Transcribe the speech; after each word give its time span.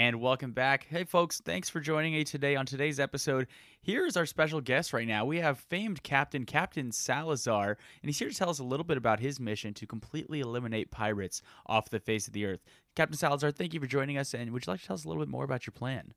And 0.00 0.18
welcome 0.18 0.52
back. 0.52 0.86
Hey, 0.88 1.04
folks, 1.04 1.42
thanks 1.44 1.68
for 1.68 1.78
joining 1.78 2.14
me 2.14 2.24
today 2.24 2.56
on 2.56 2.64
today's 2.64 2.98
episode. 2.98 3.46
Here's 3.82 4.16
our 4.16 4.24
special 4.24 4.62
guest 4.62 4.94
right 4.94 5.06
now. 5.06 5.26
We 5.26 5.40
have 5.40 5.58
famed 5.58 6.02
Captain 6.02 6.46
Captain 6.46 6.90
Salazar, 6.90 7.76
and 8.02 8.08
he's 8.08 8.18
here 8.18 8.30
to 8.30 8.34
tell 8.34 8.48
us 8.48 8.60
a 8.60 8.64
little 8.64 8.82
bit 8.84 8.96
about 8.96 9.20
his 9.20 9.38
mission 9.38 9.74
to 9.74 9.86
completely 9.86 10.40
eliminate 10.40 10.90
pirates 10.90 11.42
off 11.66 11.90
the 11.90 12.00
face 12.00 12.26
of 12.26 12.32
the 12.32 12.46
earth. 12.46 12.60
Captain 12.96 13.18
Salazar, 13.18 13.50
thank 13.50 13.74
you 13.74 13.80
for 13.80 13.86
joining 13.86 14.16
us, 14.16 14.32
and 14.32 14.52
would 14.52 14.64
you 14.64 14.72
like 14.72 14.80
to 14.80 14.86
tell 14.86 14.94
us 14.94 15.04
a 15.04 15.08
little 15.08 15.22
bit 15.22 15.28
more 15.28 15.44
about 15.44 15.66
your 15.66 15.72
plan? 15.72 16.14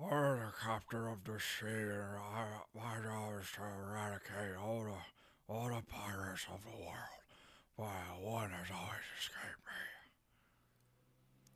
I'm 0.00 0.08
the 0.38 0.52
captain 0.64 1.04
of 1.06 1.22
the 1.22 1.38
sea, 1.38 1.66
and 1.66 2.16
I, 2.16 2.46
my 2.74 2.96
job 3.04 3.34
is 3.42 3.52
to 3.56 3.60
eradicate 3.60 4.56
all 4.58 4.84
the, 4.84 5.52
all 5.52 5.68
the 5.68 5.82
pirates 5.86 6.46
of 6.50 6.62
the 6.64 6.78
world. 6.78 7.20
But 7.76 8.22
one 8.22 8.52
has 8.52 8.70
always 8.74 9.04
escaped 9.20 9.66
me. 9.66 9.91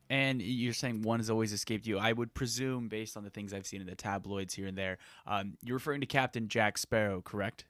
And 0.09 0.41
you're 0.41 0.73
saying 0.73 1.01
one 1.01 1.19
has 1.19 1.29
always 1.29 1.51
escaped 1.51 1.85
you. 1.85 1.97
I 1.97 2.13
would 2.13 2.33
presume, 2.33 2.87
based 2.87 3.17
on 3.17 3.23
the 3.23 3.29
things 3.29 3.53
I've 3.53 3.67
seen 3.67 3.81
in 3.81 3.87
the 3.87 3.95
tabloids 3.95 4.53
here 4.53 4.67
and 4.67 4.77
there, 4.77 4.97
um, 5.25 5.57
you're 5.61 5.75
referring 5.75 5.99
to 6.01 6.07
Captain 6.07 6.47
Jack 6.47 6.77
Sparrow, 6.77 7.21
correct? 7.21 7.65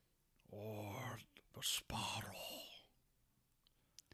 Or 0.51 1.19
the 1.55 1.63
Sparrow. 1.63 2.35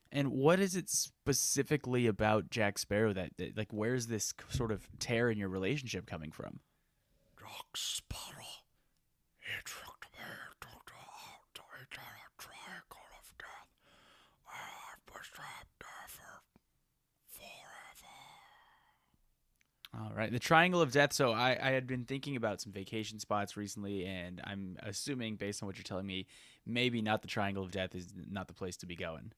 And 0.10 0.30
what 0.30 0.60
is 0.60 0.76
it 0.76 0.90
specifically 0.90 2.06
about 2.08 2.50
Jack 2.50 2.78
Sparrow 2.78 3.14
that, 3.14 3.32
that 3.38 3.58
like, 3.58 3.74
where's 3.74 4.08
this 4.08 4.34
sort 4.48 4.72
of 4.72 4.88
tear 5.00 5.30
in 5.30 5.38
your 5.38 5.50
relationship 5.50 6.06
coming 6.06 6.32
from? 6.32 6.60
Jack 7.40 7.76
Sparrow. 7.76 8.62
He 9.40 9.52
tricked 9.66 10.06
me 10.14 10.20
to 10.62 10.68
the, 10.86 10.94
to 11.56 11.62
eternal 11.82 12.30
triangle 12.38 13.10
of 13.20 13.38
death. 13.38 13.68
I 14.48 14.96
was 15.12 15.28
trapped 15.34 15.80
there 15.80 16.08
for 16.08 16.42
forever. 17.34 18.14
All 19.96 20.12
right, 20.16 20.32
the 20.32 20.40
Triangle 20.40 20.82
of 20.82 20.92
Death. 20.92 21.14
So 21.14 21.34
I, 21.34 21.58
I 21.62 21.72
had 21.72 21.86
been 21.86 22.06
thinking 22.06 22.36
about 22.36 22.62
some 22.62 22.72
vacation 22.72 23.20
spots 23.20 23.56
recently, 23.56 24.06
and 24.06 24.42
I'm 24.44 24.78
assuming, 24.82 25.36
based 25.36 25.62
on 25.62 25.68
what 25.68 25.78
you're 25.78 25.84
telling 25.84 26.08
me, 26.08 26.26
maybe 26.66 27.02
not 27.02 27.22
the 27.22 27.28
Triangle 27.28 27.64
of 27.64 27.70
Death 27.70 27.94
is 27.94 28.08
not 28.32 28.48
the 28.48 28.54
place 28.54 28.76
to 28.78 28.88
be 28.88 28.96
going. 28.96 29.34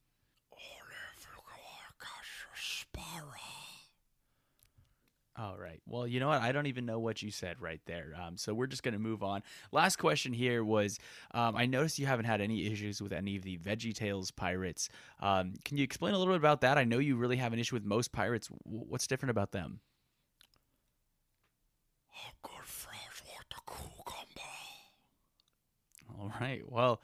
All 5.37 5.57
right. 5.57 5.81
Well, 5.85 6.07
you 6.07 6.21
know 6.21 6.29
what? 6.29 6.41
I 6.41 6.53
don't 6.53 6.67
even 6.67 6.85
know 6.85 6.99
what 6.99 7.21
you 7.21 7.29
said 7.29 7.61
right 7.61 7.81
there. 7.85 8.13
Um, 8.21 8.37
so 8.37 8.53
we're 8.53 8.67
just 8.67 8.83
going 8.83 8.93
to 8.93 8.99
move 8.99 9.21
on. 9.21 9.43
Last 9.73 9.97
question 9.97 10.31
here 10.31 10.63
was 10.63 10.97
um, 11.33 11.57
I 11.57 11.65
noticed 11.65 11.99
you 11.99 12.05
haven't 12.05 12.23
had 12.23 12.39
any 12.39 12.71
issues 12.71 13.01
with 13.01 13.11
any 13.11 13.35
of 13.35 13.43
the 13.43 13.57
Veggie 13.57 13.93
Tales 13.93 14.31
pirates. 14.31 14.87
Um, 15.19 15.55
can 15.65 15.75
you 15.75 15.83
explain 15.83 16.13
a 16.13 16.17
little 16.17 16.33
bit 16.33 16.39
about 16.39 16.61
that? 16.61 16.77
I 16.77 16.85
know 16.85 16.99
you 16.99 17.17
really 17.17 17.35
have 17.35 17.51
an 17.51 17.59
issue 17.59 17.75
with 17.75 17.83
most 17.83 18.13
pirates. 18.13 18.47
What's 18.63 19.07
different 19.07 19.31
about 19.31 19.51
them? 19.51 19.81
I'm 22.15 22.33
good 22.41 22.65
the 23.49 23.61
cucumber. 23.65 24.41
All 26.19 26.31
right. 26.39 26.61
Well, 26.69 27.01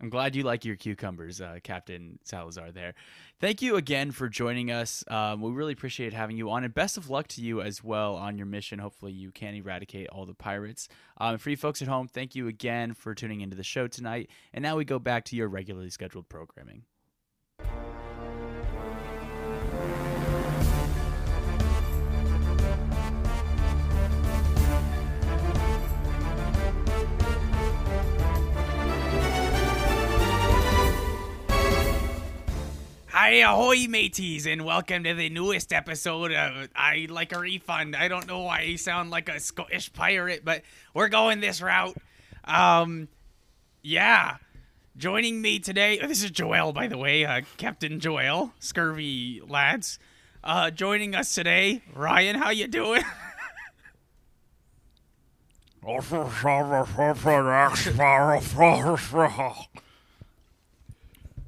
I'm 0.00 0.08
glad 0.08 0.34
you 0.34 0.44
like 0.44 0.64
your 0.64 0.76
cucumbers, 0.76 1.40
uh, 1.42 1.58
Captain 1.62 2.18
Salazar. 2.24 2.72
There. 2.72 2.94
Thank 3.38 3.60
you 3.60 3.76
again 3.76 4.12
for 4.12 4.28
joining 4.28 4.70
us. 4.70 5.04
Um, 5.08 5.42
we 5.42 5.50
really 5.50 5.74
appreciate 5.74 6.14
having 6.14 6.36
you 6.36 6.50
on, 6.50 6.64
and 6.64 6.72
best 6.72 6.96
of 6.96 7.10
luck 7.10 7.28
to 7.28 7.42
you 7.42 7.60
as 7.60 7.84
well 7.84 8.16
on 8.16 8.38
your 8.38 8.46
mission. 8.46 8.78
Hopefully, 8.78 9.12
you 9.12 9.30
can 9.30 9.54
eradicate 9.54 10.08
all 10.08 10.24
the 10.24 10.34
pirates. 10.34 10.88
Um, 11.18 11.36
for 11.36 11.50
you 11.50 11.56
folks 11.56 11.82
at 11.82 11.88
home, 11.88 12.08
thank 12.08 12.34
you 12.34 12.48
again 12.48 12.94
for 12.94 13.14
tuning 13.14 13.42
into 13.42 13.56
the 13.56 13.62
show 13.62 13.86
tonight. 13.88 14.30
And 14.54 14.62
now 14.62 14.76
we 14.76 14.84
go 14.86 14.98
back 14.98 15.24
to 15.26 15.36
your 15.36 15.48
regularly 15.48 15.90
scheduled 15.90 16.28
programming. 16.28 16.84
Hi, 33.22 33.42
ahoy, 33.42 33.86
mateys, 33.86 34.46
and 34.46 34.64
welcome 34.64 35.04
to 35.04 35.12
the 35.12 35.28
newest 35.28 35.74
episode 35.74 36.32
of 36.32 36.70
I'd 36.74 37.10
Like 37.10 37.34
a 37.34 37.38
Refund. 37.38 37.94
I 37.94 38.08
don't 38.08 38.26
know 38.26 38.40
why 38.40 38.60
I 38.60 38.76
sound 38.76 39.10
like 39.10 39.28
a 39.28 39.38
Scottish 39.38 39.92
pirate, 39.92 40.42
but 40.42 40.62
we're 40.94 41.10
going 41.10 41.40
this 41.40 41.60
route. 41.60 41.98
Um, 42.44 43.08
yeah. 43.82 44.38
Joining 44.96 45.42
me 45.42 45.58
today, 45.58 45.98
this 45.98 46.24
is 46.24 46.30
Joel, 46.30 46.72
by 46.72 46.86
the 46.86 46.96
way, 46.96 47.26
uh, 47.26 47.42
Captain 47.58 48.00
Joel, 48.00 48.54
scurvy 48.58 49.42
lads. 49.46 49.98
Uh, 50.42 50.70
joining 50.70 51.14
us 51.14 51.34
today, 51.34 51.82
Ryan. 51.94 52.36
How 52.36 52.48
you 52.48 52.68
doing? 52.68 53.02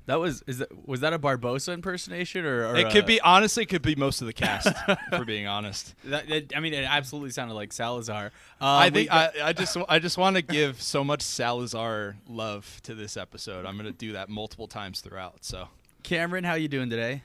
That 0.06 0.18
was 0.18 0.42
is 0.48 0.58
that 0.58 0.86
was 0.88 1.00
that 1.00 1.12
a 1.12 1.18
Barbossa 1.18 1.72
impersonation 1.72 2.44
or, 2.44 2.66
or 2.66 2.76
It 2.76 2.90
could 2.90 3.04
uh, 3.04 3.06
be 3.06 3.20
honestly, 3.20 3.62
it 3.62 3.68
could 3.68 3.82
be 3.82 3.94
most 3.94 4.20
of 4.20 4.26
the 4.26 4.32
cast. 4.32 4.68
for 5.10 5.24
being 5.24 5.46
honest, 5.46 5.94
That, 6.04 6.28
that- 6.28 6.52
I 6.56 6.60
mean, 6.60 6.74
it 6.74 6.84
absolutely 6.88 7.30
sounded 7.30 7.54
like 7.54 7.72
Salazar. 7.72 8.26
Um, 8.26 8.32
I 8.60 8.90
think 8.90 9.10
got- 9.10 9.36
I, 9.40 9.48
I 9.48 9.52
just 9.52 9.76
I 9.88 9.98
just 10.00 10.18
want 10.18 10.36
to 10.36 10.42
give 10.42 10.82
so 10.82 11.04
much 11.04 11.22
Salazar 11.22 12.16
love 12.28 12.80
to 12.82 12.94
this 12.94 13.16
episode. 13.16 13.64
I'm 13.64 13.76
gonna 13.76 13.92
do 13.92 14.12
that 14.12 14.28
multiple 14.28 14.66
times 14.66 15.00
throughout. 15.00 15.44
So 15.44 15.68
Cameron, 16.02 16.42
how 16.44 16.54
you 16.54 16.68
doing 16.68 16.90
today? 16.90 17.22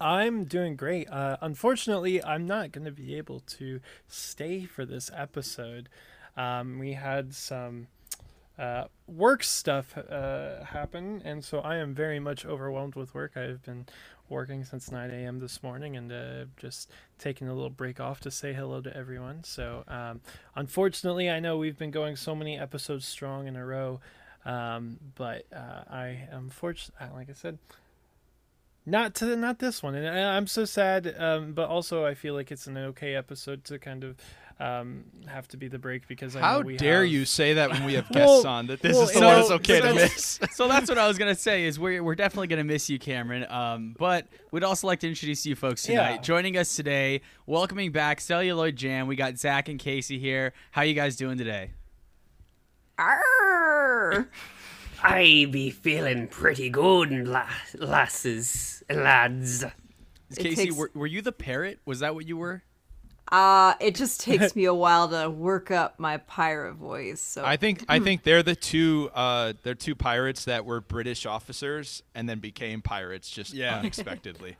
I'm 0.00 0.44
doing 0.44 0.76
great. 0.76 1.10
Uh, 1.10 1.36
unfortunately, 1.40 2.22
I'm 2.22 2.46
not 2.46 2.72
going 2.72 2.84
to 2.86 2.90
be 2.92 3.16
able 3.16 3.40
to 3.40 3.80
stay 4.08 4.64
for 4.64 4.86
this 4.86 5.10
episode. 5.14 5.88
Um, 6.36 6.78
we 6.78 6.92
had 6.94 7.34
some 7.34 7.88
uh, 8.60 8.84
work 9.06 9.42
stuff 9.42 9.96
uh, 9.96 10.62
happen, 10.64 11.22
and 11.24 11.42
so 11.42 11.60
I 11.60 11.76
am 11.76 11.94
very 11.94 12.20
much 12.20 12.44
overwhelmed 12.44 12.94
with 12.94 13.14
work. 13.14 13.36
I've 13.36 13.62
been 13.62 13.86
working 14.28 14.64
since 14.64 14.92
9 14.92 15.10
a.m. 15.10 15.40
this 15.40 15.62
morning 15.62 15.96
and 15.96 16.12
uh, 16.12 16.44
just 16.56 16.90
taking 17.18 17.48
a 17.48 17.54
little 17.54 17.70
break 17.70 17.98
off 18.00 18.20
to 18.20 18.30
say 18.30 18.52
hello 18.52 18.80
to 18.82 18.94
everyone. 18.96 19.42
So, 19.44 19.82
um, 19.88 20.20
unfortunately, 20.54 21.30
I 21.30 21.40
know 21.40 21.56
we've 21.56 21.78
been 21.78 21.90
going 21.90 22.16
so 22.16 22.34
many 22.34 22.58
episodes 22.58 23.06
strong 23.06 23.48
in 23.48 23.56
a 23.56 23.64
row, 23.64 24.00
um, 24.44 24.98
but 25.16 25.46
uh, 25.54 25.82
I 25.90 26.28
am 26.30 26.50
fortunate. 26.50 26.94
Like 27.14 27.30
I 27.30 27.34
said, 27.34 27.58
not 28.86 29.14
to 29.16 29.36
not 29.36 29.58
this 29.58 29.82
one 29.82 29.94
and 29.94 30.06
I- 30.08 30.36
i'm 30.36 30.46
so 30.46 30.64
sad 30.64 31.14
um, 31.18 31.52
but 31.52 31.68
also 31.68 32.04
i 32.06 32.14
feel 32.14 32.32
like 32.34 32.50
it's 32.50 32.66
an 32.66 32.78
okay 32.78 33.14
episode 33.14 33.62
to 33.64 33.78
kind 33.78 34.02
of 34.02 34.16
um, 34.60 35.04
have 35.26 35.48
to 35.48 35.56
be 35.56 35.68
the 35.68 35.78
break 35.78 36.06
because 36.06 36.36
I 36.36 36.40
how 36.40 36.58
know 36.58 36.66
we 36.66 36.76
dare 36.76 37.02
have- 37.02 37.10
you 37.12 37.24
say 37.24 37.54
that 37.54 37.70
when 37.70 37.84
we 37.84 37.94
have 37.94 38.08
guests 38.12 38.44
Well- 38.44 38.46
on 38.46 38.66
that 38.68 38.80
this 38.82 38.94
well, 38.94 39.04
is 39.04 39.12
the 39.12 39.18
so- 39.18 39.26
one 39.26 39.36
that's 39.36 39.50
okay 39.52 39.80
so 39.80 39.86
to 39.88 39.92
that's- 39.94 40.40
miss. 40.40 40.50
so 40.56 40.68
that's 40.68 40.88
what 40.88 40.98
I 40.98 41.08
was 41.08 41.16
gonna 41.18 41.34
say. 41.50 41.64
Is 41.64 41.78
we're 41.78 42.02
we're 42.02 42.14
definitely 42.14 42.48
gonna 42.48 42.64
miss 42.64 42.88
you, 42.90 42.98
Cameron. 42.98 43.46
Um, 43.50 43.96
but 43.98 44.26
we'd 44.50 44.62
also 44.64 44.86
like 44.86 45.00
to 45.00 45.08
introduce 45.08 45.46
you 45.46 45.56
folks 45.56 45.82
tonight. 45.84 46.14
Yeah. 46.16 46.20
Joining 46.20 46.56
us 46.56 46.76
today, 46.76 47.22
welcoming 47.46 47.90
back 47.92 48.20
Celluloid 48.20 48.76
Jam. 48.76 49.06
We 49.06 49.16
got 49.16 49.38
Zach 49.38 49.68
and 49.68 49.78
Casey 49.78 50.18
here. 50.18 50.52
How 50.72 50.82
you 50.82 50.94
guys 50.94 51.16
doing 51.16 51.38
today? 51.38 51.70
Arr! 52.98 54.28
I 55.02 55.46
be 55.50 55.70
feeling 55.70 56.28
pretty 56.28 56.68
good, 56.68 57.26
la- 57.26 57.46
lasses 57.78 58.82
lads. 58.90 59.64
Casey, 60.36 60.54
takes- 60.54 60.76
were, 60.76 60.90
were 60.94 61.06
you 61.06 61.22
the 61.22 61.32
parrot? 61.32 61.78
Was 61.86 62.00
that 62.00 62.14
what 62.14 62.28
you 62.28 62.36
were? 62.36 62.62
Uh, 63.32 63.74
it 63.80 63.94
just 63.94 64.20
takes 64.28 64.56
me 64.56 64.64
a 64.64 64.74
while 64.74 65.08
to 65.08 65.30
work 65.30 65.70
up 65.70 65.98
my 65.98 66.16
pirate 66.18 66.74
voice. 66.74 67.20
So 67.20 67.44
I 67.44 67.56
think 67.56 67.84
I 67.88 68.00
think 68.00 68.22
they're 68.24 68.42
the 68.42 68.56
two 68.56 69.10
uh, 69.14 69.52
they're 69.62 69.74
two 69.74 69.94
pirates 69.94 70.44
that 70.46 70.64
were 70.64 70.80
British 70.80 71.26
officers 71.26 72.02
and 72.14 72.28
then 72.28 72.38
became 72.40 72.82
pirates 72.82 73.30
just 73.30 73.54
Yeah. 73.54 73.76
unexpectedly. 73.78 74.56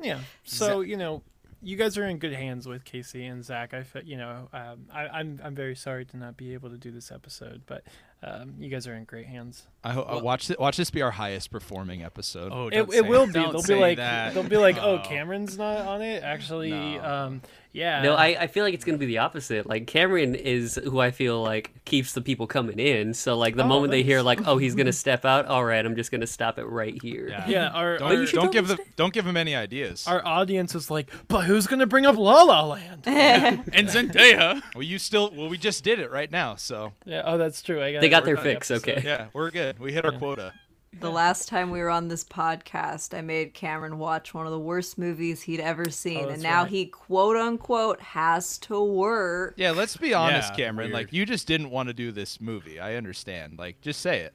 yeah 0.00 0.20
so 0.44 0.80
you 0.80 0.96
know 0.96 1.22
you 1.60 1.76
guys 1.76 1.98
are 1.98 2.06
in 2.06 2.18
good 2.18 2.32
hands 2.32 2.68
with 2.68 2.84
casey 2.84 3.24
and 3.26 3.44
zach 3.44 3.74
i 3.74 3.82
fe- 3.82 4.02
you 4.04 4.16
know 4.16 4.48
um, 4.52 4.86
I, 4.94 5.08
i'm 5.08 5.40
i'm 5.42 5.56
very 5.56 5.74
sorry 5.74 6.04
to 6.04 6.16
not 6.16 6.36
be 6.36 6.54
able 6.54 6.70
to 6.70 6.76
do 6.76 6.92
this 6.92 7.10
episode 7.10 7.62
but 7.66 7.82
um, 8.22 8.54
you 8.60 8.68
guys 8.68 8.86
are 8.86 8.94
in 8.94 9.02
great 9.04 9.26
hands 9.26 9.66
I 9.82 9.92
hope 9.92 10.12
uh, 10.12 10.18
watch 10.22 10.46
th- 10.48 10.58
watch 10.60 10.76
this 10.76 10.90
be 10.90 11.02
our 11.02 11.10
highest 11.12 11.50
performing 11.52 12.02
episode. 12.04 12.50
Oh, 12.52 12.66
it, 12.68 12.70
don't 12.72 12.88
it 12.88 12.92
say 12.92 13.00
will 13.02 13.22
it. 13.24 13.26
be 13.28 13.32
Don't 13.34 13.52
they'll 13.52 13.62
say 13.62 13.74
be 13.74 13.80
like 13.80 13.96
that. 13.98 14.34
they'll 14.34 14.42
be 14.44 14.56
like 14.56 14.76
oh 14.78 14.96
No. 14.96 15.02
cameron's 15.02 15.56
not 15.58 15.78
on 15.78 16.02
it 16.02 16.22
actually 16.22 16.70
No. 16.70 17.04
um 17.04 17.42
yeah 17.72 18.02
No, 18.02 18.14
I, 18.14 18.26
I 18.42 18.46
feel 18.46 18.64
like 18.64 18.74
it's 18.74 18.84
gonna 18.84 18.98
be 18.98 19.06
the 19.06 19.18
opposite. 19.18 19.66
Like 19.66 19.86
Cameron 19.86 20.34
is 20.34 20.76
who 20.76 20.98
I 21.00 21.10
feel 21.10 21.42
like 21.42 21.72
keeps 21.84 22.12
the 22.12 22.20
people 22.20 22.46
coming 22.46 22.78
in. 22.78 23.14
So 23.14 23.36
like 23.36 23.56
the 23.56 23.62
Oh, 23.64 23.66
moment 23.68 23.90
they 23.90 24.02
hear 24.02 24.22
like, 24.22 24.46
oh, 24.46 24.56
he's 24.58 24.74
gonna 24.74 24.92
step 25.04 25.24
out. 25.24 25.46
All 25.46 25.64
right, 25.64 25.84
I'm 25.84 25.96
just 25.96 26.10
gonna 26.10 26.26
stop 26.26 26.58
it 26.58 26.64
right 26.64 27.00
here. 27.02 27.28
Yeah. 27.28 27.48
yeah 27.48 27.68
our, 27.68 27.98
Don't, 27.98 28.08
our, 28.08 28.14
you 28.14 28.26
should 28.26 28.36
don't 28.36 28.52
give 28.52 28.66
totally 28.68 28.84
them 28.84 28.92
don't 28.96 29.12
give 29.12 29.26
him 29.26 29.36
any 29.36 29.54
ideas. 29.54 30.06
our 30.06 30.24
audience 30.26 30.74
is 30.74 30.90
like 30.90 31.10
but 31.28 31.44
who's 31.44 31.66
gonna 31.66 31.86
bring 31.86 32.06
up 32.06 32.16
la 32.16 32.42
la 32.42 32.64
land 32.66 33.02
And 33.06 33.88
Zendaya. 33.88 34.62
well, 34.74 34.82
you 34.82 34.98
still 34.98 35.30
well 35.34 35.48
we 35.48 35.58
just 35.58 35.84
did 35.84 35.98
it 36.00 36.10
right 36.10 36.30
now, 36.30 36.54
so 36.56 36.92
yeah 37.04 37.22
oh 37.24 37.38
that's 37.38 37.62
true 37.62 37.82
I 37.82 37.92
got 37.92 38.00
They 38.00 38.06
it 38.06 38.10
got 38.10 38.24
their 38.24 38.36
worked 38.36 38.46
on 38.46 38.54
fix. 38.54 38.70
episode. 38.70 38.88
Okay. 38.98 39.02
yeah, 39.06 39.26
we're 39.32 39.50
good. 39.50 39.78
We 39.78 39.92
hit 39.92 40.04
our 40.04 40.12
quota. 40.12 40.52
The 41.00 41.10
last 41.10 41.48
time 41.48 41.70
we 41.70 41.80
were 41.80 41.90
on 41.90 42.08
this 42.08 42.24
podcast, 42.24 43.16
I 43.16 43.20
made 43.20 43.54
Cameron 43.54 43.98
watch 43.98 44.32
one 44.34 44.46
of 44.46 44.52
the 44.52 44.58
worst 44.58 44.98
movies 44.98 45.42
he'd 45.42 45.60
ever 45.60 45.84
oh, 45.86 45.90
seen, 45.90 46.28
and 46.28 46.42
now 46.42 46.62
right. 46.62 46.70
he 46.70 46.86
quote 46.86 47.36
unquote 47.36 48.00
has 48.00 48.58
to 48.58 48.82
work. 48.82 49.54
Yeah, 49.56 49.72
let's 49.72 49.96
be 49.96 50.14
honest, 50.14 50.50
Yeah, 50.52 50.66
Cameron. 50.66 50.86
weird. 50.88 50.94
Like 50.94 51.12
you 51.12 51.26
just 51.26 51.46
didn't 51.46 51.70
want 51.70 51.88
to 51.88 51.92
do 51.92 52.10
this 52.10 52.40
movie. 52.40 52.80
I 52.80 52.94
understand. 52.96 53.58
Like 53.58 53.80
just 53.80 54.00
say 54.00 54.20
it. 54.20 54.32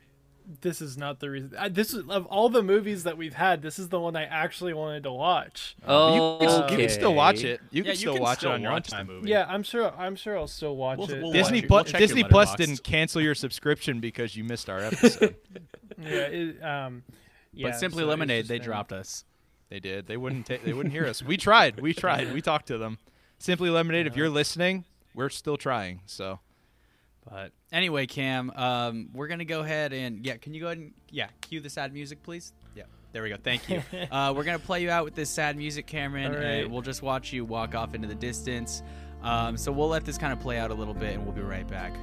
This 0.62 0.82
is 0.82 0.98
not 0.98 1.20
the 1.22 1.30
reason. 1.30 1.54
I, 1.58 1.70
this 1.70 1.94
is 1.94 2.04
of 2.10 2.26
all 2.26 2.50
the 2.50 2.62
movies 2.62 3.04
that 3.04 3.18
we've 3.18 3.34
had. 3.34 3.62
This 3.62 3.80
is 3.80 3.88
the 3.90 4.00
one 4.00 4.16
I 4.16 4.24
actually 4.24 4.74
wanted 4.74 5.04
to 5.04 5.12
watch. 5.12 5.76
Oh, 5.88 6.42
you, 6.42 6.48
can, 6.48 6.70
you 6.70 6.78
can 6.78 6.90
still 6.90 7.14
watch 7.14 7.44
it. 7.46 7.62
You 7.72 7.84
yeah, 7.84 7.92
can 7.92 7.98
still 7.98 8.14
you 8.14 8.18
can 8.18 8.24
watch 8.24 8.40
still 8.40 8.52
it 8.52 8.56
on 8.56 8.62
your 8.62 8.74
own 8.74 8.82
time. 8.82 9.08
movie. 9.08 9.30
Yeah, 9.30 9.46
I'm 9.48 9.64
sure. 9.64 9.94
I'm 9.98 10.18
sure 10.18 10.38
I'll 10.38 10.48
still 10.48 10.76
watch 10.76 11.00
We'll- 11.00 11.12
it. 11.12 11.22
we'll 11.22 11.32
Disney 11.32 11.62
watch. 11.62 11.68
Plus 11.68 11.94
We'll 11.94 12.00
Disney 12.00 12.24
Plus 12.26 12.56
didn't 12.56 12.84
cancel 12.84 13.22
your 13.22 13.36
subscription 13.36 14.02
because 14.02 14.36
you 14.36 14.44
missed 14.44 14.70
our 14.70 14.80
episode. 14.80 15.36
Yeah, 16.01 16.10
it, 16.10 16.63
um, 16.63 17.04
yeah. 17.54 17.69
but 17.69 17.80
Simply 17.80 18.04
so 18.04 18.07
lemonade, 18.07 18.48
they 18.48 18.57
been- 18.57 18.66
dropped 18.66 18.92
us. 18.94 19.24
they 19.69 19.80
did. 19.80 20.07
They 20.07 20.18
wouldn't. 20.18 20.45
Ta- 20.48 20.57
they 20.63 20.74
wouldn't 20.74 20.94
hear 20.94 21.06
us. 21.06 21.22
We 21.24 21.38
tried. 21.38 21.80
We 21.80 21.94
tried. 21.94 22.34
We 22.34 22.42
talked 22.42 22.68
to 22.68 22.78
them. 22.78 22.98
Simply 23.40 23.69
Lemonade. 23.69 24.07
If 24.07 24.16
you're 24.16 24.30
listening, 24.30 24.86
we're 25.13 25.30
still 25.30 25.57
trying. 25.57 26.01
So 26.06 26.40
But 27.30 27.51
anyway, 27.72 28.06
Cam, 28.06 28.51
um, 28.51 29.10
we're 29.13 29.28
gonna 29.28 29.45
go 29.45 29.62
ahead 29.62 29.92
and 29.94 30.25
yeah, 30.25 30.38
can 30.38 30.54
you 30.54 30.62
go 30.62 30.68
ahead 30.68 30.78
and 30.78 30.94
yeah, 31.10 31.28
cue 31.42 31.60
the 31.60 31.69
sad 31.69 31.94
music, 31.94 32.24
please? 32.24 32.54
Yeah, 32.75 32.84
there 33.12 33.22
we 33.24 33.30
go. 33.30 33.38
Thank 33.42 33.69
you. 33.69 33.81
uh, 34.12 34.34
we're 34.36 34.44
gonna 34.45 34.60
play 34.60 34.81
you 34.81 34.90
out 34.90 35.04
with 35.06 35.16
this 35.16 35.30
sad 35.30 35.57
music, 35.57 35.88
Cameron, 35.88 36.31
right. 36.31 36.42
and 36.42 36.72
we'll 36.72 36.81
just 36.81 37.01
watch 37.01 37.34
you 37.34 37.44
walk 37.44 37.75
off 37.75 37.94
into 37.95 38.07
the 38.07 38.16
distance. 38.16 38.81
Um, 39.22 39.57
so 39.57 39.72
we'll 39.72 39.88
let 39.90 40.04
this 40.06 40.18
kind 40.18 40.34
of 40.34 40.40
play 40.40 40.57
out 40.57 40.72
a 40.72 40.74
little 40.74 40.94
bit, 40.94 41.13
and 41.13 41.24
we'll 41.25 41.36
be 41.36 41.42
right 41.42 41.68
back. 41.68 41.94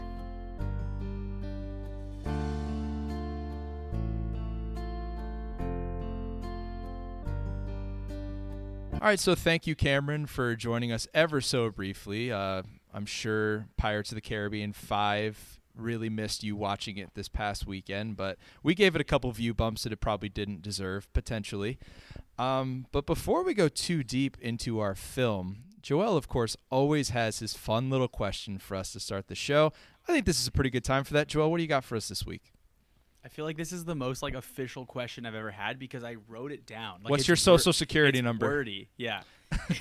All 9.01 9.07
right, 9.07 9.19
so 9.19 9.35
thank 9.35 9.67
you, 9.67 9.75
Cameron, 9.75 10.27
for 10.27 10.55
joining 10.55 10.93
us 10.93 11.09
ever 11.15 11.41
so 11.41 11.71
briefly. 11.71 12.31
Uh, 12.31 12.65
I'm 12.93 13.07
sure 13.07 13.67
Pirates 13.79 14.11
of 14.11 14.17
the 14.17 14.21
Caribbean 14.21 14.75
5 14.75 15.59
really 15.75 16.11
missed 16.11 16.45
you 16.45 16.55
watching 16.55 16.99
it 16.99 17.15
this 17.15 17.27
past 17.27 17.67
weekend, 17.67 18.19
but 18.19 18.37
we 18.63 18.75
gave 18.75 18.95
it 18.95 19.01
a 19.01 19.05
couple 19.05 19.33
view 19.33 19.55
bumps 19.55 19.85
that 19.85 19.93
it 19.95 20.03
probably 20.03 20.29
didn't 20.29 20.61
deserve, 20.61 21.11
potentially. 21.15 21.79
Um, 22.39 22.89
but 22.93 23.07
before 23.07 23.43
we 23.43 23.55
go 23.55 23.69
too 23.69 24.05
deep 24.05 24.37
into 24.39 24.81
our 24.81 24.95
film, 24.95 25.63
Joel, 25.81 26.15
of 26.15 26.29
course, 26.29 26.55
always 26.69 27.09
has 27.09 27.39
his 27.39 27.55
fun 27.55 27.89
little 27.89 28.07
question 28.07 28.59
for 28.59 28.77
us 28.77 28.93
to 28.93 29.01
start 29.01 29.29
the 29.29 29.35
show. 29.35 29.73
I 30.09 30.13
think 30.13 30.27
this 30.27 30.39
is 30.39 30.47
a 30.47 30.53
pretty 30.53 30.69
good 30.69 30.85
time 30.85 31.05
for 31.05 31.15
that. 31.15 31.27
Joel, 31.27 31.51
what 31.51 31.57
do 31.57 31.63
you 31.63 31.71
got 31.71 31.85
for 31.85 31.97
us 31.97 32.11
this 32.11 32.27
week? 32.27 32.53
I 33.25 33.29
feel 33.29 33.45
like 33.45 33.57
this 33.57 33.73
is 33.73 33.85
the 33.85 33.95
most 33.95 34.23
like 34.23 34.35
official 34.35 34.87
question 34.87 35.27
I've 35.27 35.35
ever 35.35 35.51
had 35.51 35.79
because 35.79 36.05
I 36.05 36.17
wrote 36.29 36.53
it 36.53 36.67
down. 36.67 37.01
Like, 37.03 37.11
What's 37.11 37.29
your 37.29 37.35
wor- 37.35 37.59
social 37.59 37.73
security 37.73 38.23
number? 38.23 38.47
Wordy, 38.47 38.89
yeah. 38.97 39.23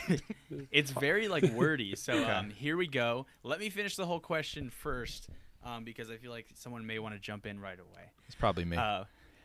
it's 0.71 0.91
very 0.91 1.27
like 1.27 1.43
wordy. 1.53 1.95
So 1.95 2.27
um, 2.27 2.49
here 2.49 2.75
we 2.75 2.87
go. 2.87 3.27
Let 3.43 3.59
me 3.59 3.69
finish 3.69 3.95
the 3.95 4.05
whole 4.05 4.19
question 4.19 4.69
first, 4.69 5.29
um, 5.63 5.83
because 5.83 6.09
I 6.09 6.17
feel 6.17 6.31
like 6.31 6.47
someone 6.55 6.85
may 6.85 6.99
want 6.99 7.15
to 7.15 7.19
jump 7.19 7.45
in 7.45 7.59
right 7.59 7.79
away. 7.79 8.11
It's 8.25 8.35
probably 8.35 8.65
me. 8.65 8.77
Uh, 8.77 9.03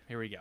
here 0.09 0.19
we 0.19 0.29
go. 0.29 0.39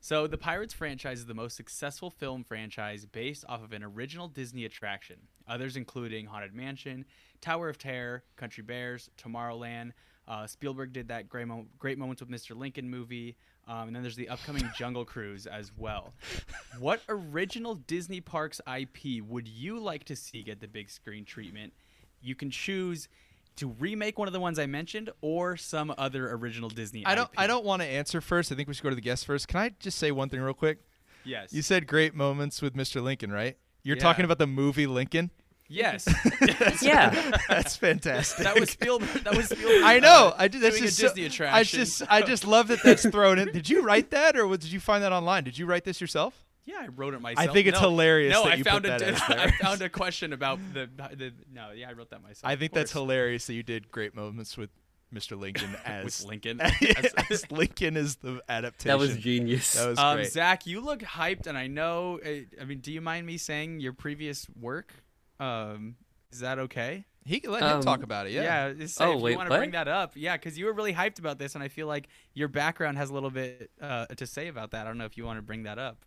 So, 0.00 0.28
the 0.28 0.38
Pirates 0.38 0.72
franchise 0.72 1.18
is 1.18 1.26
the 1.26 1.34
most 1.34 1.56
successful 1.56 2.10
film 2.10 2.44
franchise 2.44 3.06
based 3.06 3.44
off 3.48 3.64
of 3.64 3.72
an 3.72 3.82
original 3.82 4.28
Disney 4.28 4.64
attraction. 4.64 5.16
Others 5.48 5.76
including 5.76 6.26
Haunted 6.26 6.54
Mansion, 6.54 7.06
Tower 7.40 7.68
of 7.68 7.78
Terror, 7.78 8.22
Country 8.36 8.62
Bears, 8.62 9.10
Tomorrowland. 9.16 9.92
Uh, 10.28 10.46
Spielberg 10.46 10.92
did 10.92 11.08
that 11.08 11.28
Great, 11.28 11.46
Mo- 11.46 11.66
Great 11.78 11.98
Moments 11.98 12.20
with 12.20 12.30
Mr. 12.30 12.56
Lincoln 12.56 12.88
movie. 12.90 13.36
Um, 13.68 13.88
and 13.88 13.96
then 13.96 14.02
there's 14.02 14.16
the 14.16 14.28
upcoming 14.28 14.68
Jungle 14.76 15.04
Cruise 15.04 15.46
as 15.46 15.72
well. 15.76 16.12
What 16.78 17.00
original 17.08 17.74
Disney 17.74 18.20
Parks 18.20 18.60
IP 18.72 19.22
would 19.26 19.48
you 19.48 19.78
like 19.80 20.04
to 20.04 20.16
see 20.16 20.42
get 20.42 20.60
the 20.60 20.68
big 20.68 20.90
screen 20.90 21.24
treatment? 21.24 21.72
You 22.20 22.34
can 22.34 22.50
choose 22.50 23.08
to 23.56 23.68
remake 23.78 24.18
one 24.18 24.28
of 24.28 24.34
the 24.34 24.40
ones 24.40 24.58
I 24.58 24.66
mentioned 24.66 25.08
or 25.22 25.56
some 25.56 25.94
other 25.96 26.30
original 26.32 26.68
Disney 26.68 27.06
I 27.06 27.14
don't. 27.14 27.24
IP. 27.32 27.38
I 27.38 27.46
don't 27.46 27.64
want 27.64 27.80
to 27.82 27.88
answer 27.88 28.20
first. 28.20 28.52
I 28.52 28.54
think 28.56 28.68
we 28.68 28.74
should 28.74 28.82
go 28.82 28.90
to 28.90 28.94
the 28.94 29.00
guest 29.00 29.24
first. 29.24 29.48
Can 29.48 29.58
I 29.58 29.70
just 29.80 29.96
say 29.98 30.10
one 30.12 30.28
thing 30.28 30.40
real 30.40 30.52
quick? 30.52 30.80
Yes. 31.24 31.52
You 31.52 31.62
said 31.62 31.86
great 31.86 32.14
moments 32.14 32.60
with 32.60 32.74
Mr. 32.74 33.02
Lincoln, 33.02 33.32
right? 33.32 33.56
You're 33.82 33.96
Yeah. 33.96 34.02
talking 34.02 34.24
about 34.26 34.38
the 34.38 34.46
movie 34.46 34.86
Lincoln. 34.86 35.30
Yes. 35.68 36.06
Yeah. 36.82 37.10
That's 37.48 37.76
fantastic. 37.76 38.44
that 38.44 38.58
was 38.58 38.70
Spielberg. 38.70 39.08
That 39.24 39.36
was 39.36 39.46
Spielberg. 39.48 39.82
I 39.84 39.98
know. 39.98 40.28
uh, 40.28 40.36
I 40.38 40.48
did. 40.48 40.60
That's 40.60 40.78
just 40.78 40.98
a 40.98 41.02
so- 41.02 41.08
Disney 41.08 41.24
I 41.24 41.26
attraction. 41.26 41.78
just. 41.80 42.02
I 42.08 42.22
just 42.22 42.46
love 42.46 42.68
that 42.68 42.80
that's 42.84 43.08
thrown 43.08 43.38
in. 43.38 43.50
Did 43.52 43.68
you 43.68 43.82
write 43.82 44.10
that, 44.10 44.36
or 44.38 44.48
did 44.56 44.70
you 44.72 44.80
find 44.80 45.02
that 45.02 45.12
online? 45.12 45.44
Did 45.44 45.58
you 45.58 45.66
write 45.66 45.84
this 45.84 46.00
yourself? 46.00 46.44
yeah, 46.64 46.78
I 46.82 46.88
wrote 46.88 47.14
it 47.14 47.20
myself. 47.20 47.48
I 47.48 47.52
think 47.52 47.68
it's 47.68 47.80
No, 47.80 47.88
hilarious 47.90 48.32
No, 48.32 48.42
that 48.44 48.52
I 48.52 48.56
you 48.56 48.64
found 48.64 48.84
put 48.84 49.00
a 49.02 49.12
that 49.12 49.38
I 49.38 49.50
found 49.62 49.82
a 49.82 49.88
question 49.88 50.32
about 50.32 50.58
the 50.74 50.88
the. 51.14 51.32
No, 51.52 51.70
yeah, 51.70 51.88
I 51.88 51.92
wrote 51.92 52.10
that 52.10 52.22
myself. 52.22 52.42
I 52.44 52.56
think 52.56 52.72
that's 52.72 52.92
hilarious 52.92 53.46
that 53.46 53.54
you 53.54 53.62
did 53.62 53.90
great 53.90 54.14
moments 54.16 54.56
with 54.56 54.70
Mr. 55.14 55.38
Lincoln 55.38 55.76
as 55.84 56.04
With 56.04 56.24
Lincoln. 56.28 56.60
as, 56.60 57.14
As- 57.30 57.50
Lincoln 57.52 57.96
is 57.96 58.16
the 58.16 58.40
adaptation. 58.48 58.88
That 58.88 58.98
was 58.98 59.16
genius. 59.16 59.72
That 59.74 59.88
was 59.90 59.98
um, 59.98 60.16
great. 60.16 60.32
Zach, 60.32 60.66
you 60.66 60.80
look 60.80 61.00
hyped, 61.00 61.46
and 61.46 61.56
I 61.56 61.68
know. 61.68 62.18
uh, 62.24 62.28
I 62.60 62.64
mean, 62.64 62.80
do 62.80 62.92
you 62.92 63.00
mind 63.00 63.26
me 63.26 63.36
saying 63.38 63.78
your 63.80 63.92
previous 63.92 64.46
work? 64.60 64.92
Um, 65.40 65.96
is 66.32 66.40
that 66.40 66.58
okay? 66.58 67.04
he 67.24 67.40
can 67.40 67.50
let 67.50 67.62
him 67.62 67.68
Um, 67.68 67.80
talk 67.82 68.04
about 68.04 68.28
it. 68.28 68.32
Yeah. 68.32 68.72
just 68.72 69.00
Oh, 69.00 69.10
if 69.12 69.16
you 69.18 69.22
wait, 69.24 69.36
want 69.36 69.48
to 69.48 69.50
what? 69.50 69.58
bring 69.58 69.72
that 69.72 69.88
up, 69.88 70.12
yeah, 70.14 70.36
because 70.36 70.56
you 70.56 70.64
were 70.66 70.72
really 70.72 70.94
hyped 70.94 71.18
about 71.18 71.38
this, 71.38 71.54
and 71.56 71.64
I 71.64 71.66
feel 71.68 71.88
like 71.88 72.06
your 72.34 72.46
background 72.46 72.98
has 72.98 73.10
a 73.10 73.14
little 73.14 73.30
bit 73.30 73.70
uh, 73.80 74.06
to 74.06 74.26
say 74.26 74.46
about 74.46 74.70
that. 74.70 74.82
I 74.86 74.88
don't 74.90 74.98
know 74.98 75.06
if 75.06 75.16
you 75.16 75.24
want 75.24 75.38
to 75.38 75.42
bring 75.42 75.64
that 75.64 75.78
up. 75.78 76.04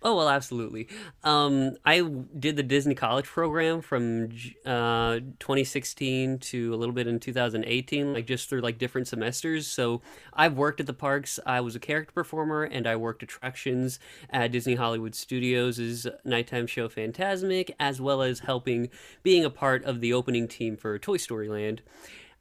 Oh 0.00 0.14
well, 0.16 0.28
absolutely. 0.28 0.86
Um, 1.24 1.74
I 1.84 2.02
did 2.38 2.54
the 2.54 2.62
Disney 2.62 2.94
College 2.94 3.26
program 3.26 3.80
from 3.80 4.28
uh, 4.64 5.18
2016 5.40 6.38
to 6.38 6.72
a 6.72 6.76
little 6.76 6.94
bit 6.94 7.08
in 7.08 7.18
2018, 7.18 8.12
like 8.12 8.24
just 8.24 8.48
through 8.48 8.60
like 8.60 8.78
different 8.78 9.08
semesters. 9.08 9.66
So 9.66 10.00
I've 10.32 10.56
worked 10.56 10.78
at 10.78 10.86
the 10.86 10.92
parks. 10.92 11.40
I 11.44 11.60
was 11.62 11.74
a 11.74 11.80
character 11.80 12.12
performer, 12.12 12.62
and 12.62 12.86
I 12.86 12.94
worked 12.94 13.24
attractions 13.24 13.98
at 14.30 14.52
Disney 14.52 14.76
Hollywood 14.76 15.16
Studios' 15.16 16.06
nighttime 16.24 16.68
show 16.68 16.88
Fantasmic, 16.88 17.70
as 17.80 18.00
well 18.00 18.22
as 18.22 18.38
helping 18.40 18.90
being 19.24 19.44
a 19.44 19.50
part 19.50 19.82
of 19.84 20.00
the 20.00 20.12
opening 20.12 20.46
team 20.46 20.76
for 20.76 20.96
Toy 21.00 21.16
Story 21.16 21.48
Land. 21.48 21.82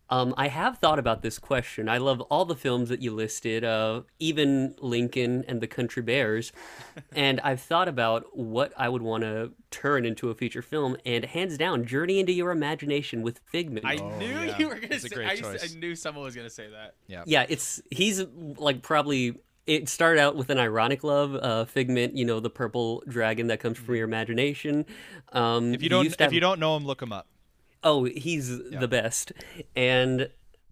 Um, 0.10 0.34
I 0.38 0.48
have 0.48 0.78
thought 0.78 1.00
about 1.00 1.22
this 1.22 1.38
question. 1.38 1.90
I 1.90 1.98
love 1.98 2.22
all 2.22 2.46
the 2.46 2.56
films 2.56 2.88
that 2.90 3.02
you 3.02 3.12
listed, 3.14 3.64
uh, 3.66 4.04
even 4.20 4.74
Lincoln 4.80 5.44
and 5.48 5.60
the 5.60 5.68
Country 5.68 6.02
Bears, 6.02 6.54
and 7.14 7.42
I've 7.42 7.60
thought 7.60 7.90
about 7.90 8.38
what 8.38 8.72
I 8.78 8.88
would 8.88 9.02
want 9.02 9.24
to 9.24 9.52
turn 9.70 10.06
into 10.06 10.30
a 10.30 10.36
feature 10.36 10.62
film. 10.62 10.96
And 11.06 11.26
hands 11.26 11.58
down, 11.58 11.86
Journey 11.86 12.20
into 12.20 12.32
Your 12.32 12.52
Imagination 12.52 13.22
with 13.22 13.40
Figment. 13.52 13.86
I 13.86 13.96
knew 13.96 14.28
yeah. 14.28 14.58
you 14.58 14.70
were 14.70 14.76
gonna 14.80 15.00
say. 15.00 15.10
great 15.10 15.28
I, 15.28 15.34
used- 15.34 15.76
I 15.76 15.78
knew 15.80 15.94
someone 15.96 16.24
was 16.24 16.36
gonna 16.36 16.50
say 16.50 16.70
that. 16.70 16.96
yeah, 17.08 17.24
Yeah. 17.26 17.46
it's 17.50 17.82
he's 17.92 18.24
like 18.58 18.82
probably. 18.82 19.36
It 19.66 19.90
started 19.90 20.22
out 20.22 20.38
with 20.38 20.50
an 20.50 20.60
ironic 20.60 21.04
love, 21.04 21.36
uh, 21.36 21.66
Figment. 21.66 22.16
You 22.16 22.24
know, 22.24 22.40
the 22.40 22.50
purple 22.50 23.04
dragon 23.06 23.48
that 23.48 23.60
comes 23.60 23.78
from 23.78 23.96
your 23.96 24.06
imagination. 24.06 24.86
Um, 25.34 25.74
if 25.74 25.84
you 25.84 25.90
don't, 25.90 26.06
if 26.06 26.18
have- 26.18 26.32
you 26.32 26.40
don't 26.40 26.62
know 26.62 26.78
him, 26.78 26.86
look 26.86 27.02
him 27.02 27.12
up. 27.12 27.28
Oh, 27.84 28.06
he's 28.06 28.58
the 28.70 28.88
best. 28.88 29.32
And 29.76 30.30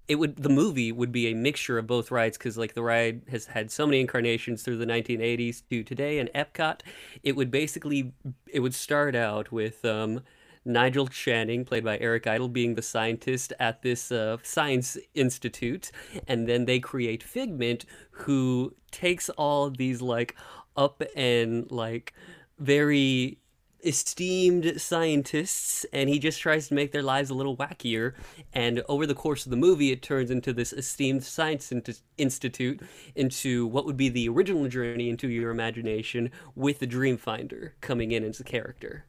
it 0.08 0.16
would 0.16 0.36
the 0.38 0.50
movie 0.50 0.92
would 0.92 1.12
be 1.12 1.28
a 1.28 1.34
mixture 1.34 1.78
of 1.78 1.88
both 1.88 2.12
rides 2.12 2.38
because 2.38 2.58
like 2.58 2.74
the 2.74 2.84
ride 2.84 3.24
has 3.30 3.48
had 3.48 3.72
so 3.72 3.86
many 3.86 4.00
incarnations 4.00 4.62
through 4.62 4.78
the 4.78 4.86
1980s 4.86 5.64
to 5.70 5.84
today 5.84 6.20
and 6.20 6.30
Epcot. 6.36 6.82
It 7.24 7.36
would 7.36 7.50
basically 7.50 8.14
it 8.52 8.60
would 8.60 8.76
start 8.76 9.16
out 9.16 9.52
with 9.52 9.84
um, 9.84 10.22
Nigel 10.64 11.08
Channing, 11.08 11.64
played 11.64 11.84
by 11.84 11.98
Eric 12.00 12.28
Idle, 12.28 12.50
being 12.50 12.76
the 12.76 12.82
scientist 12.82 13.54
at 13.60 13.82
this 13.84 14.12
uh, 14.12 14.38
science 14.44 14.98
institute, 15.14 15.92
and 16.28 16.48
then 16.48 16.66
they 16.66 16.80
create 16.80 17.24
Figment, 17.24 17.86
who 18.12 18.74
takes 18.92 19.30
all 19.30 19.70
these 19.70 20.02
like 20.02 20.36
up 20.76 21.04
and 21.16 21.72
like 21.72 22.14
very 22.58 23.38
esteemed 23.86 24.80
scientists 24.82 25.86
and 25.94 26.10
he 26.10 26.20
just 26.20 26.40
tries 26.40 26.68
to 26.68 26.74
make 26.74 26.92
their 26.92 27.04
lives 27.04 27.30
a 27.30 27.34
little 27.34 27.56
wackier 27.56 28.14
and 28.54 28.82
over 28.90 29.06
the 29.06 29.14
course 29.16 29.46
of 29.46 29.50
the 29.52 29.56
movie 29.58 29.92
it 29.92 30.02
turns 30.02 30.32
into 30.32 30.52
this 30.54 30.74
esteemed 30.74 31.24
science 31.24 31.72
Int- 31.72 32.02
institute 32.18 32.82
into 33.16 33.68
what 33.68 33.86
would 33.86 33.98
be 33.98 34.10
the 34.10 34.28
original 34.30 34.68
journey 34.68 35.10
into 35.10 35.28
your 35.30 35.52
imagination 35.52 36.32
with 36.56 36.80
the 36.80 36.88
dreamfinder 36.88 37.72
coming 37.82 38.12
in 38.12 38.24
as 38.24 38.40
a 38.40 38.44
character 38.44 39.06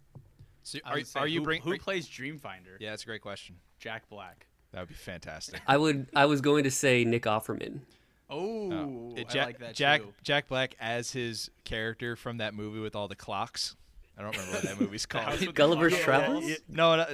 So 0.62 0.78
are, 0.84 1.00
say, 1.02 1.20
are 1.20 1.26
you 1.26 1.40
who, 1.40 1.44
bring? 1.44 1.62
who 1.62 1.78
plays 1.78 2.06
Dreamfinder? 2.08 2.76
yeah, 2.80 2.90
that's 2.90 3.02
a 3.04 3.06
great 3.06 3.22
question. 3.22 3.56
Jack 3.78 4.08
Black. 4.08 4.46
That 4.72 4.80
would 4.80 4.88
be 4.88 4.94
fantastic. 4.94 5.60
i 5.66 5.76
would 5.76 6.06
i 6.14 6.26
was 6.26 6.40
going 6.40 6.64
to 6.64 6.70
say 6.70 7.04
nick 7.04 7.22
offerman 7.24 7.80
Oh, 8.28 9.14
It- 9.16 9.36
I 9.36 9.44
like 9.44 9.58
that 9.60 9.74
Jack, 9.76 10.00
too. 10.02 10.12
Jack 10.24 10.48
Black 10.48 10.74
as 10.80 11.12
his 11.12 11.48
character 11.64 12.16
from 12.16 12.38
that 12.38 12.54
movie 12.54 12.80
with 12.80 12.96
all 12.96 13.06
the 13.06 13.14
clocks. 13.14 13.76
I 14.18 14.22
don't 14.22 14.30
remember 14.34 14.52
what 14.52 14.62
that 14.62 14.80
movie's 14.80 15.04
called. 15.06 15.54
Gulliver's 15.54 15.92
Clock 15.92 16.18
on 16.18 16.32
the 16.32 16.38
Travels? 16.38 16.44
Yeah, 16.46 16.56
no, 16.68 16.96
no 16.96 17.04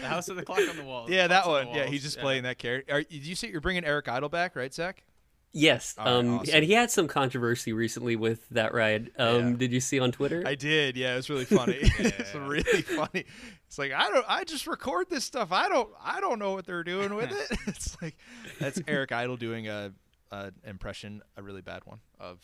The 0.00 0.06
House 0.06 0.28
with 0.28 0.38
the 0.38 0.44
Clock 0.44 0.68
on 0.68 0.76
the 0.76 0.84
Wall. 0.84 1.06
yeah, 1.08 1.28
that 1.28 1.44
Clocks 1.44 1.60
on 1.62 1.66
one. 1.68 1.76
Yeah, 1.76 1.84
he's 1.84 1.92
Walls. 1.92 2.02
just 2.02 2.18
playing 2.18 2.42
that 2.42 2.58
character. 2.58 2.92
Are, 2.92 3.02
did 3.02 3.24
you 3.24 3.34
say 3.36 3.48
you're 3.50 3.60
bringing 3.60 3.84
Eric 3.84 4.08
Idle 4.08 4.28
back, 4.28 4.56
right, 4.56 4.72
Zach? 4.74 5.04
Yes, 5.52 5.96
All 5.98 6.04
right, 6.04 6.12
um, 6.14 6.38
awesome. 6.38 6.54
and 6.54 6.64
he 6.64 6.72
had 6.72 6.92
some 6.92 7.08
controversy 7.08 7.72
recently 7.72 8.14
with 8.14 8.48
that 8.50 8.72
ride. 8.72 9.10
Um, 9.18 9.50
Yeah. 9.50 9.56
Did 9.56 9.72
you 9.72 9.80
see 9.80 9.98
on 9.98 10.12
Twitter? 10.12 10.44
I 10.46 10.54
did. 10.54 10.96
Yeah, 10.96 11.14
it 11.14 11.16
was 11.16 11.30
really 11.30 11.44
funny. 11.44 11.74
it's 11.80 12.34
really 12.34 12.82
funny. 12.82 13.24
It's 13.66 13.76
like 13.78 13.92
I 13.92 14.10
don't. 14.10 14.24
I 14.28 14.44
just 14.44 14.68
record 14.68 15.10
this 15.10 15.24
stuff. 15.24 15.50
I 15.50 15.68
don't. 15.68 15.88
I 16.00 16.20
don't 16.20 16.38
know 16.38 16.52
what 16.52 16.66
they're 16.66 16.84
doing 16.84 17.14
with 17.16 17.32
it. 17.32 17.58
It's 17.66 18.00
like 18.00 18.16
that's 18.60 18.80
Eric 18.86 19.10
Idle 19.10 19.36
doing 19.36 19.66
a, 19.66 19.92
a 20.30 20.52
impression, 20.64 21.20
a 21.36 21.42
really 21.42 21.62
bad 21.62 21.82
one 21.84 21.98
of 22.20 22.38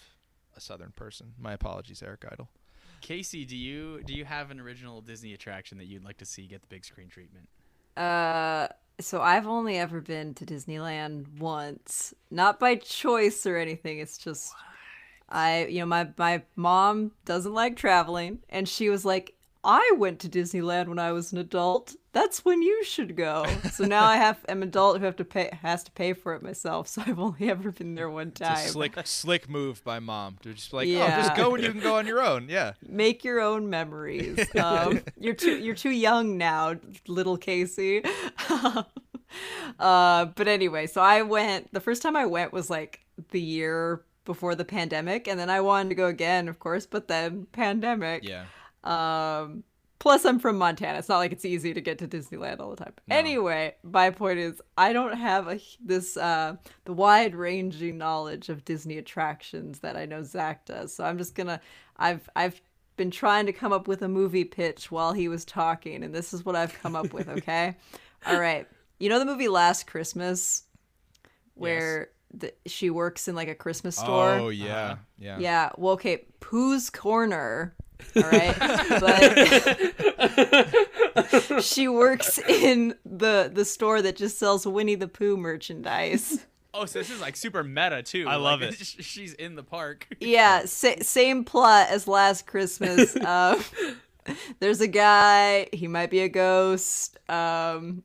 a 0.57 0.61
Southern 0.61 0.91
person. 0.91 1.35
My 1.39 1.53
apologies, 1.53 2.03
Eric 2.03 2.25
Idle. 2.31 2.49
Casey, 3.01 3.45
do 3.45 3.57
you 3.57 4.03
do 4.05 4.15
you 4.15 4.25
have 4.25 4.51
an 4.51 4.61
original 4.61 5.01
Disney 5.01 5.35
attraction 5.35 5.79
that 5.79 5.87
you'd 5.87 6.05
like 6.05 6.19
to 6.19 6.25
see 6.25 6.47
get 6.47 6.63
the 6.63 6.69
big 6.69 6.85
screen 6.85 7.09
treatment? 7.09 7.49
Uh, 7.97 8.69
so 9.01 9.23
I've 9.23 9.47
only 9.47 9.79
ever 9.79 10.01
been 10.01 10.35
to 10.35 10.45
Disneyland 10.45 11.39
once, 11.39 12.15
not 12.31 12.59
by 12.59 12.77
choice 12.77 13.47
or 13.47 13.57
anything. 13.57 13.99
It's 13.99 14.19
just 14.19 14.55
I, 15.29 15.67
you 15.67 15.81
know, 15.81 15.87
my 15.87 16.09
my 16.17 16.43
mom 16.55 17.13
doesn't 17.25 17.53
like 17.53 17.77
traveling, 17.77 18.41
and 18.49 18.69
she 18.69 18.89
was 18.89 19.05
like, 19.05 19.35
"I 19.67 19.93
went 19.99 20.21
to 20.21 20.29
Disneyland 20.29 20.87
when 20.89 20.99
I 20.99 21.13
was 21.13 21.33
an 21.33 21.39
adult. 21.39 21.95
That's 22.13 22.45
when 22.45 22.63
you 22.63 22.85
should 22.85 23.17
go." 23.17 23.45
So 23.73 23.85
now 23.85 24.05
I 24.07 24.17
have 24.17 24.39
am 24.49 24.63
an 24.63 24.69
adult 24.69 24.99
who 24.99 25.05
have 25.05 25.17
to 25.17 25.25
pay 25.25 25.51
has 25.61 25.83
to 25.85 25.91
pay 25.91 26.13
for 26.15 26.35
it 26.35 26.43
myself. 26.43 26.89
So 26.97 27.03
I've 27.07 27.19
only 27.19 27.51
ever 27.51 27.73
been 27.73 27.95
there 27.95 28.09
one 28.09 28.31
time. 28.31 28.69
slick, 28.69 28.97
slick 29.05 29.49
move 29.51 29.83
by 29.85 29.99
mom 29.99 30.39
to 30.43 30.55
just 30.55 30.73
like, 30.73 30.87
oh, 30.87 30.91
Yeah. 30.91 31.21
just 31.21 31.37
go 31.37 31.55
and 31.55 31.63
you 31.65 31.73
can 31.73 31.81
go 31.81 31.97
on 31.97 32.07
your 32.07 32.23
own. 32.23 32.49
Yeah. 32.49 32.73
Make 32.87 33.25
your 33.25 33.41
own 33.41 33.69
memories. 33.69 34.39
Um, 34.57 35.03
you're 35.19 35.35
too 35.35 35.57
you're 35.59 35.75
too 35.75 35.91
young 35.91 36.39
now, 36.39 36.77
little 37.07 37.37
Casey. 37.37 38.03
uh, 39.79 40.25
but 40.27 40.49
anyway, 40.49 40.87
so 40.87 41.01
I 41.01 41.23
went. 41.23 41.73
The 41.73 41.81
first 41.81 42.03
time 42.03 42.17
I 42.17 42.27
went 42.27 42.53
was 42.53 42.71
like 42.71 43.01
the 43.31 43.41
year 43.41 44.03
before 44.25 44.55
the 44.55 44.65
pandemic, 44.65 45.29
and 45.29 45.39
then 45.39 45.51
I 45.51 45.61
wanted 45.61 45.91
to 45.91 45.95
go 45.95 46.07
again, 46.07 46.49
of 46.49 46.59
course. 46.59 46.87
But 46.87 47.09
then 47.09 47.47
pandemic. 47.53 48.25
Yeah. 48.25 48.45
Um, 48.87 49.65
plus, 49.99 50.25
I'm 50.25 50.39
from 50.39 50.59
Montana. 50.59 50.99
It's 50.99 51.09
not 51.09 51.19
like 51.19 51.33
it's 51.33 51.45
easy 51.45 51.75
to 51.75 51.81
get 51.81 51.99
to 51.99 52.09
Disneyland 52.09 52.61
all 52.61 52.71
the 52.71 52.77
time. 52.77 52.93
Anyway, 53.11 53.75
my 53.83 54.11
point 54.11 54.39
is, 54.39 54.63
I 54.79 54.93
don't 54.93 55.17
have 55.17 55.49
a 55.49 55.61
this 55.85 56.17
uh 56.17 56.57
the 56.85 56.93
wide 56.93 57.35
ranging 57.35 57.99
knowledge 57.99 58.49
of 58.49 58.65
Disney 58.65 58.99
attractions 58.99 59.81
that 59.81 59.97
I 59.97 60.07
know 60.07 60.23
Zach 60.23 60.65
does. 60.65 60.95
So 60.95 61.05
I'm 61.05 61.19
just 61.19 61.35
gonna, 61.35 61.61
I've 61.97 62.29
I've 62.37 62.61
been 62.97 63.11
trying 63.11 63.47
to 63.47 63.53
come 63.53 63.73
up 63.73 63.89
with 63.89 64.03
a 64.03 64.09
movie 64.09 64.45
pitch 64.45 64.91
while 64.91 65.13
he 65.13 65.29
was 65.29 65.45
talking, 65.45 66.03
and 66.03 66.15
this 66.15 66.33
is 66.33 66.45
what 66.45 66.57
I've 66.57 66.73
come 66.81 66.97
up 66.97 67.13
with. 67.13 67.29
Okay, 67.29 67.77
all 68.27 68.41
right. 68.41 68.67
You 68.99 69.09
know 69.09 69.19
the 69.19 69.27
movie 69.27 69.49
Last 69.49 69.87
Christmas, 69.87 70.63
where 71.55 72.11
the, 72.33 72.53
she 72.67 72.91
works 72.91 73.29
in 73.29 73.35
like 73.35 73.49
a 73.49 73.55
Christmas 73.55 73.97
store. 73.97 74.31
Oh 74.31 74.49
yeah. 74.49 74.97
Yeah. 75.19 75.39
Yeah. 75.39 75.71
Well, 75.77 75.95
okay. 75.95 76.27
Pooh's 76.41 76.91
Corner. 76.91 77.75
All 78.17 78.23
right. 78.23 78.55
but 81.47 81.63
she 81.65 81.89
works 81.89 82.39
in 82.39 82.95
the 83.05 83.51
the 83.53 83.65
store 83.65 84.03
that 84.03 84.17
just 84.17 84.39
sells 84.39 84.67
Winnie 84.67 84.95
the 84.95 85.09
Pooh 85.09 85.37
merchandise. 85.37 86.47
Oh, 86.75 86.85
so 86.85 86.99
this 86.99 87.11
is 87.11 87.21
like 87.23 87.37
super 87.37 87.65
meta 87.65 88.03
too. 88.03 88.27
I 88.29 88.37
love 88.37 88.61
Like, 88.61 88.73
it. 88.79 88.85
She's 89.01 89.33
in 89.35 89.55
the 89.55 89.63
park. 89.63 90.07
Yeah. 90.21 90.67
Sa- 90.67 91.01
same 91.01 91.45
plot 91.45 91.89
as 91.91 92.07
Last 92.07 92.47
Christmas. 92.47 93.17
Um, 93.27 93.63
there's 94.59 94.81
a 94.81 94.89
guy. 94.89 95.69
He 95.73 95.87
might 95.87 96.11
be 96.11 96.21
a 96.21 96.29
ghost. 96.29 97.17
Um, 97.31 98.03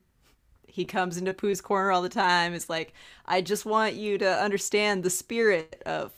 he 0.68 0.84
comes 0.84 1.16
into 1.18 1.34
Pooh's 1.34 1.60
corner 1.60 1.90
all 1.90 2.00
the 2.00 2.08
time. 2.08 2.54
It's 2.54 2.70
like, 2.70 2.94
I 3.26 3.40
just 3.42 3.66
want 3.66 3.94
you 3.94 4.18
to 4.18 4.40
understand 4.42 5.02
the 5.02 5.10
spirit 5.10 5.82
of 5.84 6.12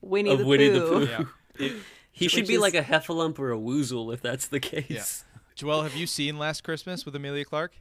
Winnie, 0.00 0.30
of 0.30 0.38
the, 0.40 0.46
Winnie 0.46 0.70
the 0.70 0.80
Pooh. 0.80 1.06
Pooh. 1.06 1.24
Yeah. 1.60 1.68
He 2.16 2.28
should 2.28 2.40
Which 2.44 2.48
be 2.48 2.54
is- 2.54 2.60
like 2.62 2.74
a 2.74 2.82
heffalump 2.82 3.38
or 3.38 3.52
a 3.52 3.58
woozle 3.58 4.12
if 4.14 4.22
that's 4.22 4.48
the 4.48 4.58
case. 4.58 5.22
Joel, 5.54 5.82
have 5.82 5.94
you 5.94 6.06
seen 6.06 6.38
Last 6.38 6.64
Christmas 6.64 7.04
with 7.04 7.14
Emilia 7.14 7.44
Clarke? 7.44 7.74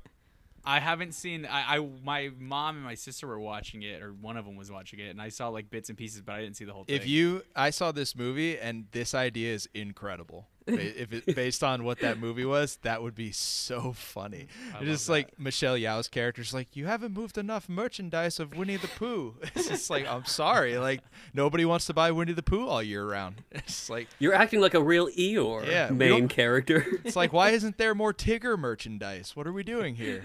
I 0.65 0.79
haven't 0.81 1.13
seen. 1.13 1.45
I, 1.45 1.77
I 1.77 1.89
my 2.03 2.31
mom 2.37 2.75
and 2.75 2.83
my 2.83 2.95
sister 2.95 3.27
were 3.27 3.39
watching 3.39 3.83
it, 3.83 4.01
or 4.01 4.11
one 4.11 4.35
of 4.35 4.45
them 4.45 4.55
was 4.57 4.69
watching 4.69 4.99
it, 4.99 5.09
and 5.09 5.21
I 5.21 5.29
saw 5.29 5.47
like 5.49 5.69
bits 5.69 5.87
and 5.89 5.97
pieces, 5.97 6.21
but 6.21 6.35
I 6.35 6.41
didn't 6.41 6.57
see 6.57 6.65
the 6.65 6.73
whole 6.73 6.83
thing. 6.83 6.95
If 6.95 7.07
you, 7.07 7.43
I 7.55 7.69
saw 7.69 7.91
this 7.93 8.15
movie 8.15 8.57
and 8.59 8.87
this 8.91 9.13
idea 9.13 9.53
is 9.53 9.69
incredible. 9.73 10.47
Ba- 10.65 11.01
if 11.01 11.13
it 11.13 11.35
based 11.35 11.63
on 11.63 11.83
what 11.83 11.99
that 11.99 12.17
movie 12.17 12.45
was, 12.45 12.77
that 12.81 13.01
would 13.03 13.13
be 13.15 13.31
so 13.31 13.93
funny. 13.93 14.47
It's 14.75 14.85
just 14.85 15.09
love 15.09 15.15
like 15.17 15.39
Michelle 15.39 15.75
Yeoh's 15.77 16.07
character's 16.07 16.53
like, 16.53 16.75
you 16.75 16.85
haven't 16.87 17.13
moved 17.13 17.37
enough 17.37 17.69
merchandise 17.69 18.39
of 18.39 18.55
Winnie 18.57 18.77
the 18.77 18.87
Pooh. 18.87 19.35
It's 19.55 19.67
just 19.67 19.89
like, 19.89 20.07
I'm 20.07 20.25
sorry, 20.25 20.77
like 20.77 21.01
nobody 21.33 21.65
wants 21.65 21.85
to 21.85 21.93
buy 21.93 22.11
Winnie 22.11 22.33
the 22.33 22.43
Pooh 22.43 22.67
all 22.67 22.81
year 22.81 23.05
round. 23.07 23.43
It's 23.51 23.89
like, 23.89 24.07
You're 24.19 24.33
acting 24.33 24.59
like 24.61 24.73
a 24.73 24.81
real 24.83 25.07
Eeyore 25.09 25.67
Yeah, 25.67 25.89
main 25.91 26.27
character. 26.27 26.85
it's 27.03 27.15
like, 27.15 27.31
why 27.31 27.49
isn't 27.51 27.77
there 27.77 27.93
more 27.93 28.13
Tigger 28.13 28.57
merchandise? 28.57 29.35
What 29.35 29.45
are 29.47 29.53
we 29.53 29.63
doing 29.63 29.95
here? 29.95 30.23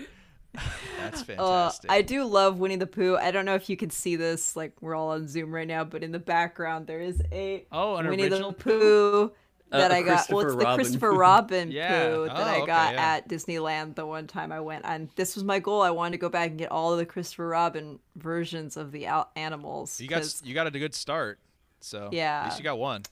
That's 0.98 1.20
Uh, 1.20 1.24
fantastic. 1.24 1.90
I 1.90 2.02
do 2.02 2.24
love 2.24 2.58
Winnie 2.58 2.76
the 2.76 2.86
Pooh. 2.86 3.16
I 3.16 3.30
don't 3.30 3.44
know 3.44 3.54
if 3.54 3.68
you 3.70 3.76
can 3.76 3.90
see 3.90 4.16
this, 4.16 4.56
like 4.56 4.72
we're 4.80 4.94
all 4.96 5.10
on 5.10 5.28
Zoom 5.28 5.54
right 5.54 5.68
now, 5.68 5.84
but 5.84 6.02
in 6.02 6.10
the 6.12 6.18
background 6.18 6.86
there 6.86 7.00
is 7.00 7.22
a 7.30 7.66
Oh, 7.70 7.96
an 7.96 8.08
Winnie 8.08 8.24
original 8.24 8.50
the 8.52 8.56
Pooh 8.56 9.32
that 9.70 9.90
Uh, 9.90 9.94
I 9.94 10.02
got. 10.02 10.28
Well, 10.30 10.40
it's 10.40 10.52
the 10.52 10.58
Robin 10.58 10.76
Christopher 10.76 11.10
Pooh. 11.12 11.18
Robin 11.18 11.70
Yeah. 11.70 11.88
Pooh 12.08 12.24
that 12.26 12.36
Oh, 12.36 12.40
I 12.42 12.56
okay, 12.58 12.66
got 12.66 12.94
yeah. 12.94 13.00
at 13.14 13.28
Disneyland 13.28 13.94
the 13.94 14.06
one 14.06 14.26
time 14.26 14.52
I 14.52 14.60
went, 14.60 14.84
and 14.84 15.08
this 15.16 15.34
was 15.34 15.44
my 15.44 15.58
goal. 15.58 15.82
I 15.82 15.90
wanted 15.90 16.12
to 16.12 16.18
go 16.18 16.28
back 16.28 16.50
and 16.50 16.58
get 16.58 16.70
all 16.70 16.92
of 16.92 16.98
the 16.98 17.06
Christopher 17.06 17.48
Robin 17.48 17.98
versions 18.16 18.76
of 18.76 18.92
the 18.92 19.06
al- 19.06 19.30
animals. 19.36 20.00
you 20.00 20.08
got 20.08 20.18
'cause- 20.22 20.42
you 20.44 20.54
got 20.54 20.66
a 20.66 20.70
good 20.70 20.94
start. 20.94 21.38
So 21.80 22.10
yeah, 22.12 22.40
at 22.40 22.44
least 22.46 22.58
you 22.58 22.64
got 22.64 22.78
one. 22.78 23.02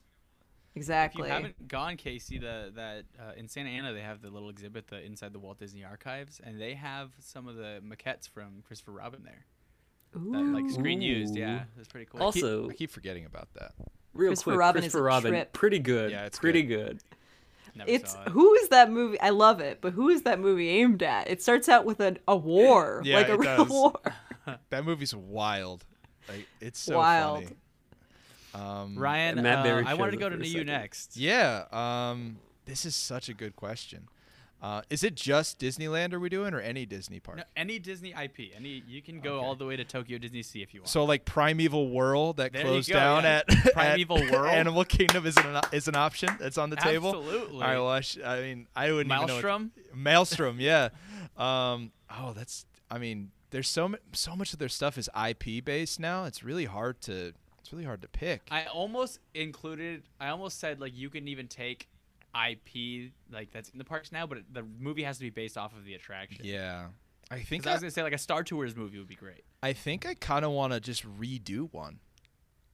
Exactly. 0.75 1.23
if 1.23 1.27
exactly. 1.27 1.29
you 1.29 1.35
haven't 1.55 1.69
gone, 1.69 1.97
Casey, 1.97 2.38
the 2.38 2.71
that 2.77 3.05
uh, 3.19 3.33
in 3.37 3.49
Santa 3.49 3.71
Ana 3.71 3.93
they 3.95 4.00
have 4.03 4.21
the 4.23 4.31
little 4.31 4.49
exhibit, 4.49 4.87
the 4.88 5.03
inside 5.05 5.33
the 5.33 5.38
Walt 5.41 5.59
Disney 5.59 5.83
Archives, 5.85 6.41
and 6.45 6.61
they 6.61 6.75
have 6.75 7.11
some 7.19 7.49
of 7.49 7.57
the 7.57 7.81
maquettes 7.85 8.29
from 8.29 8.62
Christopher 8.67 8.93
Robin 8.93 9.23
there. 9.25 9.45
That 10.12 10.21
like 10.21 10.71
screen 10.71 11.03
used, 11.03 11.37
Ooh. 11.37 11.41
yeah, 11.41 11.65
that's 11.77 11.88
pretty 11.88 12.07
cool. 12.07 12.23
Also, 12.23 12.69
I 12.71 12.75
keep 12.75 12.91
forgetting 12.91 13.25
about 13.25 13.49
that. 13.55 13.73
Real 14.15 14.31
Christopher 14.31 14.50
quick, 14.53 14.59
Robin 14.61 14.83
Christopher 14.83 14.99
a 15.00 15.03
Robin, 15.03 15.31
trip. 15.33 15.53
pretty 15.53 15.79
good. 15.79 16.11
Yeah, 16.11 16.27
it's 16.27 16.38
pretty 16.38 16.62
good. 16.62 16.87
good. 16.99 17.03
Never 17.77 17.91
It's 17.91 18.12
saw 18.12 18.23
it. 18.25 18.29
who 18.31 18.55
is 18.55 18.69
that 18.71 18.91
movie? 18.91 19.21
I 19.21 19.31
love 19.31 19.61
it, 19.61 19.81
but 19.81 19.93
who 19.93 20.09
is 20.09 20.23
that 20.23 20.41
movie 20.41 20.69
aimed 20.69 21.03
at? 21.03 21.31
It 21.31 21.43
starts 21.43 21.69
out 21.69 21.85
with 21.85 22.00
a, 22.00 22.17
a 22.27 22.37
war, 22.37 23.03
Yeah, 23.05 23.17
like 23.19 23.29
a 23.29 23.35
it 23.35 23.38
real 23.38 23.57
does. 23.59 23.69
war. 23.69 23.93
That 24.71 24.85
movie's 24.87 25.15
wild. 25.15 25.85
Like 26.27 26.49
it's 26.61 26.79
so 26.79 26.97
Wild. 26.97 27.45
funny. 27.45 27.57
Um, 28.55 28.97
Ryan, 28.99 29.45
uh, 29.45 29.83
I 29.87 29.93
wanted 29.95 30.12
to 30.12 30.17
go 30.17 30.31
to 30.31 30.37
for 30.37 30.43
a 30.43 30.47
you 30.47 30.53
second. 30.53 30.67
next. 30.69 31.17
Yeah. 31.19 31.65
Um, 31.71 32.38
this 32.65 32.87
is 32.87 32.97
such 32.97 33.29
a 33.29 33.35
good 33.35 33.55
question. 33.57 34.09
Uh, 34.61 34.83
is 34.91 35.05
it 35.05 35.15
just 35.15 35.61
Disneyland 35.61 36.12
are 36.12 36.19
we 36.19 36.29
doing, 36.29 36.53
or 36.53 36.61
any 36.61 36.85
Disney 36.85 37.21
park? 37.21 37.37
No, 37.38 37.45
any 37.57 37.79
Disney 37.79 38.11
IP, 38.11 38.53
any 38.57 38.83
you 38.88 39.00
can 39.00 39.21
go 39.21 39.37
Okay. 39.37 39.47
all 39.47 39.55
the 39.55 39.65
way 39.65 39.77
to 39.77 39.85
Tokyo 39.85 40.19
Disney 40.19 40.43
Sea 40.43 40.62
if 40.62 40.75
you 40.75 40.81
want. 40.81 40.88
So 40.88 41.05
like 41.05 41.25
Primeval 41.25 41.91
World 41.91 42.38
that 42.38 42.53
There 42.53 42.62
closed 42.62 42.88
go, 42.88 42.95
down 42.97 43.23
yeah. 43.23 43.43
at 43.47 43.47
Primeval 43.73 44.19
at 44.19 44.33
World. 44.33 44.47
Animal 44.53 44.85
Kingdom 44.85 45.27
is 45.27 45.37
an 45.37 45.61
is 45.73 45.87
an 45.87 45.95
option 45.95 46.31
that's 46.41 46.59
on 46.59 46.71
the 46.71 46.77
table. 46.77 47.11
Absolutely. 47.11 47.61
Right. 47.61 47.75
Well, 47.77 47.88
I, 47.88 48.03
I 48.27 48.41
mean, 48.41 48.67
I 48.75 48.91
wouldn't 48.91 49.12
even 49.12 49.21
know. 49.21 49.27
Maelstrom. 49.35 49.71
What, 49.75 49.97
Maelstrom. 49.97 50.61
Yeah. 50.61 50.88
Um. 51.37 51.93
Oh, 52.11 52.33
that's. 52.35 52.67
I 52.91 52.99
mean, 52.99 53.31
there's 53.50 53.69
so 53.69 53.95
so 54.12 54.35
much 54.35 54.53
of 54.53 54.59
their 54.59 54.69
stuff 54.69 54.99
is 54.99 55.09
IP 55.29 55.65
based 55.65 56.00
now. 56.00 56.25
It's 56.25 56.43
really 56.43 56.65
hard 56.65 57.00
to. 57.03 57.33
It's 57.61 57.73
really 57.73 57.85
hard 57.85 58.03
to 58.03 58.09
pick. 58.09 58.43
I 58.50 58.65
almost 58.65 59.21
included. 59.35 60.03
I 60.19 60.29
almost 60.31 60.59
said 60.59 60.81
like 60.81 60.97
you 60.97 61.11
can 61.11 61.29
even 61.29 61.47
take 61.49 61.87
IP 62.35 63.13
like 63.33 63.51
that's 63.53 63.69
in 63.71 63.79
the 63.79 63.85
parks 63.85 64.13
now, 64.13 64.27
but 64.27 64.39
the 64.53 64.65
movie 64.79 65.03
has 65.03 65.19
to 65.19 65.25
be 65.25 65.31
based 65.31 65.57
off 65.57 65.77
of 65.77 65.85
the 65.85 65.95
attraction. 65.95 66.45
yeah. 66.45 66.89
I 67.31 67.41
think 67.41 67.67
I 67.67 67.71
I, 67.71 67.75
was 67.75 67.83
gonna 67.83 67.91
say 67.91 68.03
like 68.03 68.15
a 68.15 68.19
Star 68.19 68.43
Tours 68.43 68.75
movie 68.75 68.99
would 68.99 69.09
be 69.09 69.15
great. 69.15 69.45
I 69.63 69.75
think 69.75 70.07
I 70.07 70.15
kind 70.15 70.45
of 70.45 70.53
want 70.53 70.73
to 70.73 70.81
just 70.81 71.05
redo 71.19 71.73
one. 71.73 71.99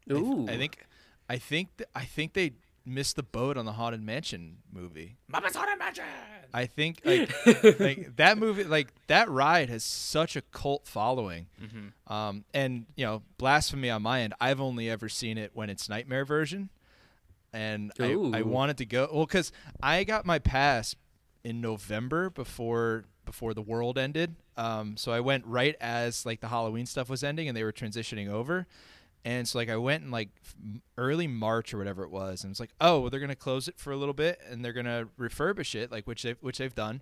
I 0.09 0.13
th- 0.13 0.25
Ooh. 0.25 0.47
I, 0.49 0.57
think 0.57 0.87
I 1.29 1.39
think 1.39 1.77
th- 1.77 1.89
I 1.95 2.05
think 2.05 2.35
they 2.35 2.53
missed 2.87 3.17
the 3.17 3.23
boat 3.23 3.57
on 3.57 3.65
the 3.65 3.73
Haunted 3.73 4.03
Mansion 4.03 4.59
movie. 4.73 5.17
Muppets 5.33 5.57
Haunted 5.57 5.79
Mansion. 5.79 6.05
I 6.53 6.67
think 6.67 7.01
like, 7.05 7.33
like 7.81 8.17
that 8.17 8.39
movie 8.39 8.63
like 8.63 8.93
that 9.09 9.29
ride 9.29 9.71
has 9.71 9.83
such 9.83 10.37
a 10.37 10.43
cult 10.43 10.87
following. 10.87 11.47
Mm-hmm. 11.61 12.13
Um 12.13 12.45
and 12.55 12.87
you 12.97 13.05
know, 13.05 13.23
blasphemy 13.39 13.91
on 13.91 14.03
my 14.03 14.21
end, 14.21 14.35
I've 14.41 14.61
only 14.61 14.89
ever 14.89 15.09
seen 15.09 15.37
it 15.37 15.51
when 15.55 15.69
it's 15.69 15.89
nightmare 15.89 16.25
version. 16.25 16.71
And 17.55 17.93
I, 17.99 18.39
I 18.39 18.43
wanted 18.43 18.79
to 18.79 18.85
go 18.87 19.09
well 19.13 19.27
cuz 19.27 19.53
I 19.83 20.05
got 20.05 20.27
my 20.27 20.39
pass 20.39 20.95
in 21.43 21.61
November 21.61 22.31
before 22.31 23.05
before 23.25 23.55
the 23.55 23.63
world 23.63 23.97
ended. 23.97 24.37
Um 24.57 24.97
so 24.97 25.13
I 25.13 25.21
went 25.21 25.47
right 25.47 25.77
as 25.81 26.27
like 26.27 26.41
the 26.41 26.49
Halloween 26.49 26.87
stuff 26.87 27.09
was 27.09 27.23
ending 27.23 27.49
and 27.49 27.57
they 27.57 27.65
were 27.65 27.73
transitioning 27.73 28.29
over. 28.29 28.67
And 29.25 29.49
so 29.49 29.59
like 29.59 29.71
I 29.71 29.77
went 29.77 30.05
in 30.05 30.11
like 30.11 30.29
early 30.99 31.27
March 31.27 31.73
or 31.73 31.79
whatever 31.79 32.03
it 32.05 32.11
was, 32.11 32.45
and 32.45 32.51
it's 32.51 32.61
like, 32.61 32.75
oh, 32.81 33.01
well, 33.01 33.11
they're 33.11 33.21
gonna 33.21 33.35
close 33.35 33.69
it 33.69 33.79
for 33.79 33.91
a 33.91 33.97
little 33.97 34.13
bit, 34.13 34.39
and 34.51 34.63
they're 34.63 34.75
gonna 34.75 35.09
refurbish 35.19 35.75
it, 35.75 35.91
like 35.91 36.07
which 36.07 36.23
they 36.23 36.33
which 36.41 36.59
they've 36.59 36.75
done, 36.75 37.01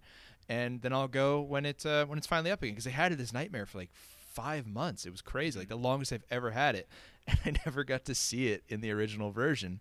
and 0.49 0.83
then 0.83 0.93
I'll 0.93 1.09
go 1.09 1.41
when 1.41 1.67
it's 1.67 1.85
uh, 1.85 2.05
when 2.07 2.19
it's 2.19 2.27
finally 2.29 2.53
up 2.53 2.63
again, 2.63 2.75
because 2.75 2.85
they 2.85 2.93
had 2.93 3.11
it 3.11 3.19
as 3.19 3.33
nightmare 3.33 3.67
for 3.67 3.79
like 3.79 3.91
five 3.93 4.69
months. 4.69 5.05
It 5.05 5.11
was 5.11 5.21
crazy, 5.21 5.59
like 5.59 5.69
the 5.69 5.77
longest 5.77 6.13
I've 6.13 6.25
ever 6.31 6.53
had 6.53 6.77
it, 6.77 6.89
and 7.27 7.41
I 7.45 7.61
never 7.67 7.83
got 7.83 8.05
to 8.05 8.15
see 8.15 8.49
it 8.49 8.63
in 8.69 8.81
the 8.83 8.93
original 8.93 9.33
version. 9.33 9.81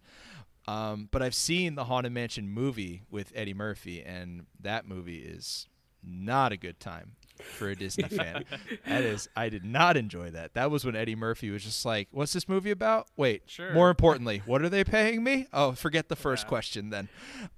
Um, 0.67 1.07
but 1.11 1.21
I've 1.21 1.33
seen 1.35 1.75
the 1.75 1.85
Haunted 1.85 2.11
Mansion 2.13 2.47
movie 2.49 3.01
with 3.09 3.31
Eddie 3.35 3.53
Murphy, 3.53 4.01
and 4.03 4.45
that 4.59 4.87
movie 4.87 5.19
is 5.19 5.67
not 6.03 6.51
a 6.51 6.57
good 6.57 6.79
time 6.79 7.13
for 7.57 7.69
a 7.69 7.75
Disney 7.75 8.03
fan. 8.09 8.45
That 8.87 9.03
is, 9.03 9.27
I 9.35 9.49
did 9.49 9.65
not 9.65 9.97
enjoy 9.97 10.29
that. 10.31 10.53
That 10.53 10.69
was 10.69 10.85
when 10.85 10.95
Eddie 10.95 11.15
Murphy 11.15 11.49
was 11.49 11.63
just 11.63 11.83
like, 11.85 12.07
"What's 12.11 12.33
this 12.33 12.47
movie 12.47 12.69
about?" 12.71 13.07
Wait, 13.17 13.43
Sure. 13.47 13.73
more 13.73 13.89
importantly, 13.89 14.43
what 14.45 14.61
are 14.61 14.69
they 14.69 14.83
paying 14.83 15.23
me? 15.23 15.47
Oh, 15.51 15.71
forget 15.71 16.09
the 16.09 16.15
first 16.15 16.45
Yeah. 16.45 16.49
question 16.49 16.89
then. 16.91 17.09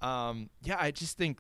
Um, 0.01 0.49
yeah, 0.63 0.77
I 0.79 0.91
just 0.91 1.17
think 1.17 1.39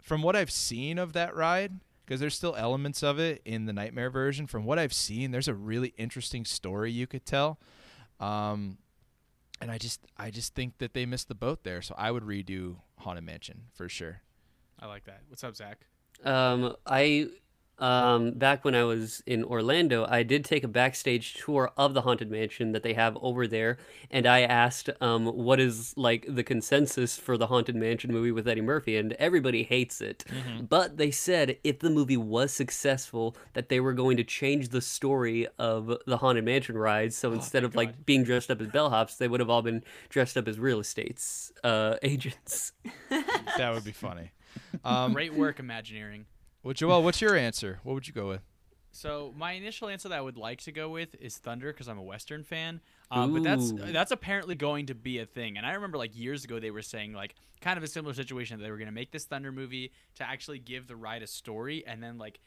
from 0.00 0.22
what 0.22 0.36
I've 0.36 0.52
seen 0.52 0.98
of 0.98 1.12
that 1.14 1.34
ride, 1.34 1.80
because 2.04 2.20
there's 2.20 2.36
still 2.36 2.54
elements 2.54 3.02
of 3.02 3.18
it 3.18 3.42
in 3.44 3.66
the 3.66 3.72
Nightmare 3.72 4.10
version. 4.10 4.46
From 4.46 4.64
what 4.64 4.78
I've 4.78 4.92
seen, 4.92 5.32
there's 5.32 5.48
a 5.48 5.54
really 5.54 5.92
interesting 5.98 6.44
story 6.44 6.92
you 6.92 7.08
could 7.08 7.26
tell. 7.26 7.58
Um, 8.20 8.78
and 9.60 9.70
I 9.70 9.78
just, 9.78 10.00
I 10.16 10.30
just 10.30 10.54
think 10.54 10.78
that 10.78 10.94
they 10.94 11.06
missed 11.06 11.28
the 11.28 11.34
boat 11.34 11.64
there. 11.64 11.82
So 11.82 11.94
I 11.96 12.10
would 12.10 12.24
redo 12.24 12.76
Haunted 12.98 13.24
Mansion 13.24 13.62
for 13.74 13.88
sure. 13.88 14.22
I 14.78 14.86
like 14.86 15.04
that. 15.04 15.22
What's 15.28 15.44
up, 15.44 15.56
Zach? 15.56 15.78
Um, 16.24 16.74
I 16.86 17.28
um 17.78 18.32
back 18.32 18.64
when 18.64 18.74
I 18.74 18.84
was 18.84 19.22
in 19.26 19.44
Orlando, 19.44 20.06
I 20.08 20.22
did 20.22 20.44
take 20.44 20.64
a 20.64 20.68
backstage 20.68 21.34
tour 21.34 21.72
of 21.76 21.94
the 21.94 22.02
haunted 22.02 22.30
mansion 22.30 22.72
that 22.72 22.82
they 22.82 22.94
have 22.94 23.18
over 23.20 23.46
there, 23.46 23.78
and 24.10 24.26
I 24.26 24.40
asked 24.42 24.88
um 25.00 25.26
what 25.26 25.60
is 25.60 25.92
like 25.96 26.24
the 26.28 26.42
consensus 26.42 27.18
for 27.18 27.36
the 27.36 27.48
haunted 27.48 27.76
mansion 27.76 28.12
movie 28.12 28.32
with 28.32 28.48
Eddie 28.48 28.60
Murphy, 28.62 28.96
and 28.96 29.12
everybody 29.14 29.62
hates 29.62 30.00
it. 30.00 30.24
But 30.68 30.96
they 30.96 31.10
said 31.10 31.58
if 31.64 31.80
the 31.80 31.90
movie 31.90 32.16
was 32.16 32.52
successful, 32.52 33.36
that 33.52 33.68
they 33.68 33.80
were 33.80 33.92
going 33.92 34.16
to 34.16 34.24
change 34.24 34.70
the 34.70 34.80
story 34.80 35.46
of 35.58 35.98
the 36.06 36.16
haunted 36.18 36.44
mansion 36.44 36.78
rides. 36.78 37.16
So 37.16 37.32
instead 37.32 37.64
of 37.64 37.74
like 37.74 38.06
being 38.06 38.24
dressed 38.24 38.50
up 38.50 38.60
as 38.60 38.68
bellhops, 38.68 39.18
they 39.18 39.28
would 39.28 39.40
have 39.40 39.50
all 39.50 39.62
been 39.62 39.82
dressed 40.08 40.36
up 40.36 40.48
as 40.48 40.58
real 40.58 40.80
estates 40.80 41.52
uh, 41.62 41.96
agents. 42.02 42.72
That 43.58 43.72
would 43.74 43.84
be 43.84 43.92
funny. 43.92 44.30
Um, 44.84 45.12
Great 45.12 45.34
work, 45.34 45.58
Imagineering. 45.58 46.26
Well, 46.66 46.74
Joel, 46.74 47.04
what's 47.04 47.20
your 47.20 47.36
answer? 47.36 47.78
What 47.84 47.94
would 47.94 48.08
you 48.08 48.12
go 48.12 48.26
with? 48.26 48.42
So 48.90 49.32
my 49.36 49.52
initial 49.52 49.88
answer 49.88 50.08
that 50.08 50.18
I 50.18 50.20
would 50.20 50.36
like 50.36 50.62
to 50.62 50.72
go 50.72 50.88
with 50.88 51.14
is 51.20 51.36
Thunder 51.38 51.72
because 51.72 51.86
I'm 51.86 51.98
a 51.98 52.02
Western 52.02 52.42
fan. 52.42 52.80
Um, 53.08 53.32
but 53.32 53.44
that's 53.44 53.72
that's 53.92 54.10
apparently 54.10 54.56
going 54.56 54.86
to 54.86 54.94
be 54.96 55.20
a 55.20 55.26
thing. 55.26 55.56
And 55.56 55.64
I 55.64 55.74
remember 55.74 55.96
like 55.96 56.18
years 56.18 56.42
ago 56.42 56.58
they 56.58 56.72
were 56.72 56.82
saying 56.82 57.12
like 57.12 57.36
kind 57.60 57.78
of 57.78 57.84
a 57.84 57.86
similar 57.86 58.14
situation. 58.14 58.58
that 58.58 58.64
They 58.64 58.70
were 58.72 58.78
going 58.78 58.88
to 58.88 58.92
make 58.92 59.12
this 59.12 59.26
Thunder 59.26 59.52
movie 59.52 59.92
to 60.16 60.28
actually 60.28 60.58
give 60.58 60.88
the 60.88 60.96
ride 60.96 61.22
a 61.22 61.28
story, 61.28 61.86
and 61.86 62.02
then 62.02 62.18
like 62.18 62.40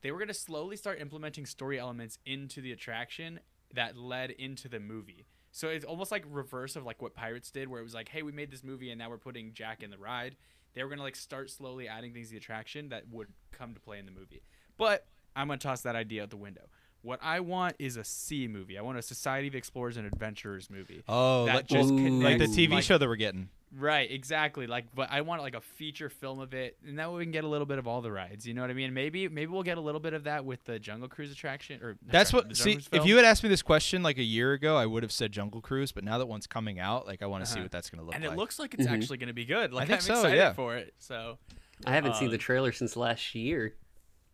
they 0.00 0.10
were 0.10 0.18
going 0.18 0.26
to 0.26 0.34
slowly 0.34 0.76
start 0.76 1.00
implementing 1.00 1.46
story 1.46 1.78
elements 1.78 2.18
into 2.26 2.60
the 2.60 2.72
attraction 2.72 3.38
that 3.72 3.96
led 3.96 4.30
into 4.30 4.68
the 4.68 4.80
movie. 4.80 5.24
So 5.52 5.68
it's 5.68 5.84
almost 5.84 6.10
like 6.10 6.24
reverse 6.28 6.74
of 6.74 6.84
like 6.84 7.00
what 7.00 7.14
Pirates 7.14 7.52
did, 7.52 7.68
where 7.68 7.80
it 7.80 7.84
was 7.84 7.94
like, 7.94 8.08
hey, 8.08 8.22
we 8.22 8.32
made 8.32 8.50
this 8.50 8.64
movie 8.64 8.90
and 8.90 8.98
now 8.98 9.08
we're 9.08 9.18
putting 9.18 9.52
Jack 9.52 9.84
in 9.84 9.90
the 9.90 9.98
ride. 9.98 10.34
They 10.74 10.82
were 10.84 10.88
gonna 10.90 11.02
like 11.02 11.16
start 11.16 11.50
slowly 11.50 11.88
adding 11.88 12.12
things 12.12 12.28
to 12.28 12.32
the 12.32 12.38
attraction 12.38 12.88
that 12.90 13.04
would 13.10 13.28
come 13.52 13.74
to 13.74 13.80
play 13.80 13.98
in 13.98 14.06
the 14.06 14.12
movie. 14.12 14.42
But 14.76 15.06
I'm 15.36 15.48
gonna 15.48 15.58
toss 15.58 15.82
that 15.82 15.96
idea 15.96 16.22
out 16.22 16.30
the 16.30 16.36
window. 16.36 16.68
What 17.02 17.18
I 17.22 17.40
want 17.40 17.76
is 17.78 17.96
a 17.96 18.00
S.E.A. 18.00 18.48
movie. 18.48 18.76
I 18.76 18.82
want 18.82 18.98
a 18.98 19.02
Society 19.02 19.48
of 19.48 19.54
Explorers 19.54 19.96
and 19.96 20.06
Adventurers 20.06 20.68
movie. 20.68 21.02
Oh, 21.08 21.46
That 21.46 21.54
like, 21.54 21.66
just 21.66 21.90
like 21.90 22.38
the 22.38 22.44
TV 22.46 22.72
like- 22.72 22.84
show 22.84 22.98
that 22.98 23.08
we're 23.08 23.16
getting. 23.16 23.48
Right, 23.72 24.10
exactly. 24.10 24.66
Like, 24.66 24.86
but 24.94 25.12
I 25.12 25.20
want 25.20 25.42
like 25.42 25.54
a 25.54 25.60
feature 25.60 26.08
film 26.08 26.40
of 26.40 26.54
it, 26.54 26.76
and 26.84 26.98
that 26.98 27.08
way 27.10 27.18
we 27.18 27.24
can 27.24 27.30
get 27.30 27.44
a 27.44 27.48
little 27.48 27.66
bit 27.66 27.78
of 27.78 27.86
all 27.86 28.00
the 28.00 28.10
rides. 28.10 28.44
You 28.44 28.52
know 28.52 28.62
what 28.62 28.70
I 28.70 28.74
mean? 28.74 28.92
Maybe 28.92 29.28
maybe 29.28 29.46
we'll 29.46 29.62
get 29.62 29.78
a 29.78 29.80
little 29.80 30.00
bit 30.00 30.12
of 30.12 30.24
that 30.24 30.44
with 30.44 30.64
the 30.64 30.80
Jungle 30.80 31.08
Cruise 31.08 31.30
attraction. 31.30 31.80
Or 31.80 31.96
That's 32.04 32.30
sorry, 32.30 32.46
what. 32.48 32.56
See, 32.56 32.64
Jungle 32.72 32.88
Cruise 32.90 33.00
if 33.02 33.06
you 33.06 33.14
had 33.16 33.24
asked 33.24 33.44
me 33.44 33.48
this 33.48 33.62
question 33.62 34.02
like 34.02 34.18
a 34.18 34.24
year 34.24 34.52
ago, 34.54 34.76
I 34.76 34.86
would 34.86 35.04
have 35.04 35.12
said 35.12 35.30
Jungle 35.30 35.60
Cruise. 35.60 35.92
But 35.92 36.02
now 36.02 36.18
that 36.18 36.26
one's 36.26 36.48
coming 36.48 36.80
out, 36.80 37.06
like 37.06 37.22
I 37.22 37.26
want 37.26 37.44
to 37.44 37.50
see 37.50 37.54
Uh-huh. 37.60 37.64
what 37.66 37.70
that's 37.70 37.90
going 37.90 38.00
to 38.00 38.04
look 38.06 38.14
and 38.16 38.24
like. 38.24 38.30
And 38.32 38.38
it 38.38 38.40
looks 38.40 38.58
like 38.58 38.74
it's 38.74 38.86
Mhm. 38.88 38.90
actually 38.92 39.18
going 39.18 39.28
to 39.28 39.34
be 39.34 39.44
good. 39.44 39.72
Like 39.72 39.86
think 39.86 39.98
am 40.00 40.02
so, 40.02 40.14
excited 40.14 40.36
yeah. 40.36 40.52
for 40.52 40.76
it. 40.76 40.92
So 40.98 41.38
I 41.86 41.92
haven't 41.94 42.16
seen 42.16 42.30
the 42.30 42.38
trailer 42.38 42.72
since 42.72 42.96
last 42.96 43.36
year. 43.36 43.76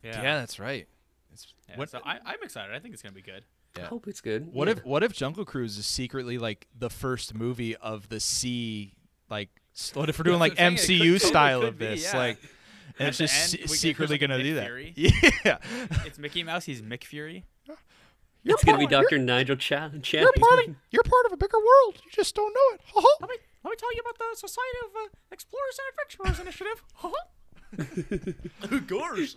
yeah, 0.03 0.23
yeah, 0.23 0.39
that's 0.39 0.59
right. 0.59 0.89
It's, 1.33 1.53
Yeah, 1.69 1.77
what 1.77 1.91
so 1.91 2.01
I, 2.07 2.21
I'm 2.25 2.43
excited. 2.43 2.75
I 2.75 2.79
think 2.79 2.95
it's 2.95 3.03
going 3.03 3.13
to 3.13 3.21
be 3.23 3.23
good. 3.23 3.45
I 3.79 3.83
hope 3.83 4.09
it's 4.09 4.23
good. 4.23 4.51
what 4.55 4.69
Yeah. 4.69 4.73
if 4.79 4.85
what 4.87 5.03
if 5.03 5.13
Jungle 5.13 5.45
Cruise 5.45 5.77
is 5.77 5.87
secretly 5.87 6.39
like 6.39 6.67
the 6.75 6.89
first 6.89 7.35
movie 7.35 7.77
of 7.77 8.09
the 8.09 8.17
S.E.A.? 8.17 8.96
Like, 9.31 9.49
s- 9.75 9.95
what 9.95 10.09
if 10.09 10.19
we're 10.19 10.25
doing 10.25 10.39
like 10.39 10.53
That's 10.57 10.61
what 10.61 10.67
I'm 10.67 10.77
saying, 10.79 11.01
it 11.01 11.05
MCU 11.05 11.13
could- 11.21 11.23
style 11.29 11.61
could 11.61 11.69
of 11.71 11.79
be, 11.79 11.87
this? 11.87 12.05
yeah. 12.13 12.19
Like, 12.19 12.39
and 12.99 13.03
At 13.03 13.09
it's 13.09 13.19
just 13.19 13.35
end, 13.61 13.69
se- 13.71 13.77
secretly 13.77 14.17
there's, 14.17 14.29
going 14.29 14.31
like, 14.31 14.39
to 14.39 14.45
do 14.45 14.55
that. 14.55 14.67
Fury. 14.67 14.95
Yeah. 15.45 15.59
It's 16.07 16.19
Mickey 16.19 16.43
Mouse. 16.43 16.65
He's 16.65 16.81
Mick 16.83 17.05
Fury. 17.05 17.45
it's 18.45 18.65
gonna 18.65 18.79
be 18.79 18.87
Dr. 18.87 19.19
Nigel 19.19 19.57
Cha- 19.57 19.91
You're 20.13 20.33
part 20.33 20.69
of 20.69 20.75
you're 20.91 21.03
part 21.03 21.27
of 21.27 21.33
a 21.33 21.37
bigger 21.37 21.59
world. 21.59 22.01
You 22.05 22.11
just 22.13 22.35
don't 22.35 22.53
know 22.55 22.75
it. 22.75 22.81
Let 23.21 23.29
me 23.31 23.37
let 23.65 23.71
me 23.71 23.77
tell 23.77 23.93
you 23.95 24.01
about 24.01 24.19
the 24.19 24.37
Society 24.37 24.79
of 24.85 24.91
uh, 24.97 25.09
Explorers 25.33 25.79
and 25.81 25.89
Adventurers 25.93 26.41
Initiative. 26.41 26.83
of 28.73 28.87
course. 28.89 29.35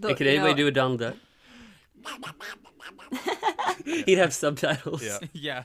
The- 0.00 0.08
Hey, 0.08 0.14
can 0.14 0.26
anybody 0.26 0.50
know, 0.52 0.56
do 0.56 0.66
a 0.66 0.70
Donald 0.72 0.98
Duck? 1.00 1.14
He'd 3.84 4.18
have 4.18 4.34
subtitles. 4.34 5.02
Yeah. 5.04 5.18
yeah. 5.32 5.62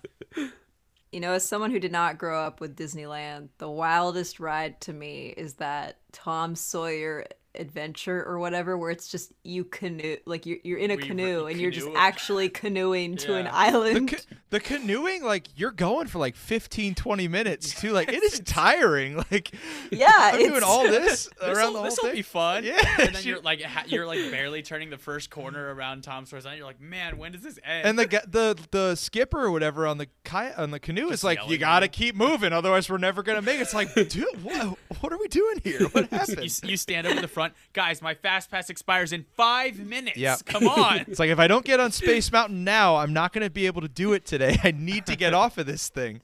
You 1.18 1.22
know, 1.22 1.34
as 1.34 1.44
someone 1.44 1.72
who 1.72 1.80
did 1.80 1.92
not 1.92 2.20
grow 2.20 2.40
up 2.40 2.62
with 2.62 2.78
Disneyland, 2.78 3.48
the 3.58 3.68
wildest 3.68 4.40
ride 4.40 4.80
to 4.82 4.94
me 4.94 5.34
is 5.36 5.56
that 5.56 5.98
Tom 6.12 6.54
Sawyer 6.54 7.26
adventure 7.60 8.24
or 8.26 8.40
whatever, 8.40 8.78
where 8.78 8.92
it's 8.92 9.08
just 9.10 9.32
you 9.44 9.64
canoe, 9.64 10.18
like 10.26 10.46
you're 10.46 10.58
you're 10.64 10.78
in 10.80 10.92
a 10.92 10.96
We 10.96 11.02
re- 11.04 11.08
canoe 11.08 11.46
and 11.46 11.60
you're 11.60 11.72
just 11.72 11.88
actually 11.96 12.50
canoeing 12.50 13.18
to 13.18 13.36
an 13.36 13.46
Yeah. 13.46 13.52
The, 13.52 13.58
island. 13.58 14.10
ca- 14.12 14.36
the 14.50 14.60
canoeing, 14.60 15.24
like 15.24 15.48
you're 15.56 15.72
going 15.72 16.08
for 16.08 16.20
like 16.20 16.36
15, 16.36 16.96
20 16.96 17.28
minutes 17.28 17.80
too. 17.80 17.92
Like 17.92 18.10
it 18.12 18.24
is 18.24 18.40
tiring. 18.42 19.16
Like 19.32 19.54
Yeah, 19.92 20.12
I'm 20.14 20.40
doing 20.40 20.64
all 20.64 20.84
this 20.88 21.30
around 21.42 21.74
the 21.74 21.80
whole 21.80 21.84
This 21.84 21.98
will 21.98 22.10
thing. 22.10 22.16
be 22.16 22.22
fun. 22.22 22.64
Yeah. 22.64 22.78
And 23.00 23.16
then 23.16 23.24
you're 23.26 23.42
like 23.42 23.62
ha- 23.62 23.84
you're 23.88 24.06
like 24.08 24.20
barely 24.32 24.62
turning 24.62 24.90
the 24.90 24.98
first 24.98 25.30
corner 25.30 25.74
around 25.74 26.04
Tom 26.04 26.26
Sawyer's 26.26 26.46
Island. 26.46 26.60
You're 26.60 26.68
like, 26.68 26.80
man, 26.82 27.18
when 27.18 27.32
does 27.34 27.42
this 27.42 27.60
end? 27.64 27.88
and 27.88 28.00
the 28.00 28.06
the 28.28 28.58
the 28.72 28.96
skipper 28.96 29.40
or 29.44 29.52
whatever 29.52 29.86
on 29.88 29.98
the 29.98 30.06
ki- 30.24 30.54
on 30.58 30.72
the 30.72 30.80
canoe 30.80 31.10
is 31.10 31.24
like, 31.24 31.40
you 31.48 31.58
gotta 31.58 31.86
you." 31.88 31.90
keep 31.90 32.16
moving, 32.16 32.54
otherwise 32.54 32.90
we're 32.90 32.98
never 32.98 33.24
gonna 33.24 33.42
make 33.42 33.60
it. 33.60 33.64
It's 33.64 33.74
like, 33.74 33.94
dude, 33.94 34.44
what, 34.44 34.78
what 35.02 35.12
are 35.12 35.18
we 35.18 35.28
doing 35.28 35.60
here? 35.64 35.82
What 35.90 36.10
happened? 36.10 36.40
s- 36.40 36.64
you 36.64 36.78
stand 36.78 37.08
up 37.08 37.16
in 37.16 37.22
the 37.22 37.28
front, 37.28 37.47
guys. 37.74 38.02
My 38.02 38.14
fast 38.14 38.50
pass 38.52 38.70
expires 38.70 39.14
in 39.14 39.26
five 39.36 39.78
minutes. 39.80 40.18
Yeah. 40.18 40.36
come 40.46 40.68
on. 40.68 40.98
It's 41.08 41.20
like 41.20 41.30
if 41.30 41.40
I 41.40 41.48
don't 41.48 41.66
get 41.66 41.80
on 41.80 41.92
Space 41.92 42.32
Mountain 42.32 42.64
now, 42.64 42.96
I'm 42.98 43.14
not 43.14 43.34
gonna 43.34 43.50
be 43.50 43.66
able 43.66 43.82
to 43.82 43.88
do 43.88 44.14
it 44.14 44.26
today. 44.26 44.58
I 44.64 44.72
need 44.72 45.06
to 45.08 45.16
get 45.16 45.34
off 45.34 45.58
of 45.58 45.66
this 45.66 45.90
thing. 45.90 46.22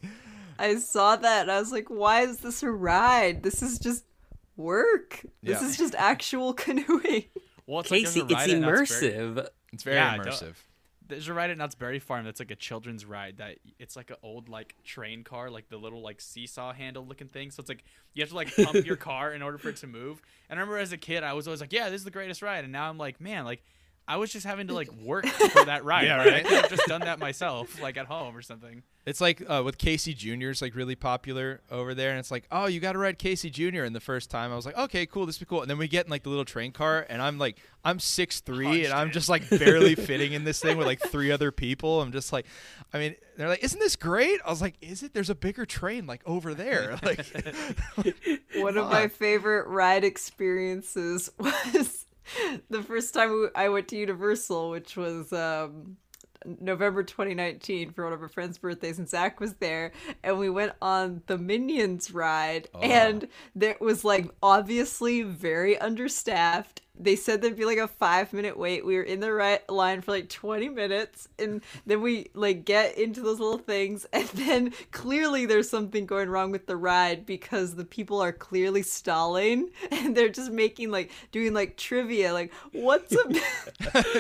I 0.60 0.76
saw 0.78 1.16
that 1.16 1.42
and 1.44 1.52
I 1.52 1.60
was 1.60 1.72
like, 1.72 1.90
why 1.90 2.22
is 2.22 2.38
this 2.38 2.62
a 2.64 2.70
ride? 2.70 3.42
This 3.44 3.62
is 3.64 3.80
just 3.80 4.06
work. 4.56 5.22
This 5.42 5.62
Yeah. 5.62 5.68
is 5.68 5.78
just 5.78 5.96
actual 5.96 6.54
canoeing. 6.64 7.26
well, 7.66 7.80
it's 7.82 7.92
like 7.92 8.04
there's 8.04 8.14
Casey, 8.14 8.20
a 8.20 8.24
it's 8.26 8.34
ride 8.34 8.50
at 8.52 8.60
Knott's 8.60 9.00
Berry- 9.00 9.14
immersive. 9.14 9.48
It's 9.74 9.84
very 9.84 9.96
Yeah, 9.96 10.18
don't- 10.18 10.28
immersive. 10.28 10.56
There's 11.14 11.28
a 11.28 11.34
ride 11.34 11.50
at 11.50 11.58
Knott's 11.58 11.76
Berry 11.76 12.00
Farm 12.00 12.26
that's 12.26 12.40
like 12.40 12.52
a 12.52 12.56
children's 12.56 13.06
ride 13.06 13.38
that 13.38 13.58
it's 13.80 13.96
like 13.96 14.10
an 14.10 14.18
old 14.24 14.50
like 14.50 14.76
train 14.84 15.24
car, 15.24 15.50
like 15.50 15.70
the 15.70 15.78
little 15.78 16.02
like 16.02 16.22
seesaw 16.22 16.74
handle 16.74 17.06
looking 17.06 17.28
thing. 17.28 17.52
So 17.52 17.62
it's 17.62 17.70
like 17.70 17.84
you 18.14 18.22
have 18.22 18.30
to 18.30 18.36
like 18.36 18.56
pump 18.56 18.86
your 18.86 18.96
car 19.10 19.34
in 19.34 19.42
order 19.42 19.58
for 19.58 19.70
it 19.70 19.78
to 19.78 19.88
move. 19.88 20.22
And 20.50 20.60
I 20.60 20.62
remember 20.62 20.80
as 20.80 20.92
a 20.92 20.98
kid, 20.98 21.24
I 21.24 21.34
was 21.34 21.48
always 21.48 21.62
like, 21.62 21.74
"Yeah, 21.74 21.90
this 21.90 22.02
is 22.02 22.06
the 22.06 22.12
greatest 22.12 22.42
ride." 22.42 22.64
And 22.64 22.74
now 22.74 22.90
I'm 22.90 22.98
like, 22.98 23.22
"Man, 23.22 23.46
like 23.46 23.64
I 24.08 24.18
was 24.18 24.32
just 24.32 24.46
having 24.46 24.68
to 24.68 24.74
like 24.74 24.92
work 25.04 25.26
for 25.26 25.66
that 25.66 25.86
ride. 25.86 26.06
Yeah, 26.06 26.18
like, 26.18 26.28
I 26.28 26.32
right. 26.32 26.46
could 26.46 26.62
have 26.62 26.70
just 26.70 26.88
done 26.88 27.02
that 27.02 27.20
myself, 27.20 27.82
like 27.82 27.98
at 27.98 28.06
home 28.06 28.36
or 28.36 28.42
something." 28.42 28.84
It's 29.06 29.20
like 29.20 29.44
uh, 29.50 29.62
with 29.66 29.78
Casey 29.78 30.14
Jr. 30.14 30.50
is 30.50 30.62
like 30.62 30.76
really 30.76 30.96
popular 30.96 31.62
over 31.70 31.94
there, 31.94 32.12
and 32.12 32.20
it's 32.20 32.32
like, 32.32 32.46
oh, 32.52 32.68
you 32.68 32.80
got 32.80 32.94
to 32.94 33.00
ride 33.00 33.20
Casey 33.20 33.50
Jr. 33.50 33.84
And 33.84 33.94
the 33.94 34.00
first 34.00 34.30
time 34.30 34.52
I 34.52 34.56
was 34.56 34.66
like, 34.66 34.78
okay, 34.78 35.06
cool, 35.06 35.26
this 35.26 35.40
would 35.40 35.48
be 35.48 35.50
cool. 35.50 35.62
And 35.62 35.70
then 35.70 35.78
we 35.78 35.90
get 35.90 36.06
in 36.06 36.12
like 36.12 36.24
the 36.24 36.30
little 36.30 36.46
train 36.46 36.72
car, 36.72 37.06
and 37.10 37.22
I'm 37.22 37.38
like, 37.38 37.58
I'm 37.84 38.00
six 38.00 38.40
three, 38.40 38.86
and 38.86 38.94
I'm 38.94 39.12
just 39.12 39.28
like 39.28 39.50
barely 39.50 39.96
fitting 39.96 40.34
in 40.34 40.46
this 40.46 40.62
thing 40.62 40.78
with 40.78 40.88
like 40.88 41.02
three 41.02 41.32
other 41.32 41.52
people. 41.52 42.02
I'm 42.02 42.14
just 42.14 42.32
like, 42.32 42.46
I 42.94 43.00
mean, 43.00 43.16
they're 43.36 43.50
like, 43.50 43.64
isn't 43.64 43.80
this 43.80 43.98
great? 43.98 44.40
I 44.46 44.50
was 44.50 44.62
like, 44.62 44.76
is 44.80 45.04
it? 45.04 45.14
There's 45.14 45.30
a 45.30 45.36
bigger 45.36 45.66
train 45.66 46.08
like 46.08 46.22
over 46.26 46.54
there. 46.54 46.98
Like, 47.04 48.16
One 48.56 48.78
of 48.78 48.90
my 48.90 49.08
favorite 49.08 49.68
ride 49.68 50.04
experiences 50.04 51.30
was 51.38 52.06
the 52.70 52.84
first 52.84 53.14
time 53.14 53.50
I 53.56 53.70
went 53.70 53.88
to 53.90 53.98
Universal, 53.98 54.70
which 54.70 54.96
was 54.96 55.32
um, 55.34 55.98
November 56.60 57.04
2019 57.04 57.92
for 57.92 58.04
one 58.06 58.14
of 58.14 58.22
our 58.22 58.30
friends' 58.30 58.58
birthdays, 58.58 59.00
and 59.00 59.10
Zach 59.10 59.40
was 59.40 59.54
there, 59.56 59.92
and 60.24 60.38
we 60.40 60.50
went 60.50 60.74
on 60.82 61.22
the 61.28 61.38
Minions 61.38 62.12
ride, 62.12 62.68
and 62.82 63.28
it 63.60 63.82
was 63.82 64.04
like 64.04 64.30
obviously 64.42 65.22
very 65.22 65.78
understaffed. 65.78 66.82
They 66.98 67.16
said 67.16 67.42
there'd 67.42 67.56
be 67.56 67.66
like 67.66 67.80
a 67.80 67.88
five 67.88 68.34
minute 68.34 68.58
wait. 68.58 68.86
We 68.86 68.96
were 68.96 69.04
in 69.04 69.20
the 69.20 69.34
right 69.34 69.68
line 69.70 70.02
for 70.02 70.12
like 70.12 70.30
20 70.30 70.70
minutes. 70.70 71.28
And 71.40 71.62
then 71.86 72.02
we 72.02 72.28
like 72.34 72.66
get 72.66 72.98
into 72.98 73.22
those 73.22 73.40
little 73.40 73.58
things. 73.58 74.06
And 74.24 74.30
then 74.30 74.74
clearly 74.92 75.46
there's 75.46 75.70
something 75.70 76.06
going 76.06 76.30
wrong 76.30 76.52
with 76.52 76.66
the 76.66 76.78
ride 76.78 77.26
because 77.26 77.76
the 77.76 77.84
people 77.84 78.22
are 78.22 78.32
clearly 78.32 78.82
stalling 78.82 79.70
and 79.92 80.16
they're 80.16 80.30
just 80.30 80.52
making 80.52 80.92
like, 80.92 81.12
doing 81.32 81.54
like 81.54 81.78
trivia. 81.78 82.32
Like, 82.32 82.54
what's 82.72 83.14
a. 83.14 83.28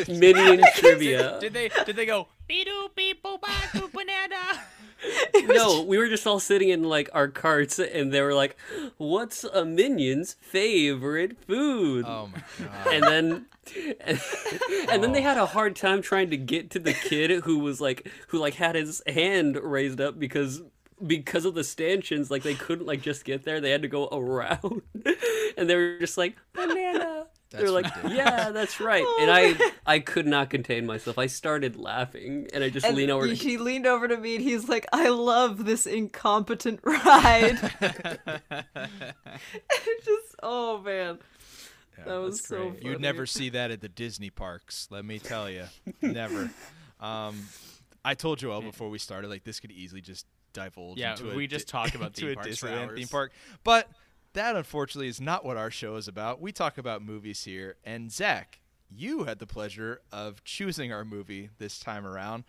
Minion 0.12 0.64
trivia. 0.76 1.40
Did 1.40 1.54
they 1.54 1.70
did 1.86 1.96
they 1.96 2.06
go 2.06 2.28
beep 2.48 2.68
beep 2.96 3.24
boop 3.24 3.40
boop 3.42 3.92
banana? 3.94 4.62
No, 5.46 5.84
we 5.84 5.98
were 5.98 6.08
just 6.08 6.26
all 6.26 6.40
sitting 6.40 6.70
in 6.70 6.84
like 6.84 7.10
our 7.14 7.28
carts, 7.28 7.78
and 7.78 8.14
they 8.14 8.22
were 8.22 8.34
like, 8.34 8.56
"What's 8.98 9.44
a 9.44 9.66
minion's 9.66 10.36
favorite 10.40 11.38
food?" 11.46 12.06
Oh 12.08 12.30
my 12.34 12.66
god. 12.66 12.94
and 12.94 13.04
then 13.04 13.46
and, 14.06 15.04
then 15.04 15.12
they 15.12 15.20
oh. 15.20 15.24
had 15.24 15.38
a 15.38 15.46
hard 15.46 15.76
time 15.76 16.02
trying 16.02 16.30
to 16.30 16.38
get 16.38 16.70
to 16.72 16.80
the 16.80 16.94
kid 16.94 17.44
who 17.44 17.60
was 17.60 17.80
like 17.80 18.10
who 18.28 18.40
like 18.40 18.56
had 18.56 18.76
his 18.76 19.02
hand 19.08 19.58
raised 19.58 20.02
up 20.02 20.20
because 20.20 20.62
because 21.06 21.46
of 21.46 21.54
the 21.54 21.64
stanchions 21.64 22.30
like 22.30 22.44
they 22.44 22.54
couldn't 22.54 22.86
like 22.86 23.02
just 23.02 23.26
get 23.26 23.44
there 23.44 23.60
they 23.60 23.72
had 23.72 23.82
to 23.82 23.88
go 23.88 24.08
around 24.12 24.82
and 25.58 25.70
they 25.70 25.76
were 25.76 25.98
just 26.00 26.18
like 26.18 26.36
banana 26.54 27.28
they're 27.60 27.72
like 27.72 27.86
ridiculous. 27.86 28.18
yeah 28.18 28.50
that's 28.52 28.80
right 28.80 29.06
and 29.22 29.30
i 29.32 29.56
i 29.86 30.00
could 30.00 30.26
not 30.28 30.50
contain 30.50 30.86
myself 30.86 31.18
i 31.18 31.28
started 31.28 31.76
laughing 31.76 32.48
and 32.54 32.64
i 32.64 32.70
just 32.70 32.86
And 32.86 32.96
leaned 32.98 33.12
over 33.12 33.28
to 33.28 33.34
he 33.34 33.58
leaned 33.58 33.86
over 33.88 34.08
to 34.08 34.18
me 34.18 34.36
and 34.36 34.44
he's 34.44 34.68
like, 34.68 34.86
I 34.92 35.10
love 35.10 35.66
this 35.66 35.86
incompetent 35.86 36.80
ride. 36.84 37.60
It 37.82 38.22
just, 40.06 40.36
oh 40.42 40.80
man. 40.82 41.20
that 42.06 42.16
was 42.18 42.38
That's 42.38 42.48
so 42.48 42.72
funny. 42.74 42.80
You'd 42.86 43.02
never 43.02 43.26
see 43.26 43.50
that 43.50 43.72
at 43.72 43.82
the 43.82 43.90
Disney 43.90 44.30
parks. 44.30 44.88
Let 44.92 45.06
me 45.06 45.20
tell 45.20 45.50
you, 45.50 45.66
never. 46.02 46.50
Um, 47.00 47.38
I 48.06 48.16
told 48.16 48.40
Joel 48.40 48.62
before 48.62 48.90
we 48.90 48.98
started, 48.98 49.30
like 49.30 49.44
this 49.44 49.60
could 49.60 49.72
easily 49.72 50.02
just 50.02 50.26
divulge 50.54 50.98
Yeah, 50.98 51.12
into 51.12 51.32
a 51.32 51.36
we 51.36 51.48
just 51.48 51.68
Di- 51.68 51.72
talk 51.72 51.96
about 51.96 52.08
into 52.10 52.22
theme 52.22 52.32
a 52.32 52.36
parks 52.36 52.58
for 52.60 52.68
Disneyland 52.68 52.88
hours. 52.90 52.98
theme 53.00 53.08
park. 53.08 53.32
But 53.64 53.90
that 54.34 54.56
unfortunately 54.56 55.08
is 55.08 55.22
not 55.22 55.46
what 55.46 55.58
our 55.58 55.72
show 55.72 55.96
is 55.96 56.08
about. 56.08 56.42
We 56.42 56.52
talk 56.52 56.78
about 56.78 57.02
movies 57.02 57.44
here, 57.44 57.76
and 57.84 58.12
Zach, 58.12 58.60
you 58.90 59.24
had 59.24 59.40
the 59.40 59.48
pleasure 59.48 60.02
of 60.12 60.44
choosing 60.44 60.92
our 60.92 61.06
movie 61.06 61.50
this 61.58 61.80
time 61.80 62.06
around. 62.06 62.44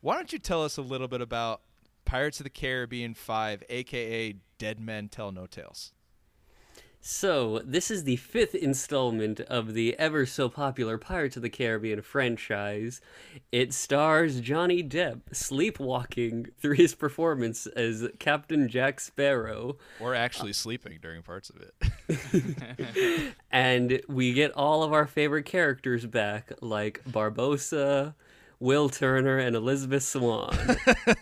Why 0.00 0.16
don't 0.16 0.32
you 0.32 0.38
tell 0.38 0.64
us 0.64 0.76
a 0.76 0.82
little 0.82 1.08
bit 1.08 1.20
about 1.20 1.62
Pirates 2.04 2.40
of 2.40 2.44
the 2.44 2.50
Caribbean 2.50 3.14
5, 3.14 3.64
aka 3.68 4.34
Dead 4.58 4.80
Men 4.80 5.08
Tell 5.08 5.32
No 5.32 5.46
Tales? 5.46 5.92
So, 7.02 7.62
this 7.64 7.90
is 7.90 8.04
the 8.04 8.16
fifth 8.16 8.54
installment 8.54 9.40
of 9.40 9.72
the 9.72 9.98
ever 9.98 10.26
so 10.26 10.50
popular 10.50 10.98
Pirates 10.98 11.34
of 11.34 11.42
the 11.42 11.48
Caribbean 11.48 12.02
franchise. 12.02 13.00
It 13.50 13.72
stars 13.72 14.42
Johnny 14.42 14.82
Depp 14.82 15.20
sleepwalking 15.32 16.48
through 16.58 16.74
his 16.74 16.94
performance 16.94 17.66
as 17.66 18.06
Captain 18.18 18.68
Jack 18.68 19.00
Sparrow, 19.00 19.78
Or 19.98 20.14
actually 20.14 20.52
sleeping 20.52 20.98
during 21.00 21.22
parts 21.22 21.50
of 21.50 21.62
it. 21.62 23.34
and 23.50 24.02
we 24.06 24.34
get 24.34 24.52
all 24.52 24.82
of 24.82 24.92
our 24.92 25.06
favorite 25.06 25.46
characters 25.46 26.04
back, 26.04 26.52
like 26.60 27.02
Barbossa, 27.04 28.14
Will 28.58 28.90
Turner, 28.90 29.38
and 29.38 29.56
Elizabeth 29.56 30.02
Swann, 30.02 30.54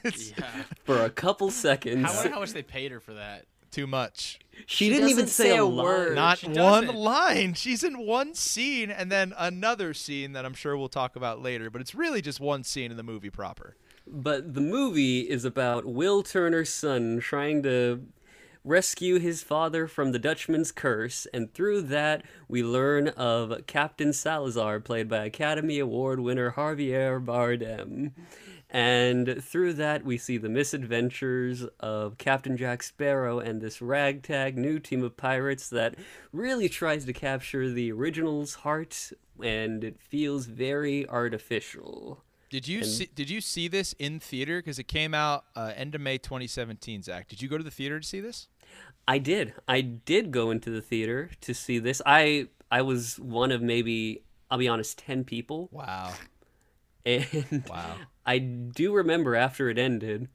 yeah. 0.04 0.64
for 0.84 1.04
a 1.04 1.10
couple 1.10 1.52
seconds. 1.52 2.04
I 2.04 2.14
wonder 2.16 2.30
how 2.32 2.40
much 2.40 2.52
they 2.52 2.64
paid 2.64 2.90
her 2.90 2.98
for 2.98 3.14
that. 3.14 3.44
Too 3.70 3.86
much. 3.86 4.40
She, 4.66 4.88
didn't 4.88 5.08
even 5.08 5.26
say, 5.26 5.50
say 5.50 5.56
a 5.56 5.62
a 5.62 5.64
line. 5.64 5.84
word. 5.84 6.14
Not 6.14 6.38
she 6.38 6.46
one 6.48 6.84
doesn't. 6.86 6.94
line. 6.96 7.54
She's 7.54 7.82
in 7.84 7.98
one 7.98 8.34
scene 8.34 8.90
and 8.90 9.10
then 9.10 9.34
another 9.38 9.94
scene 9.94 10.32
that 10.32 10.44
I'm 10.44 10.54
sure 10.54 10.76
we'll 10.76 10.88
talk 10.88 11.16
about 11.16 11.42
later, 11.42 11.70
but 11.70 11.80
it's 11.80 11.94
really 11.94 12.20
just 12.22 12.40
one 12.40 12.64
scene 12.64 12.90
in 12.90 12.96
the 12.96 13.02
movie 13.02 13.30
proper. 13.30 13.76
But 14.06 14.54
the 14.54 14.60
movie 14.60 15.20
is 15.20 15.44
about 15.44 15.84
Will 15.84 16.22
Turner's 16.22 16.70
son 16.70 17.20
trying 17.20 17.62
to 17.64 18.02
rescue 18.72 19.18
his 19.18 19.42
father 19.42 19.86
from 19.86 20.12
the 20.12 20.18
Dutchman's 20.18 20.70
curse, 20.72 21.26
and 21.32 21.52
through 21.54 21.82
that, 21.82 22.22
we 22.48 22.62
learn 22.62 23.08
of 23.08 23.66
Captain 23.66 24.12
Salazar, 24.12 24.78
played 24.80 25.08
by 25.08 25.24
Academy 25.24 25.78
Award 25.78 26.20
winner 26.20 26.52
Javier 26.52 27.24
Bardem. 27.24 28.12
And 28.70 29.42
through 29.42 29.72
that, 29.74 30.04
we 30.04 30.18
see 30.18 30.36
the 30.36 30.50
misadventures 30.50 31.64
of 31.80 32.18
Captain 32.18 32.54
Jack 32.58 32.82
Sparrow 32.82 33.38
and 33.38 33.62
this 33.62 33.80
ragtag 33.80 34.58
new 34.58 34.78
team 34.78 35.02
of 35.02 35.16
pirates 35.16 35.70
that 35.70 35.94
really 36.32 36.68
tries 36.68 37.06
to 37.06 37.14
capture 37.14 37.70
the 37.70 37.90
original's 37.90 38.56
heart, 38.56 39.10
and 39.42 39.82
it 39.82 39.98
feels 39.98 40.44
very 40.44 41.08
artificial. 41.08 42.22
Did 42.50 42.68
you 42.68 42.78
And- 42.80 42.86
see 42.86 43.08
did 43.14 43.28
you 43.30 43.40
see 43.40 43.68
this 43.68 43.94
in 43.98 44.20
theater 44.20 44.60
cuz 44.62 44.78
it 44.78 44.88
came 44.88 45.12
out 45.14 45.44
uh, 45.56 45.72
end 45.76 45.94
of 45.94 46.00
May 46.02 46.16
2017, 46.18 47.02
Zach? 47.02 47.28
Did 47.28 47.40
you 47.42 47.48
go 47.48 47.56
to 47.58 47.64
the 47.64 47.70
theater 47.70 48.00
to 48.00 48.06
see 48.06 48.20
this? 48.20 48.48
I 49.06 49.18
did. 49.18 49.54
I 49.66 49.80
did 49.80 50.30
go 50.30 50.50
into 50.50 50.70
the 50.70 50.80
theater 50.82 51.30
to 51.42 51.54
see 51.54 51.78
this. 51.78 52.02
I 52.04 52.48
I 52.70 52.82
was 52.82 53.18
one 53.18 53.50
of 53.52 53.62
maybe 53.62 54.22
I'll 54.50 54.58
be 54.58 54.68
honest, 54.68 54.98
ten 54.98 55.24
people, 55.24 55.68
Wow. 55.72 56.12
and 57.04 57.64
Wow. 57.68 57.96
I 58.26 58.38
do 58.38 58.92
remember 58.94 59.34
after 59.34 59.70
it 59.70 59.78
ended, 59.78 60.28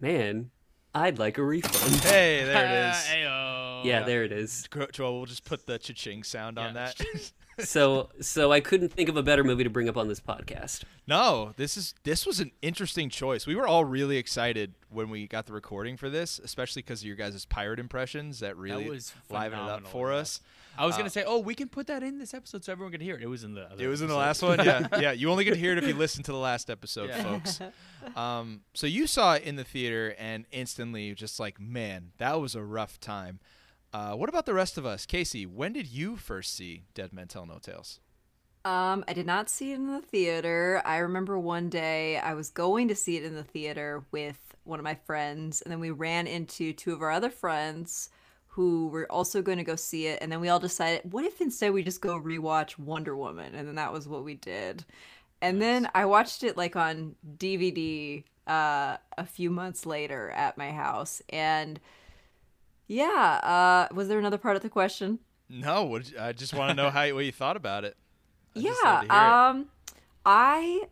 man, 0.00 0.50
I'd 0.94 1.18
like 1.18 1.38
a 1.38 1.42
refund. 1.44 1.96
Hey, 2.02 2.44
there 2.44 2.64
it 2.64 2.90
is. 2.90 2.96
Ayo. 3.10 3.84
yeah, 3.84 4.02
there 4.04 4.22
it 4.24 4.32
is. 4.32 4.66
Gro- 4.70 4.86
Joel, 4.92 5.16
we'll 5.16 5.26
just 5.26 5.44
put 5.44 5.66
the 5.66 5.78
cha-ching 5.78 6.22
sound 6.22 6.58
on 6.58 6.74
that. 6.74 7.00
So 7.64 8.10
so 8.20 8.52
I 8.52 8.60
couldn't 8.60 8.92
think 8.92 9.08
of 9.08 9.16
a 9.16 9.22
better 9.22 9.44
movie 9.44 9.64
to 9.64 9.70
bring 9.70 9.88
up 9.88 9.96
on 9.96 10.08
this 10.08 10.20
podcast. 10.20 10.84
No, 11.06 11.52
this 11.56 11.76
is 11.76 11.94
this 12.04 12.26
was 12.26 12.40
an 12.40 12.52
interesting 12.62 13.10
choice. 13.10 13.46
We 13.46 13.56
were 13.56 13.66
all 13.66 13.84
really 13.84 14.16
excited 14.16 14.74
when 14.88 15.10
we 15.10 15.26
got 15.26 15.46
the 15.46 15.52
recording 15.52 15.96
for 15.96 16.10
this, 16.10 16.38
especially 16.38 16.82
because 16.82 17.00
of 17.00 17.06
your 17.06 17.16
guys' 17.16 17.44
pirate 17.44 17.78
impressions 17.78 18.40
that 18.40 18.56
really 18.56 18.88
was 18.88 19.12
livened 19.30 19.46
it 19.46 19.54
up 19.54 19.60
phenomenal, 19.60 19.90
for 19.90 20.10
yeah. 20.10 20.18
us. 20.18 20.40
I 20.78 20.86
was 20.86 20.96
gonna 20.96 21.10
say, 21.10 21.24
oh, 21.26 21.38
we 21.38 21.54
can 21.54 21.68
put 21.68 21.88
that 21.88 22.02
in 22.02 22.18
this 22.18 22.32
episode 22.32 22.64
so 22.64 22.72
everyone 22.72 22.92
can 22.92 23.00
hear 23.00 23.16
it. 23.16 23.22
It 23.22 23.26
was 23.26 23.44
in 23.44 23.54
the. 23.54 23.62
Other 23.62 23.84
It 23.84 23.88
was 23.88 24.00
in 24.00 24.08
the 24.08 24.14
last 24.14 24.40
one. 24.42 24.64
Yeah, 24.64 24.86
yeah. 25.00 25.12
You 25.12 25.30
only 25.30 25.44
get 25.44 25.54
to 25.54 25.60
hear 25.60 25.72
it 25.72 25.78
if 25.78 25.86
you 25.86 25.94
listen 25.94 26.22
to 26.24 26.32
the 26.32 26.38
last 26.38 26.70
episode, 26.70 27.10
Yeah. 27.10 27.22
folks. 27.22 27.60
Um, 28.16 28.62
so 28.72 28.86
you 28.86 29.06
saw 29.06 29.34
it 29.34 29.42
in 29.42 29.56
the 29.56 29.62
theater 29.62 30.14
and 30.18 30.46
instantly 30.52 31.02
you're 31.02 31.14
just 31.14 31.38
like, 31.38 31.60
man, 31.60 32.12
that 32.16 32.40
was 32.40 32.54
a 32.54 32.62
rough 32.62 32.98
time. 32.98 33.40
Uh, 33.92 34.12
what 34.14 34.28
about 34.28 34.46
the 34.46 34.54
rest 34.54 34.78
of 34.78 34.86
us, 34.86 35.04
Casey? 35.04 35.46
When 35.46 35.72
did 35.72 35.88
you 35.88 36.16
first 36.16 36.54
see 36.54 36.84
Dead 36.94 37.12
Men 37.12 37.26
Tell 37.28 37.46
No 37.46 37.58
Tales? 37.58 37.98
Um, 38.64 39.04
I 39.08 39.14
did 39.14 39.26
not 39.26 39.48
see 39.48 39.72
it 39.72 39.76
in 39.76 39.86
the 39.86 40.02
theater. 40.02 40.82
I 40.84 40.98
remember 40.98 41.38
one 41.38 41.70
day 41.70 42.18
I 42.18 42.34
was 42.34 42.50
going 42.50 42.88
to 42.88 42.94
see 42.94 43.16
it 43.16 43.24
in 43.24 43.34
the 43.34 43.42
theater 43.42 44.04
with 44.12 44.38
one 44.64 44.78
of 44.78 44.84
my 44.84 44.94
friends, 44.94 45.62
and 45.62 45.72
then 45.72 45.80
we 45.80 45.90
ran 45.90 46.26
into 46.26 46.72
two 46.72 46.92
of 46.92 47.02
our 47.02 47.10
other 47.10 47.30
friends 47.30 48.10
who 48.48 48.88
were 48.88 49.10
also 49.10 49.40
going 49.40 49.58
to 49.58 49.64
go 49.64 49.76
see 49.76 50.06
it, 50.06 50.18
and 50.20 50.30
then 50.30 50.40
we 50.40 50.50
all 50.50 50.60
decided, 50.60 51.10
what 51.10 51.24
if 51.24 51.40
instead 51.40 51.72
we 51.72 51.82
just 51.82 52.02
go 52.02 52.20
rewatch 52.20 52.78
Wonder 52.78 53.16
Woman? 53.16 53.54
And 53.54 53.66
then 53.66 53.76
that 53.76 53.92
was 53.92 54.06
what 54.06 54.24
we 54.24 54.34
did. 54.34 54.84
And 55.40 55.60
then 55.62 55.88
I 55.94 56.04
watched 56.04 56.42
it 56.42 56.56
like 56.56 56.76
on 56.76 57.14
DVD 57.38 58.22
uh, 58.46 58.98
a 59.16 59.24
few 59.24 59.50
months 59.50 59.86
later 59.86 60.30
at 60.30 60.58
my 60.58 60.70
house, 60.70 61.22
and 61.30 61.80
yeah, 62.92 63.86
uh, 63.90 63.94
was 63.94 64.08
there 64.08 64.18
another 64.18 64.38
part 64.38 64.56
of 64.56 64.62
the 64.62 64.68
question? 64.68 65.20
No, 65.48 66.00
I 66.18 66.32
just 66.32 66.52
want 66.54 66.70
to 66.70 66.74
know 66.74 66.90
how 66.90 67.12
what 67.14 67.24
you 67.24 67.32
thought 67.32 67.56
about 67.56 67.84
it. 67.84 67.96
I 68.56 68.60
yeah 68.60 69.00
hear 69.00 69.04
it. 69.04 69.10
um 69.10 69.66
i 70.26 70.82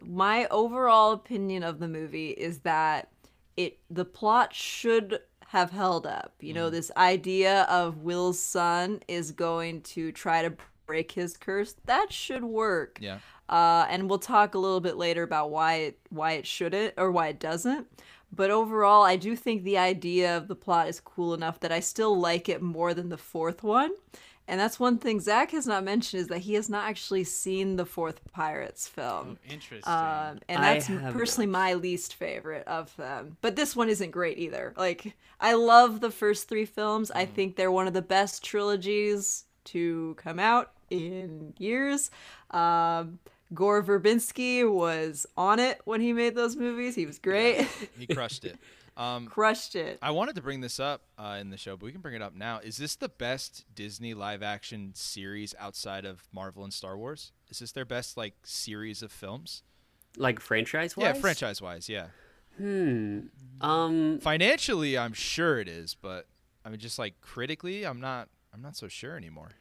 my 0.00 0.46
overall 0.50 1.12
opinion 1.12 1.62
of 1.62 1.78
the 1.78 1.88
movie 1.88 2.30
is 2.30 2.60
that 2.60 3.08
it 3.56 3.78
the 3.90 4.04
plot 4.04 4.54
should 4.54 5.20
have 5.48 5.70
held 5.70 6.06
up 6.06 6.34
you 6.40 6.52
Mm. 6.52 6.56
know 6.56 6.70
this 6.70 6.90
idea 6.96 7.62
of 7.64 7.98
will's 7.98 8.38
son 8.40 9.00
is 9.08 9.32
going 9.32 9.82
to 9.82 10.10
try 10.12 10.42
to 10.42 10.54
break 10.86 11.12
his 11.12 11.36
curse 11.36 11.74
that 11.84 12.12
should 12.12 12.44
work 12.44 12.98
Yeah. 13.00 13.18
uh, 13.48 13.86
and 13.90 14.08
we'll 14.08 14.18
talk 14.18 14.54
a 14.54 14.58
little 14.58 14.80
bit 14.80 14.96
later 14.96 15.22
about 15.22 15.50
why 15.50 15.74
it 15.74 15.98
why 16.10 16.32
it 16.32 16.46
shouldn't 16.46 16.94
or 16.96 17.10
why 17.12 17.28
it 17.28 17.38
doesn't. 17.38 17.86
But 18.34 18.50
overall, 18.50 19.02
I 19.02 19.16
do 19.16 19.36
think 19.36 19.62
the 19.62 19.78
idea 19.78 20.36
of 20.36 20.48
the 20.48 20.56
plot 20.56 20.88
is 20.88 21.00
cool 21.00 21.34
enough 21.34 21.60
that 21.60 21.72
I 21.72 21.80
still 21.80 22.18
like 22.18 22.48
it 22.48 22.62
more 22.62 22.94
than 22.94 23.10
the 23.10 23.18
fourth 23.18 23.62
one. 23.62 23.90
And 24.48 24.58
that's 24.58 24.80
one 24.80 24.98
thing 24.98 25.20
Zach 25.20 25.52
has 25.52 25.66
not 25.66 25.84
mentioned 25.84 26.22
is 26.22 26.28
that 26.28 26.38
he 26.38 26.54
has 26.54 26.68
not 26.68 26.88
actually 26.88 27.24
seen 27.24 27.76
the 27.76 27.86
fourth 27.86 28.20
Pirates 28.32 28.88
film. 28.88 29.38
Interesting. 29.48 29.92
Um, 29.92 30.40
and 30.48 30.62
that's 30.62 30.88
personally 31.12 31.46
my 31.46 31.74
least 31.74 32.14
favorite 32.14 32.66
of 32.66 32.94
them. 32.96 33.36
But 33.40 33.54
this 33.54 33.76
one 33.76 33.88
isn't 33.88 34.10
great 34.10 34.38
either. 34.38 34.74
Like, 34.76 35.14
I 35.38 35.54
love 35.54 36.00
the 36.00 36.10
first 36.10 36.48
three 36.48 36.64
films. 36.64 37.10
I 37.12 37.24
think 37.24 37.54
they're 37.54 37.70
one 37.70 37.86
of 37.86 37.94
the 37.94 38.02
best 38.02 38.42
trilogies 38.42 39.44
to 39.66 40.16
come 40.18 40.40
out 40.40 40.72
in 40.90 41.54
years. 41.58 42.10
Um, 42.50 43.20
Gore 43.54 43.82
Verbinski 43.82 44.70
was 44.70 45.26
on 45.36 45.58
it 45.58 45.80
when 45.84 46.00
he 46.00 46.12
made 46.12 46.34
those 46.34 46.56
movies. 46.56 46.94
He 46.94 47.06
was 47.06 47.18
great. 47.18 47.66
He 47.98 48.06
crushed 48.14 48.44
it. 48.44 48.58
Um, 48.96 49.26
Crushed 49.26 49.74
it. 49.74 49.98
I 50.02 50.10
wanted 50.10 50.34
to 50.36 50.42
bring 50.42 50.60
this 50.60 50.78
up 50.78 51.02
uh, 51.16 51.38
in 51.40 51.48
the 51.48 51.56
show, 51.56 51.76
but 51.76 51.86
we 51.86 51.92
can 51.92 52.02
bring 52.02 52.14
it 52.14 52.20
up 52.20 52.34
now. 52.34 52.58
Is 52.58 52.76
this 52.76 52.94
the 52.94 53.08
best 53.08 53.64
Disney 53.74 54.12
live 54.12 54.42
action 54.42 54.92
series 54.94 55.54
outside 55.58 56.04
of 56.04 56.28
Marvel 56.30 56.62
and 56.62 56.72
Star 56.74 56.96
Wars? 56.98 57.32
Is 57.48 57.60
this 57.60 57.72
their 57.72 57.86
best 57.86 58.18
like 58.18 58.34
series 58.44 59.02
of 59.02 59.10
films? 59.10 59.62
Like 60.18 60.40
franchise 60.40 60.94
wise? 60.94 61.06
Yeah, 61.06 61.12
franchise 61.14 61.62
wise, 61.62 61.88
yeah. 61.88 62.08
Hmm. 62.58 63.20
Um. 63.62 64.18
Financially, 64.20 64.98
I'm 64.98 65.14
sure 65.14 65.58
it 65.58 65.68
is, 65.68 65.94
but 65.94 66.26
I 66.62 66.68
mean, 66.68 66.78
just 66.78 66.98
like 66.98 67.18
critically, 67.22 67.84
I'm 67.84 68.00
not. 68.00 68.28
I'm 68.52 68.60
not 68.60 68.76
so 68.76 68.88
sure 68.88 69.16
anymore. 69.16 69.52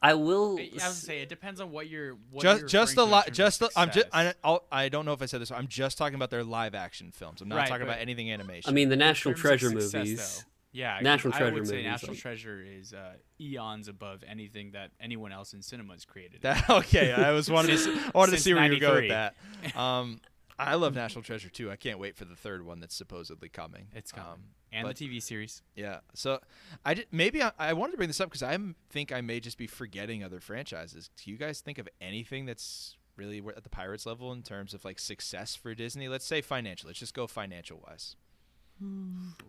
I 0.00 0.14
will. 0.14 0.58
I 0.58 0.70
I 0.82 0.88
was 0.88 0.96
say 0.96 1.20
it 1.22 1.28
depends 1.28 1.60
on 1.60 1.70
what 1.72 1.88
you're. 1.88 2.16
What 2.30 2.42
just 2.42 2.60
you're 2.60 2.68
just 2.68 2.92
referring 2.92 3.08
a 3.08 3.10
lot. 3.10 3.32
Just 3.32 3.60
the, 3.60 3.70
I'm 3.76 3.90
just. 3.90 4.06
I, 4.12 4.32
I'll, 4.44 4.64
I 4.70 4.88
don't 4.88 5.04
know 5.04 5.12
if 5.12 5.22
I 5.22 5.26
said 5.26 5.40
this. 5.40 5.50
I'm 5.50 5.66
just 5.66 5.98
talking 5.98 6.14
about 6.14 6.30
their 6.30 6.44
live 6.44 6.74
action 6.74 7.10
films. 7.10 7.40
I'm 7.40 7.48
not 7.48 7.56
Right, 7.56 7.68
talking 7.68 7.82
about 7.82 7.98
anything 7.98 8.30
animation. 8.30 8.70
I 8.70 8.72
mean, 8.74 8.88
the 8.90 8.96
National 8.96 9.34
Treasure 9.34 9.70
success, 9.70 9.94
movies. 9.94 10.38
though, 10.38 10.44
yeah, 10.70 10.94
'cause 10.96 11.02
National 11.04 11.34
I 11.34 11.38
Treasure 11.38 11.54
would 11.54 11.66
say 11.66 11.72
movies, 11.74 11.86
National 11.86 12.12
like- 12.12 12.20
Treasure 12.20 12.62
is 12.64 12.92
uh, 12.92 13.12
eons 13.40 13.88
above 13.88 14.22
anything 14.28 14.70
that 14.72 14.90
anyone 15.00 15.32
else 15.32 15.52
in 15.52 15.62
cinema 15.62 15.94
has 15.94 16.04
created. 16.04 16.42
That, 16.42 16.70
okay, 16.70 17.12
I 17.12 17.32
was 17.32 17.50
wanted 17.50 17.68
to 17.72 17.78
see, 17.78 17.92
I 17.98 18.10
wanted 18.14 18.32
to 18.32 18.38
see 18.38 18.54
where 18.54 18.72
you 18.72 18.78
go 18.78 18.94
with 18.94 19.08
that. 19.08 19.34
Um, 19.76 20.20
I 20.58 20.74
love 20.74 20.94
National 20.94 21.22
Treasure 21.22 21.48
too. 21.48 21.70
I 21.70 21.76
can't 21.76 21.98
wait 21.98 22.16
for 22.16 22.24
the 22.24 22.34
third 22.36 22.64
one 22.64 22.80
that's 22.80 22.94
supposedly 22.94 23.48
coming. 23.48 23.88
it's 23.94 24.12
coming. 24.12 24.32
Um, 24.32 24.40
and 24.72 24.86
but- 24.86 24.96
the 24.96 25.08
TV 25.08 25.22
series. 25.22 25.62
Yeah. 25.74 26.00
So 26.14 26.40
I 26.84 26.94
did, 26.94 27.06
maybe 27.12 27.42
I, 27.42 27.52
I 27.58 27.72
wanted 27.72 27.92
to 27.92 27.96
bring 27.96 28.08
this 28.08 28.20
up 28.20 28.28
because 28.28 28.42
I 28.42 28.58
think 28.90 29.12
I 29.12 29.20
may 29.20 29.40
just 29.40 29.56
be 29.56 29.66
forgetting 29.66 30.22
other 30.24 30.40
franchises. 30.40 31.10
Do 31.22 31.30
you 31.30 31.36
guys 31.36 31.60
think 31.60 31.78
of 31.78 31.88
anything 32.00 32.44
that's 32.46 32.96
really 33.16 33.42
at 33.56 33.62
the 33.62 33.70
Pirates 33.70 34.04
level 34.06 34.32
in 34.32 34.42
terms 34.42 34.74
of 34.74 34.84
like 34.84 34.98
success 34.98 35.54
for 35.54 35.74
Disney? 35.74 36.08
Let's 36.08 36.26
say 36.26 36.40
financial. 36.40 36.88
Let's 36.88 36.98
just 36.98 37.14
go 37.14 37.26
financial 37.26 37.82
wise. 37.86 38.16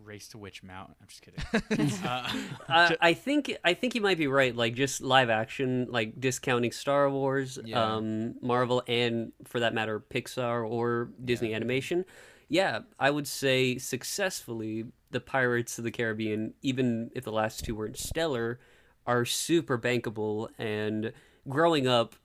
Race 0.04 0.28
to 0.28 0.38
Witch 0.38 0.62
Mountain. 0.62 0.96
I'm 1.00 1.06
just 1.08 1.22
kidding. 1.22 1.92
uh, 2.04 2.28
Uh, 2.68 2.94
I 3.00 3.14
think 3.14 3.56
I 3.64 3.74
think 3.74 3.94
you 3.94 4.00
might 4.00 4.18
be 4.18 4.26
right. 4.26 4.54
Like 4.54 4.74
just 4.74 5.00
live 5.00 5.30
action, 5.30 5.86
like 5.90 6.18
discounting 6.20 6.72
Star 6.72 7.08
Wars, 7.10 7.58
Yeah. 7.64 7.94
um, 7.94 8.34
Marvel, 8.42 8.82
and 8.88 9.32
for 9.44 9.60
that 9.60 9.72
matter, 9.74 10.00
Pixar 10.00 10.68
or 10.68 11.10
Disney 11.24 11.54
Animation. 11.54 12.04
Yeah, 12.48 12.80
I 12.98 13.10
would 13.10 13.28
say 13.28 13.78
successfully, 13.78 14.86
the 15.12 15.20
Pirates 15.20 15.78
of 15.78 15.84
the 15.84 15.92
Caribbean, 15.92 16.54
even 16.62 17.10
if 17.14 17.22
the 17.24 17.30
last 17.32 17.64
two 17.64 17.76
weren't 17.76 17.96
stellar, 17.96 18.58
are 19.06 19.24
super 19.24 19.78
bankable. 19.78 20.48
And 20.58 21.12
growing 21.48 21.86
up, 21.86 22.16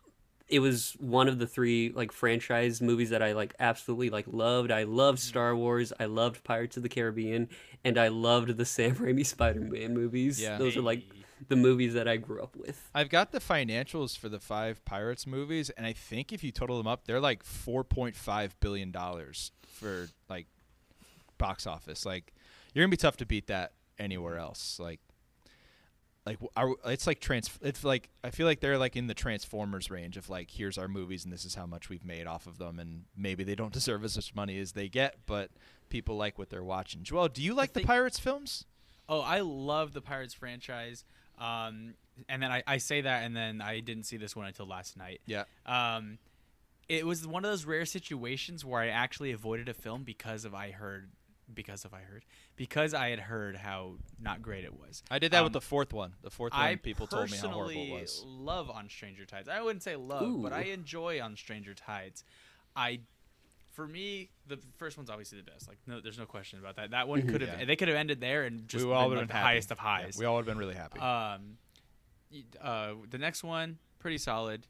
it 0.48 0.60
was 0.60 0.96
one 1.00 1.28
of 1.28 1.40
the 1.40 1.48
three 1.48 1.92
like 1.96 2.12
franchise 2.12 2.82
movies 2.82 3.10
that 3.10 3.22
I 3.24 3.34
like 3.34 3.56
absolutely 3.60 4.10
like 4.10 4.26
loved. 4.28 4.72
I 4.72 4.84
loved 4.84 5.20
Mm-hmm. 5.20 5.30
Star 5.30 5.56
Wars, 5.56 5.92
I 6.00 6.06
loved 6.06 6.44
Pirates 6.44 6.78
of 6.78 6.84
the 6.84 6.90
Caribbean, 6.90 7.50
and 7.84 7.98
I 7.98 8.10
loved 8.10 8.56
the 8.58 8.66
Sam 8.66 8.96
Raimi 8.98 9.26
Spider-Man 9.26 9.94
movies. 9.94 10.42
Yeah. 10.42 10.58
Those 10.58 10.78
are 10.78 10.82
like 10.82 11.04
the 11.50 11.56
movies 11.56 11.94
that 11.96 12.08
I 12.08 12.18
grew 12.18 12.42
up 12.42 12.56
with. 12.56 12.90
I've 12.94 13.10
got 13.10 13.32
the 13.32 13.40
financials 13.40 14.18
for 14.18 14.30
the 14.30 14.40
five 14.40 14.84
Pirates 14.86 15.28
movies, 15.28 15.70
and 15.72 15.86
I 15.86 15.94
think 15.94 16.32
if 16.32 16.44
you 16.44 16.52
total 16.52 16.78
them 16.78 16.88
up, 16.88 17.06
they're 17.06 17.20
like 17.20 17.44
four 17.44 17.84
point 17.84 18.16
five 18.16 18.56
billion 18.60 18.92
dollars 18.92 19.52
for 19.68 20.08
like 20.30 20.48
box 21.38 21.66
office. 21.68 22.06
Like 22.06 22.34
you're 22.74 22.84
gonna 22.84 22.92
be 22.92 22.98
tough 22.98 23.18
to 23.18 23.26
beat 23.26 23.48
that 23.48 23.74
anywhere 24.00 24.38
else. 24.38 24.80
Like, 24.80 25.00
like 26.26 26.40
are, 26.56 26.72
it's 26.86 27.06
like 27.08 27.20
trans. 27.20 27.50
It's 27.62 27.84
like 27.84 28.10
I 28.24 28.32
feel 28.32 28.46
like 28.48 28.60
they're 28.60 28.78
like 28.78 28.96
in 28.96 29.08
the 29.08 29.14
Transformers 29.14 29.92
range 29.92 30.18
of 30.18 30.30
like 30.30 30.50
here's 30.52 30.78
our 30.78 30.88
movies 30.88 31.24
and 31.24 31.32
this 31.32 31.46
is 31.46 31.56
how 31.56 31.66
much 31.66 31.90
we've 31.90 32.06
made 32.06 32.26
off 32.28 32.48
of 32.48 32.58
them, 32.58 32.80
and 32.80 33.04
maybe 33.16 33.44
they 33.44 33.56
don't 33.56 33.74
deserve 33.80 34.04
as 34.04 34.16
much 34.16 34.34
money 34.34 34.60
as 34.60 34.72
they 34.72 34.90
get, 34.90 35.18
but 35.26 35.52
people 35.90 36.18
like 36.18 36.38
what 36.40 36.50
they're 36.50 36.64
watching. 36.64 37.04
Joel, 37.04 37.28
do 37.28 37.42
you 37.42 37.54
like 37.54 37.74
the 37.74 37.80
think- 37.82 37.88
Pirates 37.88 38.20
films? 38.20 38.66
oh, 39.08 39.22
I 39.22 39.42
love 39.42 39.94
the 39.94 40.02
Pirates 40.02 40.34
franchise. 40.34 41.04
Um, 41.38 41.94
and 42.28 42.42
then 42.42 42.52
I, 42.52 42.64
I 42.66 42.78
say 42.78 43.02
that, 43.02 43.24
and 43.24 43.36
then 43.36 43.62
I 43.62 43.80
didn't 43.80 44.06
see 44.06 44.18
this 44.18 44.36
one 44.36 44.48
until 44.48 44.66
last 44.66 44.98
night. 44.98 45.22
Yeah. 45.28 45.44
Um, 45.66 46.18
it 46.90 47.06
was 47.06 47.28
one 47.28 47.46
of 47.46 47.52
those 47.52 47.66
rare 47.66 47.86
situations 47.86 48.66
where 48.66 48.82
I 48.82 48.88
actually 48.88 49.32
avoided 49.32 49.70
a 49.70 49.76
film 49.76 50.04
because 50.04 50.44
of 50.46 50.56
I 50.56 50.72
heard, 50.72 51.12
because 51.54 51.86
of 51.86 51.94
I 51.94 52.00
heard, 52.00 52.26
because 52.56 52.94
I 52.94 53.10
had 53.10 53.20
heard 53.20 53.56
how 53.58 53.96
not 54.20 54.42
great 54.42 54.64
it 54.64 54.74
was. 54.80 55.04
I 55.12 55.20
did 55.20 55.32
that 55.32 55.42
with 55.42 55.50
Um, 55.50 55.54
the 55.54 55.62
fourth 55.62 55.92
one. 55.94 56.14
The 56.22 56.30
fourth 56.30 56.54
one, 56.54 56.78
people 56.78 57.08
told 57.08 57.30
me 57.30 57.38
how 57.38 57.50
horrible 57.50 57.72
it 57.72 57.76
personally 57.76 58.02
was. 58.02 58.24
love 58.26 58.70
On 58.70 58.88
Stranger 58.90 59.26
Tides. 59.26 59.50
I 59.50 59.62
wouldn't 59.62 59.84
say 59.84 59.96
love, 59.96 60.42
but 60.42 60.54
I 60.54 60.62
enjoy 60.64 61.22
On 61.22 61.36
Stranger 61.36 61.74
Tides. 61.74 62.24
I, 62.76 63.02
for 63.72 63.88
me, 63.88 64.30
the 64.48 64.58
first 64.78 64.96
one's 64.98 65.10
obviously 65.10 65.38
the 65.38 65.44
best. 65.52 65.68
Like, 65.68 65.78
no, 65.86 66.00
there's 66.00 66.18
no 66.18 66.26
question 66.26 66.60
about 66.60 66.78
that. 66.78 66.92
That 66.92 67.08
one 67.10 67.28
could 67.28 67.42
have, 67.42 67.60
Yeah. 67.60 67.66
they 67.66 67.76
could 67.76 67.88
have 67.90 67.98
ended 67.98 68.22
there 68.22 68.44
and 68.46 68.68
just 68.68 68.86
we 68.86 68.92
all 68.92 69.04
been, 69.04 69.10
would 69.10 69.16
like, 69.16 69.20
have 69.24 69.28
the 69.28 69.34
been 69.34 69.38
happy. 69.38 69.48
highest 69.48 69.72
of 69.72 69.78
Yeah, 69.78 69.84
highs. 69.84 70.18
we 70.18 70.26
all 70.26 70.36
would 70.36 70.46
have 70.48 70.54
been 70.56 70.58
really 70.58 70.76
happy. 70.76 71.00
Um, 71.00 71.58
uh, 72.62 72.94
the 73.10 73.18
next 73.18 73.44
one 73.44 73.78
pretty 74.00 74.18
solid. 74.18 74.66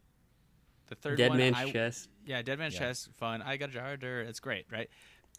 The 0.88 0.94
third 0.94 1.18
Dead 1.18 1.30
one, 1.30 1.38
Man's 1.38 1.56
I, 1.56 1.70
Chest. 1.72 2.08
yeah, 2.24 2.42
Dead 2.42 2.58
Man's 2.60 2.74
Yeah. 2.74 2.80
Chest, 2.80 3.10
fun. 3.14 3.42
I 3.42 3.56
got 3.56 3.70
a 3.70 3.72
Jar 3.72 3.96
Jar, 3.96 4.20
it's 4.20 4.38
great, 4.40 4.66
right? 4.70 4.88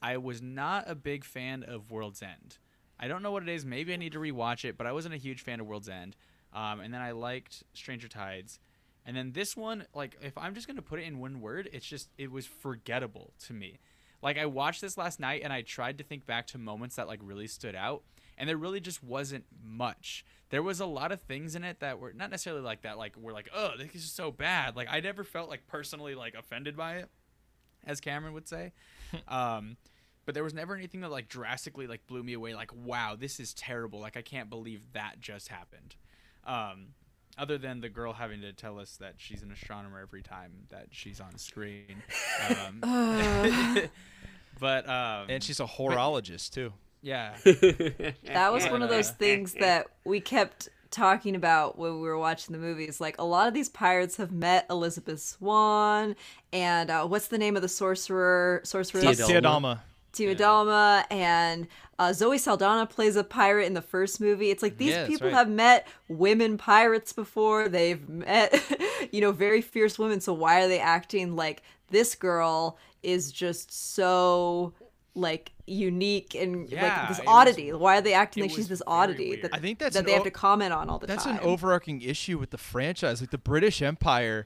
I 0.01 0.17
was 0.17 0.41
not 0.41 0.89
a 0.89 0.95
big 0.95 1.23
fan 1.23 1.63
of 1.63 1.91
World's 1.91 2.21
End. 2.21 2.57
I 2.99 3.07
don't 3.07 3.21
know 3.21 3.31
what 3.31 3.43
it 3.43 3.49
is. 3.49 3.65
Maybe 3.65 3.93
I 3.93 3.97
need 3.97 4.13
to 4.13 4.19
rewatch 4.19 4.65
it, 4.65 4.77
but 4.77 4.87
I 4.87 4.91
wasn't 4.91 5.15
a 5.15 5.17
huge 5.17 5.41
fan 5.41 5.59
of 5.59 5.67
World's 5.67 5.89
End. 5.89 6.15
Um, 6.53 6.79
and 6.79 6.93
then 6.93 7.01
I 7.01 7.11
liked 7.11 7.63
Stranger 7.73 8.07
Tides. 8.07 8.59
And 9.05 9.15
then 9.15 9.31
this 9.31 9.55
one, 9.55 9.85
like, 9.93 10.17
if 10.21 10.37
I'm 10.37 10.53
just 10.53 10.67
gonna 10.67 10.81
put 10.81 10.99
it 10.99 11.03
in 11.03 11.19
one 11.19 11.39
word, 11.39 11.69
it's 11.71 11.85
just 11.85 12.09
it 12.17 12.31
was 12.31 12.45
forgettable 12.45 13.33
to 13.45 13.53
me. 13.53 13.79
Like 14.21 14.37
I 14.37 14.45
watched 14.45 14.81
this 14.81 14.97
last 14.97 15.19
night 15.19 15.41
and 15.43 15.53
I 15.53 15.61
tried 15.61 15.97
to 15.99 16.03
think 16.03 16.25
back 16.25 16.47
to 16.47 16.57
moments 16.57 16.95
that 16.95 17.07
like 17.07 17.19
really 17.23 17.47
stood 17.47 17.75
out, 17.75 18.03
and 18.37 18.49
there 18.49 18.57
really 18.57 18.79
just 18.79 19.03
wasn't 19.03 19.45
much. 19.63 20.25
There 20.49 20.63
was 20.63 20.79
a 20.79 20.85
lot 20.85 21.11
of 21.11 21.21
things 21.21 21.55
in 21.55 21.63
it 21.63 21.79
that 21.81 21.99
were 21.99 22.13
not 22.13 22.31
necessarily 22.31 22.61
like 22.61 22.81
that, 22.81 22.97
like 22.97 23.15
were 23.17 23.33
like, 23.33 23.49
oh, 23.53 23.71
this 23.77 23.93
is 23.95 24.11
so 24.11 24.31
bad. 24.31 24.75
Like 24.75 24.87
I 24.89 24.99
never 24.99 25.23
felt 25.23 25.49
like 25.49 25.67
personally 25.67 26.15
like 26.15 26.35
offended 26.35 26.75
by 26.75 26.95
it, 26.97 27.09
as 27.87 27.99
Cameron 27.99 28.33
would 28.35 28.47
say. 28.47 28.73
um, 29.27 29.77
but 30.25 30.35
there 30.35 30.43
was 30.43 30.53
never 30.53 30.75
anything 30.75 31.01
that 31.01 31.09
like 31.09 31.29
drastically 31.29 31.87
like 31.87 32.05
blew 32.05 32.21
me 32.21 32.33
away. 32.33 32.53
Like, 32.53 32.71
wow, 32.75 33.15
this 33.17 33.39
is 33.39 33.53
terrible. 33.53 33.99
Like 33.99 34.17
I 34.17 34.21
can't 34.21 34.49
believe 34.49 34.81
that 34.93 35.19
just 35.19 35.47
happened. 35.47 35.95
Um, 36.45 36.89
other 37.37 37.57
than 37.57 37.81
the 37.81 37.89
girl 37.89 38.13
having 38.13 38.41
to 38.41 38.51
tell 38.51 38.79
us 38.79 38.97
that 38.97 39.13
she's 39.17 39.41
an 39.43 39.51
astronomer 39.51 39.99
every 39.99 40.21
time 40.23 40.51
that 40.69 40.87
she's 40.91 41.19
on 41.21 41.37
screen. 41.37 42.01
Um, 42.49 42.81
but 44.59 44.89
um, 44.89 45.27
and 45.29 45.43
she's 45.43 45.59
a 45.59 45.65
horologist 45.65 46.51
too. 46.51 46.73
yeah, 47.01 47.35
That 48.25 48.51
was 48.51 48.67
one 48.67 48.81
of 48.81 48.89
those 48.89 49.11
Uh, 49.11 49.13
things 49.13 49.53
that 49.53 49.87
we 50.03 50.19
kept 50.19 50.69
talking 50.91 51.35
about 51.35 51.77
when 51.77 51.95
we 52.01 52.07
were 52.07 52.17
watching 52.17 52.53
the 52.53 52.59
movies. 52.59 52.99
Like 53.01 53.17
a 53.19 53.23
lot 53.23 53.47
of 53.47 53.53
these 53.53 53.69
pirates 53.69 54.17
have 54.17 54.31
met 54.31 54.65
Elizabeth 54.69 55.19
Swann, 55.21 56.15
and 56.53 56.89
uh, 56.89 57.05
what's 57.07 57.27
the 57.27 57.37
name 57.37 57.55
of 57.55 57.61
the 57.61 57.67
sorcerer? 57.69 58.61
Sorceress 58.63 59.03
Theodulma. 59.03 59.41
Theodama. 59.41 59.79
Teodalma, 60.13 61.05
and 61.11 61.67
uh, 61.99 62.11
Zoe 62.13 62.37
Saldana 62.37 62.85
plays 62.85 63.15
a 63.15 63.23
pirate 63.23 63.65
in 63.65 63.73
the 63.73 63.81
first 63.81 64.19
movie. 64.19 64.49
It's 64.49 64.63
like 64.63 64.77
these 64.77 64.89
Yeah, 64.91 65.07
people 65.07 65.27
right. 65.27 65.35
have 65.35 65.49
met 65.49 65.87
women 66.07 66.57
pirates 66.57 67.13
before. 67.13 67.69
They've 67.69 68.07
met, 68.09 68.59
you 69.11 69.21
know, 69.21 69.31
very 69.31 69.61
fierce 69.61 69.99
women. 69.99 70.19
So 70.21 70.33
why 70.33 70.61
are 70.61 70.67
they 70.67 70.79
acting 70.79 71.35
like 71.35 71.61
this 71.89 72.15
girl 72.15 72.77
is 73.03 73.31
just 73.31 73.71
so 73.95 74.73
like 75.17 75.51
unique 75.65 76.35
and 76.35 76.69
Yeah, 76.69 76.83
like 76.99 77.09
this 77.09 77.19
it 77.19 77.25
was- 77.25 77.27
oddity? 77.27 77.73
why 77.73 77.97
are 77.97 78.01
they 78.01 78.13
acting 78.13 78.43
like 78.43 78.51
she's 78.51 78.67
this 78.69 78.81
oddity 78.87 79.29
weird. 79.29 79.41
that, 79.43 79.53
I 79.53 79.59
think 79.59 79.79
that's 79.79 79.93
that 79.95 79.99
an 80.01 80.05
they 80.05 80.13
have 80.13 80.23
to 80.23 80.31
comment 80.31 80.71
on 80.73 80.89
all 80.89 80.99
the 80.99 81.07
That's 81.07 81.23
time? 81.25 81.35
an 81.37 81.41
overarching 81.41 82.01
issue 82.01 82.37
with 82.37 82.51
the 82.51 82.57
franchise. 82.57 83.19
Like 83.21 83.31
the 83.31 83.37
British 83.37 83.81
Empire, 83.81 84.45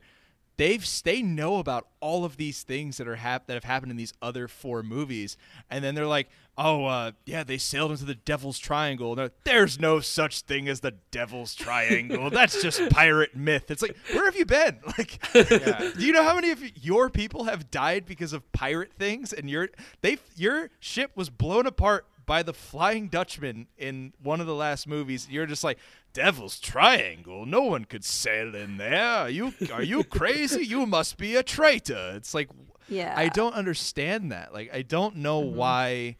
they've 0.62 1.02
they 1.04 1.24
know 1.24 1.58
about 1.58 1.88
all 2.02 2.24
of 2.24 2.38
these 2.38 2.62
things 2.62 2.98
that 2.98 3.08
are 3.08 3.16
hap- 3.16 3.48
that 3.48 3.56
have 3.56 3.64
happened 3.64 3.90
in 3.90 3.98
these 3.98 4.14
other 4.22 4.48
four 4.48 4.84
movies, 4.84 5.36
and 5.72 5.84
then 5.84 5.96
they're 5.96 6.06
like, 6.06 6.30
"Oh, 6.56 6.86
uh, 6.86 7.12
yeah, 7.26 7.44
they 7.44 7.58
sailed 7.58 7.90
into 7.90 8.06
the 8.06 8.14
Devil's 8.14 8.60
Triangle." 8.60 9.18
There's 9.44 9.80
no 9.80 10.02
such 10.02 10.42
thing 10.42 10.70
as 10.70 10.82
the 10.82 10.92
Devil's 11.10 11.56
Triangle. 11.56 12.30
That's 12.32 12.62
just 12.62 12.92
pirate 12.92 13.36
myth. 13.36 13.72
It's 13.72 13.82
like, 13.82 13.98
where 14.14 14.26
have 14.26 14.36
you 14.36 14.46
been? 14.46 14.80
Like, 14.98 15.34
do 15.34 16.06
you 16.06 16.12
know 16.12 16.22
how 16.22 16.36
many 16.36 16.52
of 16.52 16.62
your 16.78 17.10
people 17.10 17.46
have 17.46 17.72
died 17.72 18.06
because 18.06 18.34
of 18.34 18.52
pirate 18.52 18.92
things? 19.00 19.34
And 19.34 19.50
your 19.50 19.70
they 20.02 20.20
your 20.36 20.70
ship 20.80 21.12
was 21.16 21.30
blown 21.30 21.66
apart 21.66 22.06
by 22.26 22.44
the 22.44 22.54
Flying 22.54 23.08
Dutchman 23.08 23.68
in 23.78 24.14
one 24.22 24.40
of 24.42 24.48
the 24.48 24.56
last 24.56 24.88
movies. 24.88 25.28
You're 25.30 25.46
just 25.46 25.64
like 25.64 25.78
Devil's 26.14 26.60
Triangle. 26.60 27.46
No 27.46 27.62
one 27.62 27.86
could 27.86 28.04
sail 28.04 28.56
in 28.56 28.78
there. 28.78 29.04
Are 29.04 29.30
you 29.30 29.54
are 29.72 29.84
you 29.84 30.04
crazy? 30.20 30.66
you 30.66 30.86
must 30.86 31.18
be 31.18 31.36
a 31.36 31.44
traitor. 31.44 32.14
It's 32.16 32.34
like 32.34 32.50
Yeah. 32.88 33.14
I 33.16 33.30
don't 33.30 33.54
understand 33.54 34.32
that. 34.32 34.54
Like 34.54 34.74
I 34.74 34.82
don't 34.82 35.18
know 35.18 35.42
mm-hmm. 35.42 35.56
why 35.56 36.18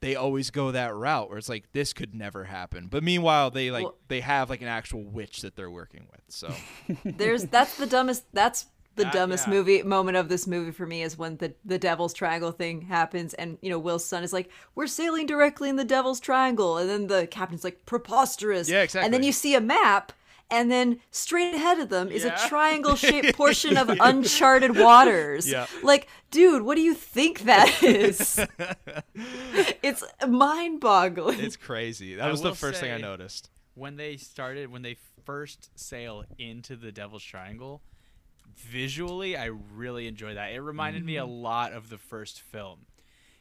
they 0.00 0.16
always 0.16 0.50
go 0.50 0.72
that 0.72 0.92
route 0.94 1.28
where 1.28 1.38
it's 1.38 1.48
like 1.48 1.70
this 1.72 1.92
could 1.92 2.14
never 2.14 2.44
happen. 2.44 2.88
But 2.88 3.04
meanwhile 3.04 3.50
they 3.50 3.70
like 3.70 3.84
Well- 3.84 3.98
they 4.08 4.20
have 4.20 4.50
like 4.50 4.62
an 4.62 4.68
actual 4.68 5.04
witch 5.04 5.42
that 5.42 5.56
they're 5.56 5.70
working 5.70 6.06
with. 6.10 6.22
So 6.28 6.52
There's 7.04 7.44
that's 7.44 7.76
the 7.76 7.86
dumbest. 7.86 8.24
That's 8.32 8.66
the 8.96 9.04
That- 9.04 9.12
dumbest 9.12 9.46
yeah. 9.46 9.54
movie 9.54 9.82
moment 9.82 10.16
of 10.16 10.28
this 10.28 10.46
movie 10.46 10.70
for 10.72 10.86
me 10.86 11.02
is 11.02 11.16
when 11.16 11.36
the 11.38 11.54
the 11.64 11.78
Devil's 11.78 12.12
Triangle 12.12 12.52
thing 12.52 12.82
happens, 12.82 13.34
and 13.34 13.58
you 13.62 13.70
know 13.70 13.78
Will's 13.78 14.04
son 14.04 14.22
is 14.22 14.32
like, 14.32 14.50
"We're 14.74 14.86
sailing 14.86 15.26
directly 15.26 15.68
in 15.68 15.76
the 15.76 15.84
Devil's 15.84 16.20
Triangle," 16.20 16.76
and 16.78 16.88
then 16.90 17.06
the 17.06 17.26
captain's 17.26 17.64
like, 17.64 17.86
"Preposterous!" 17.86 18.68
Yeah, 18.68 18.82
exactly 18.82 19.04
And 19.06 19.14
then 19.14 19.22
you 19.22 19.32
see 19.32 19.54
a 19.54 19.60
map. 19.60 20.12
And 20.50 20.70
then 20.70 21.00
straight 21.10 21.54
ahead 21.54 21.78
of 21.80 21.88
them 21.88 22.08
is 22.10 22.24
Yeah. 22.24 22.34
a 22.34 22.46
triangle 22.46 22.94
shaped 22.94 23.34
portion 23.38 23.78
of 23.78 23.88
uncharted 23.88 24.76
waters. 24.76 25.48
Yeah. 25.48 25.66
Like, 25.82 26.08
dude, 26.30 26.60
what 26.60 26.74
do 26.74 26.82
you 26.82 26.92
think 26.92 27.44
that 27.44 27.82
is? 27.82 28.38
it's 29.82 30.04
mind 30.28 30.80
boggling. 30.80 31.40
It's 31.40 31.56
crazy. 31.56 32.16
That 32.16 32.28
I 32.28 32.30
was 32.30 32.42
the 32.42 32.48
will 32.48 32.54
first 32.54 32.80
thing 32.80 32.92
I 32.92 32.98
noticed. 32.98 33.48
when 33.74 33.96
they 33.96 34.18
started 34.18 34.70
when 34.70 34.82
they 34.82 34.96
first 35.24 35.70
sail 35.74 36.24
into 36.38 36.76
the 36.76 36.92
Devil's 36.92 37.24
Triangle, 37.24 37.80
visually 38.56 39.36
I 39.36 39.46
really 39.46 40.06
enjoyed 40.06 40.36
that. 40.36 40.52
It 40.52 40.60
reminded 40.60 41.04
me 41.04 41.16
a 41.16 41.24
Mm-hmm. 41.24 41.26
lot 41.26 41.72
of 41.72 41.88
the 41.88 41.98
first 41.98 42.40
film. 42.40 42.86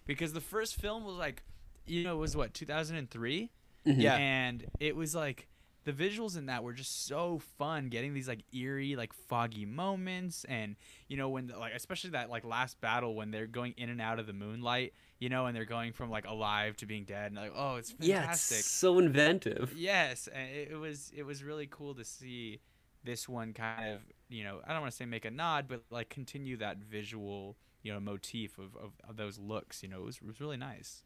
Because 0.05 0.33
the 0.33 0.41
first 0.41 0.75
film 0.75 1.03
was 1.05 1.15
like 1.15 1.43
you 1.85 2.03
know, 2.03 2.13
it 2.15 2.19
was 2.19 2.35
what, 2.35 2.53
2003? 2.53 3.51
Yeah. 3.95 4.19
And 4.19 4.65
it 4.79 4.95
was 4.95 5.15
like 5.15 5.47
the 5.83 5.91
visuals 5.91 6.37
in 6.37 6.45
that 6.45 6.63
were 6.63 6.73
just 6.73 7.07
so 7.07 7.39
fun 7.57 7.89
getting 7.89 8.13
these 8.13 8.27
like 8.27 8.43
eerie 8.53 8.95
like 8.95 9.13
foggy 9.13 9.65
moments 9.65 10.43
and 10.45 10.75
you 11.07 11.17
know 11.17 11.27
when 11.29 11.47
like 11.59 11.73
especially 11.73 12.11
that 12.11 12.29
like 12.29 12.45
last 12.45 12.79
battle 12.81 13.15
when 13.15 13.31
they're 13.31 13.47
going 13.47 13.73
in 13.77 13.89
and 13.89 13.99
out 13.99 14.19
of 14.19 14.27
the 14.27 14.33
moonlight 14.33 14.93
you 15.19 15.27
know 15.27 15.47
and 15.47 15.55
they're 15.55 15.65
going 15.65 15.91
from 15.91 16.11
like 16.11 16.27
alive 16.27 16.77
to 16.77 16.85
being 16.85 17.03
dead 17.03 17.31
and 17.31 17.35
like 17.35 17.51
oh 17.55 17.77
it's 17.77 17.95
Yeah, 17.99 18.21
fantastic 18.21 18.59
it's 18.59 18.65
so 18.65 18.99
inventive. 18.99 19.73
Yes, 19.73 20.27
and 20.33 20.49
it, 20.51 20.69
it 20.71 20.75
was 20.75 21.11
it 21.15 21.23
was 21.23 21.43
really 21.43 21.67
cool 21.69 21.95
to 21.95 22.03
see 22.03 22.59
this 23.03 23.27
one 23.27 23.53
kind 23.53 23.93
of 23.95 24.01
you 24.31 24.43
know 24.43 24.59
I 24.65 24.73
don't 24.73 24.81
want 24.81 24.91
to 24.91 24.97
say 24.97 25.05
make 25.05 25.25
a 25.25 25.31
nod, 25.31 25.65
but 25.67 25.83
like 25.89 26.09
continue 26.09 26.57
that 26.57 26.77
visual 26.77 27.57
you 27.83 27.93
know 27.93 27.99
motif 27.99 28.57
of, 28.57 28.75
of, 28.75 28.91
of 29.07 29.17
those 29.17 29.37
looks. 29.37 29.83
You 29.83 29.89
know, 29.89 30.01
it 30.01 30.05
was 30.05 30.17
it 30.17 30.27
was 30.27 30.41
really 30.41 30.57
nice. 30.57 31.03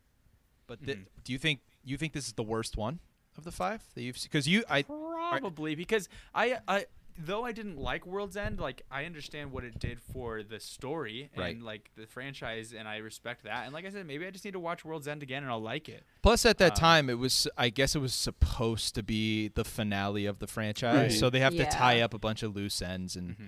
But 0.68 0.80
thi- 0.80 0.94
hmm. 0.94 1.02
do 1.24 1.32
you 1.32 1.38
think 1.38 1.62
you 1.84 1.98
think 1.98 2.14
this 2.14 2.28
is 2.28 2.34
the 2.34 2.44
worst 2.44 2.78
one 2.78 3.00
of 3.38 3.44
the 3.44 3.52
five 3.52 3.84
that 3.94 4.02
you've 4.02 4.18
seen? 4.18 4.30
Because 4.32 4.48
you, 4.48 4.64
I, 4.70 4.84
Probably 4.84 5.76
because 5.76 6.10
I 6.34 6.60
I 6.68 6.86
though 7.18 7.46
I 7.46 7.52
didn't 7.54 7.78
like 7.78 8.06
World's 8.06 8.36
End, 8.36 8.60
like 8.60 8.82
I 8.92 9.06
understand 9.06 9.52
what 9.52 9.64
it 9.64 9.80
did 9.80 10.02
for 10.02 10.44
the 10.44 10.60
story 10.60 11.30
and 11.34 11.42
Right. 11.42 11.60
like 11.62 11.92
the 11.96 12.06
franchise, 12.08 12.74
and 12.74 12.88
I 12.88 12.98
respect 12.98 13.44
that. 13.44 13.64
And 13.66 13.74
like 13.74 13.86
I 13.86 13.90
said, 13.90 14.06
maybe 14.06 14.26
I 14.28 14.32
just 14.32 14.44
need 14.44 14.52
to 14.52 14.60
watch 14.60 14.84
World's 14.84 15.08
End 15.08 15.24
again, 15.24 15.44
and 15.44 15.52
I'll 15.52 15.62
like 15.62 15.88
it. 15.90 16.04
plus 16.22 16.46
at 16.46 16.58
that 16.58 16.74
Um, 16.74 16.78
time 16.80 17.10
it 17.10 17.20
was, 17.20 17.48
I 17.58 17.70
guess 17.70 17.96
it 17.96 18.00
was 18.00 18.14
supposed 18.14 18.96
to 18.96 19.04
be 19.04 19.48
the 19.50 19.64
finale 19.64 20.26
of 20.26 20.40
the 20.40 20.48
franchise, 20.48 21.12
Right. 21.14 21.20
so 21.20 21.30
they 21.30 21.40
have 21.40 21.56
to 21.56 21.66
tie 21.66 22.02
up 22.02 22.14
a 22.14 22.20
bunch 22.20 22.44
of 22.44 22.56
loose 22.56 22.82
ends, 22.82 23.16
and 23.16 23.38
Mhm. 23.38 23.48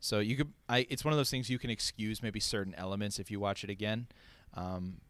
so 0.00 0.18
you 0.20 0.36
could, 0.36 0.52
I, 0.68 0.86
it's 0.90 1.04
one 1.04 1.12
of 1.12 1.18
those 1.18 1.30
things 1.30 1.48
you 1.48 1.58
can 1.58 1.70
excuse 1.70 2.22
maybe 2.22 2.40
certain 2.40 2.74
elements 2.74 3.18
if 3.18 3.30
you 3.30 3.40
watch 3.40 3.64
it 3.64 3.70
again. 3.70 4.08
Um, 4.54 5.00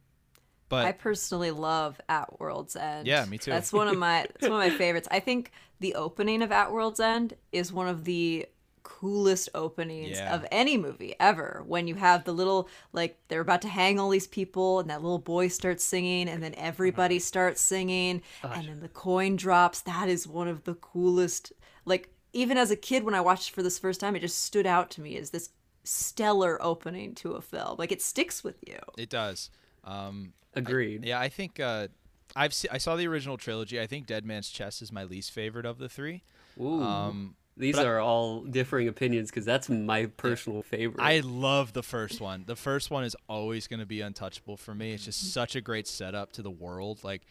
but 0.69 0.85
I 0.87 0.93
personally 0.93 1.51
love 1.51 2.01
At 2.09 2.39
World's 2.41 2.77
End. 2.77 3.07
Yeah, 3.07 3.25
me 3.25 3.39
too. 3.39 3.51
That's 3.51 3.73
one 3.73 3.89
of 3.89 3.97
my 3.99 4.27
that's 4.33 4.49
one 4.51 4.61
of 4.65 4.73
my 4.73 4.77
favorites. 4.77 5.09
I 5.11 5.21
think 5.21 5.51
the 5.81 5.95
opening 5.95 6.43
of 6.43 6.53
At 6.53 6.73
World's 6.73 7.01
End 7.01 7.35
is 7.53 7.73
one 7.73 7.89
of 7.89 8.05
the 8.05 8.47
coolest 8.83 9.51
openings 9.55 10.17
Yeah. 10.19 10.35
of 10.35 10.47
any 10.51 10.79
movie 10.79 11.15
ever. 11.21 11.63
When 11.67 11.87
you 11.87 11.95
have 11.97 12.25
the 12.25 12.33
little 12.33 12.69
like 12.93 13.19
they're 13.29 13.41
about 13.43 13.63
to 13.63 13.69
hang 13.69 13.99
all 14.01 14.09
these 14.09 14.27
people 14.27 14.81
and 14.81 14.89
that 14.89 15.03
little 15.03 15.19
boy 15.19 15.49
starts 15.49 15.85
singing 15.85 16.29
and 16.29 16.43
then 16.43 16.55
everybody 16.57 17.19
starts 17.19 17.61
singing 17.61 18.23
and 18.43 18.67
then 18.69 18.81
the 18.81 18.89
coin 18.89 19.37
drops. 19.37 19.81
That 19.83 20.09
is 20.09 20.27
one 20.27 20.49
of 20.49 20.65
the 20.65 20.75
coolest 20.75 21.53
like 21.85 22.09
even 22.33 22.57
as 22.57 22.71
a 22.71 22.77
kid 22.77 23.05
when 23.05 23.15
I 23.15 23.21
watched 23.21 23.51
it 23.51 23.55
for 23.55 23.63
this 23.63 23.79
first 23.79 24.01
time 24.01 24.17
it 24.17 24.21
just 24.21 24.43
stood 24.43 24.67
out 24.67 24.91
to 24.93 25.01
me 25.03 25.17
as 25.19 25.31
this 25.31 25.51
stellar 25.85 26.61
opening 26.63 27.15
to 27.17 27.33
a 27.33 27.41
film. 27.43 27.77
Like 27.79 27.93
it 27.93 28.03
sticks 28.03 28.43
with 28.43 28.57
you. 28.67 28.79
it 28.97 29.11
does. 29.11 29.51
Um, 29.85 30.33
Agreed. 30.59 31.05
Yeah, 31.05 31.19
I 31.21 31.29
think 31.29 31.61
uh, 31.61 31.89
I've 32.37 32.53
se- 32.55 32.69
I 32.71 32.79
saw 32.79 32.97
the 32.97 33.07
original 33.07 33.37
trilogy. 33.37 33.81
I 33.81 33.87
think 33.87 34.07
Dead 34.07 34.25
Man's 34.25 34.49
Chest 34.51 34.83
is 34.83 34.93
my 34.93 35.05
least 35.05 35.31
favorite 35.33 35.67
of 35.67 35.79
the 35.79 35.89
three. 35.89 36.23
Ooh. 36.61 36.83
Um, 36.83 37.35
These 37.57 37.77
but 37.77 37.87
I- 37.87 37.91
are 37.91 38.01
all 38.01 38.43
differing 38.43 38.89
opinions 38.89 39.31
because 39.31 39.45
that's 39.45 39.69
my 39.69 40.07
personal 40.07 40.63
favorite. 40.63 41.03
I 41.03 41.21
love 41.21 41.73
the 41.73 41.83
first 41.83 42.21
one. 42.21 42.45
The 42.47 42.57
first 42.57 42.91
one 42.91 43.05
is 43.05 43.17
always 43.29 43.67
going 43.67 43.81
to 43.81 43.87
be 43.87 44.01
untouchable 44.01 44.57
for 44.57 44.75
me. 44.75 44.93
It's 44.93 45.05
just 45.05 45.33
such 45.33 45.57
a 45.57 45.61
great 45.61 45.87
setup 45.87 46.33
to 46.33 46.43
the 46.43 46.51
world. 46.51 47.03
Like, 47.05 47.23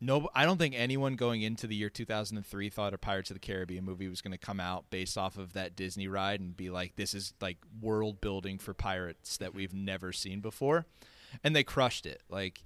no, 0.00 0.28
I 0.34 0.44
don't 0.44 0.58
think 0.58 0.74
anyone 0.76 1.14
going 1.14 1.42
into 1.42 1.68
the 1.68 1.76
year 1.76 1.88
2003 1.88 2.70
thought 2.70 2.92
a 2.92 2.98
Pirates 2.98 3.30
of 3.30 3.34
the 3.36 3.40
Caribbean 3.40 3.84
movie 3.84 4.08
was 4.08 4.20
going 4.20 4.32
to 4.32 4.38
come 4.38 4.58
out 4.58 4.90
based 4.90 5.16
off 5.16 5.38
of 5.38 5.52
that 5.52 5.76
Disney 5.76 6.08
ride 6.08 6.40
and 6.40 6.56
be 6.56 6.70
like, 6.70 6.96
this 6.96 7.14
is 7.14 7.34
like 7.40 7.58
world 7.80 8.20
building 8.20 8.58
for 8.58 8.74
pirates 8.74 9.36
that 9.36 9.54
we've 9.54 9.72
never 9.74 10.12
seen 10.12 10.40
before. 10.40 10.86
And 11.42 11.54
they 11.54 11.64
crushed 11.64 12.06
it. 12.06 12.22
Like, 12.28 12.64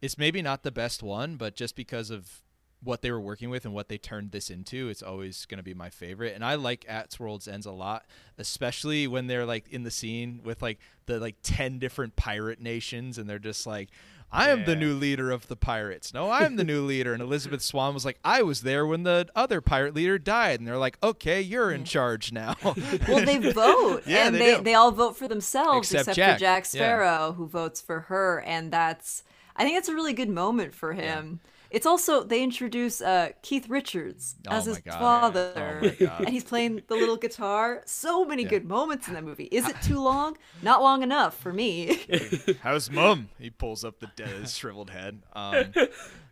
it's 0.00 0.18
maybe 0.18 0.42
not 0.42 0.62
the 0.62 0.72
best 0.72 1.02
one, 1.02 1.36
but 1.36 1.54
just 1.54 1.76
because 1.76 2.10
of 2.10 2.42
what 2.82 3.02
they 3.02 3.10
were 3.12 3.20
working 3.20 3.48
with 3.48 3.64
and 3.64 3.72
what 3.72 3.88
they 3.88 3.98
turned 3.98 4.32
this 4.32 4.50
into, 4.50 4.88
it's 4.88 5.02
always 5.02 5.46
going 5.46 5.58
to 5.58 5.62
be 5.62 5.74
my 5.74 5.88
favorite. 5.88 6.34
And 6.34 6.44
I 6.44 6.56
like 6.56 6.84
At's 6.88 7.20
World's 7.20 7.46
Ends 7.46 7.66
a 7.66 7.70
lot, 7.70 8.04
especially 8.38 9.06
when 9.06 9.28
they're 9.28 9.46
like 9.46 9.68
in 9.68 9.84
the 9.84 9.90
scene 9.90 10.40
with 10.42 10.60
like 10.60 10.80
the 11.06 11.20
like 11.20 11.36
10 11.44 11.78
different 11.78 12.16
pirate 12.16 12.60
nations 12.60 13.18
and 13.18 13.30
they're 13.30 13.38
just 13.38 13.66
like, 13.66 13.90
I 14.32 14.48
am 14.48 14.64
the 14.64 14.74
new 14.74 14.94
leader 14.94 15.30
of 15.30 15.46
the 15.48 15.56
pirates. 15.56 16.14
No, 16.14 16.30
I'm 16.30 16.56
the 16.56 16.64
new 16.64 16.82
leader. 16.82 17.12
And 17.12 17.20
Elizabeth 17.22 17.60
Swann 17.60 17.92
was 17.92 18.04
like, 18.04 18.18
I 18.24 18.42
was 18.42 18.62
there 18.62 18.86
when 18.86 19.02
the 19.02 19.28
other 19.36 19.60
pirate 19.60 19.94
leader 19.94 20.18
died. 20.18 20.58
And 20.58 20.66
they're 20.66 20.78
like, 20.78 20.96
okay, 21.02 21.40
you're 21.42 21.70
in 21.70 21.84
charge 21.84 22.32
now. 22.32 22.56
Well, 22.64 23.24
they 23.26 23.38
vote, 23.52 24.04
Yeah, 24.06 24.26
and 24.28 24.34
they 24.36 24.54
they, 24.56 24.60
they 24.62 24.74
all 24.74 24.90
vote 24.90 25.16
for 25.18 25.28
themselves 25.28 25.90
Except 25.92 26.08
except, 26.08 26.16
Jack. 26.16 26.36
for 26.36 26.40
Jack 26.40 26.62
Yeah. 26.64 26.68
Sparrow, 26.68 27.32
who 27.32 27.46
votes 27.46 27.80
for 27.80 28.00
her, 28.00 28.40
and 28.40 28.72
that's 28.72 29.22
I 29.54 29.64
think 29.64 29.76
that's 29.76 29.88
a 29.90 29.94
really 29.94 30.14
good 30.14 30.30
moment 30.30 30.74
for 30.74 30.94
him. 30.94 31.40
It's 31.72 31.86
also 31.86 32.22
they 32.22 32.42
introduce 32.42 33.00
uh, 33.00 33.30
Keith 33.42 33.68
Richards 33.68 34.36
Oh 34.46 34.52
as 34.52 34.66
his 34.66 34.78
God. 34.78 34.98
father, 34.98 35.52
Oh 35.56 36.16
and 36.18 36.28
he's 36.28 36.44
playing 36.44 36.82
the 36.86 36.94
little 36.94 37.16
guitar. 37.16 37.82
So 37.86 38.24
many 38.24 38.44
good 38.44 38.64
moments 38.64 39.08
in 39.08 39.14
that 39.14 39.24
movie. 39.24 39.44
Is 39.50 39.68
it 39.68 39.76
too 39.82 39.98
long? 39.98 40.36
Not 40.62 40.82
long 40.82 41.02
enough 41.02 41.36
for 41.36 41.52
me. 41.52 41.98
How's 42.62 42.90
mum? 42.90 43.30
He 43.38 43.50
pulls 43.50 43.84
up 43.84 44.00
the 44.00 44.08
dead, 44.16 44.48
shriveled 44.48 44.90
head. 44.90 45.22
Um, 45.32 45.72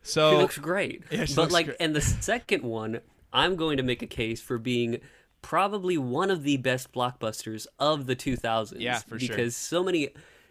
She 0.03 0.13
so 0.13 0.39
looks 0.39 0.57
great. 0.59 1.05
Yeah, 1.11 1.27
she 1.27 1.35
but 1.35 1.43
looks 1.43 1.53
like, 1.53 1.67
great. 1.67 1.77
and 1.81 1.95
the 1.95 2.01
second 2.01 2.63
one, 2.63 3.01
I'm 3.35 3.57
going 3.57 3.77
to 3.77 3.83
make 3.83 4.01
a 4.03 4.07
case 4.07 4.41
for 4.41 4.57
being 4.59 5.01
probably 5.43 5.99
one 5.99 6.31
of 6.31 6.43
the 6.43 6.57
best 6.57 6.93
blockbusters 6.93 7.67
of 7.79 8.07
the 8.07 8.17
2000s. 8.17 8.81
Yeah, 8.81 8.99
for 9.01 9.19
sure. 9.19 9.29
Because 9.29 9.57
so 9.57 9.83
many, 9.85 10.09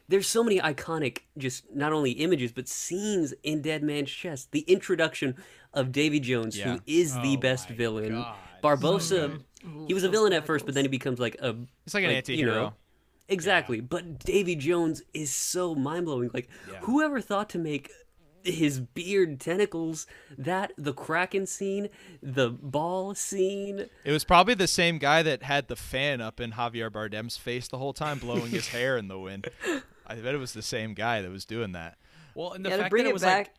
there's 0.10 0.28
so 0.28 0.44
many 0.44 0.60
iconic, 0.60 1.20
just 1.38 1.74
not 1.74 1.94
only 1.94 2.12
images 2.12 2.52
but 2.52 2.68
scenes 2.68 3.34
in 3.44 3.62
Dead 3.62 3.82
Man's 3.84 4.10
Chest. 4.12 4.52
The 4.52 4.62
introduction 4.62 5.36
of 5.74 5.92
Davy 5.94 6.20
Jones, 6.20 6.58
Yeah. 6.58 6.74
who 6.74 6.80
is 6.86 7.14
the 7.14 7.36
Oh 7.38 7.40
best 7.40 7.70
villain. 7.70 8.14
God, 8.16 8.36
Barbossa, 8.62 9.42
he 9.88 9.94
was 9.94 10.04
a 10.04 10.10
villain 10.10 10.34
at 10.34 10.46
first, 10.46 10.66
but 10.66 10.74
then 10.76 10.84
he 10.84 10.90
becomes 10.90 11.20
like 11.20 11.36
a. 11.40 11.56
It's 11.86 11.94
like 11.94 12.04
an 12.04 12.10
you 12.10 12.16
anti-hero. 12.18 12.54
know, 12.54 12.74
Exactly, 13.30 13.80
but 13.80 14.18
Davy 14.20 14.56
Jones 14.56 15.04
is 15.14 15.32
so 15.32 15.76
mind 15.76 16.06
blowing. 16.06 16.32
Like, 16.34 16.50
whoever 16.82 17.22
thought 17.22 17.48
to 17.52 17.60
make 17.60 17.92
his 18.44 18.80
beard 18.80 19.40
tentacles 19.40 20.08
that 20.38 20.72
the 20.78 20.94
kraken 20.94 21.46
scene, 21.46 21.90
the 22.24 22.50
ball 22.50 23.14
scene? 23.14 23.86
It 24.04 24.12
was 24.12 24.24
probably 24.24 24.56
the 24.56 24.66
same 24.68 24.98
guy 24.98 25.22
that 25.22 25.44
had 25.44 25.68
the 25.68 25.76
fan 25.76 26.22
up 26.22 26.40
in 26.40 26.54
Javier 26.54 26.90
Bardem's 26.90 27.38
face 27.38 27.68
the 27.68 27.78
whole 27.78 27.94
time, 27.94 28.18
blowing 28.18 28.48
his 28.50 28.68
hair 28.70 28.98
in 28.98 29.08
the 29.10 29.20
wind. 29.20 29.48
I 30.10 30.16
bet 30.16 30.34
it 30.36 30.40
was 30.40 30.54
the 30.54 30.62
same 30.62 30.94
guy 30.94 31.22
that 31.22 31.30
was 31.32 31.46
doing 31.46 31.72
that. 31.74 31.98
Well, 32.36 32.54
and 32.54 32.66
the 32.66 32.70
Yeah, 32.70 32.78
fact 32.78 32.92
that 32.96 33.06
it 33.06 33.08
it 33.08 33.14
was 33.14 33.22
back. 33.22 33.48
like 33.48 33.54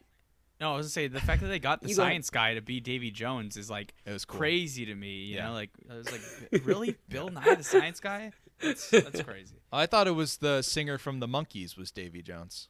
no, 0.61 0.75
I 0.75 0.77
was 0.77 0.85
gonna 0.87 0.91
say 0.91 1.09
the 1.09 1.21
fact 1.21 1.41
that 1.41 1.49
they 1.49 1.59
got 1.59 1.81
the 1.83 1.89
You 1.89 1.95
go 1.97 2.03
science 2.03 2.29
guy 2.29 2.55
to 2.55 2.61
be 2.61 2.81
Davy 2.81 3.11
Jones 3.11 3.57
is 3.57 3.71
like 3.71 3.95
It 4.05 4.13
was 4.13 4.25
cool. 4.25 4.39
crazy 4.39 4.85
to 4.87 4.95
me. 4.95 5.25
You 5.25 5.37
Yeah. 5.37 5.47
know, 5.49 5.53
like 5.55 5.71
I 5.91 5.95
was 5.97 6.11
like, 6.11 6.21
really, 6.65 6.97
Bill 7.09 7.31
Nye 7.31 7.55
the 7.55 7.65
science 7.65 8.01
guy? 8.01 8.33
That's, 8.61 8.91
that's 8.91 9.23
crazy. 9.23 9.57
I 9.73 9.87
thought 9.87 10.07
it 10.07 10.13
was 10.13 10.39
the 10.39 10.61
singer 10.63 10.99
from 10.99 11.21
the 11.21 11.27
Monkees 11.29 11.77
was 11.79 11.91
Davy 11.91 12.21
Jones. 12.23 12.69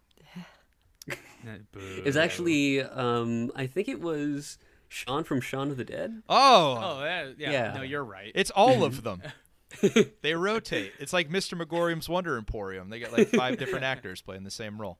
It 1.72 2.04
was 2.04 2.16
actually, 2.16 2.82
um, 2.82 3.50
I 3.56 3.66
think 3.66 3.88
it 3.88 4.00
was 4.00 4.58
Sean 4.88 5.24
from 5.24 5.40
Shaun 5.40 5.70
of 5.70 5.76
the 5.78 5.84
Dead. 5.84 6.22
Oh, 6.28 6.78
Oh 6.80 7.00
yeah, 7.02 7.30
yeah, 7.38 7.50
Yeah. 7.50 7.72
No, 7.74 7.82
you're 7.82 8.04
right. 8.04 8.30
it's 8.34 8.50
all 8.50 8.84
of 8.84 9.02
them. 9.02 9.22
they 10.22 10.34
rotate. 10.34 10.92
It's 10.98 11.12
like 11.12 11.28
Mr. 11.28 11.56
Magorium's 11.56 12.08
Wonder 12.08 12.36
Emporium. 12.36 12.90
They 12.90 13.00
got 13.00 13.12
like 13.12 13.28
five 13.28 13.58
different 13.58 13.84
actors 13.84 14.20
playing 14.20 14.44
the 14.44 14.50
same 14.50 14.80
role. 14.80 14.98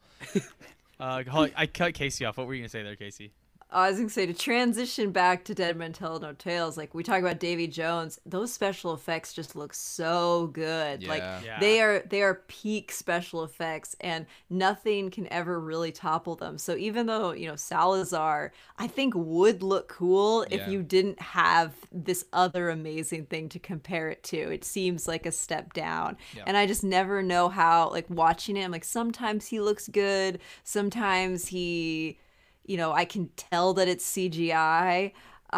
Uh, 0.98 1.22
I 1.56 1.66
cut 1.66 1.94
Casey 1.94 2.24
off. 2.24 2.36
What 2.36 2.46
were 2.46 2.54
you 2.54 2.60
gonna 2.60 2.68
say 2.68 2.82
there, 2.82 2.96
Casey? 2.96 3.32
I 3.72 3.88
was 3.88 3.98
gonna 3.98 4.08
say 4.10 4.26
to 4.26 4.34
transition 4.34 5.12
back 5.12 5.44
to 5.44 5.54
Dead 5.54 5.76
Men 5.76 5.92
Tell 5.92 6.18
No 6.18 6.32
Tales. 6.32 6.76
Like 6.76 6.92
we 6.94 7.02
talk 7.04 7.20
about 7.20 7.38
Davy 7.38 7.66
Jones, 7.68 8.18
those 8.26 8.52
special 8.52 8.92
effects 8.94 9.32
just 9.32 9.54
look 9.54 9.72
so 9.74 10.48
good. 10.48 11.04
Like 11.06 11.20
Yeah. 11.22 11.40
Yeah. 11.44 11.60
they 11.60 11.80
are 11.80 12.00
they 12.00 12.22
are 12.22 12.42
peak 12.48 12.90
special 12.90 13.44
effects, 13.44 13.94
and 14.00 14.26
nothing 14.48 15.10
can 15.10 15.32
ever 15.32 15.60
really 15.60 15.92
topple 15.92 16.34
them. 16.34 16.58
So 16.58 16.74
even 16.76 17.06
though 17.06 17.32
you 17.32 17.46
know 17.46 17.54
Salazar, 17.56 18.52
I 18.78 18.86
think 18.88 19.14
would 19.16 19.62
look 19.62 19.88
cool 19.88 20.46
if 20.50 20.66
you 20.66 20.82
didn't 20.82 21.20
have 21.20 21.74
this 21.92 22.24
other 22.32 22.70
amazing 22.70 23.26
thing 23.26 23.48
to 23.50 23.58
compare 23.58 24.08
it 24.10 24.22
to. 24.24 24.36
It 24.52 24.64
seems 24.64 25.06
like 25.06 25.26
a 25.26 25.32
step 25.32 25.72
down, 25.74 26.16
Yeah. 26.36 26.42
and 26.46 26.56
I 26.56 26.66
just 26.66 26.82
never 26.82 27.22
know 27.22 27.48
how. 27.48 27.90
Like 27.90 28.06
watching 28.10 28.56
it, 28.56 28.64
I'm 28.64 28.72
like 28.72 28.84
sometimes 28.84 29.46
he 29.46 29.60
looks 29.60 29.86
good, 29.88 30.40
sometimes 30.64 31.46
he 31.48 32.18
you 32.70 32.76
know, 32.76 32.92
I 32.92 33.04
can 33.04 33.28
tell 33.36 33.74
that 33.74 33.88
it's 33.88 34.06
CGI. 34.06 35.12
Uh, 35.52 35.56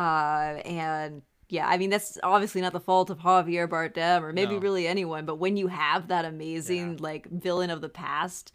and 0.64 1.20
yeah, 1.50 1.68
I 1.68 1.76
mean, 1.76 1.90
that's 1.90 2.16
obviously 2.22 2.62
not 2.62 2.72
the 2.72 2.80
fault 2.80 3.10
of 3.10 3.18
Javier 3.18 3.68
Bardem 3.68 4.22
or 4.22 4.32
maybe 4.32 4.54
No. 4.54 4.60
really 4.60 4.86
anyone, 4.86 5.26
but 5.26 5.36
when 5.36 5.58
you 5.58 5.66
have 5.68 6.08
that 6.08 6.24
amazing, 6.24 6.96
like, 6.96 7.26
villain 7.28 7.68
of 7.68 7.82
the 7.82 7.90
past, 7.90 8.52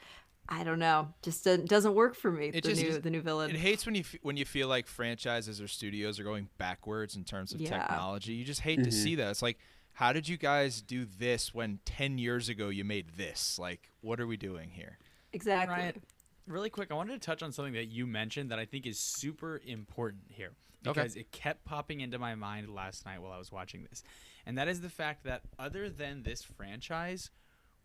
I 0.50 0.64
don't 0.64 0.80
know, 0.80 1.14
just 1.22 1.44
doesn't, 1.44 1.70
doesn't 1.70 1.94
work 1.94 2.16
for 2.16 2.32
me. 2.32 2.48
It 2.48 2.64
the 2.64 2.70
just- 2.74 2.82
new 2.82 2.98
the 3.00 3.10
new 3.12 3.22
villain. 3.22 3.52
It 3.52 3.58
hates 3.58 3.86
when 3.86 3.94
you 3.94 4.02
f- 4.02 4.16
when 4.24 4.38
you 4.38 4.46
feel 4.46 4.68
like 4.68 4.88
franchises 4.88 5.62
or 5.62 5.68
studios 5.68 6.20
are 6.20 6.24
going 6.24 6.50
backwards 6.58 7.16
in 7.16 7.24
terms 7.26 7.54
of 7.54 7.62
Yeah. 7.62 7.70
technology. 7.78 8.34
You 8.34 8.46
just 8.46 8.62
hate 8.62 8.84
to 8.84 8.92
see 8.92 9.14
that. 9.16 9.30
It's 9.30 9.42
like, 9.44 9.60
how 9.94 10.14
did 10.14 10.28
you 10.28 10.38
guys 10.38 10.82
do 10.82 11.06
this 11.06 11.54
when 11.54 11.80
ten 11.86 12.18
years 12.18 12.50
ago 12.50 12.70
you 12.70 12.84
made 12.86 13.10
this? 13.18 13.60
Like, 13.60 13.92
what 14.02 14.20
are 14.20 14.26
we 14.28 14.38
doing 14.38 14.72
here? 14.72 14.98
exactly. 15.34 15.76
Ryan, 15.76 16.02
really 16.48 16.70
quick, 16.70 16.92
I 16.92 16.96
wanted 16.96 17.14
to 17.22 17.26
touch 17.26 17.44
on 17.44 17.52
something 17.52 17.74
that 17.74 17.86
you 17.86 18.08
mentioned 18.08 18.52
that 18.52 18.60
I 18.60 18.66
think 18.66 18.86
is 18.86 19.00
super 19.00 19.62
important 19.66 20.24
here 20.30 20.52
Okay. 20.86 21.02
because 21.02 21.16
it 21.16 21.32
kept 21.32 21.66
popping 21.66 22.02
into 22.02 22.20
my 22.20 22.36
mind 22.36 22.74
last 22.74 23.06
night 23.06 23.22
while 23.22 23.32
I 23.32 23.38
was 23.38 23.52
watching 23.52 23.86
this. 23.90 24.04
And 24.46 24.58
that 24.58 24.68
is 24.68 24.82
the 24.82 24.90
fact 24.90 25.24
that 25.26 25.42
other 25.60 25.90
than 25.90 26.24
this 26.24 26.42
franchise, 26.44 27.30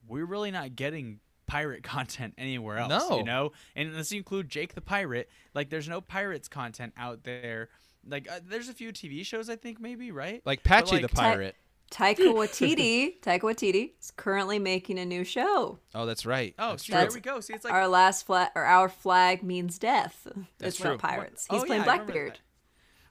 we're 0.07 0.25
really 0.25 0.51
not 0.51 0.77
getting 0.77 1.21
pirate 1.47 1.83
content 1.83 2.35
anywhere 2.39 2.79
else. 2.79 3.09
No. 3.09 3.19
You 3.19 3.25
know? 3.25 3.53
And 3.75 3.89
unless 3.91 4.13
you 4.13 4.19
include 4.19 4.49
Jake 4.49 4.75
the 4.75 4.81
Pirate, 4.81 5.29
like 5.55 5.71
there's 5.71 5.89
no 5.89 6.01
pirates 6.01 6.49
content 6.49 6.93
out 6.97 7.25
there. 7.25 7.69
Like 8.07 8.31
uh, 8.31 8.41
there's 8.45 8.69
a 8.69 8.75
few 8.75 8.93
TV 8.93 9.25
shows 9.25 9.49
I 9.49 9.57
think 9.57 9.81
maybe, 9.81 10.11
right? 10.11 10.43
Like 10.45 10.63
Patchy 10.65 10.97
like, 10.97 11.03
the 11.03 11.09
pirate. 11.09 11.57
Taika 11.93 12.17
Waititi, 12.35 13.21
Taika 13.21 13.43
Waititi 13.43 13.93
is 14.01 14.11
currently 14.17 14.59
making 14.59 14.99
a 14.99 15.05
new 15.05 15.23
show. 15.25 15.79
Oh, 15.95 16.07
that's 16.07 16.25
right. 16.27 16.55
Oh, 16.59 16.71
That's 16.71 16.85
see, 16.87 16.93
true. 16.93 17.01
there 17.03 17.11
we 17.13 17.21
go. 17.21 17.41
See, 17.41 17.53
it's 17.55 17.65
like 17.65 17.75
our 17.75 17.87
last 17.87 18.25
flag 18.27 18.49
or 18.55 18.65
our 18.65 18.89
flag 18.89 19.43
means 19.43 19.79
death. 19.79 20.27
That's 20.59 20.77
It's 20.77 20.81
about 20.81 20.89
true. 20.91 20.99
pirates. 20.99 21.47
Oh, 21.51 21.55
He's 21.57 21.63
yeah, 21.63 21.67
playing 21.67 21.83
I 21.83 21.85
remember 21.85 22.05
Blackbeard. 22.13 22.33
that. 22.33 22.39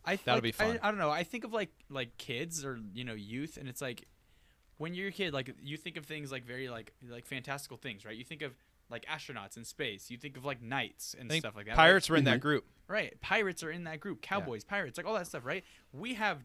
I 0.03 0.09
th- 0.15 0.25
That'll 0.25 0.37
like, 0.37 0.43
be 0.43 0.51
fun. 0.51 0.79
I, 0.81 0.87
I 0.87 0.91
don't 0.91 0.97
know. 0.99 1.11
I 1.11 1.23
think 1.23 1.43
of 1.43 1.53
like 1.53 1.69
like 1.89 2.17
kids 2.17 2.65
or 2.65 2.79
you 2.93 3.03
know 3.03 3.13
youth, 3.13 3.57
and 3.57 3.69
it's 3.69 3.81
like 3.81 4.05
when 4.77 4.95
you're 4.95 5.09
a 5.09 5.11
kid, 5.11 5.31
like 5.33 5.53
you 5.61 5.77
think 5.77 5.95
of 5.95 6.05
things 6.05 6.31
like 6.31 6.43
very 6.43 6.67
like 6.69 6.91
like 7.07 7.25
fantastical 7.27 7.77
things, 7.77 8.03
right? 8.03 8.15
You 8.17 8.23
think 8.23 8.41
of 8.41 8.53
like 8.89 9.05
astronauts 9.05 9.57
in 9.57 9.63
space. 9.63 10.09
You 10.09 10.17
think 10.17 10.37
of 10.37 10.43
like 10.43 10.59
knights 10.61 11.15
and 11.17 11.29
think 11.29 11.43
stuff 11.43 11.55
like 11.55 11.67
that. 11.67 11.75
pirates 11.75 12.09
were 12.09 12.17
in 12.17 12.23
that 12.23 12.39
Mhm. 12.39 12.41
group. 12.41 12.65
right? 12.87 12.95
right? 13.03 13.21
Pirates 13.21 13.61
are 13.63 13.69
in 13.71 13.83
that 13.83 13.99
group. 13.99 14.21
Cowboys, 14.23 14.63
pirates, 14.63 14.97
like 14.97 15.05
all 15.05 15.13
that 15.13 15.27
stuff, 15.27 15.45
right? 15.45 15.63
We 15.93 16.15
have 16.15 16.39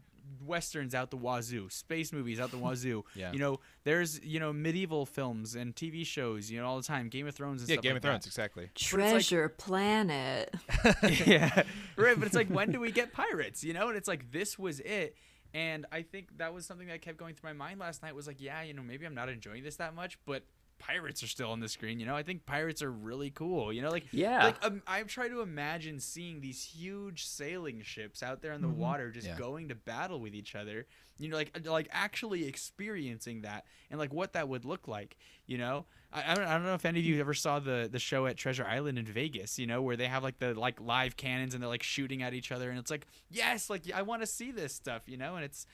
westerns 0.45 0.93
out 0.95 1.11
the 1.11 1.17
wazoo, 1.17 1.69
space 1.69 2.11
movies 2.13 2.39
out 2.39 2.51
the 2.51 2.57
wazoo. 2.65 3.03
Yeah. 3.15 3.31
You 3.31 3.39
know, 3.39 3.59
there's 3.83 4.23
you 4.23 4.39
know 4.39 4.53
medieval 4.53 5.05
films 5.05 5.55
and 5.55 5.75
TV 5.75 6.05
shows, 6.05 6.49
you 6.51 6.59
know, 6.59 6.67
all 6.67 6.77
the 6.77 6.83
time. 6.83 7.09
Game 7.09 7.27
of 7.27 7.35
Thrones 7.35 7.61
and 7.61 7.69
Yeah, 7.69 7.75
stuff 7.75 7.83
Game 7.83 7.93
like 7.93 7.97
of 7.97 8.03
Thrones, 8.03 8.23
that. 8.25 8.29
exactly. 8.29 8.69
it's 8.75 8.93
like- 8.93 9.01
Treasure 9.11 9.49
Planet. 9.49 10.53
yeah, 11.25 11.63
right. 11.97 12.17
But 12.17 12.25
it's 12.27 12.35
like, 12.35 12.49
when 12.49 12.71
do 12.71 12.79
we 12.79 12.91
get 12.91 13.13
pirates? 13.13 13.63
You 13.63 13.73
know, 13.73 13.87
and 13.89 13.97
it's 13.97 14.07
like 14.07 14.31
this 14.31 14.57
was 14.59 14.79
it. 14.81 15.15
And 15.53 15.85
I 15.91 16.01
think 16.01 16.37
that 16.39 16.53
was 16.53 16.65
something 16.65 16.87
that 16.87 17.01
kept 17.01 17.17
going 17.17 17.33
through 17.33 17.49
my 17.49 17.53
mind 17.53 17.79
last 17.79 18.03
night. 18.03 18.13
Was 18.13 18.27
like, 18.27 18.41
yeah, 18.41 18.61
you 18.63 18.73
know, 18.73 18.83
maybe 18.83 19.05
I'm 19.05 19.15
not 19.15 19.29
enjoying 19.29 19.63
this 19.63 19.77
that 19.77 19.95
much, 19.95 20.17
but 20.25 20.43
pirates 20.79 21.23
are 21.23 21.27
still 21.27 21.51
on 21.51 21.59
the 21.59 21.67
screen. 21.69 21.99
You 21.99 22.05
know, 22.05 22.15
I 22.15 22.23
think 22.23 22.45
pirates 22.45 22.81
are 22.81 22.91
really 22.91 23.29
cool. 23.31 23.71
You 23.73 23.81
know, 23.81 23.89
like 23.89 24.05
Yeah. 24.11 24.43
like 24.45 24.65
um, 24.65 24.81
I'm 24.87 25.07
trying 25.07 25.31
to 25.31 25.41
imagine 25.41 25.99
seeing 25.99 26.41
these 26.41 26.63
huge 26.63 27.25
sailing 27.25 27.81
ships 27.81 28.21
out 28.23 28.41
there 28.41 28.53
in 28.53 28.61
the 28.61 28.67
water, 28.69 29.11
just 29.11 29.27
Yeah. 29.27 29.37
going 29.37 29.69
to 29.69 29.75
battle 29.75 30.19
with 30.19 30.33
each 30.35 30.55
other. 30.55 30.85
You 31.19 31.29
know, 31.29 31.35
like 31.37 31.59
like 31.65 31.87
actually 31.91 32.45
experiencing 32.47 33.41
that 33.41 33.65
and 33.89 33.99
like 33.99 34.13
what 34.13 34.33
that 34.33 34.47
would 34.47 34.65
look 34.65 34.87
like. 34.87 35.17
You 35.47 35.57
know, 35.57 35.85
I, 36.13 36.31
I 36.31 36.35
don't 36.35 36.45
I 36.45 36.53
don't 36.53 36.63
know 36.65 36.75
if 36.75 36.85
any 36.85 36.99
of 36.99 37.05
you 37.05 37.19
ever 37.19 37.33
saw 37.33 37.59
the 37.59 37.89
the 37.91 37.97
show 37.99 38.27
at 38.27 38.37
Treasure 38.37 38.65
Island 38.65 38.99
in 38.99 39.05
Vegas. 39.05 39.57
You 39.57 39.65
know, 39.67 39.81
where 39.81 39.95
they 39.97 40.05
have 40.07 40.21
like 40.23 40.37
the 40.39 40.53
like 40.53 40.79
live 40.79 41.17
cannons 41.17 41.53
and 41.53 41.63
they're 41.63 41.69
like 41.69 41.83
shooting 41.83 42.21
at 42.21 42.33
each 42.35 42.51
other, 42.51 42.69
and 42.69 42.77
it's 42.77 42.91
like 42.91 43.07
yes, 43.31 43.69
like 43.69 43.81
I 43.93 44.03
want 44.03 44.21
to 44.21 44.27
see 44.27 44.51
this 44.51 44.73
stuff. 44.73 45.03
You 45.07 45.17
know, 45.17 45.35
and 45.35 45.43
it's 45.43 45.65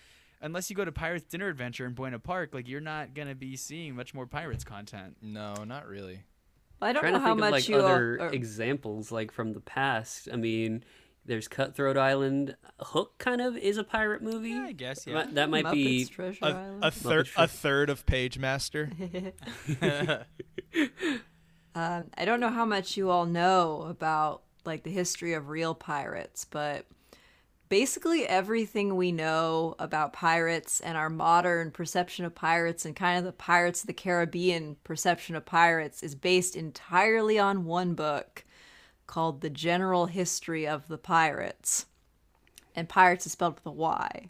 unless 0.44 0.70
you 0.70 0.76
go 0.76 0.86
to 0.86 0.92
Pirates 0.92 1.26
Dinner 1.26 1.48
Adventure 1.48 1.86
in 1.88 1.94
Buena 1.94 2.20
Park, 2.20 2.54
like 2.54 2.68
you're 2.68 2.80
not 2.82 3.16
gonna 3.16 3.34
be 3.36 3.56
seeing 3.56 3.96
much 3.96 4.14
more 4.14 4.28
pirates 4.28 4.64
content. 4.64 5.18
No, 5.22 5.56
not 5.66 5.88
really. 5.88 6.22
I 6.82 6.92
don't 6.94 7.04
know 7.04 7.12
to 7.14 7.20
how 7.20 7.28
think 7.30 7.40
much 7.40 7.48
of 7.48 7.52
like 7.54 7.70
you 7.70 7.80
all- 7.80 7.86
other 7.88 8.18
or- 8.20 8.28
examples 8.34 9.12
like 9.12 9.32
from 9.32 9.54
the 9.54 9.62
past. 9.62 10.28
I 10.32 10.36
mean, 10.36 10.84
there's 11.26 11.48
Cutthroat 11.48 11.96
Island. 11.98 12.58
Hook 12.82 13.18
kind 13.18 13.40
of 13.40 13.56
is 13.56 13.78
a 13.78 13.84
pirate 13.86 14.22
movie. 14.22 14.50
Yeah, 14.50 14.66
I 14.68 14.72
guess. 14.74 15.08
Yeah. 15.08 15.26
That 15.32 15.50
might 15.50 15.64
Muppets 15.64 15.72
be 15.74 16.06
Treasure 16.06 16.40
A, 16.44 16.48
Island. 16.50 16.84
a 16.84 16.92
third, 16.92 17.30
a 17.38 17.48
third 17.48 17.90
of 17.90 18.06
Pagemaster. 18.06 18.92
Um, 21.76 22.04
I 22.16 22.26
don't 22.26 22.40
know 22.40 22.52
how 22.52 22.66
much 22.66 22.98
you 22.98 23.10
all 23.10 23.26
know 23.26 23.82
about 23.90 24.44
like 24.64 24.84
the 24.84 24.92
history 24.92 25.34
of 25.34 25.50
real 25.50 25.74
pirates, 25.74 26.46
but 26.46 26.86
basically 27.74 28.28
everything 28.28 28.96
we 28.96 29.12
know 29.12 29.74
about 29.80 30.14
pirates 30.14 30.80
and 30.82 30.96
our 30.96 31.10
modern 31.10 31.72
perception 31.72 32.24
of 32.24 32.36
pirates 32.36 32.86
and 32.86 32.96
kind 32.96 33.18
of 33.18 33.24
the 33.24 33.32
Pirates 33.32 33.82
of 33.82 33.88
the 33.88 33.94
Caribbean 33.94 34.76
perception 34.84 35.36
of 35.36 35.44
pirates 35.44 36.04
is 36.04 36.14
based 36.14 36.56
entirely 36.56 37.40
on 37.40 37.66
one 37.66 37.96
book 37.96 38.46
called 39.08 39.42
The 39.42 39.50
General 39.50 40.06
History 40.06 40.68
of 40.68 40.88
the 40.88 41.00
Pirates. 41.00 41.88
And 42.76 42.88
pirates 42.88 43.26
is 43.26 43.32
spelled 43.32 43.56
with 43.56 43.66
a 43.66 43.72
Y. 43.72 44.30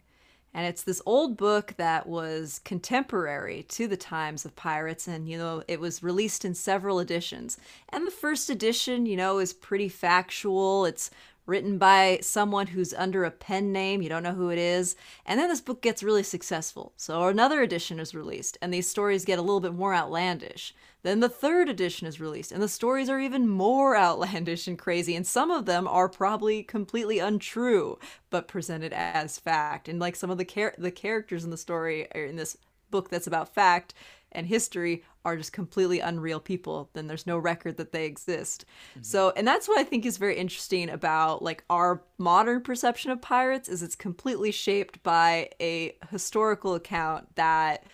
And 0.54 0.66
it's 0.66 0.84
this 0.84 1.02
old 1.04 1.36
book 1.36 1.74
that 1.76 2.06
was 2.06 2.60
contemporary 2.64 3.64
to 3.70 3.88
the 3.88 3.96
times 3.96 4.44
of 4.44 4.56
pirates. 4.56 5.08
And, 5.08 5.28
you 5.28 5.36
know, 5.36 5.64
it 5.66 5.80
was 5.80 6.02
released 6.02 6.46
in 6.46 6.54
several 6.54 7.00
editions. 7.00 7.58
And 7.90 8.06
the 8.06 8.12
first 8.12 8.48
edition, 8.48 9.04
you 9.04 9.16
know, 9.16 9.38
is 9.38 9.52
pretty 9.52 9.88
factual. 9.90 10.86
It's 10.86 11.10
written 11.46 11.78
by 11.78 12.18
someone 12.22 12.68
who's 12.68 12.94
under 12.94 13.24
a 13.24 13.30
pen 13.30 13.72
name. 13.72 14.02
You 14.02 14.08
don't 14.08 14.22
know 14.22 14.32
who 14.32 14.50
it 14.50 14.58
is. 14.58 14.96
And 15.26 15.38
then 15.38 15.48
this 15.48 15.60
book 15.60 15.82
gets 15.82 16.02
really 16.02 16.22
successful. 16.22 16.92
So 16.96 17.24
another 17.24 17.60
edition 17.62 18.00
is 18.00 18.14
released, 18.14 18.56
and 18.62 18.72
these 18.72 18.88
stories 18.88 19.24
get 19.24 19.38
a 19.38 19.42
little 19.42 19.60
bit 19.60 19.74
more 19.74 19.94
outlandish. 19.94 20.74
Then 21.02 21.20
the 21.20 21.28
third 21.28 21.68
edition 21.68 22.06
is 22.06 22.18
released, 22.18 22.50
and 22.50 22.62
the 22.62 22.68
stories 22.68 23.10
are 23.10 23.20
even 23.20 23.46
more 23.46 23.96
outlandish 23.96 24.66
and 24.66 24.78
crazy. 24.78 25.14
And 25.14 25.26
some 25.26 25.50
of 25.50 25.66
them 25.66 25.86
are 25.86 26.08
probably 26.08 26.62
completely 26.62 27.18
untrue, 27.18 27.98
but 28.30 28.48
presented 28.48 28.92
as 28.92 29.38
fact. 29.38 29.88
And 29.88 30.00
like 30.00 30.16
some 30.16 30.30
of 30.30 30.38
the 30.38 30.44
char- 30.44 30.74
the 30.78 30.90
characters 30.90 31.44
in 31.44 31.50
the 31.50 31.56
story 31.58 32.08
or 32.14 32.24
in 32.24 32.36
this 32.36 32.56
book 32.90 33.10
that's 33.10 33.26
about 33.26 33.52
fact 33.52 33.92
and 34.34 34.46
history 34.46 35.02
are 35.24 35.36
just 35.36 35.52
completely 35.52 36.00
unreal 36.00 36.40
people 36.40 36.90
then 36.92 37.06
there's 37.06 37.26
no 37.26 37.38
record 37.38 37.76
that 37.78 37.92
they 37.92 38.04
exist. 38.04 38.64
Mm-hmm. 38.92 39.02
So 39.02 39.32
and 39.36 39.46
that's 39.46 39.68
what 39.68 39.78
i 39.78 39.84
think 39.84 40.04
is 40.04 40.16
very 40.16 40.36
interesting 40.36 40.90
about 40.90 41.42
like 41.42 41.64
our 41.70 42.02
modern 42.18 42.60
perception 42.60 43.10
of 43.10 43.20
pirates 43.20 43.68
is 43.68 43.82
it's 43.82 43.96
completely 43.96 44.50
shaped 44.50 45.02
by 45.02 45.50
a 45.60 45.96
historical 46.10 46.74
account 46.74 47.34
that 47.36 47.84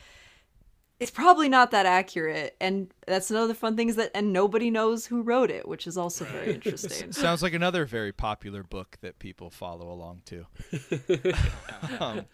it's 1.00 1.10
probably 1.10 1.48
not 1.48 1.70
that 1.70 1.86
accurate 1.86 2.54
and 2.60 2.92
that's 3.06 3.30
another 3.30 3.54
fun 3.54 3.76
thing 3.76 3.88
is 3.88 3.96
that 3.96 4.10
and 4.14 4.32
nobody 4.32 4.70
knows 4.70 5.06
who 5.06 5.22
wrote 5.22 5.50
it 5.50 5.66
which 5.66 5.86
is 5.86 5.96
also 5.96 6.24
very 6.26 6.54
interesting 6.54 7.10
Sounds 7.12 7.42
like 7.42 7.54
another 7.54 7.86
very 7.86 8.12
popular 8.12 8.62
book 8.62 8.98
that 9.00 9.18
people 9.18 9.50
follow 9.50 9.90
along 9.90 10.22
to. 10.26 10.46
um, 12.00 12.26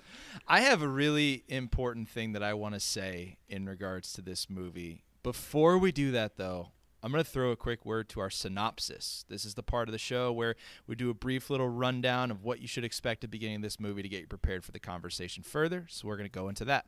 I 0.46 0.60
have 0.60 0.82
a 0.82 0.88
really 0.88 1.44
important 1.48 2.08
thing 2.08 2.32
that 2.32 2.42
I 2.42 2.54
want 2.54 2.74
to 2.74 2.80
say 2.80 3.38
in 3.48 3.66
regards 3.66 4.12
to 4.14 4.22
this 4.22 4.48
movie. 4.50 5.04
Before 5.22 5.78
we 5.78 5.92
do 5.92 6.10
that, 6.12 6.36
though, 6.36 6.70
I'm 7.02 7.12
going 7.12 7.22
to 7.22 7.30
throw 7.30 7.50
a 7.50 7.56
quick 7.56 7.84
word 7.84 8.08
to 8.10 8.20
our 8.20 8.30
synopsis. 8.30 9.24
This 9.28 9.44
is 9.44 9.54
the 9.54 9.62
part 9.62 9.88
of 9.88 9.92
the 9.92 9.98
show 9.98 10.32
where 10.32 10.56
we 10.86 10.94
do 10.94 11.10
a 11.10 11.14
brief 11.14 11.50
little 11.50 11.68
rundown 11.68 12.30
of 12.30 12.42
what 12.42 12.60
you 12.60 12.68
should 12.68 12.84
expect 12.84 13.18
at 13.18 13.30
the 13.30 13.36
beginning 13.36 13.56
of 13.56 13.62
this 13.62 13.80
movie 13.80 14.02
to 14.02 14.08
get 14.08 14.20
you 14.20 14.26
prepared 14.26 14.64
for 14.64 14.72
the 14.72 14.80
conversation 14.80 15.42
further. 15.42 15.86
So 15.88 16.08
we're 16.08 16.16
going 16.16 16.28
to 16.28 16.38
go 16.38 16.48
into 16.48 16.64
that. 16.66 16.86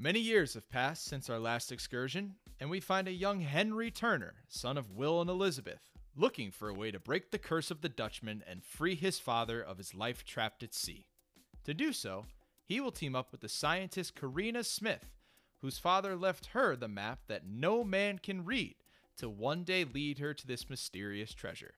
Many 0.00 0.20
years 0.20 0.54
have 0.54 0.70
passed 0.70 1.06
since 1.06 1.28
our 1.28 1.40
last 1.40 1.72
excursion, 1.72 2.36
and 2.60 2.70
we 2.70 2.78
find 2.78 3.08
a 3.08 3.12
young 3.12 3.40
Henry 3.40 3.90
Turner, 3.90 4.34
son 4.48 4.78
of 4.78 4.92
Will 4.92 5.20
and 5.20 5.28
Elizabeth, 5.28 5.90
looking 6.14 6.52
for 6.52 6.68
a 6.68 6.74
way 6.74 6.92
to 6.92 7.00
break 7.00 7.32
the 7.32 7.38
curse 7.38 7.72
of 7.72 7.80
the 7.80 7.88
Dutchman 7.88 8.44
and 8.46 8.62
free 8.62 8.94
his 8.94 9.18
father 9.18 9.60
of 9.60 9.76
his 9.76 9.96
life 9.96 10.24
trapped 10.24 10.62
at 10.62 10.72
sea. 10.72 11.06
To 11.64 11.74
do 11.74 11.92
so, 11.92 12.26
he 12.64 12.78
will 12.78 12.92
team 12.92 13.16
up 13.16 13.32
with 13.32 13.40
the 13.40 13.48
scientist 13.48 14.14
Karina 14.14 14.62
Smith, 14.62 15.10
whose 15.62 15.80
father 15.80 16.14
left 16.14 16.46
her 16.46 16.76
the 16.76 16.86
map 16.86 17.22
that 17.26 17.48
no 17.48 17.82
man 17.82 18.20
can 18.20 18.44
read, 18.44 18.76
to 19.16 19.28
one 19.28 19.64
day 19.64 19.84
lead 19.84 20.20
her 20.20 20.32
to 20.32 20.46
this 20.46 20.70
mysterious 20.70 21.34
treasure. 21.34 21.74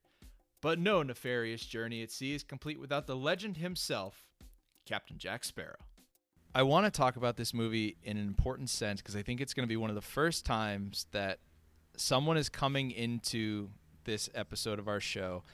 But 0.60 0.78
no 0.78 1.02
nefarious 1.02 1.64
journey 1.64 2.02
at 2.02 2.10
sea 2.10 2.34
is 2.34 2.42
complete 2.42 2.78
without 2.78 3.06
the 3.06 3.16
legend 3.16 3.56
himself, 3.56 4.26
Captain 4.84 5.16
Jack 5.16 5.42
Sparrow. 5.42 5.78
I 6.52 6.64
want 6.64 6.84
to 6.84 6.90
talk 6.90 7.14
about 7.14 7.36
this 7.36 7.54
movie 7.54 7.96
in 8.02 8.16
an 8.16 8.26
important 8.26 8.70
sense 8.70 9.00
because 9.00 9.14
I 9.14 9.22
think 9.22 9.40
it's 9.40 9.54
going 9.54 9.64
to 9.66 9.68
be 9.68 9.76
one 9.76 9.88
of 9.88 9.94
the 9.94 10.02
first 10.02 10.44
times 10.44 11.06
that 11.12 11.38
someone 11.96 12.36
is 12.36 12.48
coming 12.48 12.90
into 12.90 13.70
this 14.04 14.28
episode 14.34 14.80
of 14.80 14.88
our 14.88 14.98
show 14.98 15.44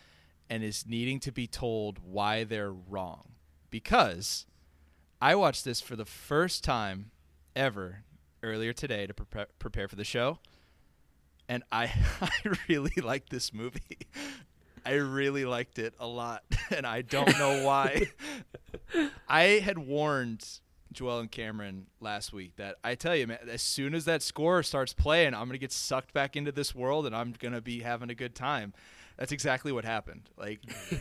and 0.48 0.64
is 0.64 0.86
needing 0.86 1.20
to 1.20 1.32
be 1.32 1.46
told 1.46 1.98
why 2.02 2.44
they're 2.44 2.72
wrong. 2.72 3.32
Because 3.68 4.46
I 5.20 5.34
watched 5.34 5.66
this 5.66 5.82
for 5.82 5.96
the 5.96 6.06
first 6.06 6.64
time 6.64 7.10
ever 7.54 8.04
earlier 8.42 8.72
today 8.72 9.06
to 9.06 9.12
prepare, 9.12 9.48
prepare 9.58 9.88
for 9.88 9.96
the 9.96 10.04
show, 10.04 10.38
and 11.46 11.62
I, 11.70 11.92
I 12.22 12.30
really 12.68 13.02
like 13.02 13.28
this 13.28 13.52
movie. 13.52 13.98
I 14.86 14.92
really 14.92 15.44
liked 15.44 15.78
it 15.78 15.94
a 15.98 16.06
lot, 16.06 16.44
and 16.74 16.86
I 16.86 17.02
don't 17.02 17.38
know 17.38 17.64
why. 17.64 18.06
I 19.28 19.42
had 19.42 19.78
warned 19.78 20.46
Joel 20.96 21.20
and 21.20 21.30
Cameron 21.30 21.86
last 22.00 22.32
week 22.32 22.56
that 22.56 22.76
I 22.82 22.94
tell 22.94 23.14
you, 23.14 23.26
man, 23.26 23.38
as 23.48 23.62
soon 23.62 23.94
as 23.94 24.06
that 24.06 24.22
score 24.22 24.62
starts 24.62 24.92
playing, 24.92 25.34
I'm 25.34 25.46
gonna 25.46 25.58
get 25.58 25.72
sucked 25.72 26.12
back 26.12 26.36
into 26.36 26.50
this 26.50 26.74
world, 26.74 27.06
and 27.06 27.14
I'm 27.14 27.34
gonna 27.38 27.60
be 27.60 27.80
having 27.80 28.10
a 28.10 28.14
good 28.14 28.34
time. 28.34 28.72
That's 29.18 29.32
exactly 29.32 29.72
what 29.72 29.84
happened. 29.84 30.28
Like, 30.36 30.60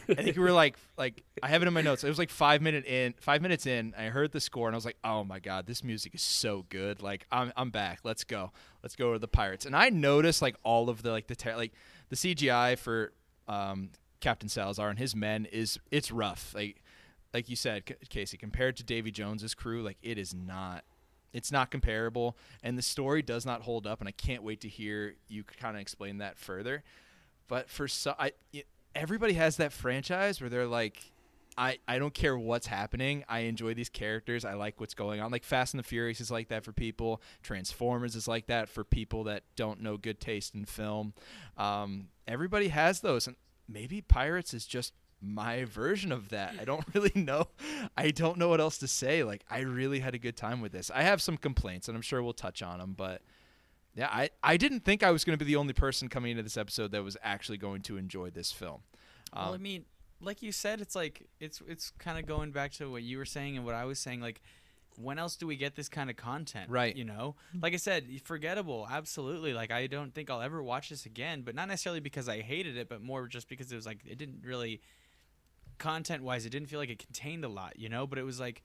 I 0.10 0.16
think 0.16 0.38
we 0.38 0.44
were 0.44 0.52
like, 0.54 0.78
like 0.98 1.24
I 1.42 1.48
have 1.48 1.62
it 1.62 1.68
in 1.68 1.74
my 1.74 1.82
notes. 1.82 2.04
It 2.04 2.10
was 2.10 2.20
like 2.20 2.30
five 2.30 2.62
minute 2.62 2.86
in, 2.86 3.14
five 3.20 3.42
minutes 3.42 3.66
in. 3.66 3.94
I 3.98 4.06
heard 4.06 4.32
the 4.32 4.40
score, 4.42 4.68
and 4.68 4.76
I 4.76 4.78
was 4.78 4.86
like, 4.86 4.98
oh 5.04 5.24
my 5.24 5.40
god, 5.40 5.66
this 5.66 5.84
music 5.84 6.14
is 6.14 6.22
so 6.22 6.66
good. 6.70 7.02
Like, 7.02 7.26
I'm 7.32 7.54
I'm 7.56 7.70
back. 7.72 8.00
Let's 8.04 8.24
go. 8.26 8.52
Let's 8.84 8.96
go 8.96 9.14
to 9.14 9.20
the 9.20 9.28
Pirates. 9.28 9.66
And 9.66 9.76
I 9.76 9.90
noticed 9.90 10.42
like 10.42 10.56
all 10.64 10.90
of 10.90 11.02
the 11.02 11.12
like 11.12 11.28
the 11.28 11.36
ter- 11.36 11.56
like 11.56 11.74
the 12.10 12.16
CGI 12.16 12.78
for 12.78 13.14
um, 13.48 13.90
Captain 14.20 14.50
Salazar 14.50 14.90
and 14.90 15.00
his 15.00 15.16
men 15.16 15.46
is 15.46 15.80
it's 15.92 16.12
rough. 16.12 16.54
Like 16.54 16.82
like 17.36 17.50
you 17.50 17.58
said, 17.58 17.84
Casey, 18.08 18.38
compared 18.38 18.78
to 18.78 18.84
Davy 18.84 19.12
Jones's 19.12 19.54
crew, 19.54 19.84
like 19.84 19.98
it 20.02 20.18
is 20.18 20.34
not 20.34 20.86
it's 21.34 21.52
not 21.52 21.70
comparable 21.70 22.38
and 22.64 22.78
the 22.78 22.82
story 22.82 23.22
does 23.22 23.46
not 23.46 23.64
hold 23.64 23.86
up 23.86 24.00
and 24.00 24.08
I 24.08 24.14
can't 24.14 24.42
wait 24.42 24.62
to 24.62 24.70
hear 24.70 25.16
you 25.28 25.44
kind 25.44 25.76
of 25.76 25.82
explain 25.82 26.20
that 26.20 26.38
further. 26.38 26.82
But 27.50 27.70
for 27.70 27.90
so 27.90 28.16
I 28.18 28.32
everybody 28.96 29.34
has 29.34 29.58
that 29.58 29.74
franchise 29.74 30.40
where 30.40 30.50
they're 30.50 30.66
like 30.66 31.12
I, 31.58 31.80
I 31.88 32.00
don't 32.00 32.14
care 32.14 32.38
what's 32.38 32.68
happening. 32.68 33.24
I 33.30 33.40
enjoy 33.40 33.74
these 33.74 33.88
characters. 33.90 34.44
I 34.44 34.54
like 34.56 34.80
what's 34.80 34.94
going 34.94 35.22
on. 35.22 35.32
Like 35.32 35.44
Fast 35.46 35.74
and 35.74 35.80
the 35.80 35.88
Furious 35.88 36.20
is 36.20 36.32
like 36.32 36.50
that 36.50 36.64
for 36.64 36.72
people. 36.74 37.22
Transformers 37.44 38.16
is 38.16 38.28
like 38.28 38.48
that 38.48 38.68
for 38.68 38.84
people 38.84 39.26
that 39.26 39.44
don't 39.56 39.82
know 39.82 39.96
good 39.96 40.20
taste 40.20 40.54
in 40.54 40.66
film. 40.66 41.14
Um, 41.58 42.08
everybody 42.28 42.70
has 42.70 43.00
those, 43.00 43.26
and 43.28 43.38
maybe 43.70 44.02
Pirates 44.02 44.54
is 44.54 44.66
just 44.66 44.94
my 45.26 45.66
version 45.66 46.12
of 46.12 46.30
that. 46.30 46.56
I 46.60 46.66
don't 46.66 46.86
really 46.94 47.12
know. 47.16 47.48
I 47.98 48.12
don't 48.12 48.38
know 48.38 48.50
what 48.50 48.62
else 48.62 48.78
to 48.80 48.88
say. 48.88 49.24
Like 49.24 49.44
I 49.50 49.60
really 49.60 50.00
had 50.00 50.14
a 50.14 50.20
good 50.20 50.38
time 50.38 50.62
with 50.62 50.72
this. 50.72 50.92
I 50.94 51.04
have 51.04 51.22
some 51.22 51.38
complaints, 51.38 51.88
and 51.88 51.96
I'm 51.96 52.02
sure 52.02 52.22
we'll 52.22 52.34
touch 52.34 52.62
on 52.62 52.80
them, 52.80 52.94
but 52.98 53.22
yeah, 53.96 54.10
I, 54.12 54.30
I 54.44 54.58
didn't 54.58 54.82
think 54.82 55.04
I 55.04 55.12
was 55.12 55.24
going 55.24 55.40
to 55.40 55.44
be 55.44 55.50
the 55.50 55.56
only 55.56 55.74
person 55.74 56.10
coming 56.10 56.32
into 56.32 56.44
this 56.44 56.58
episode 56.58 56.92
that 56.92 57.04
was 57.04 57.16
actually 57.24 57.58
going 57.58 57.82
to 57.84 57.96
enjoy 57.96 58.30
this 58.30 58.52
film. 58.52 58.82
Um, 59.32 59.46
well, 59.46 59.54
I 59.54 59.58
mean, 59.58 59.86
like 60.22 60.42
you 60.42 60.52
said, 60.52 60.82
it's 60.82 60.96
like 60.96 61.28
it's 61.40 61.62
it's 61.68 61.92
kind 61.98 62.20
of 62.20 62.26
going 62.26 62.52
back 62.52 62.74
to 62.74 62.92
what 62.92 63.04
you 63.04 63.18
were 63.18 63.26
saying 63.26 63.56
and 63.56 63.66
what 63.66 63.74
I 63.74 63.86
was 63.86 64.00
saying. 64.00 64.20
Like, 64.20 64.42
when 64.98 65.18
else 65.18 65.36
do 65.36 65.48
we 65.48 65.56
get 65.56 65.76
this 65.76 65.88
kind 65.88 66.10
of 66.10 66.18
content? 66.18 66.70
Right. 66.70 66.96
You 66.96 67.06
know, 67.06 67.36
like 67.62 67.74
I 67.74 67.78
said, 67.78 68.08
forgettable. 68.24 68.88
Absolutely. 68.90 69.54
Like 69.54 69.72
I 69.72 69.88
don't 69.88 70.14
think 70.14 70.30
I'll 70.30 70.42
ever 70.42 70.62
watch 70.62 70.90
this 70.90 71.06
again. 71.06 71.42
But 71.44 71.56
not 71.56 71.68
necessarily 71.68 72.02
because 72.02 72.28
I 72.28 72.42
hated 72.42 72.78
it, 72.78 72.90
but 72.90 73.02
more 73.02 73.28
just 73.28 73.48
because 73.48 73.72
it 73.72 73.76
was 73.76 73.86
like 73.86 74.00
it 74.06 74.18
didn't 74.18 74.42
really, 74.44 74.82
content 75.78 76.24
wise, 76.24 76.46
it 76.46 76.50
didn't 76.50 76.70
feel 76.70 76.80
like 76.80 76.90
it 76.90 77.00
contained 77.00 77.44
a 77.44 77.50
lot. 77.50 77.78
You 77.78 77.90
know, 77.90 78.08
but 78.08 78.18
it 78.18 78.24
was 78.24 78.40
like, 78.40 78.64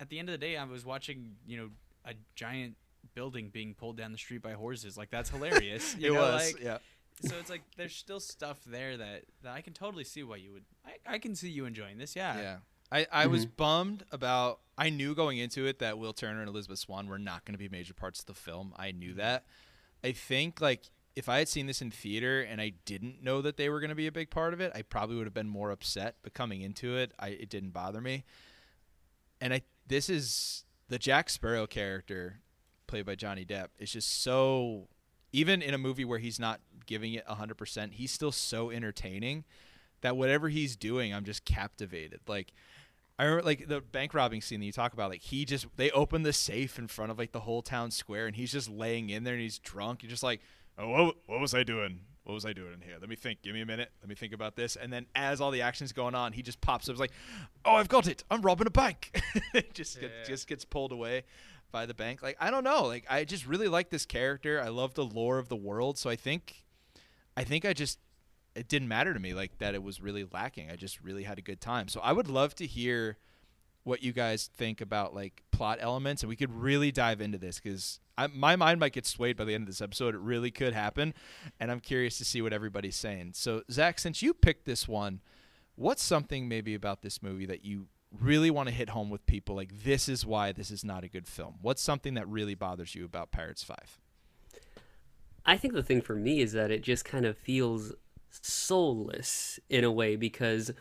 at 0.00 0.08
the 0.08 0.18
end 0.18 0.28
of 0.28 0.32
the 0.32 0.38
day, 0.38 0.56
I 0.56 0.64
was 0.64 0.84
watching 0.84 1.36
you 1.46 1.56
know 1.56 1.70
a 2.04 2.14
giant 2.34 2.76
building 3.14 3.50
being 3.50 3.74
pulled 3.74 3.96
down 3.96 4.12
the 4.12 4.18
street 4.18 4.42
by 4.42 4.52
horses. 4.52 4.96
Like 4.96 5.10
that's 5.10 5.30
hilarious. 5.30 5.96
You 5.98 6.12
it 6.12 6.14
know, 6.14 6.20
was. 6.22 6.52
like, 6.54 6.62
yeah. 6.62 6.78
so 7.24 7.34
it's 7.38 7.50
like 7.50 7.62
there's 7.76 7.94
still 7.94 8.20
stuff 8.20 8.58
there 8.66 8.96
that, 8.96 9.24
that 9.42 9.52
I 9.52 9.60
can 9.60 9.72
totally 9.72 10.04
see 10.04 10.22
why 10.22 10.36
you 10.36 10.52
would. 10.52 10.64
I, 10.84 11.14
I 11.14 11.18
can 11.18 11.34
see 11.34 11.48
you 11.48 11.66
enjoying 11.66 11.98
this. 11.98 12.16
Yeah. 12.16 12.38
Yeah. 12.38 12.56
I, 12.90 13.06
I 13.10 13.26
was 13.26 13.46
mm-hmm. 13.46 13.54
bummed 13.56 14.04
about. 14.12 14.60
I 14.76 14.90
knew 14.90 15.14
going 15.14 15.38
into 15.38 15.66
it 15.66 15.78
that 15.78 15.98
Will 15.98 16.12
Turner 16.12 16.40
and 16.40 16.48
Elizabeth 16.48 16.78
Swann 16.78 17.06
were 17.06 17.18
not 17.18 17.44
going 17.44 17.54
to 17.54 17.58
be 17.58 17.68
major 17.68 17.94
parts 17.94 18.20
of 18.20 18.26
the 18.26 18.34
film. 18.34 18.74
I 18.76 18.90
knew 18.90 19.10
mm-hmm. 19.10 19.18
that. 19.18 19.44
I 20.04 20.12
think 20.12 20.60
like 20.60 20.90
if 21.14 21.28
I 21.28 21.38
had 21.38 21.48
seen 21.48 21.66
this 21.66 21.82
in 21.82 21.90
theater 21.90 22.40
and 22.42 22.60
I 22.60 22.72
didn't 22.84 23.22
know 23.22 23.42
that 23.42 23.56
they 23.56 23.68
were 23.68 23.80
going 23.80 23.90
to 23.90 23.96
be 23.96 24.06
a 24.06 24.12
big 24.12 24.30
part 24.30 24.54
of 24.54 24.60
it, 24.60 24.72
I 24.74 24.82
probably 24.82 25.16
would 25.16 25.26
have 25.26 25.34
been 25.34 25.48
more 25.48 25.70
upset. 25.70 26.16
But 26.22 26.34
coming 26.34 26.62
into 26.62 26.96
it, 26.96 27.12
I 27.18 27.28
it 27.28 27.48
didn't 27.48 27.70
bother 27.70 28.00
me. 28.00 28.24
And 29.40 29.52
I 29.52 29.62
this 29.86 30.08
is 30.08 30.64
the 30.88 30.98
Jack 30.98 31.30
Sparrow 31.30 31.66
character 31.66 32.40
played 32.86 33.06
by 33.06 33.14
Johnny 33.14 33.44
Depp 33.44 33.68
is 33.78 33.92
just 33.92 34.22
so 34.22 34.88
even 35.32 35.62
in 35.62 35.72
a 35.72 35.78
movie 35.78 36.04
where 36.04 36.18
he's 36.18 36.38
not 36.38 36.60
giving 36.84 37.14
it 37.14 37.26
100%, 37.26 37.94
he's 37.94 38.10
still 38.10 38.32
so 38.32 38.70
entertaining 38.70 39.44
that 40.02 40.14
whatever 40.14 40.50
he's 40.50 40.76
doing, 40.76 41.14
I'm 41.14 41.24
just 41.24 41.44
captivated. 41.46 42.20
Like 42.26 42.52
I 43.18 43.24
remember 43.24 43.46
like 43.46 43.68
the 43.68 43.80
bank 43.80 44.14
robbing 44.14 44.42
scene 44.42 44.60
that 44.60 44.66
you 44.66 44.72
talk 44.72 44.92
about, 44.92 45.10
like 45.10 45.22
he 45.22 45.44
just 45.44 45.66
they 45.76 45.90
open 45.90 46.22
the 46.22 46.32
safe 46.32 46.78
in 46.78 46.88
front 46.88 47.10
of 47.10 47.18
like 47.18 47.32
the 47.32 47.40
whole 47.40 47.62
town 47.62 47.90
square 47.90 48.26
and 48.26 48.36
he's 48.36 48.52
just 48.52 48.68
laying 48.68 49.10
in 49.10 49.24
there 49.24 49.34
and 49.34 49.42
he's 49.42 49.58
drunk. 49.58 50.02
You're 50.02 50.10
just 50.10 50.22
like, 50.22 50.40
"Oh, 50.78 50.88
what, 50.88 51.16
what 51.26 51.40
was 51.40 51.54
I 51.54 51.62
doing? 51.62 52.00
What 52.24 52.34
was 52.34 52.44
I 52.44 52.52
doing 52.52 52.72
in 52.72 52.80
here? 52.80 52.96
Let 53.00 53.08
me 53.08 53.16
think. 53.16 53.42
Give 53.42 53.52
me 53.52 53.62
a 53.62 53.66
minute. 53.66 53.90
Let 54.00 54.08
me 54.08 54.14
think 54.14 54.32
about 54.32 54.56
this." 54.56 54.76
And 54.76 54.92
then 54.92 55.06
as 55.14 55.40
all 55.40 55.50
the 55.50 55.62
action's 55.62 55.92
going 55.92 56.14
on, 56.14 56.32
he 56.32 56.42
just 56.42 56.60
pops 56.60 56.88
up 56.88 56.98
like, 56.98 57.12
"Oh, 57.64 57.74
I've 57.74 57.88
got 57.88 58.06
it. 58.06 58.24
I'm 58.30 58.42
robbing 58.42 58.66
a 58.66 58.70
bank." 58.70 59.20
just 59.72 60.00
get, 60.00 60.10
just 60.26 60.46
gets 60.46 60.64
pulled 60.64 60.92
away 60.92 61.24
by 61.72 61.86
the 61.86 61.94
bank. 61.94 62.22
Like 62.22 62.36
I 62.40 62.50
don't 62.50 62.64
know. 62.64 62.84
Like 62.84 63.06
I 63.10 63.24
just 63.24 63.46
really 63.46 63.68
like 63.68 63.90
this 63.90 64.06
character. 64.06 64.60
I 64.60 64.68
love 64.68 64.94
the 64.94 65.04
lore 65.04 65.38
of 65.38 65.48
the 65.48 65.56
world. 65.56 65.98
So 65.98 66.08
I 66.10 66.16
think 66.16 66.64
I 67.36 67.42
think 67.42 67.64
I 67.64 67.72
just 67.72 67.98
it 68.54 68.68
didn't 68.68 68.88
matter 68.88 69.14
to 69.14 69.18
me 69.18 69.34
like 69.34 69.58
that 69.58 69.74
it 69.74 69.82
was 69.82 70.00
really 70.00 70.26
lacking. 70.30 70.70
I 70.70 70.76
just 70.76 71.00
really 71.00 71.24
had 71.24 71.38
a 71.38 71.42
good 71.42 71.60
time. 71.60 71.88
So 71.88 72.00
I 72.00 72.12
would 72.12 72.28
love 72.28 72.54
to 72.56 72.66
hear 72.66 73.18
what 73.84 74.02
you 74.02 74.12
guys 74.12 74.48
think 74.54 74.80
about 74.80 75.14
like 75.14 75.42
plot 75.50 75.78
elements 75.80 76.22
and 76.22 76.28
we 76.28 76.36
could 76.36 76.52
really 76.52 76.92
dive 76.92 77.20
into 77.20 77.38
this 77.38 77.58
cuz 77.58 78.00
my 78.32 78.54
mind 78.54 78.78
might 78.78 78.92
get 78.92 79.06
swayed 79.06 79.36
by 79.36 79.44
the 79.44 79.54
end 79.54 79.62
of 79.62 79.66
this 79.66 79.80
episode. 79.80 80.14
It 80.14 80.20
really 80.20 80.50
could 80.50 80.74
happen 80.74 81.14
and 81.58 81.70
I'm 81.70 81.80
curious 81.80 82.18
to 82.18 82.24
see 82.24 82.42
what 82.42 82.52
everybody's 82.52 82.96
saying. 82.96 83.32
So 83.34 83.62
Zach, 83.70 83.98
since 83.98 84.22
you 84.22 84.34
picked 84.34 84.64
this 84.64 84.86
one, 84.86 85.20
what's 85.74 86.02
something 86.02 86.48
maybe 86.48 86.74
about 86.74 87.02
this 87.02 87.22
movie 87.22 87.46
that 87.46 87.64
you 87.64 87.88
really 88.20 88.50
want 88.50 88.68
to 88.68 88.74
hit 88.74 88.90
home 88.90 89.10
with 89.10 89.24
people 89.26 89.56
like 89.56 89.84
this 89.84 90.08
is 90.08 90.26
why 90.26 90.52
this 90.52 90.70
is 90.70 90.84
not 90.84 91.02
a 91.04 91.08
good 91.08 91.26
film? 91.26 91.54
What's 91.62 91.82
something 91.82 92.14
that 92.14 92.28
really 92.28 92.54
bothers 92.54 92.94
you 92.94 93.04
about 93.04 93.32
Pirates 93.32 93.64
5? 93.64 93.76
I 95.44 95.56
think 95.56 95.74
the 95.74 95.82
thing 95.82 96.02
for 96.02 96.14
me 96.14 96.40
is 96.40 96.52
that 96.52 96.70
it 96.70 96.82
just 96.82 97.04
kind 97.04 97.24
of 97.26 97.36
feels 97.36 97.92
soulless 98.30 99.58
in 99.68 99.84
a 99.84 99.90
way 99.90 100.16
because 100.16 100.72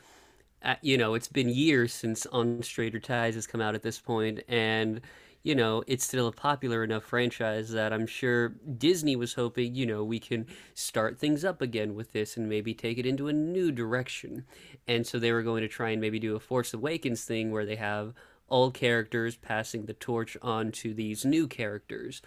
Uh, 0.64 0.76
you 0.82 0.98
know 0.98 1.16
it's 1.16 1.28
been 1.28 1.50
years 1.50 1.94
since 1.94 2.26
On 2.28 2.62
Stranger 2.62 3.00
Tides 3.00 3.36
has 3.36 3.48
come 3.48 3.62
out 3.62 3.76
at 3.76 3.82
this 3.82 4.00
point 4.00 4.42
and 4.48 5.02
you 5.44 5.56
know 5.56 5.84
it's 5.88 6.06
still 6.06 6.28
a 6.28 6.32
popular 6.32 6.84
enough 6.84 7.04
franchise 7.04 7.72
that 7.72 7.92
i'm 7.92 8.06
sure 8.06 8.50
disney 8.78 9.16
was 9.16 9.34
hoping 9.34 9.74
you 9.74 9.88
know 9.88 10.04
we 10.04 10.20
can 10.20 10.46
start 10.76 11.18
things 11.18 11.44
up 11.46 11.62
again 11.62 11.96
with 11.96 12.12
this 12.12 12.38
and 12.38 12.50
maybe 12.50 12.74
take 12.74 12.98
it 12.98 13.06
into 13.06 13.28
a 13.28 13.34
new 13.34 13.72
direction. 13.72 14.46
And 14.88 15.06
so 15.06 15.20
they 15.20 15.32
were 15.32 15.44
going 15.44 15.62
to 15.62 15.68
try 15.68 15.92
and 15.92 16.02
maybe 16.02 16.20
do 16.20 16.36
a 16.36 16.40
force 16.40 16.74
awakens 16.74 17.24
thing 17.24 17.52
where 17.52 17.66
they 17.66 17.76
have 17.78 18.14
all 18.48 18.72
characters 18.72 19.36
passing 19.38 19.86
the 19.86 19.94
torch 19.94 20.36
on 20.42 20.72
to 20.74 20.94
these 20.94 21.24
new 21.24 21.48
characters. 21.48 22.22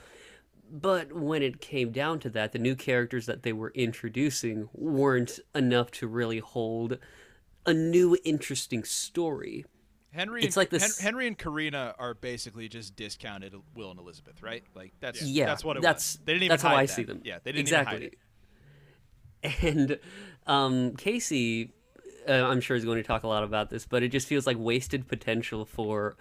But 0.70 1.12
when 1.12 1.43
it 1.43 1.61
came 1.61 1.93
down 1.93 2.20
to 2.20 2.30
that, 2.30 2.53
the 2.53 2.59
new 2.59 2.74
characters 2.74 3.26
that 3.26 3.43
they 3.43 3.53
were 3.53 3.72
introducing 3.74 4.70
weren't 4.72 5.39
enough 5.55 5.91
to 5.93 6.07
really 6.07 6.39
hold 6.39 6.99
a 7.67 7.73
new 7.75 8.17
interesting 8.25 8.85
story. 8.85 9.65
Henry, 10.12 10.45
It's 10.45 10.57
and, 10.57 10.61
like 10.61 10.71
this- 10.71 10.99
Hen- 10.99 11.05
Henry 11.05 11.27
and 11.27 11.37
Karina 11.37 11.95
are 11.99 12.15
basically 12.15 12.69
just 12.69 12.95
discounted 12.95 13.55
Will 13.75 13.91
and 13.91 13.99
Elizabeth, 13.99 14.43
right? 14.43 14.62
Like 14.75 14.93
that's 15.01 15.23
Yeah, 15.23 15.47
that's 15.47 15.65
what 15.65 15.77
it 15.77 15.83
that's- 15.83 16.15
was. 16.17 16.25
They 16.25 16.33
didn't 16.35 16.43
even 16.45 16.49
that's 16.51 16.62
how 16.62 16.69
hide 16.71 16.79
I 16.79 16.87
that. 16.87 16.93
see 16.93 17.03
them. 17.03 17.21
Yeah, 17.25 17.39
they 17.43 17.51
didn't 17.53 17.62
exactly. 17.62 17.97
even 17.97 18.11
hide 18.11 18.12
it. 18.12 18.19
And 19.62 19.99
um, 20.47 20.97
Casey, 20.97 21.73
uh, 22.29 22.33
I'm 22.33 22.61
sure 22.61 22.77
is 22.77 22.85
going 22.85 23.03
to 23.03 23.07
talk 23.07 23.25
a 23.25 23.29
lot 23.29 23.45
about 23.45 23.71
this, 23.71 23.87
but 23.87 24.03
it 24.03 24.09
just 24.09 24.27
feels 24.27 24.47
like 24.47 24.57
wasted 24.59 25.09
potential 25.09 25.65
for 25.65 26.17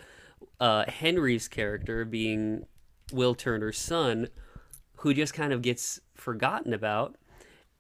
uh, 0.60 0.86
Henry's 0.90 1.48
character 1.48 2.04
being 2.04 2.66
Will 3.14 3.36
Turner's 3.36 3.78
son, 3.78 4.28
who 4.98 5.14
just 5.14 5.34
kind 5.34 5.54
of 5.54 5.62
gets 5.62 6.00
forgotten 6.16 6.74
about, 6.74 7.16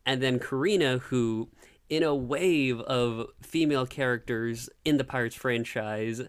and 0.05 0.22
then 0.22 0.39
Karina, 0.39 0.99
who 0.99 1.49
in 1.89 2.03
a 2.03 2.15
wave 2.15 2.79
of 2.81 3.27
female 3.41 3.86
characters 3.86 4.69
in 4.84 4.97
the 4.97 5.03
Pirates 5.03 5.36
franchise 5.36 6.23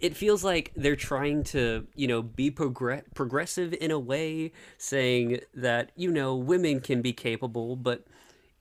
it 0.00 0.16
feels 0.16 0.44
like 0.44 0.72
they're 0.76 0.96
trying 0.96 1.42
to, 1.42 1.86
you 1.94 2.06
know, 2.06 2.22
be 2.22 2.50
progre- 2.50 3.02
progressive 3.14 3.74
in 3.80 3.90
a 3.90 3.98
way, 3.98 4.52
saying 4.76 5.40
that, 5.54 5.90
you 5.96 6.10
know, 6.10 6.36
women 6.36 6.80
can 6.80 7.02
be 7.02 7.12
capable, 7.12 7.76
but 7.76 8.06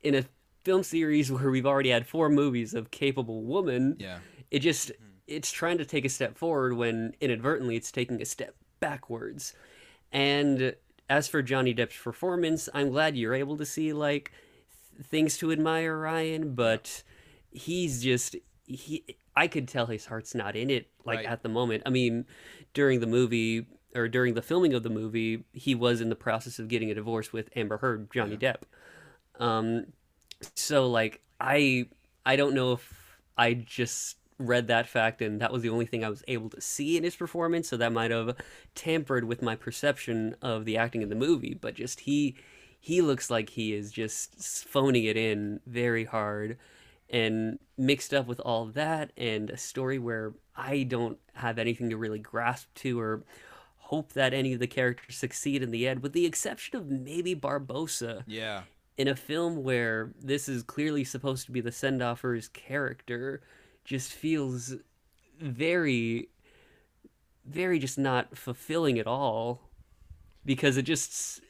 in 0.01 0.15
a 0.15 0.25
film 0.63 0.83
series 0.83 1.31
where 1.31 1.49
we've 1.49 1.65
already 1.65 1.89
had 1.89 2.07
four 2.07 2.29
movies 2.29 2.73
of 2.73 2.91
capable 2.91 3.43
woman. 3.43 3.97
Yeah. 3.99 4.19
It 4.49 4.59
just 4.59 4.89
mm-hmm. 4.89 5.05
it's 5.27 5.51
trying 5.51 5.77
to 5.77 5.85
take 5.85 6.05
a 6.05 6.09
step 6.09 6.37
forward 6.37 6.73
when 6.73 7.15
inadvertently 7.21 7.75
it's 7.75 7.91
taking 7.91 8.21
a 8.21 8.25
step 8.25 8.55
backwards. 8.79 9.53
And 10.11 10.75
as 11.09 11.27
for 11.27 11.41
Johnny 11.41 11.73
Depp's 11.73 11.97
performance, 11.97 12.67
I'm 12.73 12.89
glad 12.89 13.15
you're 13.15 13.33
able 13.33 13.57
to 13.57 13.65
see 13.65 13.93
like 13.93 14.31
things 15.03 15.37
to 15.39 15.51
admire 15.51 15.97
Ryan, 15.97 16.53
but 16.55 17.03
he's 17.51 18.03
just 18.03 18.35
he 18.65 19.03
I 19.35 19.47
could 19.47 19.67
tell 19.67 19.85
his 19.85 20.05
heart's 20.05 20.33
not 20.35 20.55
in 20.55 20.69
it 20.69 20.87
like 21.05 21.19
Right. 21.19 21.25
at 21.25 21.43
the 21.43 21.49
moment. 21.49 21.83
I 21.85 21.89
mean, 21.89 22.25
during 22.73 22.99
the 22.99 23.07
movie 23.07 23.67
or 23.95 24.07
during 24.07 24.33
the 24.33 24.41
filming 24.41 24.73
of 24.73 24.83
the 24.83 24.89
movie, 24.89 25.45
he 25.53 25.75
was 25.75 26.01
in 26.01 26.09
the 26.09 26.15
process 26.15 26.59
of 26.59 26.67
getting 26.67 26.91
a 26.91 26.95
divorce 26.95 27.31
with 27.33 27.49
Amber 27.55 27.77
Heard, 27.77 28.09
Johnny 28.13 28.37
Depp. 28.37 28.63
Um 29.39 29.87
so 30.55 30.87
like 30.89 31.21
I 31.39 31.85
I 32.25 32.35
don't 32.35 32.53
know 32.53 32.73
if 32.73 32.93
I 33.37 33.53
just 33.53 34.17
read 34.39 34.67
that 34.67 34.87
fact 34.87 35.21
and 35.21 35.41
that 35.41 35.51
was 35.51 35.63
the 35.63 35.69
only 35.69 35.85
thing 35.85 36.03
I 36.03 36.09
was 36.09 36.23
able 36.27 36.49
to 36.51 36.61
see 36.61 36.97
in 36.97 37.03
his 37.03 37.15
performance, 37.15 37.69
so 37.69 37.77
that 37.77 37.91
might 37.91 38.11
have 38.11 38.35
tampered 38.75 39.23
with 39.25 39.41
my 39.41 39.55
perception 39.55 40.35
of 40.41 40.65
the 40.65 40.77
acting 40.77 41.01
in 41.01 41.09
the 41.09 41.15
movie, 41.15 41.57
but 41.59 41.73
just 41.75 42.01
he 42.01 42.35
he 42.87 43.01
looks 43.01 43.29
like 43.29 43.49
he 43.49 43.73
is 43.73 43.91
just 43.91 44.65
phoning 44.65 45.03
it 45.03 45.17
in 45.17 45.59
very 45.65 46.05
hard 46.05 46.57
and 47.09 47.59
mixed 47.77 48.13
up 48.13 48.27
with 48.27 48.39
all 48.39 48.65
that 48.67 49.11
and 49.17 49.49
a 49.49 49.57
story 49.57 49.99
where 49.99 50.33
I 50.55 50.83
don't 50.83 51.17
have 51.33 51.57
anything 51.59 51.89
to 51.89 51.97
really 51.97 52.19
grasp 52.19 52.67
to 52.75 52.97
or 52.97 53.23
hope 53.77 54.13
that 54.13 54.33
any 54.33 54.53
of 54.53 54.59
the 54.59 54.67
characters 54.67 55.17
succeed 55.17 55.61
in 55.63 55.71
the 55.71 55.85
end 55.85 56.01
with 56.01 56.13
the 56.13 56.25
exception 56.25 56.77
of 56.77 56.87
maybe 56.87 57.35
Barbossa 57.35 58.23
Yeah. 58.25 58.61
in 58.97 59.09
a 59.09 59.15
film 59.17 59.63
where 59.63 60.13
this 60.21 60.47
is 60.47 60.63
clearly 60.63 61.03
supposed 61.03 61.45
to 61.47 61.51
be 61.51 61.59
the 61.61 61.71
send 61.73 62.01
off 62.01 62.21
for 62.21 62.33
his 62.35 62.47
character 62.47 63.41
just 63.83 64.13
feels 64.13 64.75
very 65.41 66.29
very 67.45 67.79
just 67.79 67.97
not 67.97 68.37
fulfilling 68.37 68.97
at 68.99 69.07
all 69.07 69.61
because 70.45 70.77
it 70.77 70.83
just 70.83 71.41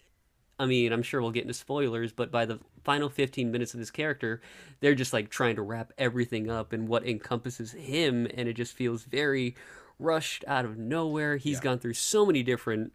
I 0.59 0.65
mean, 0.65 0.91
I'm 0.91 1.03
sure 1.03 1.21
we'll 1.21 1.31
get 1.31 1.43
into 1.43 1.53
spoilers, 1.53 2.11
but 2.11 2.31
by 2.31 2.45
the 2.45 2.59
final 2.83 3.09
15 3.09 3.51
minutes 3.51 3.73
of 3.73 3.79
this 3.79 3.91
character, 3.91 4.41
they're 4.79 4.95
just 4.95 5.13
like 5.13 5.29
trying 5.29 5.55
to 5.55 5.61
wrap 5.61 5.93
everything 5.97 6.49
up 6.49 6.73
and 6.73 6.87
what 6.87 7.05
encompasses 7.05 7.73
him 7.73 8.27
and 8.33 8.47
it 8.49 8.53
just 8.53 8.73
feels 8.73 9.03
very 9.03 9.55
rushed 9.99 10.43
out 10.47 10.65
of 10.65 10.77
nowhere. 10.77 11.37
He's 11.37 11.59
gone 11.59 11.79
through 11.79 11.93
so 11.93 12.25
many 12.25 12.43
different 12.43 12.93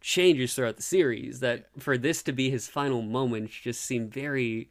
changes 0.00 0.54
throughout 0.54 0.76
the 0.76 0.82
series 0.82 1.40
that 1.40 1.66
for 1.78 1.98
this 1.98 2.22
to 2.24 2.32
be 2.32 2.50
his 2.50 2.68
final 2.68 3.02
moments 3.02 3.54
just 3.54 3.82
seemed 3.82 4.12
very 4.12 4.70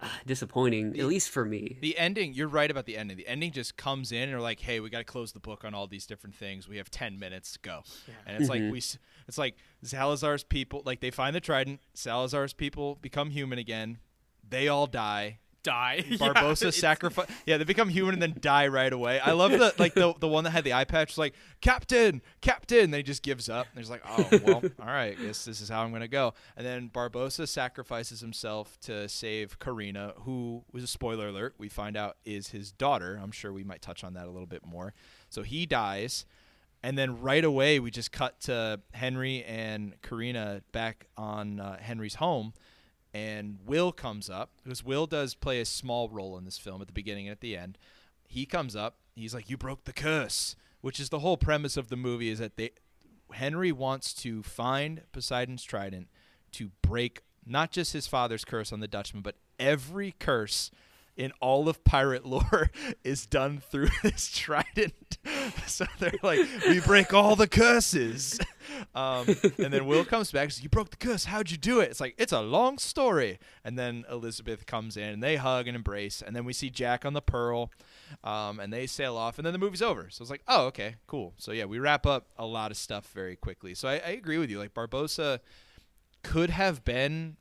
uh, 0.00 0.08
disappointing, 0.26 0.98
at 0.98 1.06
least 1.06 1.28
for 1.28 1.44
me. 1.44 1.76
The 1.80 1.98
ending, 1.98 2.32
you're 2.32 2.48
right 2.48 2.70
about 2.70 2.86
the 2.86 2.96
ending. 2.96 3.16
The 3.18 3.28
ending 3.28 3.52
just 3.52 3.76
comes 3.76 4.12
in 4.12 4.22
and 4.24 4.34
are 4.34 4.40
like, 4.40 4.60
"Hey, 4.60 4.80
we 4.80 4.88
got 4.88 4.98
to 4.98 5.04
close 5.04 5.32
the 5.32 5.40
book 5.40 5.62
on 5.64 5.74
all 5.74 5.86
these 5.86 6.06
different 6.06 6.34
things. 6.34 6.66
We 6.68 6.78
have 6.78 6.90
10 6.90 7.18
minutes 7.18 7.52
to 7.52 7.58
go." 7.60 7.82
And 8.26 8.36
it's 8.36 8.48
like 8.48 8.62
we 8.70 8.78
s- 8.78 8.98
it's 9.30 9.38
like 9.38 9.54
Salazar's 9.82 10.42
people, 10.44 10.82
like 10.84 11.00
they 11.00 11.10
find 11.10 11.34
the 11.34 11.40
trident, 11.40 11.80
Salazar's 11.94 12.52
people 12.52 12.96
become 13.00 13.30
human 13.30 13.58
again. 13.58 13.98
They 14.46 14.68
all 14.68 14.86
die. 14.86 15.38
Die. 15.62 16.02
Yeah, 16.08 16.16
Barbossa 16.16 16.62
it's- 16.68 16.76
sacrifice. 16.76 17.28
Yeah, 17.46 17.58
they 17.58 17.64
become 17.64 17.90
human 17.90 18.14
and 18.14 18.22
then 18.22 18.34
die 18.40 18.66
right 18.68 18.90
away. 18.92 19.20
I 19.20 19.32
love 19.32 19.52
the 19.52 19.74
like 19.78 19.92
the 19.94 20.14
the 20.18 20.26
one 20.26 20.44
that 20.44 20.50
had 20.52 20.64
the 20.64 20.72
eye 20.72 20.84
patch, 20.84 21.18
like 21.18 21.34
Captain, 21.60 22.22
Captain. 22.40 22.90
He 22.92 23.02
just 23.02 23.22
gives 23.22 23.48
up. 23.50 23.66
And 23.70 23.78
he's 23.78 23.90
like, 23.90 24.00
oh 24.08 24.26
well, 24.42 24.62
all 24.80 24.86
right, 24.86 25.16
guess 25.20 25.44
this 25.44 25.60
is 25.60 25.68
how 25.68 25.82
I'm 25.84 25.92
gonna 25.92 26.08
go. 26.08 26.32
And 26.56 26.66
then 26.66 26.88
Barbossa 26.88 27.46
sacrifices 27.46 28.20
himself 28.20 28.78
to 28.84 29.06
save 29.08 29.58
Karina, 29.58 30.14
who 30.22 30.64
was 30.72 30.82
a 30.82 30.86
spoiler 30.88 31.28
alert. 31.28 31.54
We 31.58 31.68
find 31.68 31.94
out 31.94 32.16
is 32.24 32.48
his 32.48 32.72
daughter. 32.72 33.20
I'm 33.22 33.30
sure 33.30 33.52
we 33.52 33.62
might 33.62 33.82
touch 33.82 34.02
on 34.02 34.14
that 34.14 34.26
a 34.26 34.30
little 34.30 34.46
bit 34.48 34.64
more. 34.64 34.94
So 35.28 35.42
he 35.42 35.66
dies. 35.66 36.24
And 36.82 36.96
then 36.96 37.20
right 37.20 37.44
away, 37.44 37.78
we 37.78 37.90
just 37.90 38.10
cut 38.10 38.40
to 38.42 38.80
Henry 38.92 39.44
and 39.44 40.00
Karina 40.02 40.62
back 40.72 41.08
on 41.16 41.60
uh, 41.60 41.78
Henry's 41.78 42.14
home 42.14 42.54
and 43.12 43.58
Will 43.64 43.92
comes 43.92 44.30
up 44.30 44.50
because 44.62 44.84
Will 44.84 45.06
does 45.06 45.34
play 45.34 45.60
a 45.60 45.64
small 45.64 46.08
role 46.08 46.38
in 46.38 46.44
this 46.44 46.58
film 46.58 46.80
at 46.80 46.86
the 46.86 46.92
beginning 46.92 47.26
and 47.26 47.32
at 47.32 47.40
the 47.40 47.56
end. 47.56 47.78
He 48.26 48.46
comes 48.46 48.76
up. 48.76 48.96
He's 49.14 49.34
like, 49.34 49.50
"You 49.50 49.56
broke 49.56 49.84
the 49.84 49.92
curse," 49.92 50.54
which 50.80 51.00
is 51.00 51.08
the 51.08 51.18
whole 51.18 51.36
premise 51.36 51.76
of 51.76 51.88
the 51.88 51.96
movie. 51.96 52.30
Is 52.30 52.38
that 52.38 52.56
they 52.56 52.70
Henry 53.32 53.72
wants 53.72 54.12
to 54.14 54.42
find 54.42 55.02
Poseidon's 55.12 55.64
trident 55.64 56.08
to 56.52 56.70
break 56.82 57.22
not 57.44 57.70
just 57.72 57.92
his 57.92 58.06
father's 58.06 58.44
curse 58.44 58.72
on 58.72 58.80
the 58.80 58.88
Dutchman, 58.88 59.22
but 59.22 59.36
every 59.58 60.14
curse 60.18 60.70
in 61.20 61.32
all 61.38 61.68
of 61.68 61.84
pirate 61.84 62.24
lore 62.24 62.70
is 63.04 63.26
done 63.26 63.60
through 63.70 63.90
this 64.02 64.30
trident. 64.34 65.18
so 65.66 65.84
they're 65.98 66.14
like, 66.22 66.40
we 66.66 66.80
break 66.80 67.12
all 67.12 67.36
the 67.36 67.46
curses. 67.46 68.40
Um, 68.94 69.26
and 69.58 69.70
then 69.70 69.84
Will 69.84 70.06
comes 70.06 70.32
back 70.32 70.50
says, 70.50 70.62
You 70.62 70.70
broke 70.70 70.88
the 70.88 70.96
curse. 70.96 71.26
How'd 71.26 71.50
you 71.50 71.58
do 71.58 71.80
it? 71.80 71.90
It's 71.90 72.00
like, 72.00 72.14
It's 72.16 72.32
a 72.32 72.40
long 72.40 72.78
story. 72.78 73.38
And 73.62 73.78
then 73.78 74.06
Elizabeth 74.10 74.64
comes 74.64 74.96
in 74.96 75.10
and 75.10 75.22
they 75.22 75.36
hug 75.36 75.66
and 75.66 75.76
embrace. 75.76 76.22
And 76.22 76.34
then 76.34 76.46
we 76.46 76.54
see 76.54 76.70
Jack 76.70 77.04
on 77.04 77.12
the 77.12 77.20
Pearl 77.20 77.70
um, 78.24 78.58
and 78.58 78.72
they 78.72 78.86
sail 78.86 79.18
off. 79.18 79.38
And 79.38 79.44
then 79.44 79.52
the 79.52 79.58
movie's 79.58 79.82
over. 79.82 80.08
So 80.08 80.22
it's 80.22 80.30
like, 80.30 80.42
Oh, 80.48 80.66
okay, 80.68 80.96
cool. 81.06 81.34
So 81.36 81.52
yeah, 81.52 81.66
we 81.66 81.78
wrap 81.78 82.06
up 82.06 82.28
a 82.38 82.46
lot 82.46 82.70
of 82.70 82.78
stuff 82.78 83.10
very 83.12 83.36
quickly. 83.36 83.74
So 83.74 83.88
I, 83.88 83.96
I 83.96 84.10
agree 84.12 84.38
with 84.38 84.50
you. 84.50 84.58
Like, 84.58 84.72
Barbossa 84.72 85.40
could 86.22 86.48
have 86.48 86.82
been 86.82 87.36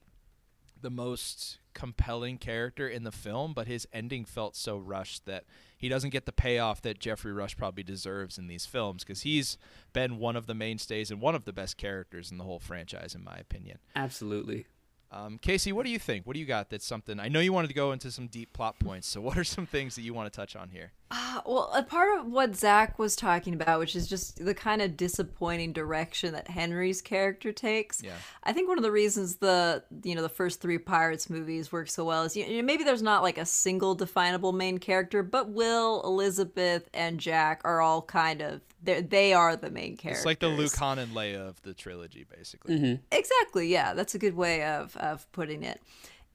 the 0.82 0.90
most 0.90 1.59
compelling 1.80 2.38
character 2.38 2.90
in 2.90 3.04
the 3.06 3.12
film, 3.12 3.54
but 3.54 3.66
his 3.66 3.88
ending 3.94 4.26
felt 4.26 4.54
so 4.54 4.78
rushed 4.78 5.26
that 5.26 5.46
he 5.78 5.88
doesn't 5.88 6.10
get 6.10 6.26
the 6.26 6.34
payoff 6.34 6.82
that 6.82 7.00
Geoffrey 7.00 7.32
Rush 7.32 7.56
probably 7.56 7.84
deserves 7.84 8.38
in 8.38 8.48
these 8.48 8.66
films 8.66 9.06
because 9.06 9.22
he's 9.22 9.58
been 9.94 10.18
one 10.18 10.36
of 10.36 10.46
the 10.46 10.54
mainstays 10.54 11.10
and 11.10 11.22
one 11.22 11.36
of 11.36 11.46
the 11.46 11.54
best 11.54 11.78
characters 11.78 12.32
in 12.32 12.38
the 12.38 12.44
whole 12.44 12.60
franchise, 12.60 13.16
in 13.16 13.24
my 13.24 13.38
opinion. 13.38 13.80
Absolutely. 13.96 14.66
Um, 15.10 15.38
Casey, 15.38 15.72
what 15.72 15.86
do 15.86 15.90
you 15.90 16.00
think? 16.00 16.28
What 16.28 16.34
do 16.34 16.40
you 16.42 16.46
got 16.46 16.70
that's 16.70 16.86
something? 16.86 17.18
I 17.18 17.30
know 17.30 17.40
you 17.40 17.54
wanted 17.54 17.70
to 17.70 17.74
go 17.74 17.94
into 17.94 18.12
some 18.12 18.28
deep 18.28 18.52
plot 18.52 18.78
points, 18.78 19.08
so 19.08 19.22
what 19.22 19.38
are 19.38 19.46
some 19.46 19.66
things 19.66 19.96
that 19.96 20.02
you 20.02 20.14
want 20.14 20.32
to 20.32 20.36
touch 20.36 20.58
on 20.58 20.72
here? 20.72 20.92
Uh, 21.12 21.42
well, 21.44 21.72
a 21.74 21.82
part 21.82 22.20
of 22.20 22.28
what 22.28 22.56
Zach 22.56 23.00
was 23.00 23.16
talking 23.16 23.56
about, 23.56 23.80
which 23.80 23.96
is 23.96 24.08
just 24.08 24.44
the 24.46 24.54
kind 24.54 24.80
of 24.80 24.96
disappointing 24.96 25.74
direction 25.74 26.34
that 26.34 26.48
Henry's 26.48 27.02
character 27.02 27.52
takes. 27.52 28.04
Yeah. 28.04 28.14
I 28.44 28.54
think 28.54 28.68
one 28.68 28.78
of 28.78 28.84
the 28.84 28.92
reasons 28.92 29.38
the 29.38 29.84
you 30.04 30.14
know 30.14 30.22
the 30.22 30.30
first 30.30 30.62
three 30.62 30.78
Pirates 30.78 31.28
movies 31.28 31.72
work 31.72 31.90
so 31.90 32.06
well 32.06 32.24
is 32.24 32.38
you 32.38 32.48
know, 32.48 32.62
maybe 32.62 32.84
there's 32.84 33.02
not 33.02 33.24
like 33.24 33.40
a 33.40 33.46
single 33.46 33.96
definable 33.96 34.52
main 34.52 34.78
character, 34.78 35.24
but 35.24 35.50
Will, 35.50 36.04
Elizabeth, 36.04 36.88
and 36.94 37.20
Jack 37.20 37.62
are 37.64 37.82
all 37.82 38.04
kind 38.04 38.42
of 38.42 38.62
they 38.84 39.02
they 39.02 39.34
are 39.34 39.56
the 39.56 39.72
main 39.72 39.98
characters. 39.98 40.20
It's 40.20 40.26
like 40.28 40.40
the 40.40 40.50
Luke 40.50 40.76
Han 40.76 41.00
and 41.00 41.14
Leia 41.16 41.48
of 41.48 41.60
the 41.64 41.74
trilogy, 41.74 42.26
basically. 42.36 43.00
Exactly. 43.12 43.68
Yeah, 43.68 43.96
that's 43.96 44.14
a 44.14 44.20
good 44.20 44.36
way 44.36 44.64
of 44.64 44.96
of 44.98 45.30
putting 45.32 45.64
it. 45.64 45.82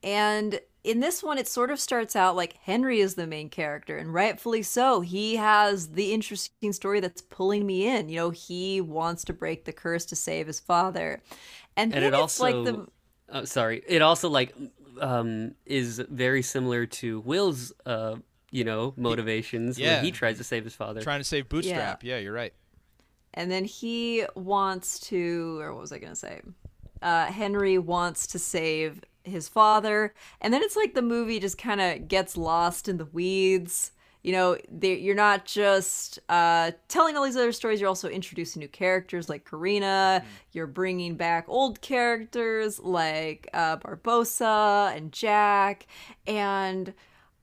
And 0.02 0.60
in 0.84 1.00
this 1.00 1.22
one, 1.22 1.38
it 1.38 1.48
sort 1.48 1.70
of 1.70 1.80
starts 1.80 2.14
out 2.14 2.36
like 2.36 2.58
Henry 2.62 3.00
is 3.00 3.14
the 3.14 3.26
main 3.26 3.48
character, 3.48 3.96
and 3.96 4.12
rightfully 4.14 4.62
so. 4.62 5.00
He 5.00 5.36
has 5.36 5.88
the 5.92 6.12
interesting 6.12 6.72
story 6.72 7.00
that's 7.00 7.22
pulling 7.22 7.66
me 7.66 7.86
in. 7.88 8.08
You 8.10 8.16
know, 8.16 8.30
he 8.30 8.80
wants 8.80 9.24
to 9.24 9.32
break 9.32 9.64
the 9.64 9.72
curse 9.72 10.04
to 10.06 10.16
save 10.16 10.46
his 10.46 10.60
father, 10.60 11.22
and, 11.76 11.94
and 11.94 12.04
it 12.04 12.08
it's 12.08 12.16
also 12.16 12.44
like 12.44 12.64
the 12.64 12.86
uh, 13.34 13.44
sorry 13.46 13.82
it 13.88 14.02
also 14.02 14.28
like 14.28 14.54
um 15.00 15.54
is 15.66 15.98
very 16.10 16.42
similar 16.42 16.86
to 16.86 17.18
will's 17.20 17.72
uh 17.86 18.14
you 18.52 18.62
know 18.62 18.92
motivations 18.96 19.76
Yeah. 19.78 19.96
when 19.96 20.04
he 20.04 20.12
tries 20.12 20.36
to 20.38 20.44
save 20.44 20.62
his 20.62 20.74
father 20.74 21.00
Trying 21.00 21.18
to 21.20 21.24
save 21.24 21.48
Bootstrap. 21.48 22.04
Yeah, 22.04 22.18
you're 22.18 22.34
right. 22.34 22.52
and 23.32 23.50
then 23.50 23.64
he 23.64 24.24
wants 24.36 25.00
to 25.08 25.58
or 25.60 25.72
what 25.72 25.80
was 25.80 25.90
i 25.92 25.98
going 25.98 26.12
to 26.12 26.16
say 26.16 26.42
uh, 27.02 27.24
henry 27.26 27.76
wants 27.78 28.26
to 28.28 28.38
save 28.38 29.00
his 29.24 29.48
father 29.48 30.14
and 30.40 30.52
then 30.52 30.62
it's 30.62 30.76
like 30.76 30.94
the 30.94 31.02
movie 31.02 31.40
just 31.40 31.58
kind 31.58 31.80
of 31.80 32.08
gets 32.08 32.36
lost 32.36 32.88
in 32.88 32.98
the 32.98 33.06
weeds. 33.06 33.90
You 34.22 34.32
know 34.32 34.56
they, 34.70 34.94
you're 34.96 35.14
not 35.14 35.44
just 35.44 36.18
uh, 36.30 36.70
telling 36.88 37.14
all 37.16 37.24
these 37.24 37.36
other 37.36 37.52
stories 37.52 37.78
you're 37.78 37.88
also 37.88 38.08
introducing 38.08 38.60
new 38.60 38.68
characters 38.68 39.28
like 39.28 39.44
karina. 39.44 40.24
You're 40.52 40.66
bringing 40.66 41.16
back 41.16 41.44
old 41.46 41.82
characters 41.82 42.78
like 42.80 43.48
uh, 43.52 43.76
barbossa 43.76 44.96
and 44.96 45.12
jack. 45.12 45.86
And 46.26 46.94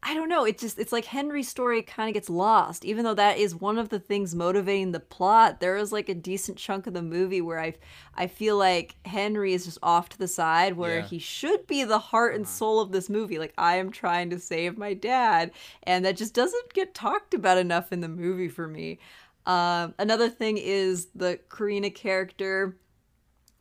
I 0.04 0.16
don't 0.16 0.30
know. 0.30 0.46
It 0.46 0.58
just 0.58 0.80
it's 0.80 0.92
like 0.92 1.06
Henry's 1.06 1.48
story 1.48 1.84
kind 1.84 2.10
of 2.10 2.16
gets 2.16 2.30
lost, 2.30 2.84
even 2.86 3.04
though 3.06 3.14
that 3.14 3.38
is 3.38 3.54
one 3.54 3.78
of 3.78 3.90
the 3.90 4.00
things 4.00 4.34
motivating 4.34 4.92
the 4.94 5.00
plot. 5.00 5.60
There 5.60 5.78
is 5.78 5.92
like 5.92 6.10
a 6.10 6.16
decent 6.16 6.58
chunk 6.58 6.88
of 6.88 6.94
the 6.96 7.04
movie 7.04 7.40
where 7.40 7.60
I 7.60 7.76
I 8.16 8.26
feel 8.26 8.58
like 8.58 8.96
Henry 9.06 9.54
is 9.54 9.66
just 9.66 9.78
off 9.84 10.10
to 10.10 10.18
the 10.18 10.28
side, 10.28 10.74
where 10.76 11.00
Yeah. 11.00 11.06
he 11.06 11.20
should 11.20 11.68
be 11.68 11.84
the 11.84 12.00
heart 12.00 12.34
and 12.36 12.48
soul 12.48 12.80
of 12.80 12.92
this 12.92 13.10
movie. 13.12 13.38
Like 13.38 13.54
I 13.60 13.76
am 13.78 13.92
trying 13.92 14.32
to 14.32 14.40
save 14.40 14.76
my 14.76 14.96
dad, 14.96 15.52
and 15.84 16.04
that 16.04 16.18
just 16.18 16.34
doesn't 16.34 16.74
get 16.74 16.96
talked 16.96 17.36
about 17.36 17.60
enough 17.60 17.92
in 17.94 18.02
the 18.02 18.08
movie 18.08 18.50
for 18.50 18.68
me. 18.68 18.98
Um, 19.46 19.94
another 20.00 20.30
thing 20.30 20.58
is 20.58 21.08
the 21.16 21.40
Karina 21.50 21.92
character 21.92 22.76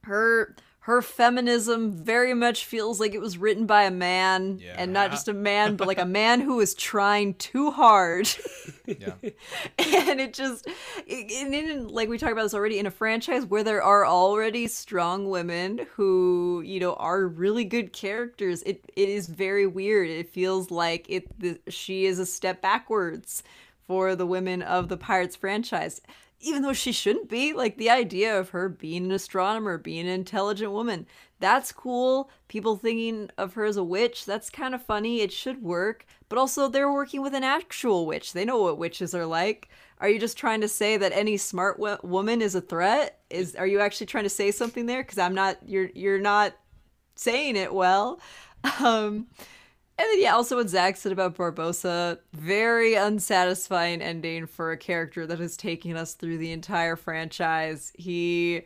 her 0.05 0.57
her 0.85 1.03
feminism 1.03 1.93
very 1.93 2.33
much 2.33 2.65
feels 2.65 2.99
like 2.99 3.13
it 3.15 3.21
was 3.21 3.37
written 3.37 3.67
by 3.67 3.83
a 3.85 3.91
man 3.91 4.59
Yeah. 4.63 4.77
and 4.79 4.93
not 4.93 5.11
just 5.11 5.29
a 5.29 5.35
man 5.35 5.77
but 5.77 5.87
like 5.87 5.99
a 5.99 6.05
man 6.21 6.41
who 6.41 6.59
is 6.61 6.75
trying 6.75 7.35
too 7.35 7.71
hard 7.71 8.29
Yeah. 8.87 9.13
and 9.79 10.21
it 10.21 10.33
just 10.33 10.67
and 11.09 11.55
in 11.55 11.89
like 11.89 12.09
we 12.09 12.17
talked 12.19 12.33
about 12.33 12.43
this 12.45 12.55
already 12.55 12.79
in 12.79 12.87
a 12.87 12.91
franchise 12.91 13.45
where 13.45 13.63
there 13.63 13.83
are 13.83 14.07
already 14.07 14.67
strong 14.69 15.29
women 15.29 15.87
who 15.97 16.63
you 16.65 16.81
know 16.81 16.95
are 16.95 17.27
really 17.27 17.65
good 17.65 17.93
characters 17.93 18.63
it 18.63 18.83
it 18.97 19.09
is 19.09 19.27
very 19.29 19.67
weird 19.67 20.09
it 20.09 20.31
feels 20.33 20.71
like 20.71 21.05
it 21.09 21.27
the, 21.39 21.61
she 21.69 22.07
is 22.07 22.19
a 22.19 22.27
step 22.27 22.63
backwards 22.63 23.43
for 23.87 24.17
the 24.17 24.27
women 24.27 24.63
of 24.63 24.89
the 24.89 24.97
pirates 24.97 25.37
franchise 25.37 26.01
even 26.41 26.63
though 26.63 26.73
she 26.73 26.93
shouldn't 26.93 27.29
be 27.29 27.53
like 27.53 27.77
the 27.77 27.91
idea 27.91 28.39
of 28.39 28.51
her 28.51 28.69
being 28.69 29.05
an 29.05 29.13
astronomer 29.13 29.79
being 29.79 30.07
an 30.07 30.13
intelligent 30.13 30.73
woman 30.73 31.07
that's 31.41 31.73
cool. 31.73 32.31
People 32.49 32.77
thinking 32.77 33.31
of 33.39 33.55
her 33.55 33.65
as 33.65 33.79
a 33.79 33.85
witch 33.85 34.27
that's 34.27 34.51
kind 34.51 34.75
of 34.75 34.85
funny. 34.85 35.23
It 35.23 35.33
should 35.33 35.63
work. 35.63 36.05
But 36.29 36.39
also 36.39 36.69
they're 36.69 36.93
working 36.93 37.23
with 37.23 37.35
an 37.35 37.45
actual 37.45 38.07
witch. 38.07 38.35
They 38.35 38.45
know 38.45 38.61
what 38.63 38.79
witches 38.79 39.15
are 39.15 39.27
like. 39.27 39.71
Are 39.99 40.09
you 40.09 40.21
just 40.21 40.37
trying 40.37 40.61
to 40.61 40.69
say 40.69 40.97
that 40.99 41.13
any 41.13 41.39
smart 41.39 41.79
wo- 41.79 41.99
woman 42.03 42.43
is 42.43 42.55
a 42.55 42.61
threat? 42.61 43.21
Is 43.31 43.57
are 43.57 43.67
you 43.67 43.81
actually 43.81 44.07
trying 44.07 44.25
to 44.25 44.31
say 44.31 44.51
something 44.51 44.87
there? 44.87 45.03
Because 45.03 45.19
i'm 45.19 45.35
not 45.35 45.57
you're 45.67 45.91
you're 45.95 46.21
not 46.21 46.55
saying 47.17 47.57
it 47.57 47.75
well. 47.75 48.21
Um 48.81 49.29
and 50.01 50.09
then 50.11 50.23
yeah, 50.23 50.35
also 50.35 50.57
what 50.57 50.71
Zach 50.71 50.97
said 50.97 51.13
about 51.13 51.37
Barbossa, 51.37 52.19
very 52.33 52.95
unsatisfying 52.95 54.01
ending 54.01 54.47
for 54.47 54.73
a 54.73 54.77
character 54.79 55.27
that 55.27 55.39
has 55.39 55.59
taken 55.59 55.95
us 55.95 56.15
through 56.15 56.39
the 56.39 56.53
entire 56.53 56.97
franchise. 56.97 57.93
He 57.95 58.63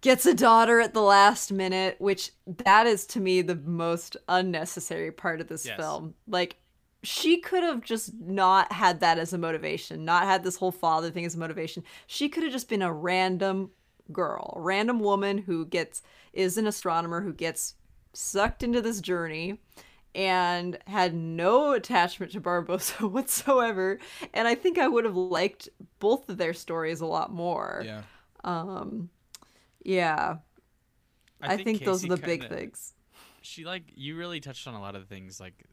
gets 0.00 0.24
a 0.24 0.32
daughter 0.32 0.78
at 0.78 0.94
the 0.94 1.02
last 1.02 1.50
minute, 1.50 1.96
which 1.98 2.30
that 2.46 2.86
is 2.86 3.04
to 3.06 3.20
me 3.20 3.42
the 3.42 3.56
most 3.56 4.16
unnecessary 4.28 5.10
part 5.10 5.40
of 5.40 5.48
this 5.48 5.66
Yes. 5.66 5.76
film. 5.76 6.14
Like 6.28 6.54
she 7.02 7.40
could 7.40 7.64
have 7.64 7.82
just 7.82 8.14
not 8.14 8.70
had 8.70 9.00
that 9.00 9.18
as 9.18 9.32
a 9.32 9.38
motivation, 9.38 10.04
not 10.04 10.22
had 10.22 10.44
this 10.44 10.54
whole 10.54 10.70
father 10.70 11.10
thing 11.10 11.24
as 11.24 11.34
a 11.34 11.38
motivation. 11.38 11.82
She 12.06 12.28
could 12.28 12.44
have 12.44 12.52
just 12.52 12.68
been 12.68 12.82
a 12.82 12.92
random 12.92 13.70
girl, 14.12 14.54
a 14.56 14.60
random 14.60 15.00
woman 15.00 15.38
who 15.38 15.66
gets 15.66 16.00
is 16.32 16.56
an 16.58 16.68
astronomer 16.68 17.22
who 17.22 17.32
gets 17.32 17.74
sucked 18.12 18.62
into 18.62 18.80
this 18.80 19.00
journey 19.00 19.58
and 20.14 20.78
had 20.86 21.14
no 21.14 21.72
attachment 21.72 22.32
to 22.32 22.40
Barbossa 22.40 23.10
whatsoever. 23.10 23.98
And 24.34 24.46
I 24.46 24.54
think 24.54 24.78
I 24.78 24.88
would 24.88 25.04
have 25.04 25.16
liked 25.16 25.68
both 25.98 26.28
of 26.28 26.36
their 26.36 26.52
stories 26.54 27.00
a 27.00 27.06
lot 27.06 27.32
more. 27.32 27.82
Yeah. 27.84 28.02
Um 28.44 29.10
yeah. 29.84 30.36
I, 31.40 31.56
think, 31.56 31.84
those 31.84 32.04
are 32.04 32.08
the 32.08 32.16
big 32.16 32.42
kinda- 32.42 32.56
things. 32.56 32.94
she 33.40 33.64
like 33.64 33.82
you 33.96 34.16
really 34.16 34.38
touched 34.38 34.68
on 34.68 34.74
a 34.74 34.80
lot 34.80 34.94
of 34.94 35.08
things 35.08 35.40
like 35.40 35.64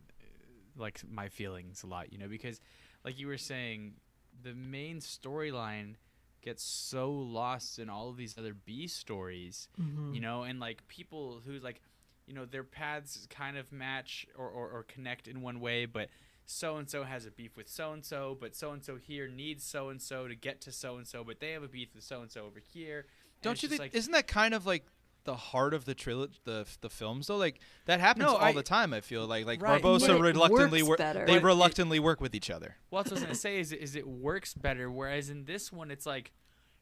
like 0.76 1.02
my 1.08 1.30
feelings 1.30 1.84
a 1.84 1.88
lot 1.88 2.12
you 2.12 2.18
know 2.18 2.28
because 2.28 2.60
like 3.06 3.20
you 3.20 3.28
were 3.28 3.38
saying 3.38 3.94
the 4.42 4.56
main 4.56 5.00
storyline 5.00 5.94
gets 6.42 6.64
so 6.64 7.12
lost 7.12 7.78
in 7.78 7.90
all 7.90 8.10
of 8.10 8.18
these 8.18 8.36
other 8.38 8.54
b 8.56 8.88
stories 8.88 9.68
you 10.12 10.20
know 10.22 10.44
and 10.44 10.60
like 10.60 10.88
people 10.88 11.42
who 11.46 11.60
like 11.60 11.82
you 12.30 12.36
know 12.36 12.46
their 12.46 12.64
paths 12.64 13.28
kind 13.30 13.58
of 13.58 13.72
match 13.72 14.26
or, 14.38 14.48
or, 14.48 14.70
or 14.70 14.84
connect 14.84 15.28
in 15.28 15.42
one 15.42 15.60
way 15.60 15.86
but 15.86 16.08
so 16.46 16.78
and 16.78 16.90
so 16.90 17.04
has 17.04 17.26
a 17.26 17.32
beef 17.32 17.58
with 17.58 17.68
so 17.68 17.92
and 17.92 18.06
so 18.06 18.38
but 18.40 18.56
so 18.56 18.72
and 18.72 18.84
so 18.86 18.96
here 18.96 19.28
needs 19.28 19.64
so 19.64 19.90
and 19.90 20.02
so 20.02 20.28
to 20.28 20.36
get 20.36 20.62
to 20.62 20.72
so 20.72 20.98
and 20.98 21.08
so 21.08 21.24
but 21.24 21.40
they 21.40 21.52
have 21.52 21.64
a 21.64 21.68
beef 21.68 21.90
with 21.96 22.04
so 22.04 22.22
and 22.22 22.32
so 22.32 22.46
over 22.46 22.60
here 22.74 23.00
And 23.00 23.42
Don't 23.42 23.62
you 23.64 23.68
think? 23.70 23.82
like 23.82 23.96
isn't 23.96 24.12
that 24.14 24.28
kind 24.28 24.54
of 24.54 24.66
like 24.66 24.86
the 25.26 25.36
heart 25.36 25.74
of 25.74 25.84
the 25.86 25.94
trilogy, 25.94 26.40
the 26.46 26.66
the 26.82 26.90
films 26.90 27.28
though? 27.28 27.36
Like 27.38 27.60
that 27.86 28.00
happens 28.00 28.26
No, 28.26 28.36
all 28.38 28.42
I- 28.46 28.54
the 28.54 28.64
time. 28.64 28.94
I 28.94 29.02
feel 29.02 29.28
like 29.28 29.46
like 29.46 29.62
Right. 29.62 29.82
Barbossa 29.82 30.20
reluctantly 30.20 30.82
works 30.82 30.90
work. 30.92 30.98
better. 30.98 31.20
They 31.26 31.34
But 31.34 31.38
it- 31.40 31.44
reluctantly 31.44 32.00
work 32.00 32.22
with 32.22 32.34
each 32.34 32.50
other. 32.50 32.78
Well, 32.90 33.04
that's 33.04 33.12
what 33.12 33.18
I 33.18 33.22
was 33.22 33.24
gonna 33.26 33.36
say 33.36 33.60
is 33.60 33.72
is 33.74 33.96
it 33.96 34.08
works 34.08 34.54
better, 34.54 34.90
whereas 34.90 35.30
in 35.30 35.44
this 35.46 35.72
one 35.74 35.92
it's 35.92 36.06
like 36.06 36.32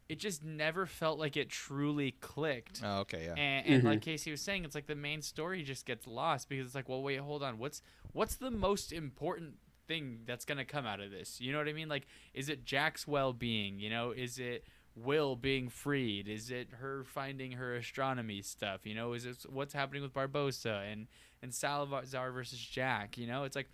it 0.10 0.20
just 0.20 0.43
never 0.43 0.86
felt 0.86 1.20
like 1.20 1.36
it 1.36 1.49
truly 1.49 2.12
clicked. 2.12 2.82
Oh, 2.84 2.99
okay, 2.99 3.26
yeah. 3.26 3.34
And, 3.36 3.66
and 3.68 3.84
like 3.84 3.99
mm-hmm. 3.99 4.12
Casey 4.12 4.32
was 4.32 4.41
saying, 4.41 4.64
it's 4.64 4.76
like 4.76 4.88
the 4.88 4.95
main 4.95 5.22
story 5.22 5.64
just 5.64 5.86
gets 5.86 6.08
lost 6.08 6.49
because 6.49 6.66
it's 6.66 6.76
like, 6.76 6.88
well, 6.88 7.01
wait, 7.01 7.20
hold 7.20 7.43
on, 7.43 7.58
what's 7.58 7.82
what's 8.14 8.36
the 8.36 8.51
most 8.51 8.93
important 8.93 9.55
thing 9.88 10.20
that's 10.26 10.45
gonna 10.45 10.66
come 10.66 10.86
out 10.86 10.99
of 10.99 11.12
this? 11.12 11.41
You 11.41 11.51
know 11.51 11.58
what 11.58 11.68
I 11.68 11.74
mean? 11.74 11.89
Like, 11.89 12.08
is 12.34 12.49
it 12.49 12.64
Jack's 12.66 13.08
well-being? 13.08 13.80
You 13.80 13.89
know, 13.89 14.12
is 14.12 14.39
it 14.39 14.66
Will 14.95 15.36
being 15.36 15.70
freed? 15.70 16.28
Is 16.28 16.49
it 16.49 16.70
her 16.80 17.03
finding 17.03 17.51
her 17.51 17.76
astronomy 17.76 18.41
stuff? 18.41 18.86
You 18.86 18.95
know, 18.95 19.14
is 19.14 19.26
it 19.26 19.45
what's 19.47 19.74
happening 19.74 20.01
with 20.01 20.14
Barbossa 20.14 20.91
and 20.91 21.08
and 21.41 21.53
Salazar 21.53 22.32
versus 22.32 22.60
Jack? 22.60 23.18
You 23.18 23.28
know, 23.28 23.43
it's 23.43 23.55
like 23.55 23.70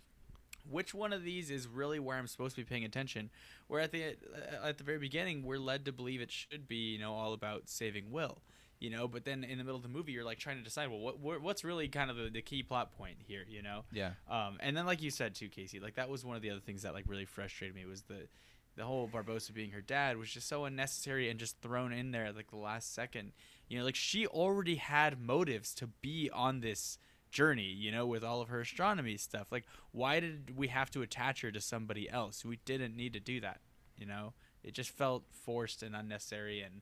which 0.68 0.94
one 0.94 1.12
of 1.12 1.22
these 1.22 1.50
is 1.50 1.66
really 1.66 1.98
where 1.98 2.16
I'm 2.16 2.26
supposed 2.26 2.56
to 2.56 2.62
be 2.62 2.66
paying 2.66 2.84
attention? 2.84 3.30
Where 3.66 3.80
at 3.80 3.92
the 3.92 4.04
uh, 4.04 4.66
at 4.66 4.78
the 4.78 4.84
very 4.84 4.98
beginning, 4.98 5.44
we're 5.44 5.58
led 5.58 5.84
to 5.86 5.92
believe 5.92 6.20
it 6.20 6.30
should 6.30 6.68
be, 6.68 6.92
you 6.92 6.98
know, 6.98 7.14
all 7.14 7.32
about 7.32 7.68
saving 7.68 8.10
Will, 8.10 8.42
you 8.78 8.90
know. 8.90 9.08
But 9.08 9.24
then 9.24 9.42
in 9.44 9.58
the 9.58 9.64
middle 9.64 9.76
of 9.76 9.82
the 9.82 9.88
movie, 9.88 10.12
you're 10.12 10.24
like 10.24 10.38
trying 10.38 10.58
to 10.58 10.62
decide, 10.62 10.90
well, 10.90 11.00
what, 11.00 11.18
what 11.18 11.40
what's 11.42 11.64
really 11.64 11.88
kind 11.88 12.10
of 12.10 12.16
the, 12.16 12.30
the 12.30 12.42
key 12.42 12.62
plot 12.62 12.92
point 12.96 13.16
here, 13.26 13.44
you 13.48 13.62
know? 13.62 13.84
Yeah. 13.92 14.12
Um, 14.30 14.58
and 14.60 14.76
then 14.76 14.86
like 14.86 15.02
you 15.02 15.10
said 15.10 15.34
too, 15.34 15.48
Casey, 15.48 15.80
like 15.80 15.94
that 15.94 16.08
was 16.08 16.24
one 16.24 16.36
of 16.36 16.42
the 16.42 16.50
other 16.50 16.60
things 16.60 16.82
that 16.82 16.94
like 16.94 17.04
really 17.08 17.24
frustrated 17.24 17.74
me 17.74 17.86
was 17.86 18.02
the 18.02 18.28
the 18.76 18.84
whole 18.84 19.08
Barbossa 19.08 19.54
being 19.54 19.70
her 19.70 19.80
dad 19.80 20.16
was 20.16 20.28
just 20.28 20.48
so 20.48 20.64
unnecessary 20.64 21.30
and 21.30 21.38
just 21.38 21.60
thrown 21.60 21.92
in 21.92 22.10
there 22.10 22.26
at 22.26 22.36
like 22.36 22.50
the 22.50 22.56
last 22.56 22.94
second. 22.94 23.32
You 23.68 23.78
know, 23.78 23.84
like 23.84 23.94
she 23.94 24.26
already 24.26 24.76
had 24.76 25.20
motives 25.20 25.74
to 25.76 25.86
be 25.86 26.28
on 26.32 26.60
this 26.60 26.98
journey, 27.34 27.64
you 27.66 27.90
know, 27.92 28.06
with 28.06 28.24
all 28.24 28.40
of 28.40 28.48
her 28.48 28.60
astronomy 28.60 29.16
stuff. 29.18 29.48
Like, 29.50 29.64
why 29.92 30.20
did 30.20 30.56
we 30.56 30.68
have 30.68 30.90
to 30.92 31.02
attach 31.02 31.42
her 31.42 31.50
to 31.50 31.60
somebody 31.60 32.08
else? 32.08 32.44
We 32.44 32.60
didn't 32.64 32.96
need 32.96 33.12
to 33.14 33.20
do 33.20 33.40
that, 33.40 33.60
you 33.98 34.06
know? 34.06 34.32
It 34.62 34.72
just 34.72 34.90
felt 34.90 35.24
forced 35.44 35.82
and 35.82 35.94
unnecessary 35.94 36.62
and 36.62 36.80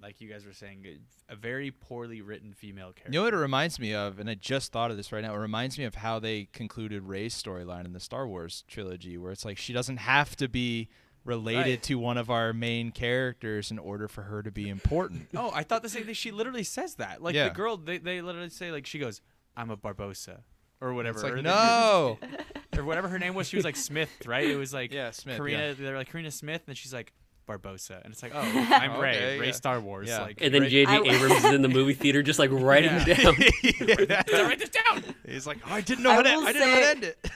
like 0.00 0.20
you 0.20 0.28
guys 0.28 0.44
were 0.44 0.52
saying, 0.52 0.84
a 1.28 1.36
very 1.36 1.70
poorly 1.70 2.22
written 2.22 2.52
female 2.52 2.86
character. 2.86 3.12
You 3.12 3.20
know 3.20 3.24
what 3.24 3.34
it 3.34 3.36
reminds 3.36 3.78
me 3.78 3.94
of, 3.94 4.18
and 4.18 4.28
I 4.28 4.34
just 4.34 4.72
thought 4.72 4.90
of 4.90 4.96
this 4.96 5.12
right 5.12 5.22
now. 5.22 5.32
It 5.32 5.38
reminds 5.38 5.78
me 5.78 5.84
of 5.84 5.94
how 5.94 6.18
they 6.18 6.48
concluded 6.52 7.04
Rey's 7.04 7.40
storyline 7.40 7.84
in 7.84 7.92
the 7.92 8.00
Star 8.00 8.26
Wars 8.26 8.64
trilogy, 8.66 9.16
where 9.16 9.30
it's 9.30 9.44
like 9.44 9.58
she 9.58 9.72
doesn't 9.72 9.98
have 9.98 10.34
to 10.38 10.48
be 10.48 10.88
related 11.24 11.60
Right. 11.70 11.82
to 11.84 12.00
one 12.00 12.18
of 12.18 12.30
our 12.30 12.52
main 12.52 12.90
characters 12.90 13.70
in 13.70 13.78
order 13.78 14.08
for 14.08 14.22
her 14.22 14.42
to 14.42 14.50
be 14.50 14.68
important. 14.68 15.28
Oh, 15.36 15.52
I 15.54 15.62
thought 15.62 15.84
the 15.84 15.88
same 15.88 16.02
thing. 16.04 16.14
She 16.14 16.32
literally 16.32 16.64
says 16.64 16.96
that. 16.96 17.22
Like 17.22 17.36
Yeah. 17.36 17.48
the 17.50 17.54
girl, 17.54 17.76
they, 17.76 17.98
they 17.98 18.20
literally 18.22 18.48
say 18.50 18.72
like 18.72 18.86
she 18.86 18.98
goes, 18.98 19.20
"I'm 19.56 19.70
a 19.70 19.76
Barbossa," 19.76 20.40
or 20.80 20.94
whatever. 20.94 21.18
It's 21.18 21.24
like 21.24 21.32
or 21.34 21.42
no. 21.42 22.18
or 22.76 22.84
whatever 22.84 23.08
her 23.08 23.18
name 23.18 23.34
was. 23.34 23.48
She 23.48 23.56
was 23.56 23.64
like 23.64 23.76
Smith, 23.76 24.10
right? 24.26 24.48
It 24.48 24.56
was 24.56 24.72
like 24.74 24.92
Yeah, 24.92 25.10
Smith, 25.10 25.36
Karina. 25.36 25.68
yeah. 25.68 25.74
They're 25.78 25.96
like 25.96 26.10
Karina 26.10 26.30
Smith, 26.30 26.62
and 26.66 26.76
she's 26.76 26.92
like 26.94 27.12
Barbossa, 27.48 28.02
and 28.04 28.12
it's 28.12 28.22
like, 28.22 28.32
oh, 28.34 28.40
I'm 28.70 29.00
Rey, 29.00 29.16
Okay, 29.16 29.38
Rey 29.40 29.46
yeah. 29.46 29.52
Star 29.52 29.80
Wars. 29.80 30.08
Yeah. 30.08 30.22
Like, 30.22 30.40
And 30.40 30.54
then 30.54 30.62
Rey- 30.62 30.68
J.J. 30.70 30.90
I- 30.90 30.96
Abrams 31.14 31.44
is 31.44 31.52
in 31.52 31.62
the 31.62 31.68
movie 31.68 31.94
theater, 31.94 32.22
just 32.22 32.38
like 32.38 32.50
writing 32.52 32.92
Yeah. 32.92 33.04
down. 33.14 33.34
Did 33.62 34.10
I 34.34 34.42
write 34.42 34.58
this 34.60 34.70
down. 34.70 35.02
He's 35.26 35.46
like, 35.46 35.58
oh, 35.66 35.72
I 35.74 35.80
didn't 35.80 36.04
know 36.04 36.10
I 36.10 36.14
how 36.14 36.22
to. 36.22 36.36
will 36.36 36.46
I 36.46 36.52
didn't 36.52 36.68
know 36.68 36.74
how 36.74 36.78
to 36.80 36.84
say- 36.84 36.90
end 36.92 37.04
it. 37.04 37.30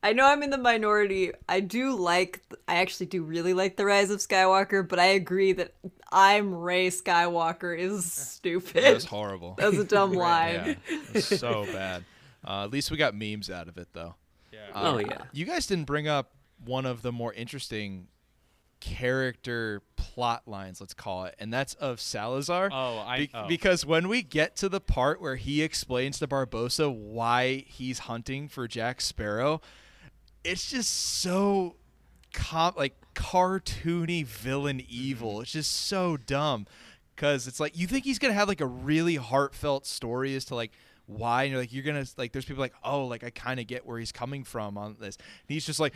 I 0.00 0.12
know 0.12 0.26
I'm 0.26 0.44
in 0.44 0.50
the 0.50 0.58
minority. 0.58 1.32
I 1.48 1.58
do 1.58 1.96
like, 1.96 2.40
I 2.68 2.76
actually 2.76 3.06
do 3.06 3.24
really 3.24 3.52
like 3.52 3.76
The 3.76 3.84
Rise 3.84 4.10
of 4.12 4.20
Skywalker, 4.20 4.88
but 4.88 5.00
I 5.00 5.06
agree 5.06 5.52
that 5.54 5.74
I'm 6.10 6.54
Rey 6.54 6.88
Skywalker 6.88 7.78
is 7.78 8.10
stupid. 8.10 8.82
That 8.84 8.94
was 8.94 9.04
horrible. 9.04 9.54
That 9.58 9.70
was 9.70 9.78
a 9.78 9.84
dumb 9.84 10.12
yeah, 10.14 10.18
line. 10.18 10.76
it 11.14 11.20
so 11.22 11.66
bad. 11.66 12.04
Uh, 12.46 12.64
at 12.64 12.70
least 12.70 12.90
we 12.90 12.96
got 12.96 13.14
memes 13.14 13.50
out 13.50 13.68
of 13.68 13.76
it, 13.78 13.88
though. 13.92 14.14
Yeah. 14.52 14.58
Uh, 14.74 14.92
Oh, 14.94 14.98
yeah. 14.98 15.18
You 15.32 15.44
guys 15.44 15.66
didn't 15.66 15.84
bring 15.86 16.08
up 16.08 16.32
one 16.64 16.86
of 16.86 17.02
the 17.02 17.12
more 17.12 17.32
interesting 17.34 18.08
character 18.80 19.82
plot 19.96 20.42
lines, 20.46 20.80
let's 20.80 20.94
call 20.94 21.24
it, 21.24 21.34
and 21.38 21.52
that's 21.52 21.74
of 21.74 22.00
Salazar. 22.00 22.70
Oh, 22.72 22.98
I- 22.98 23.18
Be- 23.26 23.30
oh. 23.34 23.48
because 23.48 23.84
when 23.84 24.08
we 24.08 24.22
get 24.22 24.56
to 24.56 24.68
the 24.68 24.80
part 24.80 25.20
where 25.20 25.36
he 25.36 25.62
explains 25.62 26.18
to 26.20 26.26
Barbossa 26.28 26.92
why 26.94 27.64
he's 27.66 28.00
hunting 28.00 28.48
for 28.48 28.66
Jack 28.68 29.00
Sparrow, 29.00 29.60
it's 30.44 30.70
just 30.70 30.90
so 30.90 31.76
com- 32.38 32.74
like 32.76 32.94
cartoony 33.14 34.24
villain 34.24 34.82
evil. 34.88 35.34
Mm-hmm. 35.34 35.42
It's 35.42 35.52
just 35.52 35.72
so 35.72 36.16
dumb 36.16 36.66
because 37.14 37.48
it's 37.48 37.58
like 37.58 37.76
you 37.76 37.86
think 37.86 38.04
he's 38.04 38.18
gonna 38.18 38.34
have 38.34 38.48
like 38.48 38.60
a 38.60 38.66
really 38.66 39.16
heartfelt 39.16 39.86
story 39.86 40.36
as 40.36 40.44
to 40.46 40.54
like 40.54 40.70
why 41.06 41.44
and 41.44 41.52
you're 41.52 41.60
like 41.60 41.72
you're 41.72 41.82
gonna 41.82 42.04
like 42.16 42.32
there's 42.32 42.44
people 42.44 42.60
like 42.60 42.74
oh 42.84 43.06
like 43.06 43.24
I 43.24 43.30
kind 43.30 43.58
of 43.58 43.66
get 43.66 43.84
where 43.84 43.98
he's 43.98 44.12
coming 44.12 44.44
from 44.44 44.78
on 44.78 44.96
this. 45.00 45.16
And 45.16 45.54
he's 45.54 45.66
just 45.66 45.80
like 45.80 45.94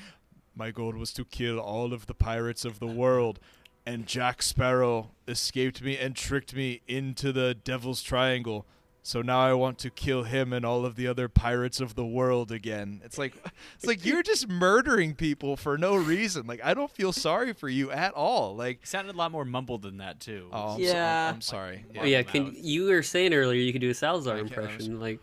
my 0.54 0.70
goal 0.70 0.92
was 0.92 1.12
to 1.14 1.24
kill 1.24 1.58
all 1.58 1.92
of 1.92 2.06
the 2.06 2.14
pirates 2.14 2.64
of 2.64 2.80
the 2.80 2.86
world. 2.86 3.38
And 3.86 4.06
Jack 4.06 4.42
Sparrow 4.42 5.10
escaped 5.26 5.82
me 5.82 5.96
and 5.96 6.14
tricked 6.14 6.54
me 6.54 6.82
into 6.86 7.32
the 7.32 7.54
Devil's 7.54 8.02
Triangle. 8.02 8.66
So 9.02 9.20
now 9.22 9.40
I 9.40 9.52
want 9.54 9.78
to 9.80 9.90
kill 9.90 10.22
him 10.22 10.52
and 10.52 10.64
all 10.64 10.84
of 10.86 10.94
the 10.96 11.06
other 11.08 11.28
pirates 11.28 11.80
of 11.80 11.94
the 11.94 12.04
world 12.06 12.52
again. 12.52 13.00
It's 13.04 13.18
like 13.18 13.34
it's 13.76 13.86
like 13.86 14.04
you're 14.06 14.22
just 14.22 14.48
murdering 14.48 15.14
people 15.14 15.56
for 15.56 15.76
no 15.76 15.96
reason. 15.96 16.46
Like 16.46 16.60
I 16.62 16.74
don't 16.74 16.90
feel 16.90 17.12
sorry 17.12 17.52
for 17.52 17.68
you 17.68 17.90
at 17.90 18.12
all. 18.14 18.54
Like 18.54 18.82
It 18.82 18.88
sounded 18.88 19.14
a 19.14 19.18
lot 19.18 19.32
more 19.32 19.44
mumbled 19.44 19.82
than 19.82 19.98
that 19.98 20.20
too. 20.20 20.48
oh, 20.52 20.74
I'm 20.74 20.80
Yeah. 20.80 21.30
so, 21.30 21.34
I'm 21.34 21.40
sorry. 21.40 21.84
Oh 22.00 22.04
yeah, 22.04 22.18
mouth. 22.22 22.26
can 22.32 22.54
you 22.56 22.84
were 22.86 23.02
saying 23.02 23.34
earlier 23.34 23.60
you 23.60 23.72
could 23.72 23.80
do 23.80 23.90
a 23.90 23.94
Salazar 23.94 24.34
I 24.36 24.38
can't- 24.42 24.52
I 24.52 24.60
was- 24.60 24.70
impression, 24.70 25.00
like 25.00 25.18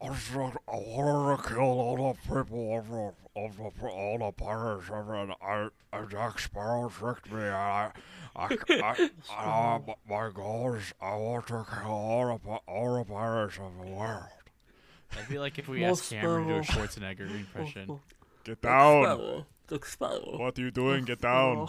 I 0.00 0.08
just 0.08 0.34
want- 0.34 0.56
I 0.68 0.76
wanted 0.76 1.42
to 1.42 1.48
kill 1.48 1.58
all 1.60 2.12
the 2.12 2.18
people 2.34 2.78
of 2.78 2.88
the, 2.90 3.14
of 3.40 3.56
the 3.56 3.86
all 3.88 4.18
the 4.18 4.32
pirates 4.32 4.90
of 4.90 5.08
it. 5.10 5.36
I, 5.42 5.68
and 5.92 6.10
Jack 6.10 6.38
Sparrow 6.38 6.88
tricked 6.90 7.32
me. 7.32 7.42
I, 7.42 7.90
I, 8.36 8.44
I, 8.68 9.10
I, 9.30 9.34
I, 9.36 9.80
my 10.08 10.30
goal 10.30 10.74
is 10.74 10.92
I 11.00 11.16
want 11.16 11.46
to 11.48 11.64
kill 11.82 11.90
all 11.90 12.32
the, 12.32 12.38
pi- 12.38 12.60
all 12.72 12.98
the 12.98 13.04
pirates 13.04 13.56
of 13.58 13.72
the 13.84 13.90
world. 13.90 14.24
I 15.12 15.22
feel 15.22 15.40
like 15.40 15.58
if 15.58 15.68
we 15.68 15.80
More 15.80 15.90
asked 15.90 16.10
Cameron 16.10 16.48
to 16.48 16.54
do 16.54 16.58
a. 16.60 16.62
Schwarzenegger 16.62 17.30
impression, 17.30 18.00
Get 18.44 18.60
down. 18.60 19.02
Sparrow, 19.04 19.46
Jack 19.70 19.84
Sparrow, 19.86 20.38
What 20.38 20.58
are 20.58 20.62
you 20.62 20.70
doing? 20.70 21.04
Get 21.04 21.20
down. 21.22 21.68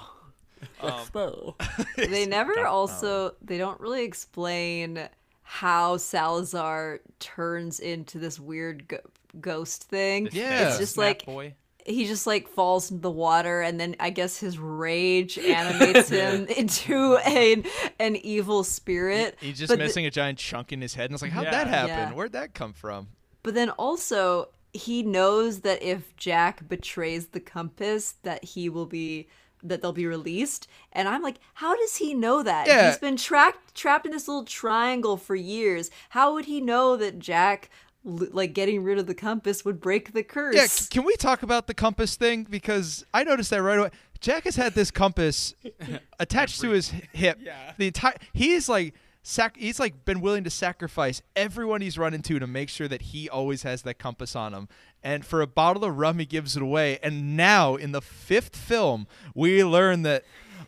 Jack 0.81 1.05
Sparrow. 1.05 1.55
Um, 1.59 1.75
they 1.97 2.25
never 2.25 2.65
also 2.67 3.35
they 3.41 3.57
don't 3.57 3.79
really 3.79 4.03
explain 4.03 5.07
how 5.49 5.95
Salazar 5.95 6.99
turns 7.19 7.79
into 7.79 8.19
this 8.19 8.37
weird 8.37 8.87
go- 8.89 8.99
ghost 9.39 9.83
thing. 9.85 10.27
Yeah. 10.33 10.67
it's 10.69 10.77
just 10.77 10.95
Snap 10.95 11.05
like 11.05 11.25
boy. 11.25 11.53
he 11.85 12.05
just 12.05 12.27
like 12.27 12.49
falls 12.49 12.91
into 12.91 13.01
the 13.01 13.09
water 13.11 13.61
and 13.61 13.79
then 13.79 13.95
I 13.97 14.09
guess 14.09 14.37
his 14.37 14.59
rage 14.59 15.37
animates 15.37 16.09
him 16.19 16.47
into 16.47 17.15
an 17.25 17.63
an 17.97 18.17
evil 18.17 18.65
spirit. 18.65 19.37
He's 19.39 19.57
just 19.57 19.69
But 19.69 19.77
the- 19.79 19.85
missing 19.85 20.05
a 20.05 20.11
giant 20.11 20.37
chunk 20.37 20.73
in 20.73 20.81
his 20.81 20.93
head, 20.95 21.05
and 21.05 21.13
it's 21.13 21.21
like, 21.21 21.31
how'd 21.31 21.45
Yeah. 21.45 21.51
that 21.51 21.67
happen? 21.67 21.89
Yeah. 21.89 22.13
Where'd 22.13 22.33
that 22.33 22.53
come 22.53 22.73
from? 22.73 23.07
But 23.41 23.53
then 23.53 23.69
also 23.71 24.49
he 24.73 25.01
knows 25.01 25.61
that 25.61 25.81
if 25.81 26.13
Jack 26.17 26.67
betrays 26.67 27.27
the 27.27 27.39
compass 27.39 28.15
that 28.23 28.43
he 28.43 28.67
will 28.67 28.85
be 28.85 29.29
that 29.63 29.81
they'll 29.81 29.93
be 29.93 30.05
released 30.05 30.67
and 30.93 31.07
I'm 31.07 31.21
like 31.21 31.37
how 31.55 31.75
does 31.75 31.97
he 31.97 32.13
know 32.13 32.43
that? 32.43 32.67
Yeah. 32.67 32.87
He's 32.87 32.97
been 32.97 33.17
trapped 33.17 33.75
trapped 33.75 34.05
in 34.05 34.11
this 34.11 34.27
little 34.27 34.45
triangle 34.45 35.17
for 35.17 35.35
years. 35.35 35.89
How 36.09 36.33
would 36.33 36.45
he 36.45 36.61
know 36.61 36.95
that 36.97 37.19
Jack 37.19 37.69
like 38.03 38.53
getting 38.53 38.83
rid 38.83 38.97
of 38.97 39.07
the 39.07 39.13
compass 39.13 39.65
would 39.65 39.81
break 39.81 40.13
the 40.13 40.23
curse? 40.23 40.55
Yeah, 40.55 40.67
can 40.89 41.05
we 41.05 41.15
talk 41.15 41.43
about 41.43 41.67
the 41.67 41.73
compass 41.73 42.15
thing? 42.15 42.47
Because 42.49 43.05
I 43.13 43.23
noticed 43.23 43.49
that 43.49 43.61
right 43.61 43.79
away. 43.79 43.91
Jack 44.19 44.45
has 44.45 44.55
had 44.55 44.73
this 44.73 44.91
compass 44.91 45.53
attached 46.19 46.61
to 46.61 46.69
his 46.69 46.89
hip. 47.13 47.39
Yeah. 47.47 47.73
The 47.77 47.87
entire 47.87 48.15
he's 48.33 48.67
like 48.69 48.93
sac- 49.27 49.57
he's 49.57 49.79
like 49.79 50.05
been 50.05 50.21
willing 50.21 50.45
to 50.45 50.49
sacrifice 50.49 51.21
everyone 51.35 51.81
he's 51.81 51.97
run 51.97 52.13
into 52.13 52.39
to 52.39 52.47
make 52.47 52.69
sure 52.69 52.87
that 52.87 53.01
he 53.01 53.29
always 53.29 53.63
has 53.63 53.81
that 53.81 53.99
compass 53.99 54.35
on 54.35 54.53
him. 54.53 54.69
And 55.03 55.25
for 55.25 55.41
a 55.41 55.47
bottle 55.47 55.83
of 55.83 55.97
rum, 55.97 56.19
he 56.19 56.25
gives 56.25 56.55
it 56.55 56.63
away. 56.63 56.97
And 57.03 57.35
now 57.35 57.75
in 57.75 57.91
the 57.91 58.01
fifth 58.01 58.55
film, 58.55 59.05
we 59.35 59.63
learn 59.63 60.03
that. 60.03 60.23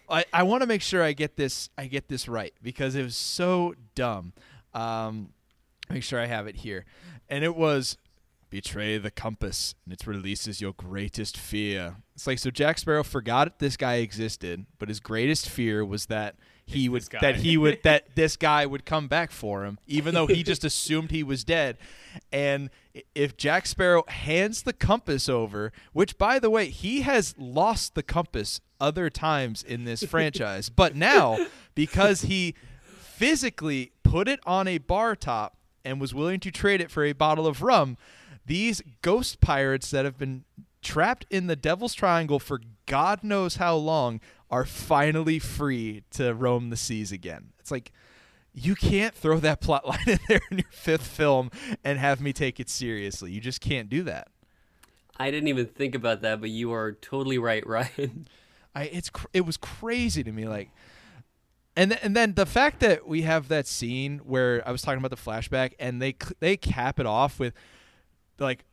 I, 0.09 0.25
I 0.33 0.43
want 0.43 0.61
to 0.61 0.67
make 0.67 0.81
sure 0.81 1.03
I 1.03 1.13
get 1.13 1.35
this 1.37 1.69
I 1.77 1.85
get 1.85 2.09
this 2.09 2.27
right 2.27 2.53
because 2.61 2.95
it 2.95 3.03
was 3.03 3.15
so 3.15 3.75
dumb. 3.95 4.33
Um, 4.73 5.29
make 5.89 6.03
sure 6.03 6.19
I 6.19 6.25
have 6.25 6.47
it 6.47 6.57
here. 6.57 6.85
And 7.29 7.43
it 7.43 7.55
was 7.55 7.97
betray 8.49 8.97
the 8.97 9.11
compass 9.11 9.75
and 9.85 9.93
it 9.93 10.05
releases 10.07 10.59
your 10.61 10.73
greatest 10.73 11.37
fear. 11.37 11.97
It's 12.15 12.25
like 12.27 12.39
so 12.39 12.49
Jack 12.49 12.79
Sparrow 12.79 13.03
forgot 13.03 13.59
this 13.59 13.77
guy 13.77 13.95
existed, 13.95 14.65
but 14.79 14.89
his 14.89 14.99
greatest 14.99 15.47
fear 15.47 15.85
was 15.85 16.07
that 16.07 16.35
he 16.69 16.89
would 16.89 17.03
that 17.21 17.37
he 17.37 17.57
would 17.57 17.83
that 17.83 18.05
this 18.15 18.35
guy 18.35 18.65
would 18.65 18.85
come 18.85 19.07
back 19.07 19.31
for 19.31 19.65
him, 19.65 19.79
even 19.87 20.13
though 20.13 20.27
he 20.27 20.43
just 20.43 20.63
assumed 20.63 21.11
he 21.11 21.23
was 21.23 21.43
dead. 21.43 21.77
And 22.31 22.69
if 23.15 23.37
Jack 23.37 23.65
Sparrow 23.65 24.03
hands 24.07 24.63
the 24.63 24.73
compass 24.73 25.27
over, 25.27 25.71
which 25.93 26.17
by 26.17 26.39
the 26.39 26.49
way, 26.49 26.69
he 26.69 27.01
has 27.01 27.35
lost 27.37 27.95
the 27.95 28.03
compass 28.03 28.61
other 28.79 29.09
times 29.09 29.63
in 29.63 29.83
this 29.83 30.03
franchise, 30.07 30.69
but 30.69 30.95
now 30.95 31.37
because 31.75 32.21
he 32.23 32.55
physically 32.97 33.91
put 34.03 34.27
it 34.27 34.39
on 34.45 34.67
a 34.67 34.77
bar 34.77 35.15
top 35.15 35.57
and 35.83 35.99
was 35.99 36.13
willing 36.13 36.39
to 36.39 36.51
trade 36.51 36.81
it 36.81 36.91
for 36.91 37.03
a 37.03 37.13
bottle 37.13 37.47
of 37.47 37.61
rum, 37.61 37.97
these 38.45 38.81
ghost 39.01 39.41
pirates 39.41 39.91
that 39.91 40.05
have 40.05 40.17
been 40.17 40.43
trapped 40.81 41.25
in 41.29 41.47
the 41.47 41.55
Devil's 41.55 41.93
Triangle 41.93 42.39
for 42.39 42.61
God 42.85 43.23
knows 43.23 43.57
how 43.57 43.75
long 43.75 44.21
are 44.49 44.65
finally 44.65 45.39
free 45.39 46.03
to 46.11 46.33
roam 46.33 46.69
the 46.69 46.77
seas 46.77 47.11
again. 47.11 47.49
It's 47.59 47.71
like 47.71 47.91
you 48.53 48.75
can't 48.75 49.13
throw 49.13 49.39
that 49.39 49.61
plot 49.61 49.87
line 49.87 50.07
in 50.07 50.19
there 50.27 50.41
in 50.51 50.59
your 50.59 50.71
fifth 50.71 51.05
film 51.05 51.51
and 51.83 51.99
have 51.99 52.21
me 52.21 52.33
take 52.33 52.59
it 52.59 52.69
seriously. 52.69 53.31
You 53.31 53.41
just 53.41 53.61
can't 53.61 53.89
do 53.89 54.03
that. 54.03 54.29
I 55.17 55.31
didn't 55.31 55.49
even 55.49 55.65
think 55.65 55.95
about 55.95 56.21
that, 56.21 56.39
but 56.39 56.49
you 56.49 56.71
are 56.71 56.93
totally 56.93 57.37
right, 57.37 57.65
Ryan. 57.67 58.27
I 58.75 58.83
it's 58.83 59.09
cr- 59.09 59.27
it 59.33 59.45
was 59.45 59.57
crazy 59.57 60.23
to 60.23 60.31
me 60.31 60.47
like 60.47 60.69
and 61.75 61.91
th- 61.91 62.03
and 62.03 62.15
then 62.15 62.35
the 62.35 62.45
fact 62.45 62.81
that 62.81 63.07
we 63.07 63.23
have 63.23 63.47
that 63.47 63.67
scene 63.67 64.19
where 64.19 64.61
I 64.65 64.71
was 64.71 64.81
talking 64.81 64.99
about 64.99 65.11
the 65.11 65.17
flashback 65.17 65.73
and 65.79 66.01
they 66.01 66.15
they 66.39 66.55
cap 66.55 66.99
it 66.99 67.05
off 67.05 67.39
with 67.39 67.53
like 68.37 68.65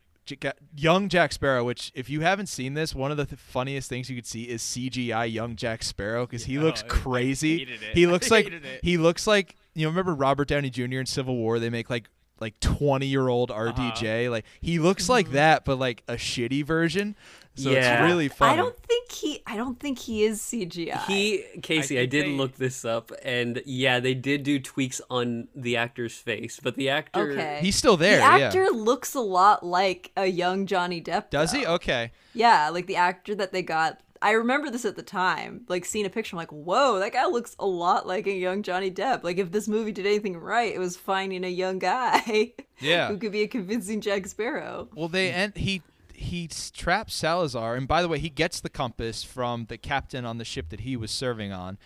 young 0.74 1.08
Jack 1.08 1.32
Sparrow 1.32 1.64
which 1.64 1.92
if 1.94 2.08
you 2.10 2.20
haven't 2.20 2.46
seen 2.46 2.74
this 2.74 2.94
one 2.94 3.10
of 3.10 3.16
the 3.16 3.26
th- 3.26 3.38
funniest 3.40 3.88
things 3.88 4.08
you 4.10 4.16
could 4.16 4.26
see 4.26 4.44
is 4.44 4.62
CGI 4.62 5.32
young 5.32 5.56
Jack 5.56 5.82
Sparrow 5.82 6.26
cuz 6.26 6.44
he 6.44 6.58
looks 6.58 6.82
crazy. 6.82 7.66
he 7.94 8.06
looks 8.06 8.30
like 8.30 8.52
he 8.82 8.96
looks 8.98 9.26
like 9.26 9.54
you 9.74 9.82
know 9.84 9.90
remember 9.90 10.14
Robert 10.14 10.48
Downey 10.48 10.70
Jr. 10.70 10.82
in 11.00 11.06
Civil 11.06 11.36
War? 11.36 11.58
They 11.58 11.70
make 11.70 11.88
like 11.90 12.08
like 12.40 12.58
20 12.60 13.06
year 13.06 13.28
old 13.28 13.50
Uh-huh. 13.50 13.72
RDJ 13.72 14.30
like 14.30 14.44
he 14.60 14.78
looks 14.78 15.08
like 15.08 15.30
that 15.32 15.64
but 15.64 15.78
like 15.78 16.02
a 16.06 16.14
shitty 16.14 16.64
version 16.64 17.16
so 17.56 17.70
Yeah. 17.70 18.04
it's 18.04 18.10
really 18.12 18.28
funny 18.28 18.52
I 18.52 18.56
don't 18.56 18.76
think 18.78 19.10
he 19.10 19.42
I 19.46 19.56
don't 19.56 19.78
think 19.80 19.98
he 19.98 20.24
is 20.24 20.40
CGI. 20.40 21.04
He, 21.06 21.44
Casey, 21.62 21.96
I, 21.98 22.02
think 22.02 22.10
did 22.10 22.24
they- 22.26 22.30
look 22.36 22.56
this 22.56 22.84
up, 22.84 23.10
and 23.24 23.62
yeah, 23.66 23.98
they 24.00 24.14
did 24.14 24.42
do 24.42 24.58
tweaks 24.60 25.00
on 25.10 25.48
the 25.54 25.76
actor's 25.76 26.14
face, 26.14 26.60
but 26.62 26.76
the 26.76 26.90
actor. 26.90 27.32
Okay. 27.32 27.58
he's 27.62 27.76
still 27.76 27.96
there 27.96 28.16
the 28.18 28.38
yeah 28.38 28.46
actor 28.46 28.66
looks 28.70 29.14
a 29.14 29.20
lot 29.20 29.64
like 29.64 30.12
a 30.16 30.26
young 30.26 30.66
Johnny 30.66 31.00
Depp. 31.02 31.30
Does 31.30 31.52
he? 31.52 31.66
Okay. 31.66 32.12
Yeah, 32.34 32.68
like 32.70 32.86
the 32.86 32.96
actor 32.96 33.34
that 33.34 33.52
they 33.52 33.62
got. 33.62 34.00
I 34.22 34.30
remember 34.32 34.70
this 34.70 34.86
at 34.86 34.96
the 34.96 35.02
time, 35.02 35.66
like 35.68 35.84
seeing 35.84 36.06
a 36.06 36.10
picture. 36.10 36.34
I'm 36.34 36.38
like, 36.38 36.50
whoa, 36.50 36.98
that 37.00 37.12
guy 37.12 37.26
looks 37.26 37.54
a 37.58 37.66
lot 37.66 38.06
like 38.06 38.26
a 38.26 38.32
young 38.32 38.62
Johnny 38.62 38.90
Depp. 38.90 39.22
Like 39.24 39.36
if 39.38 39.52
this 39.52 39.68
movie 39.68 39.92
did 39.92 40.06
anything 40.06 40.36
right, 40.38 40.74
it 40.74 40.78
was 40.78 40.96
finding 40.96 41.44
a 41.44 41.48
young 41.48 41.78
guy 41.78 42.52
Yeah. 42.80 43.08
who 43.08 43.18
could 43.18 43.32
be 43.32 43.42
a 43.42 43.46
convincing 43.46 44.00
Jack 44.00 44.26
Sparrow. 44.26 44.88
Well, 44.94 45.08
they 45.08 45.30
end 45.30 45.56
he 45.56 45.82
he 46.18 46.48
traps 46.48 47.14
Salazar, 47.14 47.74
and 47.74 47.86
by 47.86 48.02
the 48.02 48.08
way, 48.08 48.18
he 48.18 48.28
gets 48.28 48.60
the 48.60 48.68
compass 48.68 49.22
from 49.22 49.66
the 49.66 49.78
captain 49.78 50.24
on 50.24 50.38
the 50.38 50.44
ship 50.44 50.68
that 50.70 50.80
he 50.80 50.96
was 50.96 51.10
serving 51.10 51.52
on, 51.52 51.78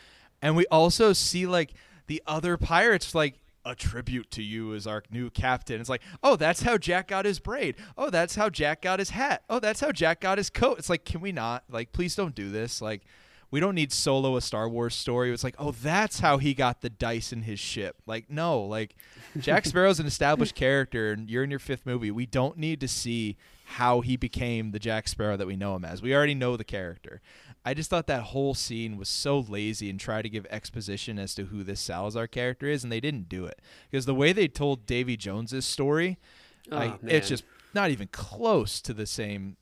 and 0.43 0.57
we 0.57 0.66
also 0.66 1.12
see 1.12 1.47
like 1.47 1.74
the 2.07 2.22
other 2.26 2.57
pirates 2.57 3.14
like 3.14 3.41
a 3.64 3.74
tribute 3.74 4.31
to 4.31 4.43
you 4.43 4.74
as 4.74 4.87
our 4.87 5.03
new 5.11 5.31
captain. 5.31 5.81
It's 5.81 5.91
like, 5.91 6.03
oh, 6.22 6.37
that's 6.37 6.62
how 6.62 6.78
Jack 6.78 7.09
got 7.09 7.24
his 7.24 7.39
braid. 7.39 7.76
Oh, 7.97 8.11
that's 8.11 8.35
how 8.35 8.49
Jack 8.49 8.83
got 8.83 8.99
his 8.99 9.11
hat. 9.11 9.43
Oh, 9.51 9.59
that's 9.59 9.81
how 9.81 9.93
Jack 9.93 10.20
got 10.20 10.39
his 10.39 10.51
coat. 10.51 10.78
It's 10.78 10.89
like, 10.89 11.05
can 11.05 11.20
we 11.20 11.33
not? 11.33 11.64
Like, 11.70 11.93
please 11.93 12.14
don't 12.14 12.35
do 12.35 12.51
this. 12.51 12.81
Like, 12.81 13.03
we 13.51 13.61
don't 13.61 13.74
need 13.74 13.93
solo 13.93 14.37
a 14.37 14.41
Star 14.41 14.68
Wars 14.68 14.95
story. 14.95 15.33
It's 15.33 15.45
like, 15.45 15.57
oh, 15.59 15.72
that's 15.72 16.20
how 16.20 16.39
he 16.39 16.55
got 16.55 16.81
the 16.81 16.91
dice 16.91 17.33
in 17.33 17.43
his 17.43 17.59
ship. 17.59 17.97
Like, 18.07 18.31
no, 18.31 18.61
like 18.62 18.95
Jack 19.39 19.64
Sparrow's 19.66 20.01
an 20.01 20.07
established 20.07 20.55
character, 20.55 21.12
and 21.12 21.28
you're 21.28 21.45
in 21.45 21.51
your 21.51 21.59
fifth 21.59 21.85
movie. 21.85 22.11
We 22.11 22.26
don't 22.26 22.57
need 22.57 22.81
to 22.81 22.89
see 22.89 23.37
how 23.74 24.00
he 24.00 24.16
became 24.16 24.72
the 24.72 24.78
Jack 24.78 25.06
Sparrow 25.06 25.36
that 25.36 25.46
we 25.46 25.56
know 25.56 25.76
him 25.76 25.84
as. 25.84 26.02
We 26.02 26.14
already 26.14 26.34
know 26.34 26.56
the 26.56 26.64
character. 26.64 27.20
I 27.64 27.72
just 27.72 27.88
thought 27.88 28.06
that 28.08 28.24
whole 28.24 28.54
scene 28.54 28.96
was 28.96 29.08
so 29.08 29.38
lazy 29.38 29.88
and 29.88 30.00
tried 30.00 30.22
to 30.22 30.28
give 30.28 30.44
exposition 30.50 31.18
as 31.18 31.34
to 31.36 31.44
who 31.46 31.62
this 31.62 31.80
Salazar 31.80 32.26
character 32.26 32.66
is, 32.66 32.82
and 32.82 32.92
they 32.92 33.00
didn't 33.00 33.28
do 33.28 33.44
it 33.44 33.60
because 33.90 34.06
the 34.06 34.14
way 34.14 34.32
they 34.32 34.48
told 34.48 34.86
Davy 34.86 35.16
Jones's 35.16 35.66
story, 35.66 36.18
Oh, 36.70 36.98
it's 37.02 37.28
just 37.28 37.44
not 37.74 37.90
even 37.90 38.08
close 38.08 38.80
to 38.82 38.92
the 38.92 39.06
same 39.06 39.56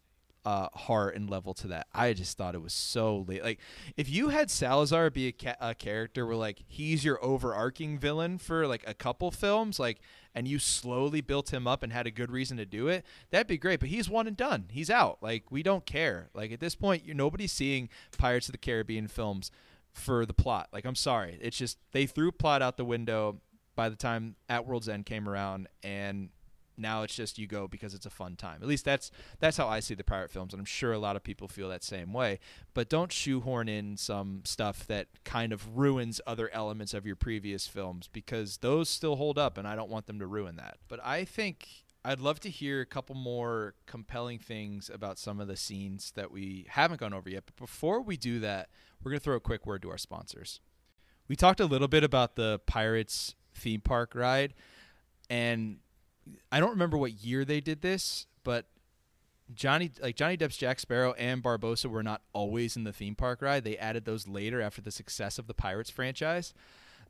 uh, 0.45 0.69
heart 0.75 1.15
and 1.15 1.29
level 1.29 1.55
to 1.55 1.69
that. 1.69 1.87
I 1.93 2.13
just 2.13 2.37
thought 2.37 2.55
it 2.55 2.63
was 2.63 2.73
so 2.73 3.25
late. 3.29 3.43
Like, 3.43 3.61
if 3.97 4.09
you 4.09 4.29
had 4.29 4.51
Salazar 4.51 5.11
be 5.11 5.29
a, 5.29 5.33
ca- 5.33 5.57
a 5.61 5.75
character 5.75 6.27
where 6.27 6.37
like 6.37 6.63
he's 6.67 7.05
your 7.05 7.23
overarching 7.25 7.99
villain 7.99 8.39
for 8.39 8.67
like 8.67 8.85
a 8.87 8.95
couple 8.95 9.31
films, 9.31 9.79
like, 9.79 10.01
and 10.35 10.47
you 10.47 10.59
slowly 10.59 11.21
built 11.21 11.53
him 11.53 11.67
up 11.67 11.83
and 11.83 11.93
had 11.93 12.07
a 12.07 12.11
good 12.11 12.31
reason 12.31 12.57
to 12.57 12.67
do 12.67 12.89
it, 12.89 13.05
that'd 13.31 13.47
be 13.47 13.59
great. 13.59 13.81
But 13.81 13.89
he's 13.89 14.09
one 14.09 14.27
and 14.27 14.37
done. 14.37 14.67
He's 14.71 14.91
out. 14.91 15.19
Like, 15.23 15.51
we 15.51 15.63
don't 15.63 15.85
care. 15.85 16.31
Like 16.35 16.53
at 16.53 16.61
this 16.61 16.75
point, 16.75 17.05
you're 17.05 17.15
nobody's 17.15 17.53
seeing 17.53 17.89
Pirates 18.17 18.49
of 18.49 18.53
the 18.53 18.59
Caribbean 18.59 19.09
films 19.09 19.51
for 19.93 20.25
the 20.25 20.35
plot. 20.35 20.69
Like, 20.73 20.85
I'm 20.85 20.95
sorry, 20.95 21.39
it's 21.41 21.57
just 21.57 21.79
they 21.93 22.07
threw 22.07 22.31
plot 22.33 22.63
out 22.63 22.77
the 22.77 22.85
window 22.85 23.41
by 23.75 23.89
the 23.89 23.97
time 23.97 24.35
At 24.49 24.67
World's 24.67 24.89
End 24.89 25.07
came 25.07 25.29
around 25.29 25.69
and 25.83 26.31
now 26.79 27.03
it's 27.03 27.15
just 27.15 27.39
you 27.39 27.47
go 27.47 27.69
because 27.69 27.95
it's 27.95 28.07
a 28.07 28.11
fun 28.11 28.37
time. 28.37 28.61
At 28.63 28.69
least 28.69 28.85
that's 28.85 29.11
that's 29.41 29.57
how 29.57 29.69
I 29.69 29.81
see 29.81 29.95
the 29.95 30.05
pirate 30.05 30.31
films, 30.31 30.53
and 30.53 30.61
I'm 30.61 30.67
sure 30.67 30.93
a 30.93 30.99
lot 30.99 31.17
of 31.17 31.23
people 31.23 31.49
feel 31.49 31.69
that 31.69 31.85
same 31.85 32.13
way. 32.13 32.39
But 32.75 32.89
don't 32.89 33.13
shoehorn 33.13 33.69
in 33.69 33.97
some 33.97 34.43
stuff 34.45 34.87
that 34.87 35.09
kind 35.25 35.53
of 35.53 35.77
ruins 35.77 36.21
other 36.27 36.51
elements 36.53 36.95
of 36.95 37.07
your 37.07 37.17
previous 37.17 37.67
films 37.67 38.09
because 38.13 38.59
those 38.59 38.89
still 38.89 39.17
hold 39.17 39.39
up, 39.39 39.59
and 39.59 39.67
I 39.67 39.77
don't 39.77 39.91
want 39.91 40.07
them 40.07 40.19
to 40.19 40.27
ruin 40.27 40.57
that. 40.57 40.79
But 40.89 41.05
I 41.05 41.25
think 41.25 41.67
I'd 42.05 42.21
love 42.21 42.41
to 42.41 42.51
hear 42.51 42.81
a 42.81 42.87
couple 42.87 43.15
more 43.15 43.75
compelling 43.87 44.39
things 44.39 44.91
about 44.93 45.19
some 45.19 45.41
of 45.41 45.49
the 45.49 45.57
scenes 45.57 46.13
that 46.15 46.31
we 46.31 46.67
haven't 46.69 47.01
gone 47.01 47.13
over 47.13 47.29
yet. 47.29 47.45
But 47.47 47.57
before 47.57 48.01
we 48.01 48.17
do 48.17 48.41
that, 48.41 48.71
we're 49.03 49.11
going 49.11 49.21
to 49.21 49.25
throw 49.25 49.37
a 49.37 49.41
quick 49.41 49.67
word 49.67 49.83
to 49.83 49.91
our 49.91 49.99
sponsors. 49.99 50.61
We 51.29 51.37
talked 51.37 51.61
a 51.61 51.67
little 51.67 51.89
bit 51.89 52.05
about 52.05 52.37
the 52.37 52.61
Pirates 52.67 53.35
theme 53.55 53.81
park 53.81 54.15
ride, 54.15 54.55
and 55.29 55.79
I 56.51 56.61
don't 56.61 56.71
remember 56.71 56.97
what 56.97 57.25
year 57.25 57.45
they 57.45 57.61
did 57.61 57.83
this, 57.83 58.27
but 58.45 58.67
Johnny 59.55 59.91
like 60.03 60.17
Johnny 60.17 60.37
Depp's 60.37 60.57
Jack 60.57 60.79
Sparrow 60.81 61.13
and 61.15 61.43
Barbossa 61.43 61.87
were 61.87 62.03
not 62.03 62.23
always 62.33 62.77
in 62.77 62.85
the 62.85 62.93
theme 62.93 63.15
park 63.15 63.41
ride. 63.43 63.65
They 63.65 63.79
added 63.79 64.05
those 64.05 64.29
later 64.29 64.61
after 64.61 64.81
the 64.81 64.91
success 64.91 65.39
of 65.39 65.47
the 65.47 65.55
Pirates 65.55 65.91
franchise. 65.91 66.53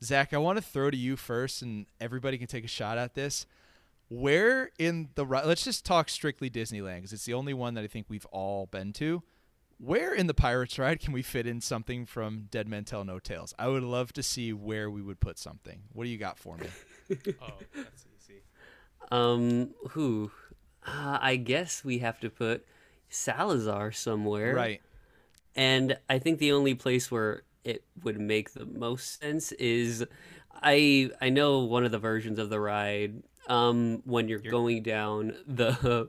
Zach, 0.03 0.33
I 0.33 0.39
want 0.39 0.59
to 0.59 0.63
throw 0.63 0.91
to 0.91 0.97
you 0.97 1.17
first, 1.17 1.63
and 1.63 1.87
everybody 2.01 2.39
can 2.39 2.47
take 2.47 2.65
a 2.65 2.69
shot 2.69 2.99
at 2.99 3.15
this. 3.15 3.47
Where 4.09 4.71
in 4.79 5.11
the 5.17 5.27
ri- 5.27 5.45
let's 5.45 5.65
just 5.65 5.85
talk 5.85 6.09
strictly 6.09 6.49
Disneyland 6.49 6.97
because 6.97 7.13
it's 7.13 7.25
the 7.25 7.35
only 7.35 7.53
one 7.53 7.75
that 7.75 7.85
I 7.85 7.89
think 7.89 8.07
we've 8.09 8.27
all 8.27 8.67
been 8.67 8.93
to. 8.95 9.23
Where 9.81 10.13
in 10.15 10.27
the 10.27 10.35
Pirates 10.35 10.79
ride 10.79 10.99
can 10.99 11.13
we 11.13 11.23
fit 11.23 11.47
in 11.47 11.61
something 11.61 12.05
from 12.07 12.49
Dead 12.51 12.67
Men 12.67 12.85
Tell 12.85 13.05
No 13.05 13.19
Tales? 13.19 13.55
I 13.59 13.69
would 13.69 13.83
love 13.83 14.13
to 14.15 14.23
see 14.23 14.53
where 14.53 14.91
we 14.91 15.03
would 15.03 15.21
put 15.21 15.39
something. 15.39 15.83
What 15.93 16.05
do 16.05 16.11
you 16.11 16.19
got 16.19 16.39
for 16.39 16.57
me? 16.57 16.67
Oh, 17.41 17.55
that's. 17.75 18.05
Um, 19.11 19.71
who? 19.91 20.31
Uh, 20.87 21.19
I 21.21 21.37
guess 21.37 21.85
we 21.85 21.99
have 21.99 22.19
to 22.21 22.31
put 22.31 22.65
Salazar 23.09 23.93
somewhere. 23.93 24.55
Right. 24.55 24.81
And 25.57 25.99
I 26.09 26.19
think 26.19 26.39
the 26.39 26.53
only 26.53 26.75
place 26.75 27.11
where 27.11 27.43
it 27.65 27.85
would 28.03 28.21
make 28.21 28.53
the 28.53 28.65
most 28.65 29.21
sense 29.21 29.53
is 29.53 30.05
I 30.63 31.11
I 31.21 31.29
know 31.31 31.61
one 31.61 31.85
of 31.85 31.91
the 31.91 31.99
versions 31.99 32.39
of 32.39 32.49
the 32.51 32.61
ride 32.61 33.23
um 33.49 34.03
when 34.05 34.29
you're, 34.29 34.39
going 34.39 34.83
down 34.83 35.35
the 35.47 36.09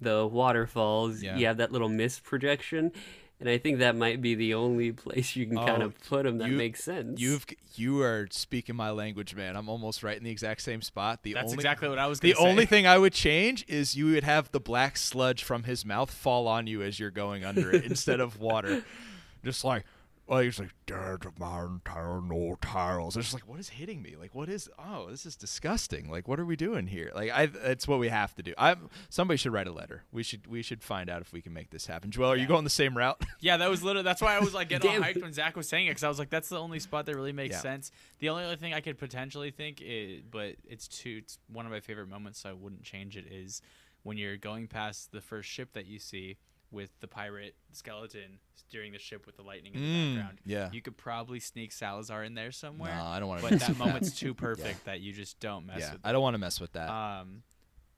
the 0.00 0.26
waterfalls 0.26 1.22
Yeah. 1.22 1.36
you 1.36 1.46
have 1.46 1.58
that 1.58 1.70
little 1.72 1.88
mist 1.90 2.24
projection 2.24 2.92
and 3.40 3.48
I 3.48 3.58
think 3.58 3.78
that 3.78 3.96
might 3.96 4.20
be 4.22 4.34
the 4.34 4.54
only 4.54 4.92
place 4.92 5.34
you 5.34 5.46
can 5.46 5.56
kind 5.56 5.82
Oh, 5.82 5.86
of 5.86 5.98
put 6.08 6.24
them 6.24 6.38
that 6.38 6.50
you- 6.50 6.56
makes 6.56 6.84
sense. 6.84 7.20
You've 7.20 7.46
you 7.76 8.02
are 8.02 8.28
speaking 8.30 8.76
my 8.76 8.90
language, 8.90 9.34
man. 9.34 9.56
I'm 9.56 9.68
almost 9.68 10.02
right 10.02 10.16
in 10.16 10.24
the 10.24 10.30
exact 10.30 10.60
same 10.62 10.82
spot. 10.82 11.22
The 11.22 11.32
That's 11.32 11.46
only 11.46 11.54
exactly 11.54 11.88
what 11.88 11.98
I 11.98 12.06
was. 12.06 12.20
the 12.20 12.32
say. 12.34 12.38
only 12.38 12.66
thing 12.66 12.86
I 12.86 12.98
would 12.98 13.12
change 13.14 13.64
is 13.68 13.96
you 13.96 14.12
would 14.12 14.24
have 14.24 14.50
the 14.52 14.60
black 14.60 14.96
sludge 14.96 15.42
from 15.42 15.62
his 15.62 15.84
mouth 15.86 16.10
fall 16.10 16.46
on 16.48 16.66
you 16.66 16.82
as 16.82 16.98
you're 17.00 17.10
going 17.10 17.44
under 17.44 17.70
it 17.72 17.84
instead 17.84 18.20
of 18.20 18.38
water. 18.40 18.82
Just 19.44 19.64
like 19.64 19.84
well, 20.30 20.38
he's 20.40 20.60
like 20.60 20.70
dead 20.86 21.24
man 21.40 21.80
tell 21.84 22.22
no 22.22 22.56
tales. 22.62 23.16
It's 23.16 23.26
just 23.26 23.34
like 23.34 23.48
what 23.48 23.58
is 23.58 23.68
hitting 23.70 24.00
me? 24.00 24.14
Like 24.18 24.32
what 24.34 24.48
is? 24.48 24.70
Oh, 24.78 25.08
this 25.10 25.26
is 25.26 25.34
disgusting. 25.34 26.08
Like 26.08 26.28
what 26.28 26.38
are 26.38 26.44
we 26.46 26.54
doing 26.54 26.86
here? 26.86 27.10
Like 27.14 27.30
I, 27.30 27.48
it's 27.64 27.88
what 27.88 27.98
we 27.98 28.08
have 28.08 28.34
to 28.36 28.42
do. 28.42 28.54
I 28.56 28.76
somebody 29.08 29.36
should 29.38 29.52
write 29.52 29.66
a 29.66 29.72
letter. 29.72 30.04
We 30.12 30.22
should 30.22 30.46
we 30.46 30.62
should 30.62 30.82
find 30.84 31.10
out 31.10 31.20
if 31.20 31.32
we 31.32 31.42
can 31.42 31.52
make 31.52 31.70
this 31.70 31.86
happen. 31.86 32.12
Joel, 32.12 32.30
are 32.30 32.36
you 32.36 32.46
going 32.46 32.64
the 32.64 32.70
same 32.70 32.96
route? 32.96 33.20
Yeah, 33.42 33.56
that 33.56 33.70
was 33.70 33.82
literally. 33.82 34.04
That's 34.04 34.20
why 34.22 34.36
I 34.36 34.38
was 34.38 34.54
like 34.54 34.68
getting 34.68 34.90
all 34.90 34.96
hyped 35.00 35.22
when 35.22 35.32
Zach 35.32 35.56
was 35.56 35.66
saying 35.68 35.86
it 35.86 35.90
because 35.90 36.04
I 36.04 36.08
was 36.08 36.18
like, 36.18 36.30
that's 36.30 36.48
the 36.50 36.58
only 36.58 36.78
spot 36.78 37.06
that 37.06 37.16
really 37.16 37.32
makes 37.32 37.54
Yeah. 37.54 37.60
sense. 37.60 37.90
The 38.20 38.28
only 38.28 38.44
other 38.44 38.56
thing 38.56 38.72
I 38.74 38.80
could 38.80 38.98
potentially 38.98 39.50
think, 39.50 39.80
is, 39.82 40.22
but 40.30 40.56
it's 40.68 40.86
too. 40.86 41.20
It's 41.22 41.38
one 41.50 41.64
of 41.66 41.72
my 41.72 41.80
favorite 41.80 42.08
moments, 42.08 42.38
so 42.40 42.50
I 42.50 42.52
wouldn't 42.52 42.82
change 42.82 43.16
it. 43.16 43.24
Is 43.32 43.62
when 44.02 44.16
you're 44.16 44.36
going 44.36 44.66
past 44.68 45.10
the 45.10 45.20
first 45.20 45.48
ship 45.48 45.72
that 45.72 45.86
you 45.86 45.98
see 45.98 46.36
with 46.70 46.90
the 47.00 47.08
pirate 47.08 47.54
skeleton 47.72 48.38
steering 48.54 48.92
the 48.92 48.98
ship 48.98 49.26
with 49.26 49.36
the 49.36 49.42
lightning 49.42 49.74
in 49.74 49.80
the 49.80 49.86
Mm, 49.86 50.14
background. 50.16 50.38
yeah. 50.44 50.70
you 50.72 50.80
could 50.80 50.96
probably 50.96 51.40
sneak 51.40 51.72
Salazar 51.72 52.22
in 52.22 52.34
there 52.34 52.52
somewhere. 52.52 52.94
No, 52.94 53.04
I 53.04 53.18
don't 53.18 53.28
want 53.28 53.42
to. 53.42 53.48
but 53.50 53.58
that 53.60 53.76
moment's 53.76 54.18
too 54.18 54.32
perfect 54.46 54.84
that 54.84 55.00
you 55.00 55.12
just 55.12 55.40
don't 55.40 55.66
mess 55.66 55.80
Yeah, 55.80 55.92
with. 55.92 56.00
I 56.04 56.12
don't 56.12 56.22
want 56.22 56.34
to 56.34 56.38
mess 56.38 56.60
with 56.60 56.72
that. 56.72 56.88
Um, 56.88 57.42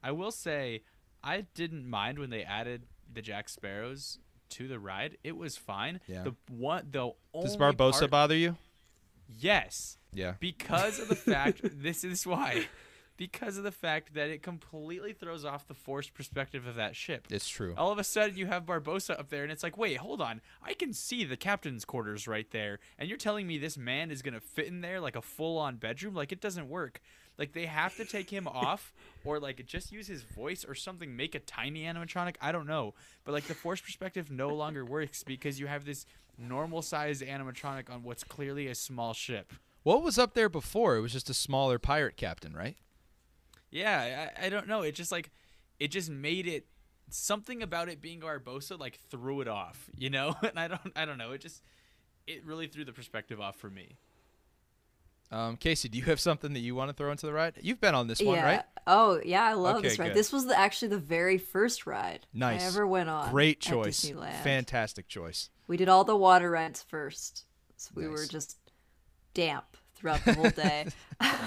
I 0.02 0.12
will 0.12 0.30
say, 0.30 0.82
I 1.22 1.42
didn't 1.54 1.86
mind 1.86 2.18
when 2.18 2.30
they 2.30 2.42
added 2.44 2.84
the 3.12 3.20
Jack 3.20 3.48
Sparrows 3.50 4.18
to 4.50 4.66
the 4.68 4.78
ride. 4.78 5.18
It 5.22 5.36
was 5.36 5.56
fine. 5.58 6.00
Yeah. 6.06 6.22
The 6.24 6.34
one, 6.50 6.88
the 6.90 7.10
only 7.34 7.48
Does 7.48 7.56
Barbossa 7.58 7.98
part- 8.00 8.10
bother 8.10 8.36
you? 8.36 8.56
Yes, 9.38 9.98
Yeah. 10.12 10.34
because 10.40 10.98
of 10.98 11.08
the 11.08 11.14
fact. 11.16 11.60
this 11.64 12.04
is 12.04 12.26
why. 12.26 12.66
Because 13.16 13.58
of 13.58 13.64
the 13.64 13.70
fact 13.70 14.14
that 14.14 14.30
it 14.30 14.42
completely 14.42 15.12
throws 15.12 15.44
off 15.44 15.68
the 15.68 15.74
forced 15.74 16.14
perspective 16.14 16.66
of 16.66 16.74
that 16.76 16.96
ship. 16.96 17.26
It's 17.30 17.48
true. 17.48 17.74
All 17.76 17.92
of 17.92 17.98
a 17.98 18.04
sudden, 18.04 18.36
you 18.36 18.46
have 18.46 18.64
Barbossa 18.64 19.18
up 19.18 19.28
there, 19.28 19.42
and 19.42 19.52
it's 19.52 19.62
like, 19.62 19.76
wait, 19.76 19.98
hold 19.98 20.20
on. 20.20 20.40
I 20.62 20.74
can 20.74 20.92
see 20.92 21.24
the 21.24 21.36
captain's 21.36 21.84
quarters 21.84 22.26
right 22.26 22.50
there, 22.50 22.78
and 22.98 23.08
you're 23.08 23.18
telling 23.18 23.46
me 23.46 23.58
this 23.58 23.76
man 23.76 24.10
is 24.10 24.22
gonna 24.22 24.40
fit 24.40 24.66
in 24.66 24.80
there 24.80 25.00
like 25.00 25.16
a 25.16 25.22
full-on 25.22 25.76
bedroom? 25.76 26.14
Like 26.14 26.32
it 26.32 26.40
doesn't 26.40 26.68
work. 26.68 27.00
Like 27.38 27.52
they 27.52 27.66
have 27.66 27.96
to 27.96 28.04
take 28.04 28.30
him 28.30 28.48
off, 28.52 28.92
or 29.24 29.38
like 29.38 29.64
just 29.66 29.92
use 29.92 30.06
his 30.06 30.22
voice 30.22 30.64
or 30.64 30.74
something. 30.74 31.14
Make 31.16 31.34
a 31.34 31.40
tiny 31.40 31.82
animatronic. 31.84 32.36
I 32.40 32.52
don't 32.52 32.66
know, 32.66 32.94
but 33.24 33.32
like 33.32 33.44
the 33.44 33.54
forced 33.54 33.84
perspective 33.84 34.30
no 34.30 34.48
longer 34.48 34.84
works 34.84 35.22
because 35.22 35.60
you 35.60 35.66
have 35.66 35.84
this 35.84 36.06
normal-sized 36.38 37.22
animatronic 37.22 37.90
on 37.90 38.02
what's 38.02 38.24
clearly 38.24 38.66
a 38.66 38.74
small 38.74 39.12
ship. 39.12 39.52
What 39.82 40.02
was 40.02 40.18
up 40.18 40.34
there 40.34 40.48
before? 40.48 40.96
It 40.96 41.00
was 41.00 41.12
just 41.12 41.30
a 41.30 41.34
smaller 41.34 41.78
pirate 41.78 42.16
captain, 42.16 42.54
right? 42.54 42.76
Yeah, 43.72 44.28
I, 44.38 44.46
I 44.46 44.48
don't 44.50 44.68
know. 44.68 44.82
It 44.82 44.94
just 44.94 45.10
like 45.10 45.30
it 45.80 45.88
just 45.88 46.10
made 46.10 46.46
it 46.46 46.66
something 47.10 47.62
about 47.62 47.88
it 47.88 48.00
being 48.00 48.20
Barbossa 48.20 48.78
like 48.78 48.98
threw 49.10 49.40
it 49.40 49.48
off, 49.48 49.90
you 49.96 50.10
know? 50.10 50.36
And 50.42 50.58
I 50.58 50.68
don't 50.68 50.92
I 50.94 51.04
don't 51.04 51.18
know. 51.18 51.32
It 51.32 51.40
just 51.40 51.62
it 52.26 52.44
really 52.44 52.68
threw 52.68 52.84
the 52.84 52.92
perspective 52.92 53.40
off 53.40 53.56
for 53.56 53.70
me. 53.70 53.96
Um, 55.32 55.56
Casey, 55.56 55.88
do 55.88 55.96
you 55.96 56.04
have 56.04 56.20
something 56.20 56.52
that 56.52 56.60
you 56.60 56.74
want 56.74 56.90
to 56.90 56.94
throw 56.94 57.10
into 57.10 57.24
the 57.24 57.32
ride? 57.32 57.54
You've 57.62 57.80
been 57.80 57.94
on 57.94 58.06
this 58.06 58.20
one, 58.20 58.36
yeah. 58.36 58.44
right? 58.44 58.62
Oh 58.86 59.18
yeah, 59.24 59.42
I 59.42 59.54
love 59.54 59.76
Okay, 59.76 59.88
this 59.88 59.98
ride. 59.98 60.08
good. 60.08 60.16
This 60.16 60.30
was 60.30 60.46
the, 60.46 60.58
actually 60.58 60.88
the 60.88 60.98
very 60.98 61.38
first 61.38 61.86
ride 61.86 62.26
Nice. 62.34 62.62
I 62.62 62.66
ever 62.66 62.86
went 62.86 63.08
on. 63.08 63.30
Great 63.30 63.58
choice. 63.58 64.04
Disneyland. 64.04 64.42
Fantastic 64.42 65.08
choice. 65.08 65.48
We 65.66 65.78
did 65.78 65.88
all 65.88 66.04
the 66.04 66.16
water 66.16 66.50
rides 66.50 66.82
first, 66.82 67.46
so 67.78 67.90
we 67.94 68.06
were 68.08 68.26
just 68.26 68.58
damp 69.32 69.64
throughout 69.94 70.22
the 70.24 70.34
whole 70.34 70.50
day. 70.50 70.88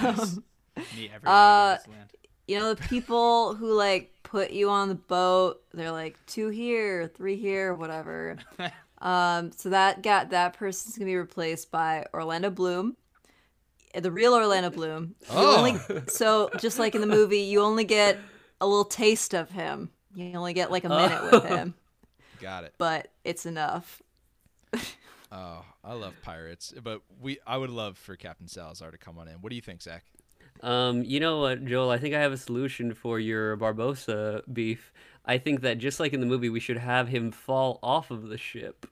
Um, 0.01 0.43
Uh, 1.25 1.77
land. 1.87 2.09
you 2.47 2.59
know 2.59 2.73
the 2.73 2.81
people 2.87 3.55
who 3.55 3.73
like 3.73 4.11
put 4.23 4.51
you 4.51 4.69
on 4.69 4.89
the 4.89 4.95
boat 4.95 5.61
they're 5.73 5.91
like 5.91 6.17
two 6.25 6.49
here 6.49 7.07
three 7.07 7.35
here 7.37 7.73
whatever 7.73 8.37
um 9.01 9.51
so 9.51 9.69
that 9.69 10.01
got 10.03 10.29
that 10.31 10.53
person's 10.57 10.97
gonna 10.97 11.05
be 11.05 11.15
replaced 11.15 11.71
by 11.71 12.05
orlando 12.13 12.49
bloom 12.49 12.95
the 13.93 14.11
real 14.11 14.33
orlando 14.33 14.69
bloom 14.69 15.15
Oh. 15.29 15.57
only, 15.57 15.79
so 16.07 16.49
just 16.59 16.79
like 16.79 16.95
in 16.95 17.01
the 17.01 17.07
movie 17.07 17.41
you 17.41 17.61
only 17.61 17.83
get 17.85 18.17
a 18.59 18.67
little 18.67 18.83
taste 18.85 19.33
of 19.33 19.49
him 19.51 19.89
you 20.15 20.33
only 20.35 20.53
get 20.53 20.71
like 20.71 20.83
a 20.83 20.89
minute 20.89 21.31
with 21.31 21.45
him 21.45 21.73
Got 22.41 22.65
it. 22.65 22.73
but 22.77 23.07
it's 23.23 23.45
enough 23.45 24.01
Oh, 25.31 25.65
I 25.83 25.93
love 25.93 26.13
pirates, 26.21 26.73
but 26.81 27.01
we 27.19 27.39
I 27.45 27.57
would 27.57 27.69
love 27.69 27.97
for 27.97 28.15
Captain 28.15 28.47
Salazar 28.47 28.91
to 28.91 28.97
come 28.97 29.17
on 29.17 29.27
in. 29.27 29.35
What 29.41 29.49
do 29.49 29.55
you 29.55 29.61
think, 29.61 29.81
Zach? 29.81 30.05
Um, 30.61 31.03
you 31.03 31.19
know 31.19 31.39
what, 31.41 31.65
Joel? 31.65 31.89
I 31.91 31.97
think 31.97 32.15
I 32.15 32.19
have 32.21 32.31
a 32.31 32.37
solution 32.37 32.93
for 32.93 33.19
your 33.19 33.57
Barbossa 33.57 34.41
beef. 34.51 34.91
I 35.25 35.37
think 35.37 35.61
that 35.61 35.77
just 35.77 35.99
like 35.99 36.13
in 36.13 36.19
the 36.19 36.25
movie, 36.25 36.49
we 36.49 36.59
should 36.59 36.77
have 36.77 37.07
him 37.07 37.31
fall 37.31 37.79
off 37.83 38.11
of 38.11 38.29
the 38.29 38.37
ship, 38.37 38.85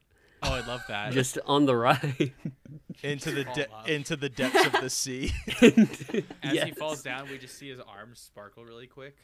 Oh, 0.45 0.51
I 0.53 0.59
love 0.67 0.81
that. 0.89 1.13
just 1.13 1.37
on 1.45 1.65
the 1.65 1.75
ride. 1.75 2.33
Into 3.01 3.31
the 3.31 3.43
de- 3.45 3.93
into 3.93 4.15
the 4.15 4.29
depths 4.41 4.65
of 4.65 4.73
the 4.81 4.89
sea. 4.89 5.31
As 6.43 6.63
he 6.63 6.71
falls 6.71 7.01
down, 7.01 7.27
we 7.29 7.37
just 7.37 7.57
see 7.57 7.69
his 7.69 7.79
arms 7.79 8.19
sparkle 8.19 8.63
really 8.65 8.87
quick. 8.87 9.15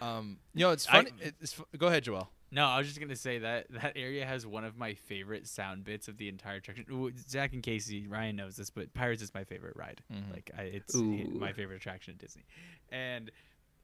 um, 0.00 0.38
you 0.54 0.64
know, 0.64 0.70
it's 0.70 0.86
I- 0.88 0.92
funny. 1.04 1.10
it's, 1.40 1.60
go 1.76 1.86
ahead, 1.88 2.04
Joel. 2.04 2.30
No, 2.54 2.66
I 2.66 2.78
was 2.78 2.86
just 2.86 3.00
gonna 3.00 3.16
say 3.16 3.38
that 3.40 3.66
that 3.70 3.92
area 3.96 4.24
has 4.24 4.46
one 4.46 4.64
of 4.64 4.76
my 4.78 4.94
favorite 4.94 5.46
sound 5.48 5.82
bits 5.84 6.06
of 6.08 6.16
the 6.18 6.28
entire 6.28 6.56
attraction. 6.56 6.86
Ooh, 6.90 7.10
Zach 7.28 7.52
and 7.52 7.62
Casey, 7.62 8.06
Ryan 8.06 8.36
knows 8.36 8.54
this, 8.56 8.70
but 8.70 8.94
Pirates 8.94 9.22
is 9.22 9.34
my 9.34 9.42
favorite 9.44 9.74
ride. 9.76 10.02
Like, 10.32 10.50
I, 10.56 10.62
it's 10.62 10.94
Ooh. 10.94 11.02
my 11.38 11.52
favorite 11.52 11.76
attraction 11.76 12.12
at 12.14 12.18
Disney, 12.18 12.44
and 12.90 13.30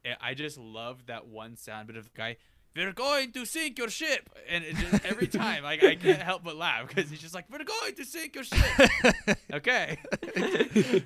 I- 0.05 0.31
I 0.31 0.35
just 0.35 0.57
love 0.57 1.07
that 1.07 1.27
one 1.27 1.57
sound 1.57 1.89
bit 1.89 1.97
of 1.97 2.05
the 2.05 2.11
guy. 2.17 2.37
We're 2.77 2.93
going 2.93 3.33
to 3.33 3.45
sink 3.45 3.79
your 3.81 3.89
ship, 3.91 4.31
and 4.49 4.63
it 4.63 4.77
just, 4.77 5.05
every 5.05 5.27
time, 5.43 5.65
like 5.65 5.83
I 5.83 5.97
can't 5.97 6.23
help 6.23 6.45
but 6.45 6.55
laugh 6.55 6.87
because 6.87 7.11
he's 7.11 7.21
just 7.21 7.35
like, 7.35 7.47
"We're 7.51 7.65
going 7.65 7.95
to 7.97 8.05
sink 8.05 8.37
your 8.37 8.45
ship." 8.45 9.37
okay, 9.53 9.99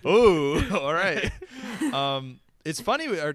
Ooh, 0.06 0.62
all 0.72 0.92
right. 0.92 1.30
Um, 1.92 2.40
it's 2.66 2.80
funny 2.82 3.08
we- 3.08 3.18
our 3.20 3.34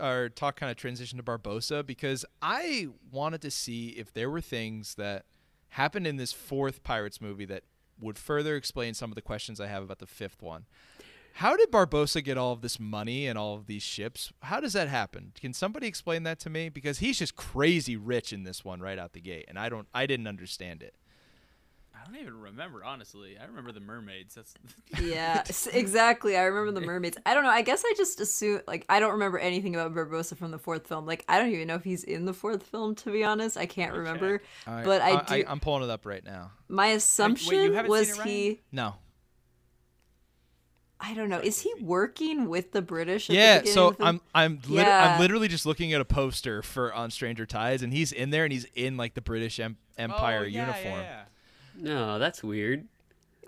our 0.00 0.28
talk 0.28 0.56
kind 0.56 0.70
of 0.70 0.76
transitioned 0.76 1.16
to 1.16 1.22
Barbossa 1.22 1.84
because 1.84 2.24
I 2.42 2.88
wanted 3.10 3.42
to 3.42 3.50
see 3.50 3.90
if 3.90 4.12
there 4.12 4.30
were 4.30 4.40
things 4.40 4.94
that 4.96 5.24
happened 5.70 6.06
in 6.06 6.16
this 6.16 6.32
fourth 6.32 6.82
Pirates 6.82 7.20
movie 7.20 7.44
that 7.46 7.64
would 8.00 8.18
further 8.18 8.56
explain 8.56 8.94
some 8.94 9.10
of 9.10 9.14
the 9.14 9.22
questions 9.22 9.60
I 9.60 9.66
have 9.66 9.82
about 9.82 9.98
the 9.98 10.06
fifth 10.06 10.42
one. 10.42 10.66
How 11.38 11.56
did 11.56 11.72
Barbossa 11.72 12.22
get 12.22 12.38
all 12.38 12.52
of 12.52 12.60
this 12.60 12.78
money 12.78 13.26
and 13.26 13.36
all 13.36 13.54
of 13.56 13.66
these 13.66 13.82
ships? 13.82 14.32
How 14.42 14.60
does 14.60 14.72
that 14.74 14.88
happen? 14.88 15.32
Can 15.40 15.52
somebody 15.52 15.88
explain 15.88 16.22
that 16.22 16.38
to 16.40 16.50
me? 16.50 16.68
Because 16.68 16.98
he's 16.98 17.18
just 17.18 17.34
crazy 17.34 17.96
rich 17.96 18.32
in 18.32 18.44
this 18.44 18.64
one 18.64 18.80
right 18.80 19.00
out 19.00 19.14
the 19.14 19.20
gate, 19.20 19.46
and 19.48 19.58
I 19.58 19.68
don't, 19.68 19.88
I 19.92 20.06
didn't 20.06 20.28
understand 20.28 20.80
it. 20.80 20.94
I 22.04 22.10
don't 22.10 22.20
even 22.20 22.38
remember, 22.38 22.84
honestly. 22.84 23.38
I 23.40 23.46
remember 23.46 23.72
the 23.72 23.80
mermaids. 23.80 24.34
That's 24.34 24.54
Yeah, 25.02 25.42
exactly. 25.72 26.36
I 26.36 26.42
remember 26.42 26.78
the 26.78 26.86
mermaids. 26.86 27.16
I 27.24 27.32
don't 27.34 27.44
know. 27.44 27.50
I 27.50 27.62
guess 27.62 27.82
I 27.86 27.94
just 27.96 28.20
assume 28.20 28.60
like 28.66 28.84
I 28.88 29.00
don't 29.00 29.12
remember 29.12 29.38
anything 29.38 29.74
about 29.74 29.94
Barbossa 29.94 30.36
from 30.36 30.50
the 30.50 30.58
fourth 30.58 30.86
film. 30.86 31.06
Like 31.06 31.24
I 31.28 31.38
don't 31.38 31.50
even 31.50 31.66
know 31.68 31.76
if 31.76 31.84
he's 31.84 32.04
in 32.04 32.26
the 32.26 32.34
fourth 32.34 32.62
film. 32.64 32.94
To 32.96 33.10
be 33.10 33.24
honest, 33.24 33.56
I 33.56 33.66
can't 33.66 33.94
remember. 33.94 34.42
All 34.66 34.82
But 34.84 35.00
I 35.00 35.10
do. 35.22 35.46
I, 35.46 35.52
am 35.52 35.60
pulling 35.60 35.82
it 35.82 35.90
up 35.90 36.04
right 36.04 36.24
now. 36.24 36.50
my 36.68 36.88
assumption 36.88 37.72
haven't 37.74 37.90
was 37.90 38.18
it, 38.18 38.22
he. 38.26 38.60
No. 38.70 38.96
I 41.00 41.12
don't 41.12 41.28
know. 41.28 41.40
Is 41.40 41.60
he 41.60 41.72
working 41.82 42.48
with 42.48 42.72
the 42.72 42.80
British? 42.80 43.28
At 43.28 43.32
the 43.34 43.38
Yeah, 43.38 43.58
beginning 43.58 43.74
so 43.74 43.88
of 43.88 43.96
the- 43.98 44.04
I'm 44.04 44.20
I'm 44.34 44.60
lit- 44.68 44.86
Yeah. 44.86 45.14
I'm 45.14 45.20
literally 45.20 45.48
just 45.48 45.66
looking 45.66 45.92
at 45.92 46.00
a 46.00 46.04
poster 46.04 46.62
for 46.62 46.94
on 46.94 47.10
Stranger 47.10 47.44
Tides, 47.46 47.82
and 47.82 47.92
he's 47.92 48.10
in 48.12 48.30
there, 48.30 48.44
and 48.44 48.52
he's 48.52 48.64
in 48.74 48.96
like 48.96 49.14
the 49.14 49.20
British 49.20 49.60
em- 49.60 49.76
oh, 49.98 50.02
Empire 50.02 50.40
Oh, 50.44 50.46
yeah, 50.46 50.60
uniform. 50.60 51.00
Yeah, 51.00 51.02
yeah. 51.02 51.22
No, 51.74 52.18
that's 52.18 52.42
weird. 52.42 52.88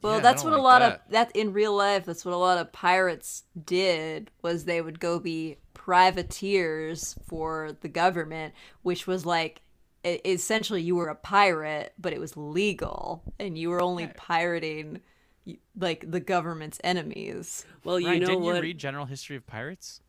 Well, 0.02 0.20
Yeah, 0.20 0.20
that's 0.20 0.44
don't 0.44 0.44
what 0.44 0.52
a 0.52 0.58
like 0.58 0.62
lot 0.62 0.82
of 0.82 0.98
that 1.08 1.34
in 1.34 1.52
real 1.52 1.74
life. 1.74 2.04
That's 2.04 2.24
what 2.24 2.34
a 2.34 2.36
lot 2.38 2.58
of 2.58 2.72
pirates 2.72 3.44
did 3.64 4.30
was 4.42 4.64
they 4.64 4.80
would 4.80 5.00
go 5.00 5.18
be 5.18 5.58
privateers 5.74 7.16
for 7.26 7.72
the 7.80 7.88
government, 7.88 8.54
which 8.82 9.06
was 9.06 9.26
like 9.26 9.62
essentially 10.04 10.82
you 10.82 10.94
were 10.96 11.08
a 11.08 11.14
pirate, 11.16 11.94
but 11.98 12.12
it 12.12 12.20
was 12.20 12.36
legal, 12.36 13.24
and 13.40 13.58
you 13.58 13.70
were 13.70 13.80
only 13.82 14.08
pirating 14.08 15.00
like 15.76 16.10
the 16.10 16.20
government's 16.20 16.80
enemies. 16.84 17.66
Well, 17.84 17.98
you 18.00 18.06
Ryan, 18.06 18.20
know 18.20 18.26
didn't 18.28 18.44
what? 18.44 18.52
you 18.56 18.58
read 18.58 18.78
General 18.78 19.06
History 19.06 19.36
of 19.36 19.46
Pirates? 19.46 20.00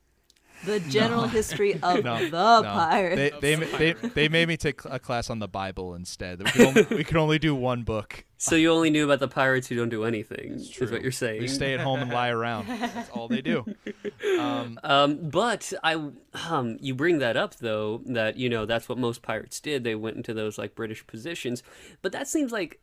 The 0.66 0.80
general 0.90 1.28
history 1.28 1.74
of 1.84 2.04
No, 2.04 2.18
the 2.20 2.62
No, 2.62 2.64
pirate. 2.64 3.16
they 3.42 3.56
they, 3.56 3.66
they 3.78 3.94
they 4.10 4.28
made 4.30 4.48
me 4.48 4.58
take 4.58 4.82
a 4.86 5.00
class 5.00 5.30
on 5.30 5.40
the 5.40 5.48
Bible 5.48 5.94
instead. 5.96 6.40
We 6.44 6.52
could 6.52 6.62
only, 6.68 6.84
we 6.98 7.04
could 7.04 7.18
only 7.18 7.40
do 7.40 7.54
one 7.56 7.84
book. 7.84 8.26
so 8.38 8.56
you 8.56 8.72
only 8.72 8.90
knew 8.90 9.06
about 9.06 9.20
the 9.20 9.28
pirates 9.28 9.68
who 9.68 9.76
don't 9.76 9.90
do 9.90 10.04
anything. 10.04 10.54
Is 10.56 10.92
what 10.92 11.02
you're 11.02 11.12
saying. 11.12 11.42
They 11.42 11.48
stay 11.48 11.74
at 11.74 11.80
home 11.80 12.00
and 12.02 12.12
lie 12.12 12.30
around. 12.30 12.68
That's 12.68 13.10
all 13.12 13.28
they 13.28 13.42
do. 13.42 13.66
Um, 14.40 14.80
Um, 14.84 15.30
but 15.30 15.72
I, 15.84 15.94
um, 16.50 16.78
you 16.82 16.94
bring 16.96 17.20
that 17.20 17.38
up 17.38 17.56
though, 17.56 18.02
that 18.08 18.38
you 18.38 18.50
know 18.50 18.66
that's 18.66 18.90
what 18.90 18.98
most 18.98 19.22
pirates 19.22 19.60
did. 19.60 19.84
They 19.84 19.96
went 19.96 20.18
into 20.18 20.34
those 20.34 20.58
like 20.58 20.76
British 20.76 21.06
positions, 21.08 21.64
but 22.02 22.12
that 22.12 22.28
seems 22.28 22.52
like 22.52 22.80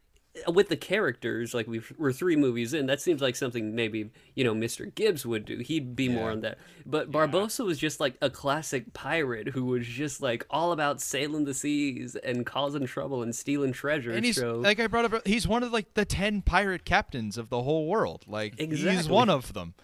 with 0.49 0.69
the 0.69 0.77
characters, 0.77 1.55
like 1.55 1.67
we've, 1.67 1.93
we're 1.97 2.13
three 2.13 2.35
movies 2.37 2.75
in, 2.75 2.87
that 2.87 3.01
seems 3.01 3.23
like 3.23 3.37
something 3.37 3.75
maybe 3.75 4.11
you 4.35 4.43
know 4.45 4.55
Mr. 4.55 4.93
Gibbs 4.93 5.25
would 5.25 5.45
do. 5.45 5.59
He'd 5.59 5.95
be 5.95 6.09
more 6.09 6.31
on 6.31 6.41
that. 6.41 6.59
But 6.85 7.11
Barbossa 7.11 7.65
was 7.65 7.79
just 7.79 8.01
like 8.01 8.17
a 8.21 8.31
classic 8.31 8.93
pirate 8.93 9.49
who 9.49 9.65
was 9.65 9.87
just 9.87 10.21
like 10.21 10.45
all 10.51 10.73
about 10.73 11.01
sailing 11.01 11.45
the 11.45 11.55
seas 11.55 12.17
and 12.17 12.45
causing 12.45 12.87
trouble 12.87 13.23
and 13.23 13.35
stealing 13.35 13.73
treasure. 13.73 14.11
and 14.13 14.25
he's 14.25 14.37
so 14.37 14.57
like 14.57 14.81
I 14.81 14.87
brought 14.89 15.13
up. 15.13 15.27
He's 15.27 15.47
one 15.47 15.63
of 15.63 15.73
like 15.73 15.95
the 15.95 16.05
ten 16.05 16.43
pirate 16.43 16.85
captains 16.85 17.39
of 17.39 17.49
the 17.49 17.63
whole 17.63 17.87
world. 17.87 18.25
Like 18.27 18.59
he's 18.59 19.09
one 19.09 19.31
of 19.31 19.53
them. 19.53 19.75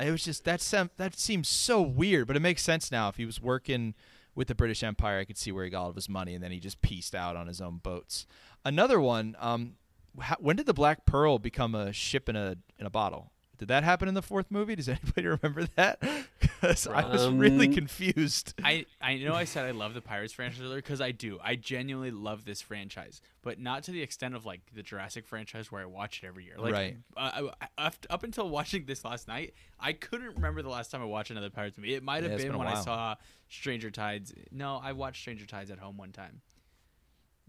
It 0.00 0.12
was 0.12 0.24
just 0.24 0.44
that 0.44 0.60
sem- 0.60 0.90
that 0.96 1.18
seems 1.18 1.48
so 1.48 1.82
weird, 1.82 2.28
but 2.28 2.36
it 2.36 2.40
makes 2.40 2.62
sense 2.62 2.92
now. 2.92 3.08
If 3.08 3.16
he 3.16 3.26
was 3.26 3.40
working 3.40 3.94
with 4.36 4.46
the 4.46 4.54
British 4.54 4.84
Empire, 4.84 5.18
I 5.18 5.24
could 5.24 5.36
see 5.36 5.50
where 5.50 5.64
he 5.64 5.70
got 5.70 5.82
all 5.82 5.88
of 5.88 5.96
his 5.96 6.08
money, 6.08 6.34
and 6.34 6.44
then 6.44 6.52
he 6.52 6.60
just 6.60 6.80
pieced 6.82 7.16
out 7.16 7.34
on 7.34 7.48
his 7.48 7.60
own 7.60 7.78
boats. 7.78 8.24
Another 8.64 9.00
one. 9.00 9.34
Um, 9.40 9.72
how, 10.20 10.36
when 10.40 10.56
did 10.56 10.66
the 10.66 10.74
Black 10.74 11.04
Pearl 11.06 11.38
become 11.38 11.74
a 11.74 11.92
ship 11.92 12.28
in 12.28 12.36
a 12.36 12.56
in 12.78 12.86
a 12.86 12.90
bottle? 12.90 13.32
Did 13.58 13.66
that 13.68 13.82
happen 13.82 14.06
in 14.06 14.14
the 14.14 14.22
fourth 14.22 14.46
movie? 14.50 14.76
Does 14.76 14.88
anybody 14.88 15.26
remember 15.26 15.66
that? 15.76 16.00
Because 16.60 16.86
I 16.88 17.04
was 17.06 17.28
really 17.28 17.66
Um, 17.68 17.72
confused. 17.72 18.54
I, 18.64 18.86
I 19.00 19.16
know 19.16 19.34
I 19.34 19.44
said 19.44 19.66
I 19.66 19.70
love 19.72 19.94
the 19.94 20.00
Pirates 20.00 20.32
franchise 20.32 20.60
earlier 20.60 20.76
because 20.76 21.00
I 21.00 21.10
do. 21.12 21.38
I 21.42 21.54
genuinely 21.56 22.10
love 22.10 22.44
this 22.44 22.60
franchise, 22.62 23.20
but 23.42 23.60
not 23.60 23.82
to 23.84 23.90
the 23.92 24.02
extent 24.02 24.34
of 24.34 24.44
like 24.46 24.60
the 24.74 24.82
Jurassic 24.82 25.26
franchise 25.26 25.70
where 25.70 25.82
I 25.82 25.84
watch 25.86 26.20
it 26.22 26.26
every 26.26 26.44
year. 26.44 26.54
Like, 26.58 26.72
Right. 26.72 26.96
Uh, 27.16 27.50
I, 27.60 27.66
I- 27.78 27.86
up, 27.86 27.94
up 28.10 28.22
until 28.24 28.48
watching 28.48 28.86
this 28.86 29.04
last 29.04 29.28
night, 29.28 29.54
I 29.78 29.92
couldn't 29.92 30.34
remember 30.36 30.62
the 30.62 30.68
last 30.68 30.90
time 30.90 31.00
I 31.02 31.04
watched 31.06 31.30
another 31.30 31.50
Pirates 31.50 31.76
movie. 31.78 31.94
It 31.94 32.02
might 32.02 32.22
have 32.22 32.32
Yeah, 32.32 32.38
been, 32.38 32.46
been 32.48 32.54
a 32.56 32.58
when 32.58 32.66
I 32.68 32.80
saw 32.80 33.14
Stranger 33.48 33.90
Tides. 33.90 34.32
No, 34.50 34.80
I 34.82 34.92
watched 34.92 35.20
Stranger 35.20 35.46
Tides 35.46 35.70
at 35.70 35.78
home 35.78 35.96
one 35.96 36.10
time. 36.12 36.40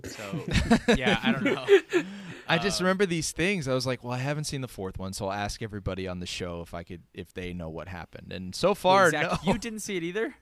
So 0.06 0.46
yeah, 0.96 1.20
I 1.24 1.32
don't 1.32 1.44
know. 1.44 1.66
I 2.48 2.58
just 2.58 2.82
Uh, 2.82 2.86
remember 2.86 3.06
these 3.06 3.32
things. 3.32 3.68
I 3.68 3.74
was 3.74 3.86
like, 3.86 4.04
well, 4.04 4.14
I 4.14 4.18
haven't 4.20 4.46
seen 4.46 4.62
the 4.62 4.68
fourth 4.68 4.98
one, 4.98 5.14
so 5.14 5.26
I'll 5.28 5.34
ask 5.34 5.62
everybody 5.62 6.08
on 6.08 6.20
the 6.20 6.26
show 6.26 6.62
if 6.62 6.74
I 6.74 6.84
could, 6.84 7.04
if 7.14 7.34
they 7.34 7.54
know 7.54 7.70
what 7.70 7.88
happened. 7.88 8.32
And 8.34 8.56
so 8.56 8.74
far, 8.74 9.12
Zach, 9.12 9.44
no. 9.46 9.54
you 9.54 9.60
didn't 9.60 9.80
see 9.80 9.98
it 9.98 10.04
either. 10.04 10.36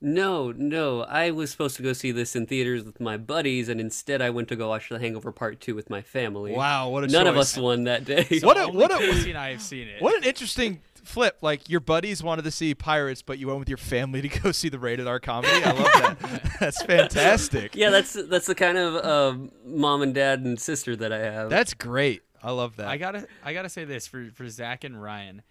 No, 0.00 0.52
no. 0.52 1.02
I 1.02 1.32
was 1.32 1.50
supposed 1.50 1.76
to 1.78 1.82
go 1.82 1.92
see 1.92 2.12
this 2.12 2.36
in 2.36 2.46
theaters 2.46 2.84
with 2.84 3.00
my 3.00 3.16
buddies, 3.16 3.68
and 3.68 3.80
instead 3.80 4.22
I 4.22 4.30
went 4.30 4.46
to 4.48 4.56
go 4.56 4.68
watch 4.68 4.88
The 4.90 4.98
Hangover 4.98 5.32
Part 5.32 5.60
Two 5.60 5.74
with 5.74 5.90
my 5.90 6.02
family. 6.02 6.52
Wow, 6.52 6.90
what 6.90 7.02
a 7.04 7.08
None 7.08 7.26
of 7.26 7.36
us 7.36 7.56
won 7.56 7.84
that 7.84 8.04
day. 8.04 8.26
What 8.42 8.56
a- 8.60 8.68
what 8.68 8.92
a- 8.94 8.98
Casey 8.98 9.30
and 9.30 9.38
I 9.46 9.50
have 9.52 9.62
seen 9.62 9.88
it. 9.88 10.00
What 10.02 10.16
an 10.16 10.22
interesting 10.24 10.80
flip! 11.08 11.38
Like 11.40 11.68
your 11.68 11.80
buddies 11.80 12.22
wanted 12.22 12.42
to 12.42 12.50
see 12.50 12.74
pirates, 12.74 13.22
but 13.22 13.38
you 13.38 13.48
went 13.48 13.58
with 13.58 13.68
your 13.68 13.78
family 13.78 14.22
to 14.22 14.28
go 14.40 14.52
see 14.52 14.68
the 14.68 14.78
rated 14.78 15.06
R 15.06 15.18
comedy. 15.20 15.64
I 15.64 15.72
love 15.72 16.18
that. 16.20 16.56
That's 16.60 16.82
fantastic. 16.82 17.74
yeah, 17.74 17.90
that's 17.90 18.12
that's 18.12 18.46
the 18.46 18.54
kind 18.54 18.78
of 18.78 19.04
um 19.04 19.52
mom 19.64 20.02
and 20.02 20.14
dad 20.14 20.40
and 20.40 20.60
sister 20.60 20.96
that 20.96 21.12
I 21.12 21.18
have. 21.18 21.50
That's 21.50 21.74
great. 21.74 22.22
I 22.42 22.50
love 22.50 22.76
that. 22.76 22.88
I 22.88 22.96
gotta 22.96 23.26
I 23.44 23.52
gotta 23.52 23.68
say 23.68 23.84
this 23.84 24.06
for 24.06 24.30
for 24.32 24.48
Zach 24.48 24.84
and 24.84 25.00
Ryan, 25.00 25.42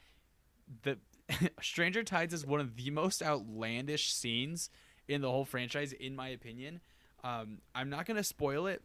the 0.84 0.98
Stranger 1.62 2.04
Tides 2.04 2.34
is 2.34 2.46
one 2.46 2.60
of 2.60 2.76
the 2.76 2.90
most 2.92 3.22
outlandish 3.22 4.14
scenes 4.14 4.70
in 5.08 5.22
the 5.22 5.30
whole 5.30 5.46
franchise, 5.46 5.94
in 5.94 6.16
my 6.16 6.30
opinion. 6.30 6.82
Um, 7.24 7.60
I'm 7.76 7.90
not 7.90 8.06
gonna 8.06 8.24
spoil 8.24 8.68
it. 8.68 8.82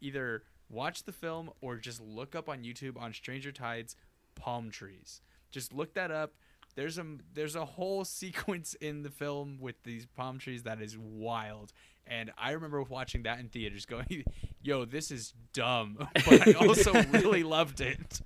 Either 0.00 0.42
watch 0.68 1.04
the 1.04 1.12
film 1.12 1.50
or 1.60 1.76
just 1.76 2.00
look 2.00 2.34
up 2.34 2.48
on 2.48 2.62
YouTube 2.62 3.00
on 3.00 3.12
Stranger 3.12 3.52
Tides 3.52 3.96
palm 4.34 4.70
trees. 4.70 5.20
Just 5.50 5.72
look 5.72 5.94
that 5.94 6.10
up. 6.10 6.34
There's 6.74 6.98
a 6.98 7.04
there's 7.34 7.56
a 7.56 7.64
whole 7.64 8.04
sequence 8.04 8.74
in 8.74 9.02
the 9.02 9.10
film 9.10 9.58
with 9.60 9.82
these 9.82 10.06
palm 10.06 10.38
trees 10.38 10.62
that 10.64 10.80
is 10.80 10.96
wild. 10.98 11.72
And 12.08 12.30
I 12.38 12.52
remember 12.52 12.80
watching 12.82 13.24
that 13.24 13.40
in 13.40 13.48
theaters 13.48 13.84
going, 13.84 14.24
yo, 14.62 14.84
this 14.84 15.10
is 15.10 15.34
dumb. 15.52 15.98
But 16.28 16.48
I 16.48 16.52
also 16.52 16.92
really 17.04 17.42
loved 17.42 17.80
it. 17.80 18.20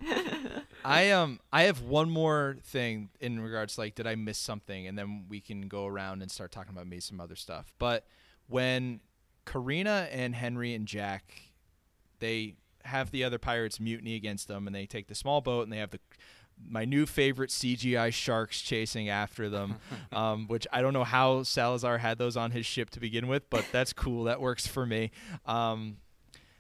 I 0.85 1.11
um 1.11 1.41
I 1.53 1.63
have 1.63 1.81
one 1.83 2.11
more 2.11 2.57
thing 2.63 3.11
in 3.21 3.41
regards 3.41 3.75
to 3.75 3.83
like 3.83 3.95
did 3.95 4.07
I 4.07 4.17
miss 4.17 4.39
something 4.39 4.87
and 4.87 4.99
then 4.99 5.27
we 5.29 5.41
can 5.41 5.69
go 5.69 5.87
around 5.87 6.23
and 6.23 6.31
start 6.31 6.53
talking 6.53 6.73
about 6.73 6.87
maybe 6.87 7.01
some 7.01 7.21
other 7.21 7.37
stuff. 7.37 7.73
But 7.79 8.07
when 8.49 9.01
Karina 9.47 10.09
and 10.11 10.35
Henry 10.35 10.75
and 10.75 10.87
Jack 10.87 11.33
they 12.19 12.57
have 12.85 13.11
the 13.11 13.25
other 13.25 13.39
pirates 13.39 13.79
mutiny 13.79 14.15
against 14.15 14.49
them 14.49 14.67
and 14.67 14.75
they 14.75 14.87
take 14.87 15.09
the 15.09 15.15
small 15.15 15.41
boat 15.41 15.63
and 15.63 15.73
they 15.73 15.79
have 15.79 15.91
the 15.91 16.01
my 16.69 16.85
new 16.85 17.07
favorite 17.07 17.51
CGI 17.51 18.13
sharks 18.13 18.61
chasing 18.61 19.09
after 19.09 19.49
them, 19.49 19.77
um, 20.13 20.47
which 20.49 20.67
I 20.73 20.83
don't 20.83 20.93
know 20.93 21.05
how 21.05 21.43
Salazar 21.43 21.99
had 21.99 22.19
those 22.19 22.37
on 22.37 22.51
his 22.51 22.67
ship 22.67 22.91
to 22.91 23.01
begin 23.01 23.29
with, 23.29 23.49
but 23.51 23.65
that's 23.73 23.93
cool. 23.93 24.25
That 24.25 24.41
works 24.41 24.67
for 24.67 24.87
me. 24.87 25.11
Um, 25.47 25.97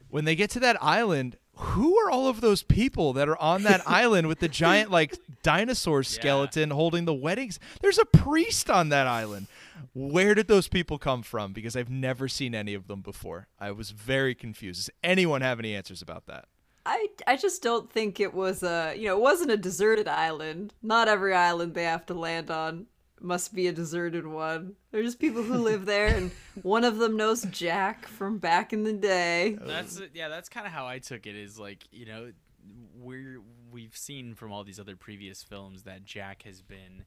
when 0.08 0.24
they 0.24 0.34
get 0.34 0.50
to 0.50 0.60
that 0.60 0.82
island, 0.82 1.36
who 1.54 1.96
are 1.98 2.10
all 2.10 2.26
of 2.26 2.40
those 2.40 2.62
people 2.62 3.12
that 3.12 3.28
are 3.28 3.40
on 3.40 3.62
that 3.64 3.82
island 3.86 4.26
with 4.26 4.40
the 4.40 4.48
giant 4.48 4.90
like 4.90 5.18
dinosaur 5.42 6.02
skeleton 6.02 6.70
holding 6.70 7.04
the 7.04 7.14
weddings? 7.14 7.58
There's 7.80 7.98
a 7.98 8.04
priest 8.04 8.70
on 8.70 8.88
that 8.88 9.06
island. 9.06 9.46
Where 9.92 10.34
did 10.34 10.48
those 10.48 10.68
people 10.68 10.98
come 10.98 11.22
from? 11.22 11.52
Because 11.52 11.76
I've 11.76 11.90
never 11.90 12.28
seen 12.28 12.54
any 12.54 12.74
of 12.74 12.86
them 12.86 13.00
before. 13.00 13.48
I 13.58 13.72
was 13.72 13.90
very 13.90 14.34
confused. 14.34 14.80
Does 14.80 14.90
anyone 15.02 15.42
have 15.42 15.58
any 15.58 15.74
answers 15.74 16.02
about 16.02 16.26
that? 16.26 16.46
I, 16.86 17.08
I 17.26 17.36
just 17.36 17.62
don't 17.62 17.90
think 17.90 18.20
it 18.20 18.32
was 18.34 18.62
a 18.62 18.94
you 18.96 19.06
know 19.06 19.16
it 19.16 19.20
wasn't 19.22 19.50
a 19.50 19.56
deserted 19.56 20.08
island. 20.08 20.72
Not 20.82 21.08
every 21.08 21.34
island 21.34 21.74
they 21.74 21.84
have 21.84 22.06
to 22.06 22.14
land 22.14 22.50
on 22.50 22.86
must 23.20 23.54
be 23.54 23.66
a 23.68 23.72
deserted 23.72 24.26
one. 24.26 24.76
There's 24.92 25.14
people 25.14 25.42
who 25.42 25.58
live 25.58 25.84
there, 25.84 26.06
and 26.08 26.30
one 26.62 26.84
of 26.84 26.96
them 26.96 27.16
knows 27.18 27.42
Jack 27.50 28.06
from 28.08 28.38
back 28.38 28.72
in 28.72 28.84
the 28.84 28.94
day. 28.94 29.58
That's 29.60 30.00
yeah. 30.14 30.28
That's 30.28 30.48
kind 30.48 30.66
of 30.66 30.72
how 30.72 30.86
I 30.86 30.98
took 31.00 31.26
it. 31.26 31.36
Is 31.36 31.58
like 31.58 31.84
you 31.92 32.06
know, 32.06 32.32
we're 32.96 33.40
we've 33.70 33.96
seen 33.96 34.34
from 34.34 34.52
all 34.52 34.64
these 34.64 34.80
other 34.80 34.96
previous 34.96 35.42
films 35.42 35.82
that 35.84 36.04
Jack 36.04 36.42
has 36.44 36.62
been 36.62 37.04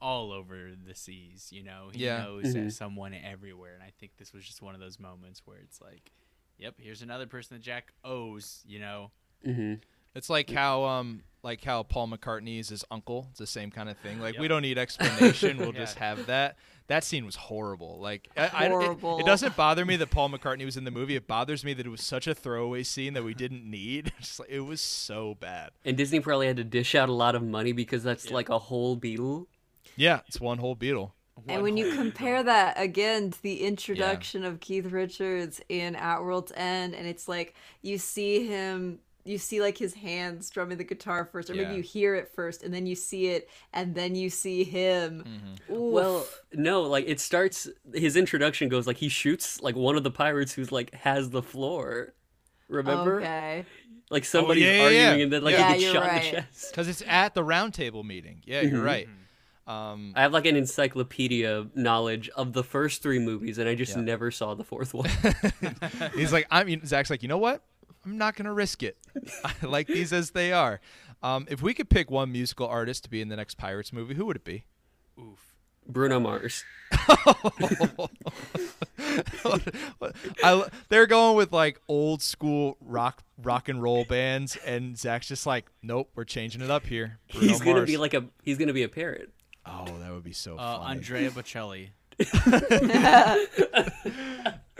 all 0.00 0.30
over 0.32 0.70
the 0.86 0.94
seas. 0.94 1.48
You 1.50 1.64
know, 1.64 1.88
he 1.92 2.04
Yeah. 2.04 2.18
knows 2.24 2.54
Mhm. 2.54 2.70
someone 2.70 3.14
everywhere, 3.14 3.74
and 3.74 3.82
I 3.82 3.92
think 3.98 4.16
this 4.16 4.32
was 4.32 4.44
just 4.44 4.62
one 4.62 4.74
of 4.74 4.80
those 4.80 5.00
moments 5.00 5.42
where 5.44 5.58
it's 5.58 5.80
like, 5.80 6.12
yep, 6.58 6.74
here's 6.78 7.02
another 7.02 7.26
person 7.26 7.56
that 7.56 7.62
Jack 7.62 7.92
owes. 8.04 8.62
You 8.66 8.80
know, 8.80 9.10
hmm 9.44 9.74
It's 10.14 10.28
like 10.30 10.50
how 10.50 10.84
um 10.84 11.22
like 11.42 11.62
how 11.64 11.82
Paul 11.84 12.08
McCartney 12.08 12.58
is 12.58 12.68
his 12.68 12.84
uncle. 12.90 13.26
It's 13.30 13.38
the 13.38 13.46
same 13.46 13.70
kind 13.70 13.88
of 13.88 13.96
thing. 13.98 14.20
Like 14.20 14.38
we 14.38 14.48
don't 14.48 14.62
need 14.62 14.78
explanation. 14.78 15.56
We'll 15.58 15.72
Yeah. 15.72 15.80
just 15.80 15.98
have 15.98 16.26
that. 16.26 16.56
That 16.88 17.04
scene 17.04 17.26
was 17.26 17.36
horrible. 17.36 17.98
Like, 18.00 18.28
I, 18.34 18.40
I- 18.50 18.64
it- 18.64 18.70
Horrible. 18.70 19.18
it, 19.18 19.26
doesn't 19.26 19.54
bother 19.56 19.84
me 19.84 19.96
that 19.96 20.10
Paul 20.10 20.30
McCartney 20.30 20.64
was 20.64 20.78
in 20.78 20.84
the 20.84 20.90
movie. 20.90 21.16
It 21.16 21.26
bothers 21.26 21.62
me 21.62 21.74
that 21.74 21.84
it 21.84 21.90
was 21.90 22.02
such 22.02 22.26
a 22.26 22.34
throwaway 22.34 22.82
scene 22.82 23.12
that 23.12 23.22
we 23.22 23.34
didn't 23.34 23.70
need. 23.70 24.10
Just 24.20 24.40
like, 24.40 24.48
it 24.48 24.60
was 24.60 24.80
so 24.80 25.36
bad. 25.38 25.72
And 25.84 25.98
Disney 25.98 26.20
probably 26.20 26.46
had 26.46 26.56
to 26.56 26.64
dish 26.64 26.94
out 26.94 27.10
a 27.10 27.12
lot 27.12 27.34
of 27.34 27.42
money 27.42 27.72
because 27.72 28.02
that's 28.02 28.30
like 28.30 28.48
a 28.48 28.58
whole 28.58 28.96
Beatle. 28.96 29.48
Yeah, 29.96 30.20
it's 30.28 30.40
one 30.40 30.56
whole 30.58 30.74
Beatle. 30.76 31.10
And 31.46 31.62
when 31.62 31.76
you 31.76 31.92
compare 31.94 32.42
that 32.42 32.80
again 32.80 33.30
to 33.30 33.42
the 33.42 33.62
introduction 33.62 34.44
of 34.44 34.60
Keith 34.60 34.86
Richards 34.86 35.60
in 35.68 35.94
At 35.96 36.22
World's 36.22 36.52
End, 36.56 36.94
and 36.94 37.06
it's 37.06 37.28
like 37.28 37.54
you 37.82 37.98
see 37.98 38.46
him, 38.46 38.98
you 39.24 39.38
see 39.38 39.60
like 39.60 39.76
his 39.76 39.94
hands 39.94 40.46
strumming 40.46 40.78
the 40.78 40.84
guitar 40.84 41.24
first, 41.24 41.50
or 41.50 41.54
Yeah. 41.54 41.64
maybe 41.64 41.76
you 41.76 41.82
hear 41.82 42.14
it 42.14 42.30
first, 42.34 42.62
and 42.62 42.72
then 42.72 42.86
you 42.86 42.94
see 42.94 43.28
it, 43.28 43.48
and 43.72 43.94
then 43.94 44.14
you 44.14 44.30
see 44.30 44.64
him. 44.64 45.24
Mm-hmm. 45.68 45.92
Well, 45.92 46.26
no, 46.52 46.82
like 46.82 47.04
it 47.06 47.20
starts. 47.20 47.68
His 47.94 48.16
introduction 48.16 48.68
goes 48.68 48.86
like 48.86 48.96
he 48.96 49.08
shoots 49.08 49.60
like 49.60 49.76
one 49.76 49.96
of 49.96 50.02
the 50.04 50.10
pirates 50.10 50.52
who's 50.52 50.72
like 50.72 50.94
has 50.94 51.30
the 51.30 51.42
floor. 51.42 52.14
Remember, 52.68 53.20
okay. 53.20 53.64
like 54.10 54.26
somebody's 54.26 54.64
yeah, 54.64 54.72
yeah, 54.72 54.82
arguing 54.84 55.18
yeah. 55.18 55.24
and 55.24 55.32
then 55.32 55.42
like 55.42 55.54
Yeah, 55.54 55.68
he 55.68 55.72
gets 55.74 55.84
you're 55.84 55.94
shot 55.94 56.08
in 56.08 56.14
the 56.16 56.30
chest. 56.30 56.70
Because 56.70 56.88
it's 56.88 57.02
at 57.06 57.34
the 57.34 57.42
roundtable 57.42 58.04
meeting. 58.04 58.42
Yeah, 58.44 58.60
you're 58.60 58.82
right. 58.82 59.08
Um, 59.68 60.14
I 60.16 60.22
have 60.22 60.32
like 60.32 60.46
an 60.46 60.56
encyclopedia 60.56 61.66
knowledge 61.74 62.30
of 62.30 62.54
the 62.54 62.64
first 62.64 63.02
three 63.02 63.18
movies, 63.18 63.58
and 63.58 63.68
I 63.68 63.74
just 63.74 63.98
never 63.98 64.30
saw 64.30 64.54
the 64.54 64.64
fourth 64.64 64.94
one. 64.94 65.10
he's 66.14 66.32
like, 66.32 66.46
I 66.50 66.64
mean, 66.64 66.86
Zach's 66.86 67.10
like, 67.10 67.22
you 67.22 67.28
know 67.28 67.36
what? 67.36 67.62
I'm 68.04 68.16
not 68.16 68.34
gonna 68.34 68.54
risk 68.54 68.82
it. 68.82 68.96
I 69.44 69.52
like 69.66 69.86
these 69.86 70.10
as 70.14 70.30
they 70.30 70.54
are. 70.54 70.80
Um, 71.22 71.46
if 71.50 71.60
we 71.60 71.74
could 71.74 71.90
pick 71.90 72.10
one 72.10 72.32
musical 72.32 72.66
artist 72.66 73.04
to 73.04 73.10
be 73.10 73.20
in 73.20 73.28
the 73.28 73.36
next 73.36 73.58
Pirates 73.58 73.92
movie, 73.92 74.14
who 74.14 74.24
would 74.24 74.36
it 74.36 74.44
be? 74.44 74.64
Oof. 75.20 75.54
Bruno 75.86 76.18
Mars. 76.20 76.64
I, 80.42 80.64
they're 80.88 81.06
going 81.06 81.36
with 81.36 81.52
like 81.52 81.80
old 81.88 82.22
school 82.22 82.78
rock 82.80 83.22
rock 83.42 83.68
and 83.68 83.82
roll 83.82 84.04
bands, 84.04 84.56
and 84.66 84.96
Zach's 84.98 85.28
just 85.28 85.46
like, 85.46 85.66
nope, 85.82 86.10
we're 86.14 86.24
changing 86.24 86.62
it 86.62 86.70
up 86.70 86.86
here. 86.86 87.18
Bruno 87.32 87.48
he's 87.48 87.58
gonna 87.60 87.74
Mars. 87.76 87.86
be 87.86 87.96
like 87.98 88.14
a 88.14 88.24
he's 88.42 88.56
gonna 88.58 88.72
be 88.72 88.82
a 88.82 88.88
parrot. 88.88 89.32
Oh, 89.70 89.84
that 90.00 90.12
would 90.12 90.24
be 90.24 90.32
so 90.32 90.56
Uh, 90.56 90.78
funny. 90.80 90.96
Andrea 90.96 91.30
Bocelli. 91.30 91.88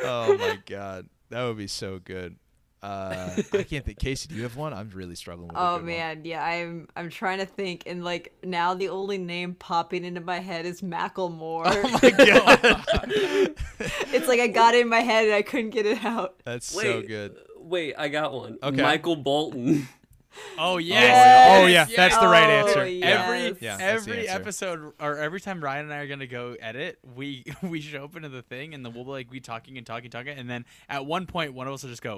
Oh 0.01 0.36
my 0.39 0.59
god, 0.66 1.09
that 1.31 1.44
would 1.44 1.59
be 1.59 1.66
so 1.66 1.98
good. 1.98 2.36
Uh, 2.81 3.31
I 3.52 3.65
can't 3.65 3.85
think. 3.85 3.98
Casey, 3.98 4.28
do 4.28 4.36
you 4.36 4.44
have 4.44 4.55
one? 4.56 4.73
I'm 4.73 4.89
really 4.90 5.16
struggling 5.16 5.48
with. 5.48 5.56
a 5.56 5.60
Oh 5.60 5.73
good 5.78 5.82
one. 5.82 5.86
man, 5.86 6.24
yeah, 6.24 6.44
I'm 6.44 6.86
I'm 6.94 7.10
trying 7.10 7.39
to 7.39 7.47
think, 7.47 7.82
and 7.86 8.05
like 8.05 8.32
now 8.44 8.74
the 8.74 8.89
only 8.90 9.19
name 9.19 9.55
popping 9.55 10.05
into 10.05 10.20
my 10.20 10.39
head 10.39 10.65
is 10.66 10.81
Macklemore. 10.82 11.65
Oh 11.66 11.98
my 12.01 12.10
god, 12.10 13.55
it's 14.15 14.28
like 14.28 14.39
I 14.39 14.47
got 14.47 14.74
it 14.74 14.82
in 14.82 14.89
my 14.89 15.01
head 15.01 15.24
and 15.27 15.35
I 15.35 15.43
couldn't 15.43 15.70
get 15.70 15.86
it 15.86 16.05
out. 16.05 16.40
that's 16.44 16.66
so 16.66 17.02
good. 17.02 17.36
Wait, 17.56 17.94
I 17.98 18.09
got 18.09 18.32
one. 18.32 18.59
Okay. 18.62 18.81
Michael 18.81 19.16
Bolton. 19.16 19.89
Oh 20.59 20.74
Oh, 20.74 20.77
yes. 20.78 21.62
oh 21.62 21.66
yeah, 21.66 21.85
that's 21.97 22.16
the 22.19 22.27
right 22.27 22.48
Oh, 22.48 22.66
answer. 22.69 22.81
Every 22.81 23.56
Yeah, 23.60 23.77
every 23.81 24.28
answer. 24.28 24.40
episode 24.40 24.93
or 25.01 25.16
every 25.19 25.40
time 25.40 25.62
Ryan 25.62 25.85
and 25.86 25.94
I 25.94 25.98
are 25.98 26.06
gonna 26.06 26.27
go 26.27 26.56
edit, 26.60 26.98
we 27.16 27.44
we 27.62 27.81
should 27.81 28.01
open 28.01 28.23
to 28.23 28.28
the 28.28 28.43
thing 28.43 28.74
and 28.74 28.85
then 28.85 28.93
we'll 28.94 29.05
be 29.05 29.10
like 29.10 29.31
be 29.31 29.40
talking 29.40 29.77
and 29.78 29.86
talking 29.86 30.10
talking 30.10 30.36
and 30.39 30.48
then 30.51 30.65
at 30.89 31.06
one 31.06 31.27
point 31.27 31.55
one 31.55 31.66
of 31.66 31.74
us 31.74 31.82
will 31.82 31.90
just 31.90 32.02
go, 32.02 32.15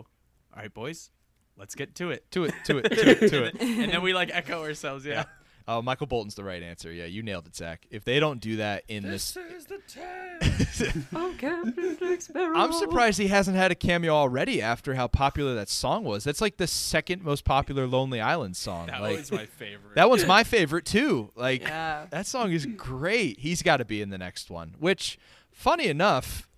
"All 0.54 0.62
right, 0.62 0.72
boys, 0.72 1.10
let's 1.56 1.74
get 1.74 1.94
to 1.96 2.10
it." 2.10 2.30
To 2.32 2.44
it, 2.44 2.54
to 2.64 2.78
it, 2.78 2.88
to 2.90 3.10
it, 3.24 3.28
to 3.30 3.44
it. 3.44 3.56
and 3.60 3.92
then 3.92 4.02
we 4.02 4.12
like 4.14 4.30
echo 4.32 4.62
ourselves. 4.62 5.04
Yeah. 5.04 5.24
Oh, 5.72 5.80
Michael 5.82 6.08
Bolton's 6.08 6.34
the 6.34 6.42
right 6.42 6.62
answer. 6.64 6.92
Yeah, 6.92 7.04
you 7.04 7.22
nailed 7.22 7.46
it, 7.46 7.54
Zach. 7.54 7.86
If 7.92 8.04
they 8.04 8.18
don't 8.18 8.40
do 8.40 8.56
that 8.56 8.82
in 8.88 9.04
this, 9.04 9.36
is 9.36 9.66
the 9.66 9.78
time. 9.86 11.06
Oh, 11.14 11.32
Captain 11.38 11.96
Jack 12.00 12.22
Sparrow. 12.22 12.56
I'm 12.58 12.72
surprised 12.72 13.18
he 13.20 13.28
hasn't 13.28 13.56
had 13.56 13.70
a 13.70 13.76
cameo 13.76 14.12
already 14.12 14.60
after 14.60 14.94
how 14.94 15.06
popular 15.06 15.54
that 15.54 15.68
song 15.68 16.02
was. 16.02 16.24
That's 16.24 16.40
like 16.40 16.56
the 16.56 16.66
second 16.66 17.22
most 17.22 17.44
popular 17.44 17.86
Lonely 17.86 18.20
Island 18.20 18.56
song. 18.56 18.88
That 18.88 19.00
like 19.00 19.18
was 19.18 19.30
my 19.30 19.46
favorite. 19.46 19.94
that 19.94 20.10
one's 20.10 20.26
my 20.26 20.42
favorite 20.42 20.86
too. 20.86 21.30
Like 21.36 21.62
Yeah. 21.62 22.06
that 22.10 22.26
song 22.26 22.50
is 22.50 22.66
great. 22.66 23.38
He's 23.38 23.62
got 23.62 23.76
to 23.76 23.84
be 23.84 24.02
in 24.02 24.10
the 24.10 24.18
next 24.18 24.50
one. 24.50 24.74
Which, 24.80 25.18
funny 25.52 25.86
enough, 25.86 26.48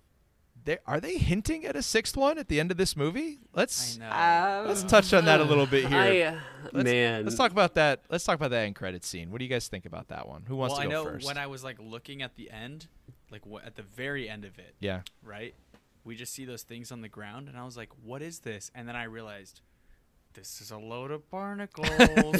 they 0.65 0.77
are 0.85 0.99
they 0.99 1.17
hinting 1.17 1.65
at 1.65 1.75
a 1.75 1.81
sixth 1.81 2.15
one 2.17 2.37
at 2.37 2.47
the 2.47 2.59
end 2.59 2.71
of 2.71 2.77
this 2.77 2.95
movie? 2.95 3.39
Let's 3.53 3.99
I. 4.01 4.63
Uh, 4.63 4.67
let's 4.67 4.83
touch 4.83 5.13
on 5.13 5.25
that 5.25 5.39
a 5.39 5.43
little 5.43 5.65
bit 5.65 5.87
here. 5.87 5.97
I, 5.97 6.21
uh, 6.21 6.39
Let's- 6.71 6.85
man, 6.85 7.23
Let's 7.23 7.35
talk 7.37 7.51
about 7.51 7.75
that. 7.75 8.03
Let's 8.09 8.23
talk 8.23 8.35
about 8.35 8.51
that 8.51 8.65
end 8.65 8.75
credit 8.75 9.03
scene. 9.03 9.31
What 9.31 9.39
do 9.39 9.45
you 9.45 9.49
guys 9.49 9.67
think 9.67 9.85
about 9.85 10.07
that 10.09 10.27
one? 10.27 10.43
Who 10.47 10.55
wants 10.55 10.73
well, 10.73 10.83
to 10.83 10.89
go 10.89 11.01
I 11.01 11.03
know 11.03 11.09
first? 11.11 11.27
when 11.27 11.37
I 11.37 11.47
was 11.47 11.63
like 11.63 11.77
looking 11.79 12.21
at 12.21 12.35
the 12.35 12.49
end, 12.49 12.87
like 13.31 13.41
wh- 13.49 13.65
at 13.65 13.75
the 13.75 13.83
very 13.83 14.29
end 14.29 14.45
of 14.45 14.57
it, 14.59 14.75
yeah. 14.79 15.01
right? 15.23 15.53
We 16.05 16.15
just 16.15 16.33
see 16.33 16.45
those 16.45 16.63
things 16.63 16.91
on 16.91 17.01
the 17.01 17.09
ground, 17.09 17.47
and 17.47 17.57
I 17.57 17.63
was 17.63 17.77
like, 17.77 17.89
"What 18.03 18.21
is 18.21 18.39
this?" 18.39 18.71
And 18.75 18.87
then 18.87 18.95
I 18.95 19.05
realized, 19.05 19.61
this 20.33 20.61
is 20.61 20.71
a 20.71 20.77
load 20.77 21.11
of 21.11 21.29
barnacles. 21.29 21.87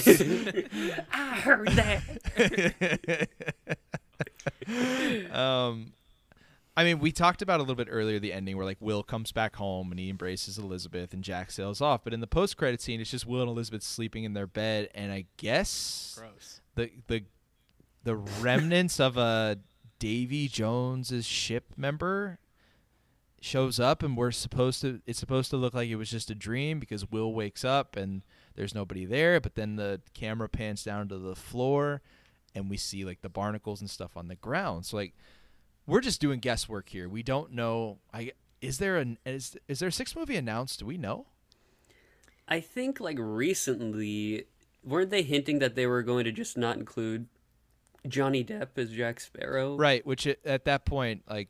I 1.13 1.39
heard 1.39 1.69
that. 1.69 3.29
um, 5.33 5.93
I 6.75 6.83
mean, 6.83 6.99
we 6.99 7.11
talked 7.11 7.41
about 7.41 7.59
a 7.59 7.63
little 7.63 7.75
bit 7.75 7.87
earlier 7.89 8.19
the 8.19 8.33
ending 8.33 8.57
where 8.57 8.65
like 8.65 8.77
Will 8.79 9.03
comes 9.03 9.31
back 9.31 9.55
home 9.57 9.91
and 9.91 9.99
he 9.99 10.09
embraces 10.09 10.57
Elizabeth 10.57 11.13
and 11.13 11.23
Jack 11.23 11.51
sails 11.51 11.81
off. 11.81 12.03
But 12.03 12.13
in 12.13 12.19
the 12.19 12.27
post 12.27 12.57
credit 12.57 12.81
scene, 12.81 12.99
it's 12.99 13.11
just 13.11 13.27
Will 13.27 13.41
and 13.41 13.49
Elizabeth 13.49 13.83
sleeping 13.83 14.23
in 14.23 14.33
their 14.33 14.47
bed, 14.47 14.89
and 14.95 15.11
I 15.11 15.25
guess 15.37 16.19
Gross. 16.19 16.61
the 16.75 16.89
the 17.07 17.23
the 18.03 18.15
remnants 18.15 18.99
of 18.99 19.17
a 19.17 19.59
Davy 19.99 20.47
Jones's 20.47 21.25
ship 21.25 21.73
member 21.77 22.39
shows 23.39 23.77
up 23.77 24.01
and 24.01 24.15
we're 24.15 24.31
supposed 24.31 24.79
to 24.81 25.01
it's 25.05 25.19
supposed 25.19 25.49
to 25.49 25.57
look 25.57 25.73
like 25.73 25.89
it 25.89 25.97
was 25.97 26.09
just 26.09 26.29
a 26.29 26.35
dream 26.35 26.79
because 26.79 27.11
Will 27.11 27.33
wakes 27.33 27.65
up 27.65 27.97
and 27.97 28.21
there's 28.55 28.73
nobody 28.73 29.03
there 29.03 29.41
but 29.41 29.55
then 29.55 29.75
the 29.75 29.99
camera 30.13 30.47
pans 30.47 30.81
down 30.81 31.09
to 31.09 31.17
the 31.17 31.35
floor 31.35 32.01
and 32.55 32.69
we 32.69 32.77
see 32.77 33.03
like 33.03 33.21
the 33.21 33.27
barnacles 33.27 33.81
and 33.81 33.89
stuff 33.89 34.15
on 34.15 34.29
the 34.29 34.35
ground 34.35 34.85
so 34.85 34.95
like 34.95 35.13
we're 35.85 36.01
just 36.01 36.21
doing 36.21 36.39
guesswork 36.39 36.89
here 36.89 37.09
we 37.09 37.23
don't 37.23 37.51
know 37.51 37.99
I 38.13 38.31
is 38.61 38.77
there 38.77 38.97
an 38.97 39.17
is 39.25 39.57
is 39.67 39.79
there 39.79 39.89
a 39.89 39.91
sixth 39.91 40.15
movie 40.15 40.35
announced 40.35 40.79
do 40.79 40.85
we 40.85 40.97
know 40.97 41.27
I 42.47 42.59
think 42.59 42.99
like 42.99 43.17
recently, 43.19 44.45
weren't 44.83 45.09
they 45.09 45.23
hinting 45.23 45.59
that 45.59 45.75
they 45.75 45.87
were 45.87 46.03
going 46.03 46.25
to 46.25 46.31
just 46.31 46.57
not 46.57 46.77
include 46.77 47.27
Johnny 48.07 48.43
Depp 48.43 48.69
as 48.77 48.91
Jack 48.91 49.19
Sparrow? 49.19 49.77
Right, 49.77 50.05
which 50.05 50.27
it, 50.27 50.39
at 50.45 50.65
that 50.65 50.85
point, 50.85 51.23
like, 51.29 51.49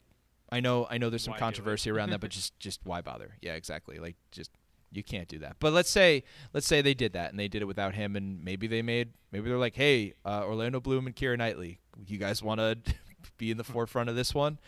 I 0.51 0.59
know, 0.59 0.85
I 0.89 0.99
know, 0.99 1.09
there's 1.09 1.23
some 1.23 1.33
Why 1.33 1.39
controversy 1.39 1.89
around 1.89 2.11
that, 2.11 2.21
but 2.21 2.29
just, 2.31 2.57
just 2.59 2.81
why 2.83 3.01
bother? 3.01 3.37
Yeah, 3.41 3.53
exactly. 3.53 3.97
Like, 3.97 4.15
just 4.31 4.51
you 4.91 5.03
can't 5.03 5.27
do 5.27 5.39
that. 5.39 5.55
But 5.59 5.73
let's 5.73 5.89
say, 5.89 6.23
let's 6.53 6.67
say 6.67 6.83
they 6.83 6.93
did 6.93 7.13
that 7.13 7.31
and 7.31 7.39
they 7.39 7.47
did 7.47 7.63
it 7.63 7.65
without 7.65 7.95
him, 7.95 8.15
and 8.15 8.43
maybe 8.43 8.67
they 8.67 8.83
made, 8.83 9.09
maybe 9.31 9.49
they're 9.49 9.57
like, 9.57 9.75
hey, 9.75 10.13
uh, 10.23 10.43
Orlando 10.45 10.79
Bloom 10.79 11.07
and 11.07 11.15
Keira 11.15 11.37
Knightley, 11.37 11.79
you 12.05 12.19
guys 12.19 12.43
want 12.43 12.59
to 12.59 12.77
be 13.37 13.51
in 13.51 13.57
the 13.57 13.63
forefront 13.63 14.09
of 14.09 14.15
this 14.15 14.33
one? 14.33 14.59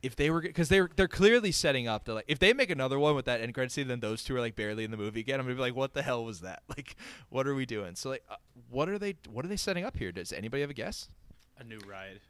If 0.00 0.14
they 0.14 0.30
were, 0.30 0.40
because 0.40 0.68
they're 0.68 0.88
they're 0.94 1.08
clearly 1.08 1.50
setting 1.50 1.88
up 1.88 2.04
to 2.04 2.14
like, 2.14 2.24
if 2.28 2.38
they 2.38 2.52
make 2.52 2.70
another 2.70 2.98
one 3.00 3.16
with 3.16 3.24
that 3.24 3.40
end 3.40 3.52
credit 3.52 3.72
scene, 3.72 3.88
then 3.88 3.98
those 3.98 4.22
two 4.22 4.36
are 4.36 4.40
like 4.40 4.54
barely 4.54 4.84
in 4.84 4.92
the 4.92 4.96
movie 4.96 5.20
again. 5.20 5.40
I'm 5.40 5.46
gonna 5.46 5.56
be 5.56 5.60
like, 5.60 5.74
what 5.74 5.92
the 5.92 6.02
hell 6.02 6.24
was 6.24 6.40
that? 6.40 6.62
Like, 6.68 6.94
what 7.30 7.48
are 7.48 7.54
we 7.54 7.66
doing? 7.66 7.96
So 7.96 8.10
like, 8.10 8.22
uh, 8.30 8.36
what 8.70 8.88
are 8.88 8.98
they, 8.98 9.16
what 9.28 9.44
are 9.44 9.48
they 9.48 9.56
setting 9.56 9.84
up 9.84 9.96
here? 9.96 10.12
Does 10.12 10.32
anybody 10.32 10.60
have 10.60 10.70
a 10.70 10.74
guess? 10.74 11.08
A 11.58 11.64
new 11.64 11.80
ride. 11.88 12.20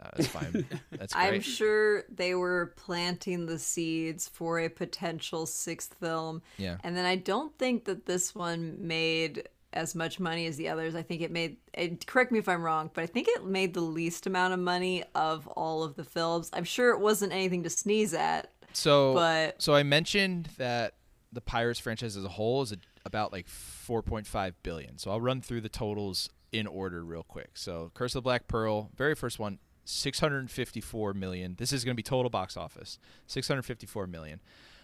Uh, 0.00 0.10
that's 0.16 0.28
fine. 0.28 0.66
That's 0.90 1.14
great. 1.14 1.34
I'm 1.34 1.40
sure 1.40 2.04
they 2.12 2.34
were 2.34 2.72
planting 2.76 3.46
the 3.46 3.58
seeds 3.58 4.28
for 4.28 4.58
a 4.58 4.68
potential 4.68 5.46
sixth 5.46 5.94
film. 6.00 6.42
Yeah. 6.58 6.78
And 6.82 6.96
then 6.96 7.04
I 7.04 7.16
don't 7.16 7.56
think 7.58 7.84
that 7.84 8.06
this 8.06 8.34
one 8.34 8.76
made 8.80 9.48
as 9.74 9.94
much 9.94 10.18
money 10.18 10.46
as 10.46 10.56
the 10.56 10.68
others. 10.68 10.94
I 10.94 11.02
think 11.02 11.20
it 11.20 11.30
made, 11.30 11.58
it, 11.74 12.06
correct 12.06 12.32
me 12.32 12.38
if 12.38 12.48
I'm 12.48 12.62
wrong, 12.62 12.90
but 12.94 13.02
I 13.04 13.06
think 13.06 13.28
it 13.28 13.44
made 13.44 13.74
the 13.74 13.80
least 13.82 14.26
amount 14.26 14.54
of 14.54 14.60
money 14.60 15.04
of 15.14 15.46
all 15.48 15.82
of 15.82 15.96
the 15.96 16.04
films. 16.04 16.48
I'm 16.52 16.64
sure 16.64 16.90
it 16.90 17.00
wasn't 17.00 17.32
anything 17.32 17.62
to 17.64 17.70
sneeze 17.70 18.14
at. 18.14 18.50
So, 18.72 19.14
But- 19.14 19.60
so 19.60 19.74
I 19.74 19.82
mentioned 19.82 20.48
that 20.56 20.94
the 21.32 21.40
Pirates 21.40 21.80
franchise 21.80 22.16
as 22.16 22.24
a 22.24 22.28
whole 22.28 22.62
is 22.62 22.72
a, 22.72 22.76
about 23.04 23.32
like 23.32 23.46
4.5 23.48 24.54
billion. 24.62 24.96
So 24.98 25.10
I'll 25.10 25.20
run 25.20 25.40
through 25.42 25.60
the 25.60 25.68
totals 25.68 26.30
in 26.52 26.66
order 26.68 27.04
real 27.04 27.24
quick. 27.24 27.50
So 27.54 27.90
Curse 27.94 28.14
of 28.14 28.22
the 28.22 28.22
Black 28.22 28.46
Pearl, 28.46 28.90
very 28.96 29.14
first 29.16 29.38
one, 29.40 29.58
654 29.84 31.12
million. 31.14 31.56
This 31.58 31.72
is 31.72 31.84
going 31.84 31.92
to 31.94 31.96
be 31.96 32.02
total 32.02 32.30
box 32.30 32.56
office, 32.56 32.98
654 33.26 34.06
million. 34.06 34.40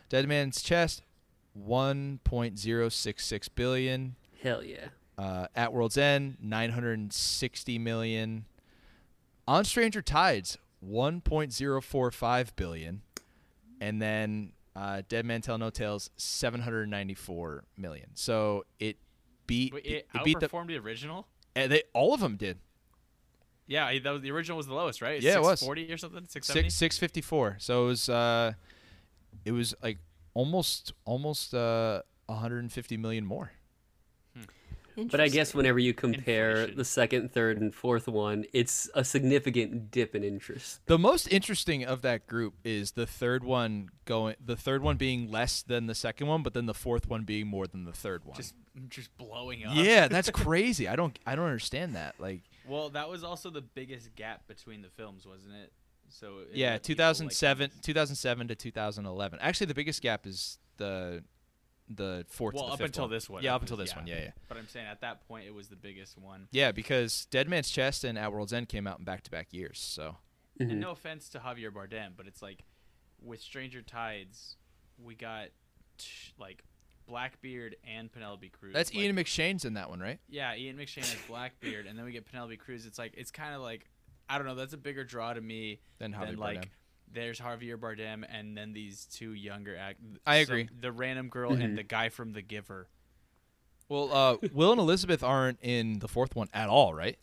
Dead 0.09 0.27
Man's 0.29 0.61
Chest, 0.61 1.03
1.066 1.57 3.49
billion. 3.55 4.17
Hell 4.43 4.63
yeah. 4.65 4.89
Uh, 5.19 5.47
At 5.55 5.73
World's 5.73 5.99
End, 5.99 6.37
960 6.41 7.79
million. 7.79 8.47
On 9.47 9.65
Stranger 9.65 10.01
Tides, 10.03 10.57
1.045 10.87 12.57
billion. 12.57 13.03
And 13.81 14.01
then 14.01 14.53
uh, 14.77 15.03
Dead 15.09 15.25
Man 15.25 15.41
Tell 15.41 15.59
No 15.59 15.71
Tales, 15.71 16.11
794 16.17 17.65
million. 17.77 18.11
So 18.15 18.65
it 18.79 18.97
beat 19.47 19.75
Wait, 19.75 19.85
it, 19.85 20.09
it 20.15 20.25
beat 20.25 20.39
the 20.41 20.49
outperformed 20.49 20.69
the 20.69 20.79
original. 20.79 21.27
uh, 21.57 21.67
they 21.67 21.83
all 21.93 22.15
of 22.15 22.21
them 22.21 22.37
did. 22.37 22.59
Yeah, 23.67 23.97
that 24.01 24.11
was, 24.11 24.23
the 24.23 24.31
original 24.33 24.57
was 24.57 24.67
the 24.67 24.75
lowest, 24.75 25.01
right? 25.01 25.21
Yeah, 25.23 25.37
it 25.37 25.43
was. 25.43 25.61
640 25.61 25.93
or 25.93 25.97
something. 25.97 26.27
670. 26.29 26.69
Six 26.71 26.75
six 26.75 26.99
fifty 26.99 27.21
four. 27.21 27.57
So 27.61 27.85
it 27.85 27.87
was 27.87 28.09
uh, 28.09 28.53
it 29.45 29.53
was 29.53 29.75
like 29.83 29.99
almost 30.35 30.93
almost 31.05 31.55
uh 31.55 32.03
150 32.27 32.97
million 32.97 33.25
more. 33.25 33.53
But 35.09 35.21
I 35.21 35.29
guess 35.29 35.55
whenever 35.55 35.79
you 35.79 35.95
compare 35.95 36.51
Inflation. 36.51 36.77
the 36.77 36.85
second, 36.85 37.33
third, 37.33 37.61
and 37.61 37.75
fourth 37.75 38.09
one, 38.09 38.45
it's 38.53 38.91
a 38.95 39.05
significant 39.05 39.91
dip 39.91 40.15
in 40.15 40.25
interest. 40.25 40.81
The 40.87 40.99
most 40.99 41.27
interesting 41.33 41.85
of 41.85 42.03
that 42.03 42.27
group 42.27 42.55
is 42.65 42.93
the 42.93 43.07
third 43.07 43.45
one 43.45 43.91
going 44.05 44.37
the 44.45 44.57
third 44.57 44.83
one 44.83 44.97
being 44.97 45.31
less 45.31 45.63
than 45.63 45.87
the 45.87 45.95
second 45.95 46.27
one, 46.27 46.43
but 46.43 46.55
then 46.55 46.67
the 46.67 46.75
fourth 46.75 47.09
one 47.09 47.25
being 47.25 47.47
more 47.47 47.67
than 47.67 47.85
the 47.85 47.93
third 47.93 48.25
one. 48.25 48.37
Just 48.37 48.55
just 48.89 49.17
blowing 49.17 49.65
up. 49.65 49.75
yeah, 49.75 50.09
that's 50.09 50.31
crazy. 50.35 50.89
I 50.89 50.97
don't 50.97 51.19
I 51.27 51.35
don't 51.35 51.47
understand 51.47 51.97
that. 51.97 52.17
Like 52.19 52.43
Well, 52.69 52.91
that 52.91 53.09
was 53.09 53.25
also 53.25 53.51
the 53.51 53.63
biggest 53.63 54.15
gap 54.15 54.47
between 54.47 54.83
the 54.83 54.91
films, 54.91 55.27
wasn't 55.27 55.55
it? 55.55 55.73
So 56.09 56.41
it 56.41 56.57
yeah, 56.57 56.73
let 56.73 56.83
people, 56.83 57.05
like, 57.05 57.31
2007 57.31 57.71
2007 57.83 58.49
to 58.49 58.55
2011. 58.55 59.39
Actually, 59.41 59.67
the 59.67 59.75
biggest 59.75 60.03
gap 60.03 60.27
is 60.27 60.59
the 60.77 61.23
the 61.93 62.25
fourth. 62.29 62.55
to 62.55 62.59
Well, 62.61 62.67
the 62.69 62.73
up 62.75 62.79
fifth 62.79 62.87
until 62.87 63.05
one. 63.05 63.11
this 63.11 63.29
one. 63.29 63.43
Yeah, 63.43 63.55
up 63.55 63.63
until 63.63 63.77
was- 63.77 63.89
this 63.91 63.97
one. 63.97 64.07
Yeah, 64.07 64.21
yeah. 64.21 64.31
But 64.49 64.57
I'm 64.59 64.69
saying 64.69 64.87
at 64.87 65.01
that 65.01 65.27
point 65.27 65.47
it 65.47 65.55
was 65.55 65.69
the 65.69 65.77
biggest 65.77 66.17
one. 66.17 66.47
Yeah, 66.53 66.71
because 66.73 67.27
Dead 67.27 67.49
Man's 67.49 67.69
Chest 67.71 68.05
and 68.05 68.17
At 68.19 68.33
World's 68.33 68.53
End 68.53 68.69
came 68.69 68.87
out 68.87 68.99
in 69.01 69.05
back 69.05 69.23
to 69.25 69.31
back 69.31 69.49
years. 69.53 69.79
So 69.79 70.17
Mm-hmm. 70.61 70.71
And 70.73 70.81
no 70.81 70.91
offense 70.91 71.31
to 71.31 71.39
Javier 71.39 71.71
Bardem, 71.71 72.11
but 72.19 72.27
it's 72.27 72.43
like 72.43 72.65
with 73.23 73.41
Stranger 73.41 73.81
Tides, 73.81 74.57
we 75.03 75.15
got 75.15 75.47
t- 75.97 76.33
like 76.39 76.65
Blackbeard 77.07 77.77
and 77.85 78.13
Penelope 78.13 78.49
Cruz. 78.51 78.75
that's 78.75 78.95
like, 78.95 79.03
Ian 79.05 79.17
McShane's 79.17 79.65
in 79.65 79.75
that 79.75 79.89
one, 79.89 80.01
right? 80.01 80.19
Yeah, 80.29 80.55
Ian 80.55 80.77
McShane 80.77 80.99
has 80.99 81.17
Blackbeard, 81.27 81.87
and 81.87 81.99
then 81.99 82.05
we 82.05 82.13
get 82.13 82.27
Penelope 82.27 82.57
Cruz. 82.59 82.85
It's 82.87 82.99
like 82.99 83.15
it's 83.17 83.31
kind 83.31 83.55
of 83.55 83.63
like 83.63 83.87
I 84.29 84.39
don't 84.39 84.47
know. 84.47 84.55
That's 84.55 84.75
a 84.75 84.79
bigger 84.79 85.03
draw 85.03 85.33
to 85.33 85.41
me 85.41 85.81
than, 85.99 86.13
Javier 86.13 86.27
than 86.27 86.37
like 86.37 86.61
Bardem. 86.67 86.69
There's 87.13 87.41
Javier 87.41 87.77
Bardem, 87.77 88.25
and 88.31 88.57
then 88.57 88.73
these 88.73 89.07
two 89.07 89.33
younger 89.33 89.77
act. 89.77 90.01
I 90.27 90.45
some- 90.45 90.53
agree. 90.55 90.69
the 90.81 90.93
random 90.93 91.29
girl 91.29 91.53
and 91.53 91.77
the 91.77 91.83
guy 91.83 92.09
from 92.09 92.33
The 92.33 92.43
Giver. 92.43 92.89
Well, 93.89 94.13
uh, 94.13 94.37
Will 94.53 94.71
and 94.73 94.81
Elizabeth 94.81 95.23
aren't 95.23 95.59
in 95.63 95.99
the 95.99 96.07
fourth 96.09 96.37
one 96.37 96.49
at 96.55 96.69
all, 96.69 96.95
right? 96.95 97.19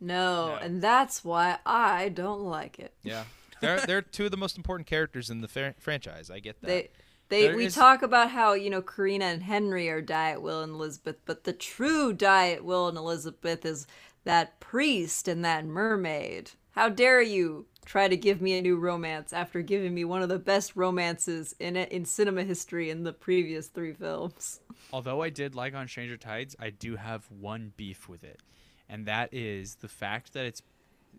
No, 0.00 0.48
No. 0.48 0.54
and 0.56 0.80
that's 0.82 1.24
why 1.24 1.58
I 1.66 2.08
don't 2.10 2.42
like 2.42 2.78
it. 2.78 2.94
Yeah, 3.02 3.24
they're 3.60 3.80
they're 3.80 4.02
two 4.02 4.26
of 4.26 4.30
the 4.30 4.36
most 4.36 4.56
important 4.56 4.86
characters 4.86 5.30
in 5.30 5.40
the 5.40 5.48
fa- 5.48 5.74
franchise. 5.78 6.30
I 6.30 6.38
get 6.40 6.60
that. 6.60 6.66
They 6.68 6.90
they 7.30 7.46
There 7.48 7.56
we 7.56 7.64
is- 7.66 7.74
talk 7.74 8.02
about 8.02 8.30
how, 8.30 8.52
you 8.52 8.70
know, 8.70 8.82
Karina 8.82 9.24
and 9.24 9.42
Henry 9.42 9.88
are 9.88 10.02
Diet 10.02 10.40
Will 10.42 10.62
and 10.62 10.74
Elizabeth, 10.74 11.16
but 11.24 11.44
the 11.44 11.52
true 11.54 12.12
Diet 12.12 12.64
Will 12.64 12.86
and 12.86 12.98
Elizabeth 12.98 13.64
is 13.64 13.86
that 14.24 14.60
priest 14.60 15.26
and 15.26 15.44
that 15.44 15.64
mermaid. 15.64 16.50
How 16.72 16.88
dare 16.90 17.22
you 17.22 17.66
try 17.84 18.08
to 18.08 18.16
give 18.16 18.40
me 18.40 18.58
a 18.58 18.62
new 18.62 18.76
romance 18.76 19.32
after 19.32 19.62
giving 19.62 19.94
me 19.94 20.04
one 20.04 20.22
of 20.22 20.28
the 20.28 20.38
best 20.38 20.74
romances 20.76 21.54
in 21.58 21.76
in 21.76 22.04
cinema 22.04 22.42
history 22.44 22.90
in 22.90 23.04
the 23.04 23.12
previous 23.12 23.68
three 23.68 23.92
films. 23.92 24.60
Although 24.92 25.22
I 25.22 25.30
did 25.30 25.54
like 25.54 25.74
on 25.74 25.88
Stranger 25.88 26.16
Tides, 26.16 26.56
I 26.58 26.70
do 26.70 26.96
have 26.96 27.30
one 27.30 27.72
beef 27.76 28.08
with 28.08 28.24
it, 28.24 28.40
and 28.88 29.06
that 29.06 29.32
is 29.32 29.76
the 29.76 29.88
fact 29.88 30.32
that 30.34 30.46
it's 30.46 30.62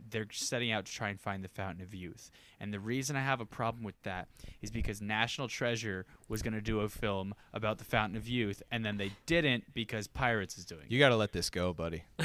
they're 0.10 0.28
setting 0.32 0.72
out 0.72 0.86
to 0.86 0.92
try 0.92 1.10
and 1.10 1.20
find 1.20 1.44
the 1.44 1.48
Fountain 1.50 1.84
of 1.84 1.94
Youth. 1.94 2.32
And 2.60 2.74
the 2.74 2.80
reason 2.80 3.16
I 3.16 3.22
have 3.22 3.42
a 3.42 3.46
problem 3.46 3.84
with 3.84 4.02
that 4.04 4.28
is 4.62 4.72
because 4.72 5.02
National 5.02 5.48
Treasure 5.48 6.06
was 6.30 6.42
going 6.42 6.54
to 6.54 6.62
do 6.62 6.80
a 6.82 6.90
film 6.90 7.34
about 7.54 7.78
the 7.78 7.84
Fountain 7.84 8.18
of 8.18 8.28
Youth, 8.28 8.64
and 8.72 8.86
then 8.86 8.98
they 8.98 9.12
didn't 9.26 9.74
because 9.74 10.08
Pirates 10.08 10.58
is 10.58 10.66
doing 10.66 10.86
you 10.88 11.00
got 11.00 11.10
to 11.10 11.16
let 11.16 11.32
this 11.32 11.50
go, 11.50 11.74
buddy. 11.74 12.04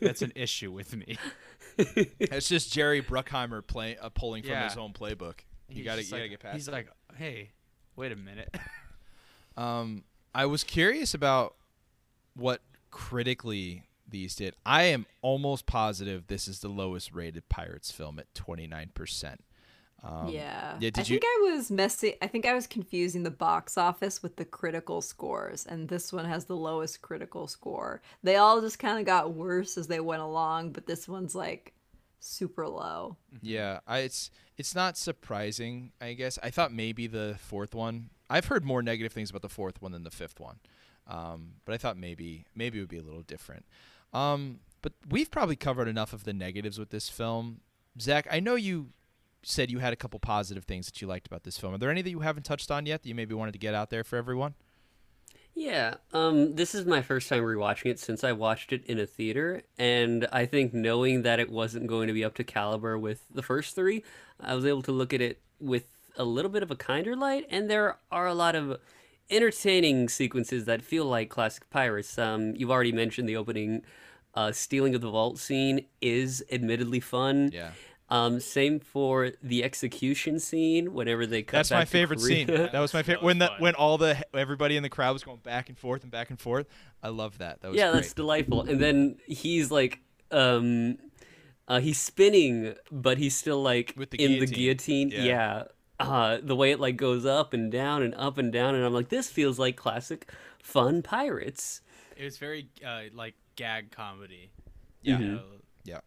That's 0.00 0.22
an 0.22 0.32
issue 0.34 0.72
with 0.72 0.94
me. 0.96 1.16
It's 1.78 2.48
just 2.48 2.72
Jerry 2.72 3.00
Bruckheimer 3.00 3.66
play, 3.66 3.96
uh, 3.96 4.10
pulling 4.10 4.42
from 4.42 4.56
his 4.56 4.76
own 4.76 4.92
playbook. 4.92 5.38
You 5.70 5.82
got 5.82 5.94
to 5.94 6.00
just 6.02 6.10
you 6.12 6.18
got 6.18 6.18
to 6.18 6.22
like- 6.24 6.30
get 6.30 6.40
past. 6.40 6.54
He's 6.56 6.68
it. 6.68 6.72
like, 6.72 6.88
hey, 7.16 7.52
wait 7.96 8.12
a 8.12 8.16
minute. 8.16 8.54
Um, 9.56 10.04
I 10.34 10.46
was 10.46 10.64
curious 10.64 11.12
about 11.12 11.54
what 12.34 12.62
critically 12.90 13.84
these 14.10 14.34
did. 14.34 14.54
I 14.66 14.84
am 14.84 15.06
almost 15.22 15.66
positive 15.66 16.26
this 16.26 16.48
is 16.48 16.60
the 16.60 16.68
lowest 16.68 17.12
rated 17.12 17.48
Pirates 17.48 17.90
film 17.90 18.18
at 18.18 18.32
29%. 18.34 19.36
Um, 20.02 20.28
yeah. 20.28 20.76
yeah, 20.80 20.90
I 20.94 21.00
you- 21.00 21.04
think 21.04 21.24
I 21.26 21.50
was 21.52 21.70
messing 21.70 22.14
I 22.22 22.26
think 22.26 22.46
I 22.46 22.54
was 22.54 22.66
confusing 22.66 23.22
the 23.22 23.30
box 23.30 23.76
office 23.76 24.22
with 24.22 24.36
the 24.36 24.46
critical 24.46 25.02
scores 25.02 25.66
and 25.66 25.88
this 25.88 26.10
one 26.10 26.24
has 26.24 26.46
the 26.46 26.56
lowest 26.56 27.02
critical 27.02 27.46
score. 27.46 28.00
They 28.22 28.36
all 28.36 28.62
just 28.62 28.78
kind 28.78 28.98
of 28.98 29.04
got 29.04 29.34
worse 29.34 29.76
as 29.76 29.88
they 29.88 30.00
went 30.00 30.22
along, 30.22 30.72
but 30.72 30.86
this 30.86 31.06
one's 31.06 31.34
like 31.34 31.74
super 32.18 32.66
low. 32.66 33.16
Yeah, 33.42 33.80
I, 33.86 33.98
it's 34.00 34.30
it's 34.56 34.74
not 34.74 34.96
surprising. 34.96 35.92
I 36.00 36.14
guess 36.14 36.38
I 36.42 36.48
thought 36.50 36.72
maybe 36.72 37.06
the 37.06 37.36
fourth 37.38 37.74
one. 37.74 38.08
I've 38.30 38.46
heard 38.46 38.64
more 38.64 38.82
negative 38.82 39.12
things 39.12 39.28
about 39.30 39.42
the 39.42 39.48
fourth 39.50 39.82
one 39.82 39.92
than 39.92 40.04
the 40.04 40.10
fifth 40.10 40.38
one, 40.40 40.60
um, 41.08 41.54
but 41.64 41.74
I 41.74 41.78
thought 41.78 41.98
maybe 41.98 42.46
maybe 42.54 42.78
it 42.78 42.82
would 42.82 42.88
be 42.88 42.98
a 42.98 43.02
little 43.02 43.22
different. 43.22 43.66
Um, 44.12 44.60
but 44.82 44.92
we've 45.08 45.30
probably 45.30 45.56
covered 45.56 45.88
enough 45.88 46.12
of 46.12 46.24
the 46.24 46.32
negatives 46.32 46.78
with 46.78 46.90
this 46.90 47.08
film. 47.08 47.60
Zach, 48.00 48.26
I 48.30 48.40
know 48.40 48.54
you 48.54 48.90
said 49.42 49.70
you 49.70 49.78
had 49.78 49.92
a 49.92 49.96
couple 49.96 50.18
positive 50.18 50.64
things 50.64 50.86
that 50.86 51.00
you 51.00 51.08
liked 51.08 51.26
about 51.26 51.44
this 51.44 51.58
film. 51.58 51.74
Are 51.74 51.78
there 51.78 51.90
any 51.90 52.02
that 52.02 52.10
you 52.10 52.20
haven't 52.20 52.44
touched 52.44 52.70
on 52.70 52.86
yet 52.86 53.02
that 53.02 53.08
you 53.08 53.14
maybe 53.14 53.34
wanted 53.34 53.52
to 53.52 53.58
get 53.58 53.74
out 53.74 53.90
there 53.90 54.04
for 54.04 54.16
everyone? 54.16 54.54
Yeah, 55.54 55.94
um, 56.12 56.54
this 56.54 56.74
is 56.74 56.86
my 56.86 57.02
first 57.02 57.28
time 57.28 57.42
rewatching 57.42 57.90
it 57.90 57.98
since 57.98 58.22
I 58.22 58.32
watched 58.32 58.72
it 58.72 58.84
in 58.86 58.98
a 58.98 59.06
theater, 59.06 59.62
and 59.78 60.26
I 60.32 60.46
think 60.46 60.72
knowing 60.72 61.22
that 61.22 61.40
it 61.40 61.50
wasn't 61.50 61.88
going 61.88 62.06
to 62.06 62.14
be 62.14 62.24
up 62.24 62.34
to 62.36 62.44
caliber 62.44 62.98
with 62.98 63.24
the 63.34 63.42
first 63.42 63.74
three, 63.74 64.04
I 64.38 64.54
was 64.54 64.64
able 64.64 64.82
to 64.82 64.92
look 64.92 65.12
at 65.12 65.20
it 65.20 65.40
with 65.58 65.84
a 66.16 66.24
little 66.24 66.50
bit 66.50 66.62
of 66.62 66.70
a 66.70 66.76
kinder 66.76 67.16
light, 67.16 67.46
and 67.50 67.68
there 67.68 67.98
are 68.12 68.26
a 68.26 68.34
lot 68.34 68.54
of 68.54 68.78
entertaining 69.30 70.08
sequences 70.08 70.64
that 70.66 70.82
feel 70.82 71.04
like 71.04 71.28
classic 71.30 71.68
pirates. 71.70 72.18
Um, 72.18 72.54
you've 72.56 72.70
already 72.70 72.92
mentioned 72.92 73.28
the 73.28 73.36
opening 73.36 73.82
uh, 74.34 74.52
stealing 74.52 74.94
of 74.94 75.00
the 75.00 75.10
vault 75.10 75.38
scene 75.38 75.86
is 76.00 76.44
admittedly 76.52 77.00
fun. 77.00 77.50
Yeah. 77.52 77.70
Um, 78.08 78.40
same 78.40 78.80
for 78.80 79.30
the 79.40 79.62
execution 79.62 80.40
scene. 80.40 80.92
Whenever 80.92 81.26
they 81.26 81.42
cut 81.42 81.58
That's 81.58 81.70
my 81.70 81.84
to 81.84 81.86
favorite 81.86 82.18
Korea. 82.20 82.46
scene. 82.46 82.46
That 82.72 82.80
was 82.80 82.92
my 82.92 83.04
favorite 83.04 83.22
when 83.22 83.38
the 83.38 83.50
when 83.60 83.76
all 83.76 83.98
the 83.98 84.20
everybody 84.34 84.76
in 84.76 84.82
the 84.82 84.88
crowd 84.88 85.12
was 85.12 85.22
going 85.22 85.38
back 85.38 85.68
and 85.68 85.78
forth 85.78 86.02
and 86.02 86.10
back 86.10 86.30
and 86.30 86.38
forth. 86.40 86.66
I 87.04 87.08
love 87.10 87.38
that. 87.38 87.60
That 87.60 87.70
was 87.70 87.78
yeah, 87.78 87.92
great. 87.92 88.00
that's 88.02 88.12
delightful. 88.12 88.62
And 88.62 88.80
then 88.80 89.18
he's 89.26 89.70
like, 89.70 90.00
um, 90.32 90.98
uh, 91.68 91.78
he's 91.78 92.00
spinning, 92.00 92.74
but 92.90 93.16
he's 93.18 93.36
still 93.36 93.62
like 93.62 93.94
With 93.96 94.10
the 94.10 94.20
in 94.20 94.40
the 94.40 94.46
guillotine. 94.46 95.10
guillotine. 95.10 95.10
Yeah. 95.10 95.22
Yeah. 95.24 95.62
Uh, 96.00 96.38
the 96.42 96.56
way 96.56 96.70
it 96.70 96.80
like 96.80 96.96
goes 96.96 97.26
up 97.26 97.52
and 97.52 97.70
down 97.70 98.02
and 98.02 98.14
up 98.14 98.38
and 98.38 98.52
down, 98.52 98.74
and 98.74 98.84
I'm 98.84 98.94
like, 98.94 99.10
this 99.10 99.28
feels 99.30 99.58
like 99.58 99.76
classic 99.76 100.30
fun 100.62 101.02
pirates. 101.02 101.82
it 102.16 102.24
was 102.24 102.38
very 102.38 102.68
uh, 102.84 103.02
like 103.14 103.34
gag 103.56 103.90
comedy. 103.90 104.50
Yeah. 105.02 105.18
You 105.18 105.28
know, 105.32 105.42
Yeah. 105.84 106.00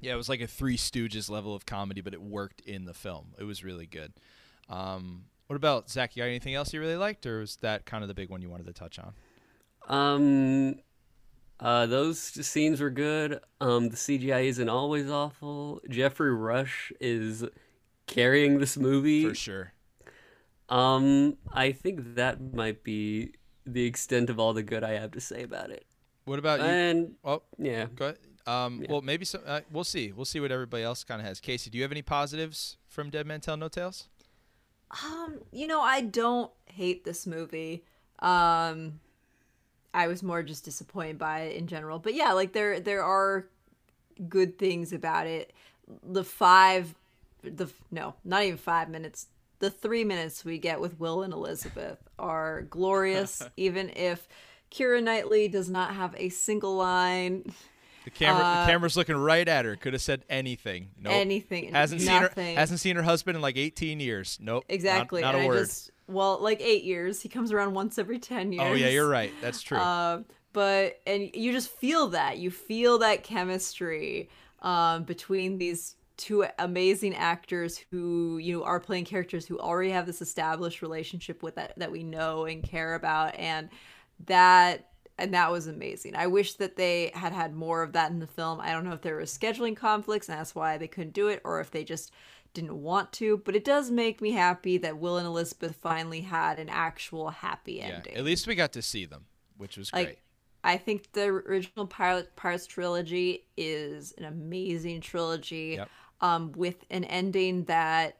Yeah, 0.00 0.12
it 0.12 0.16
was 0.16 0.28
like 0.28 0.40
a 0.40 0.46
Three 0.46 0.76
Stooges 0.76 1.28
level 1.28 1.54
of 1.54 1.66
comedy, 1.66 2.00
but 2.00 2.12
it 2.12 2.22
worked 2.22 2.60
in 2.60 2.84
the 2.84 2.94
film. 2.94 3.34
It 3.38 3.44
was 3.44 3.64
really 3.64 3.86
good. 3.86 4.12
Um, 4.68 5.24
what 5.48 5.56
about 5.56 5.90
Zach? 5.90 6.14
You 6.14 6.22
got 6.22 6.28
anything 6.28 6.54
else 6.54 6.72
you 6.72 6.80
really 6.80 6.96
liked, 6.96 7.26
or 7.26 7.40
was 7.40 7.56
that 7.62 7.84
kind 7.86 8.04
of 8.04 8.08
the 8.08 8.14
big 8.14 8.30
one 8.30 8.42
you 8.42 8.48
wanted 8.48 8.66
to 8.66 8.72
touch 8.72 8.98
on? 9.00 9.14
Um, 9.88 10.76
uh, 11.58 11.86
those 11.86 12.20
scenes 12.20 12.80
were 12.80 12.90
good. 12.90 13.40
Um, 13.60 13.88
the 13.88 13.96
CGI 13.96 14.44
isn't 14.44 14.68
always 14.68 15.10
awful. 15.10 15.80
Geoffrey 15.88 16.32
Rush 16.32 16.92
is 17.00 17.44
carrying 18.08 18.58
this 18.58 18.76
movie. 18.76 19.28
For 19.28 19.34
sure. 19.34 19.72
Um, 20.68 21.38
I 21.52 21.72
think 21.72 22.16
that 22.16 22.54
might 22.54 22.82
be 22.82 23.32
the 23.64 23.84
extent 23.84 24.28
of 24.30 24.40
all 24.40 24.52
the 24.52 24.62
good 24.62 24.82
I 24.82 24.92
have 24.92 25.12
to 25.12 25.20
say 25.20 25.42
about 25.42 25.70
it. 25.70 25.86
What 26.24 26.38
about 26.38 26.60
you? 26.60 26.66
And 26.66 27.12
oh, 27.24 27.42
yeah, 27.58 27.86
go 27.94 28.06
ahead. 28.06 28.18
Um, 28.46 28.82
Yeah. 28.82 28.88
Well, 28.90 29.02
maybe 29.02 29.24
some. 29.24 29.42
Uh, 29.46 29.60
we'll 29.70 29.84
see. 29.84 30.12
We'll 30.12 30.24
see 30.24 30.40
what 30.40 30.50
everybody 30.50 30.82
else 30.82 31.04
kind 31.04 31.20
of 31.20 31.26
has. 31.26 31.40
Casey, 31.40 31.70
do 31.70 31.78
you 31.78 31.82
have 31.84 31.92
any 31.92 32.02
positives 32.02 32.76
from 32.88 33.10
Dead 33.10 33.26
Man 33.26 33.40
Tell 33.40 33.56
No 33.56 33.68
Tales? 33.68 34.08
Um, 35.04 35.40
you 35.52 35.66
know, 35.66 35.80
I 35.80 36.00
don't 36.00 36.50
hate 36.66 37.04
this 37.04 37.26
movie. 37.26 37.84
Um 38.20 39.00
I 39.94 40.06
was 40.06 40.22
more 40.22 40.42
just 40.42 40.64
disappointed 40.64 41.18
by 41.18 41.40
it 41.40 41.56
in 41.56 41.66
general. 41.66 41.98
But 41.98 42.14
yeah, 42.14 42.32
like 42.32 42.52
there 42.52 42.80
there 42.80 43.02
are 43.02 43.48
good 44.28 44.58
things 44.58 44.92
about 44.92 45.26
it. 45.26 45.52
The 46.02 46.24
5 46.24 46.94
the 47.42 47.68
no, 47.90 48.14
not 48.24 48.42
even 48.44 48.58
5 48.58 48.88
minutes. 48.88 49.26
The 49.60 49.70
3 49.70 50.04
minutes 50.04 50.44
we 50.44 50.58
get 50.58 50.80
with 50.80 51.00
Will 51.00 51.22
and 51.22 51.32
Elizabeth 51.32 51.98
are 52.18 52.62
glorious 52.62 53.42
even 53.56 53.90
if 53.90 54.28
Keira 54.70 55.02
Knightley 55.02 55.48
does 55.48 55.68
not 55.68 55.94
have 55.94 56.14
a 56.16 56.28
single 56.28 56.76
line, 56.76 57.52
The 58.04 58.10
camera, 58.10 58.42
Uh, 58.44 58.66
the 58.66 58.72
camera's 58.72 58.96
looking 58.96 59.16
right 59.16 59.46
at 59.48 59.64
her. 59.64 59.76
Could 59.76 59.94
have 59.94 60.02
said 60.02 60.24
anything. 60.30 60.90
Nope. 61.00 61.12
anything, 61.14 61.72
hasn't 61.72 62.02
nothing. 62.04 62.44
seen 62.44 62.54
her. 62.54 62.60
Hasn't 62.60 62.80
seen 62.80 62.96
her 62.96 63.02
husband 63.02 63.36
in 63.36 63.42
like 63.42 63.56
18 63.56 63.98
years. 64.00 64.38
Nope. 64.40 64.64
Exactly. 64.68 65.22
Not, 65.22 65.34
and 65.34 65.42
a 65.42 65.46
I 65.46 65.48
word. 65.48 65.58
just 65.66 65.90
well, 66.06 66.38
like 66.40 66.60
8 66.60 66.84
years. 66.84 67.20
He 67.20 67.28
comes 67.28 67.50
around 67.52 67.74
once 67.74 67.98
every 67.98 68.18
10 68.18 68.52
years. 68.52 68.64
Oh 68.66 68.72
yeah, 68.74 68.88
you're 68.88 69.08
right. 69.08 69.32
That's 69.42 69.60
true. 69.60 69.78
Uh, 69.78 70.22
but 70.52 71.00
and 71.06 71.30
you 71.34 71.52
just 71.52 71.70
feel 71.70 72.08
that 72.08 72.38
you 72.38 72.50
feel 72.50 72.98
that 72.98 73.22
chemistry 73.24 74.28
um, 74.62 75.04
between 75.04 75.58
these 75.58 75.94
two 76.18 76.44
amazing 76.58 77.14
actors 77.14 77.82
who 77.90 78.36
you 78.38 78.58
know 78.58 78.64
are 78.64 78.80
playing 78.80 79.04
characters 79.06 79.46
who 79.46 79.58
already 79.58 79.90
have 79.90 80.04
this 80.04 80.20
established 80.20 80.82
relationship 80.82 81.42
with 81.42 81.54
that 81.54 81.72
that 81.78 81.90
we 81.90 82.02
know 82.02 82.44
and 82.44 82.62
care 82.62 82.94
about 82.94 83.34
and 83.36 83.70
that 84.26 84.90
and 85.16 85.32
that 85.34 85.50
was 85.50 85.66
amazing. 85.66 86.14
I 86.14 86.26
wish 86.28 86.54
that 86.54 86.76
they 86.76 87.10
had 87.14 87.32
had 87.32 87.54
more 87.54 87.82
of 87.82 87.92
that 87.92 88.10
in 88.12 88.20
the 88.20 88.26
film. 88.26 88.60
I 88.60 88.70
don't 88.70 88.84
know 88.84 88.92
if 88.92 89.00
there 89.02 89.16
were 89.16 89.22
scheduling 89.22 89.76
conflicts 89.76 90.28
and 90.28 90.38
that's 90.38 90.54
why 90.54 90.76
they 90.78 90.86
couldn't 90.86 91.12
do 91.12 91.26
it 91.28 91.40
or 91.44 91.60
if 91.60 91.70
they 91.72 91.82
just 91.82 92.12
didn't 92.54 92.80
want 92.80 93.12
to, 93.14 93.38
but 93.38 93.56
it 93.56 93.64
does 93.64 93.90
make 93.90 94.20
me 94.20 94.30
happy 94.32 94.78
that 94.78 94.98
Will 94.98 95.18
and 95.18 95.26
Elizabeth 95.26 95.76
finally 95.82 96.20
had 96.20 96.58
an 96.58 96.68
actual 96.68 97.30
happy 97.30 97.74
Yeah, 97.74 97.86
ending. 97.96 98.14
at 98.14 98.24
least 98.24 98.46
we 98.46 98.54
got 98.54 98.72
to 98.72 98.82
see 98.82 99.06
them, 99.06 99.26
which 99.56 99.76
was 99.76 99.92
Like, 99.92 100.06
great. 100.06 100.18
I 100.64 100.76
think 100.76 101.12
the 101.12 101.26
original 101.26 101.86
Pirate 101.86 102.34
Pirates 102.36 102.66
trilogy 102.66 103.44
is 103.56 104.12
an 104.18 104.24
amazing 104.24 105.00
trilogy 105.00 105.74
Yep. 105.78 105.88
Um, 106.20 106.52
with 106.52 106.84
an 106.90 107.04
ending 107.04 107.64
that 107.64 108.18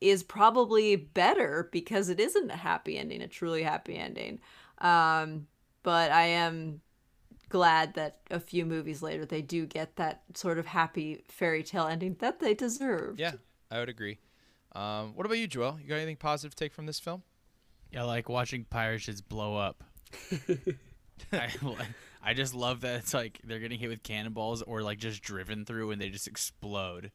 is 0.00 0.22
probably 0.22 0.96
better 0.96 1.68
because 1.72 2.08
it 2.08 2.20
isn't 2.20 2.50
a 2.50 2.56
happy 2.56 2.96
ending, 2.96 3.20
a 3.20 3.28
truly 3.28 3.62
happy 3.62 3.96
ending. 3.96 4.38
Um, 4.78 5.46
but 5.82 6.12
I 6.12 6.24
am 6.24 6.80
glad 7.48 7.94
that 7.94 8.18
a 8.30 8.38
few 8.38 8.64
movies 8.66 9.02
later 9.02 9.24
they 9.24 9.42
do 9.42 9.66
get 9.66 9.96
that 9.96 10.22
sort 10.34 10.58
of 10.58 10.66
happy 10.66 11.24
fairy 11.28 11.62
tale 11.62 11.86
ending 11.86 12.16
that 12.20 12.40
they 12.40 12.54
deserve. 12.54 13.18
Yeah, 13.18 13.32
I 13.70 13.78
would 13.78 13.88
agree. 13.88 14.18
Um, 14.72 15.14
what 15.14 15.26
about 15.26 15.38
you, 15.38 15.46
Joel? 15.46 15.78
You 15.80 15.88
got 15.88 15.96
anything 15.96 16.16
positive 16.16 16.54
to 16.54 16.64
take 16.64 16.72
from 16.72 16.86
this 16.86 17.00
film? 17.00 17.22
Yeah, 17.90 18.04
like 18.04 18.28
watching 18.28 18.64
pirates 18.64 19.04
ships 19.04 19.20
blow 19.20 19.56
up. 19.56 19.82
I, 21.32 21.48
I 22.22 22.34
just 22.34 22.54
love 22.54 22.82
that 22.82 23.00
it's 23.00 23.14
like 23.14 23.40
they're 23.44 23.58
getting 23.58 23.78
hit 23.78 23.88
with 23.88 24.02
cannonballs 24.02 24.62
or 24.62 24.82
like 24.82 24.98
just 24.98 25.22
driven 25.22 25.64
through 25.64 25.90
and 25.90 26.00
they 26.00 26.10
just 26.10 26.28
explode. 26.28 27.10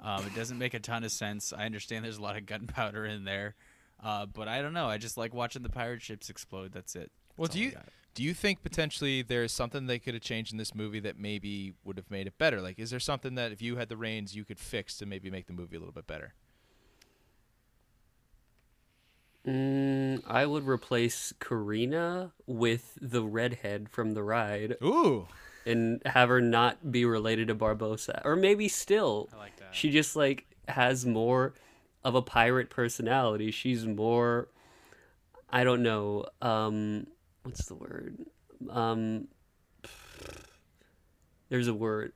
Um, 0.00 0.26
it 0.26 0.34
doesn't 0.34 0.58
make 0.58 0.74
a 0.74 0.78
ton 0.78 1.04
of 1.04 1.12
sense. 1.12 1.52
I 1.52 1.64
understand 1.64 2.04
there's 2.04 2.18
a 2.18 2.22
lot 2.22 2.36
of 2.36 2.46
gunpowder 2.46 3.06
in 3.06 3.24
there, 3.24 3.54
uh, 4.02 4.26
but 4.26 4.48
I 4.48 4.62
don't 4.62 4.74
know. 4.74 4.86
I 4.86 4.98
just 4.98 5.16
like 5.16 5.34
watching 5.34 5.62
the 5.62 5.70
pirate 5.70 6.02
ships 6.02 6.28
explode. 6.28 6.72
That's 6.72 6.94
it. 6.94 7.10
Well, 7.36 7.48
do 7.48 7.58
you 7.58 7.72
do 8.14 8.22
you 8.22 8.32
think 8.32 8.62
potentially 8.62 9.20
there's 9.20 9.52
something 9.52 9.86
they 9.86 9.98
could 9.98 10.14
have 10.14 10.22
changed 10.22 10.50
in 10.50 10.58
this 10.58 10.74
movie 10.74 11.00
that 11.00 11.18
maybe 11.18 11.74
would 11.84 11.98
have 11.98 12.10
made 12.10 12.26
it 12.26 12.38
better? 12.38 12.62
Like, 12.62 12.78
is 12.78 12.90
there 12.90 13.00
something 13.00 13.34
that 13.34 13.52
if 13.52 13.60
you 13.60 13.76
had 13.76 13.90
the 13.90 13.96
reins 13.96 14.34
you 14.34 14.44
could 14.44 14.58
fix 14.58 14.96
to 14.98 15.06
maybe 15.06 15.30
make 15.30 15.46
the 15.46 15.52
movie 15.52 15.76
a 15.76 15.78
little 15.78 15.92
bit 15.92 16.06
better? 16.06 16.32
Mm, 19.46 20.22
I 20.26 20.46
would 20.46 20.66
replace 20.66 21.32
Karina 21.38 22.32
with 22.46 22.98
the 23.00 23.22
redhead 23.22 23.88
from 23.88 24.14
the 24.14 24.22
ride 24.22 24.76
Ooh, 24.82 25.28
and 25.66 26.00
have 26.06 26.28
her 26.28 26.40
not 26.40 26.90
be 26.92 27.04
related 27.04 27.48
to 27.48 27.54
Barbossa. 27.54 28.22
Or 28.24 28.36
maybe 28.36 28.68
still. 28.68 29.28
I 29.34 29.36
like 29.38 29.56
that. 29.58 29.74
She 29.74 29.90
just 29.90 30.16
like 30.16 30.46
has 30.68 31.04
more 31.04 31.54
of 32.04 32.14
a 32.14 32.22
pirate 32.22 32.70
personality. 32.70 33.50
She's 33.50 33.84
more 33.86 34.48
I 35.50 35.64
don't 35.64 35.82
know, 35.82 36.26
um 36.40 37.06
what's 37.42 37.66
the 37.66 37.74
word? 37.74 38.18
Um 38.70 39.28
there's 41.48 41.68
a 41.68 41.74
word. 41.74 42.12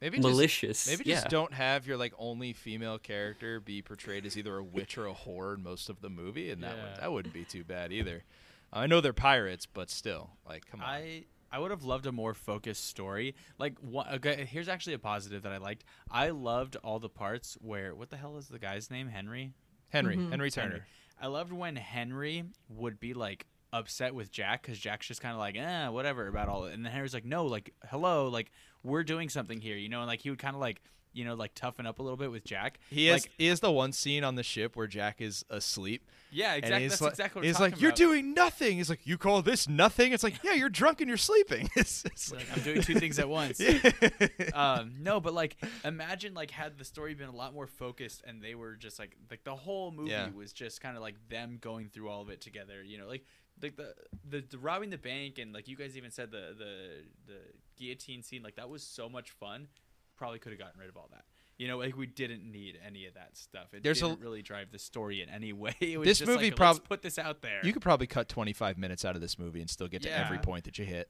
maybe 0.00 0.18
just, 0.18 0.28
Malicious. 0.28 0.86
maybe 0.86 1.04
yeah. 1.06 1.14
just 1.16 1.28
don't 1.28 1.52
have 1.54 1.86
your 1.86 1.96
like 1.96 2.12
only 2.18 2.52
female 2.52 2.98
character 2.98 3.60
be 3.60 3.80
portrayed 3.82 4.26
as 4.26 4.36
either 4.36 4.56
a 4.58 4.62
witch 4.64 4.98
or 4.98 5.06
a 5.06 5.14
whore 5.14 5.54
in 5.56 5.62
most 5.62 5.88
of 5.88 6.00
the 6.00 6.10
movie, 6.10 6.50
and 6.50 6.62
that 6.62 6.74
would, 6.76 6.82
Yeah. 6.94 7.00
that 7.00 7.12
wouldn't 7.12 7.34
be 7.34 7.44
too 7.44 7.64
bad 7.64 7.92
either. 7.92 8.24
I 8.72 8.86
know 8.86 9.00
they're 9.00 9.12
pirates, 9.12 9.66
but 9.66 9.88
still, 9.88 10.30
like, 10.46 10.66
come 10.66 10.80
on. 10.82 10.86
I 10.88 11.24
I 11.54 11.58
would 11.60 11.70
have 11.70 11.84
loved 11.84 12.06
a 12.06 12.10
more 12.12 12.34
focused 12.34 12.84
story. 12.86 13.36
Like, 13.58 13.78
what, 13.78 14.12
okay, 14.14 14.44
here's 14.44 14.68
actually 14.68 14.94
a 14.94 14.98
positive 14.98 15.44
that 15.44 15.52
I 15.52 15.58
liked. 15.58 15.84
I 16.10 16.30
loved 16.30 16.74
all 16.82 16.98
the 16.98 17.08
parts 17.08 17.56
where 17.60 17.94
what 17.94 18.10
the 18.10 18.16
hell 18.16 18.36
is 18.38 18.48
the 18.48 18.58
guy's 18.58 18.90
name? 18.90 19.06
Henry. 19.06 19.52
Henry, 19.88 20.16
Mm-hmm. 20.16 20.30
Henry 20.30 20.50
Turner. 20.50 20.68
Henry. 20.70 20.84
I 21.22 21.28
loved 21.28 21.52
when 21.52 21.76
Henry 21.76 22.42
would 22.68 22.98
be 22.98 23.14
like 23.14 23.46
upset 23.72 24.16
with 24.16 24.32
Jack 24.32 24.62
because 24.62 24.80
Jack's 24.80 25.06
just 25.06 25.20
kind 25.20 25.32
of 25.32 25.38
like, 25.38 25.56
eh, 25.56 25.86
whatever 25.88 26.26
about 26.26 26.48
all 26.48 26.64
it. 26.64 26.74
And 26.74 26.84
then 26.84 26.90
Henry's 26.92 27.14
like, 27.14 27.24
no, 27.24 27.46
like, 27.46 27.72
hello, 27.88 28.26
like, 28.28 28.50
we're 28.82 29.04
doing 29.04 29.28
something 29.28 29.60
here, 29.60 29.76
you 29.76 29.88
know? 29.88 30.00
And 30.00 30.08
like, 30.08 30.22
he 30.22 30.30
would 30.30 30.40
kind 30.40 30.56
of 30.56 30.60
like, 30.60 30.82
you 31.14 31.24
know, 31.24 31.34
like 31.34 31.54
toughen 31.54 31.86
up 31.86 31.98
a 31.98 32.02
little 32.02 32.16
bit 32.16 32.30
with 32.30 32.44
Jack. 32.44 32.78
He 32.90 33.08
is 33.08 33.22
like, 33.24 33.32
he 33.38 33.46
is 33.48 33.60
the 33.60 33.70
one 33.72 33.92
scene 33.92 34.24
on 34.24 34.34
the 34.34 34.42
ship 34.42 34.76
where 34.76 34.86
Jack 34.86 35.20
is 35.20 35.44
asleep. 35.48 36.06
yeah, 36.30 36.54
exactly. 36.54 36.88
That's 36.88 37.00
like, 37.00 37.10
exactly 37.12 37.38
what 37.40 37.46
he's 37.46 37.60
like, 37.60 37.70
talking 37.72 37.82
you're 37.82 37.92
doing 37.92 38.34
nothing. 38.34 38.76
He's 38.76 38.90
like, 38.90 39.06
you 39.06 39.16
call 39.16 39.40
this 39.40 39.68
nothing? 39.68 40.12
It's 40.12 40.22
like, 40.24 40.42
yeah, 40.42 40.52
you're 40.52 40.68
drunk 40.68 41.00
and 41.00 41.08
you're 41.08 41.16
sleeping. 41.16 41.70
it's, 41.76 42.04
it's 42.04 42.32
Like, 42.32 42.46
I'm 42.54 42.62
doing 42.62 42.82
two 42.82 42.94
things 42.98 43.18
at 43.18 43.28
once. 43.28 43.60
like, 43.84 44.54
um, 44.54 44.94
no, 45.00 45.20
but 45.20 45.32
like 45.32 45.56
imagine 45.84 46.34
like 46.34 46.50
had 46.50 46.76
the 46.78 46.84
story 46.84 47.14
been 47.14 47.28
a 47.28 47.36
lot 47.36 47.54
more 47.54 47.66
focused 47.66 48.22
and 48.26 48.42
they 48.42 48.54
were 48.54 48.74
just 48.74 48.98
like 48.98 49.16
like 49.30 49.44
the 49.44 49.54
whole 49.56 49.90
movie 49.92 50.10
Yeah. 50.10 50.30
was 50.34 50.52
just 50.52 50.80
kind 50.80 50.96
of 50.96 51.02
like 51.02 51.14
them 51.28 51.58
going 51.60 51.88
through 51.88 52.08
all 52.08 52.22
of 52.22 52.28
it 52.28 52.40
together. 52.40 52.82
You 52.82 52.98
know, 52.98 53.06
like 53.06 53.24
like 53.62 53.76
the, 53.76 53.94
the 54.28 54.44
the 54.50 54.58
robbing 54.58 54.90
the 54.90 54.98
bank 54.98 55.38
and 55.38 55.52
like 55.52 55.68
you 55.68 55.76
guys 55.76 55.96
even 55.96 56.10
said 56.10 56.30
the 56.32 56.54
the 56.58 57.04
the 57.26 57.38
guillotine 57.78 58.22
scene 58.22 58.42
like 58.42 58.56
that 58.56 58.68
was 58.68 58.82
so 58.82 59.08
much 59.08 59.30
fun. 59.30 59.68
Probably 60.16 60.38
could 60.38 60.52
have 60.52 60.58
gotten 60.58 60.78
rid 60.80 60.88
of 60.88 60.96
all 60.96 61.08
that. 61.12 61.24
You 61.56 61.68
know, 61.68 61.78
like 61.78 61.96
we 61.96 62.06
didn't 62.06 62.50
need 62.50 62.78
any 62.84 63.06
of 63.06 63.14
that 63.14 63.36
stuff. 63.36 63.72
It 63.74 63.82
There's 63.84 64.00
didn't 64.00 64.20
really 64.20 64.42
drive 64.42 64.72
the 64.72 64.78
story 64.78 65.22
in 65.22 65.28
any 65.28 65.52
way. 65.52 65.74
It 65.80 65.98
was 65.98 66.06
This 66.06 66.18
just 66.18 66.28
movie 66.30 66.46
like, 66.46 66.56
prob- 66.56 66.76
let's 66.76 66.88
put 66.88 67.02
this 67.02 67.18
out 67.18 67.42
there. 67.42 67.60
you 67.62 67.72
could 67.72 67.82
probably 67.82 68.06
cut 68.08 68.28
25 68.28 68.76
minutes 68.76 69.04
out 69.04 69.14
of 69.14 69.20
this 69.20 69.38
movie 69.38 69.60
and 69.60 69.70
still 69.70 69.86
get 69.88 70.02
to 70.02 70.10
every 70.18 70.38
point 70.38 70.64
that 70.64 70.78
you 70.78 70.84
hit. 70.84 71.08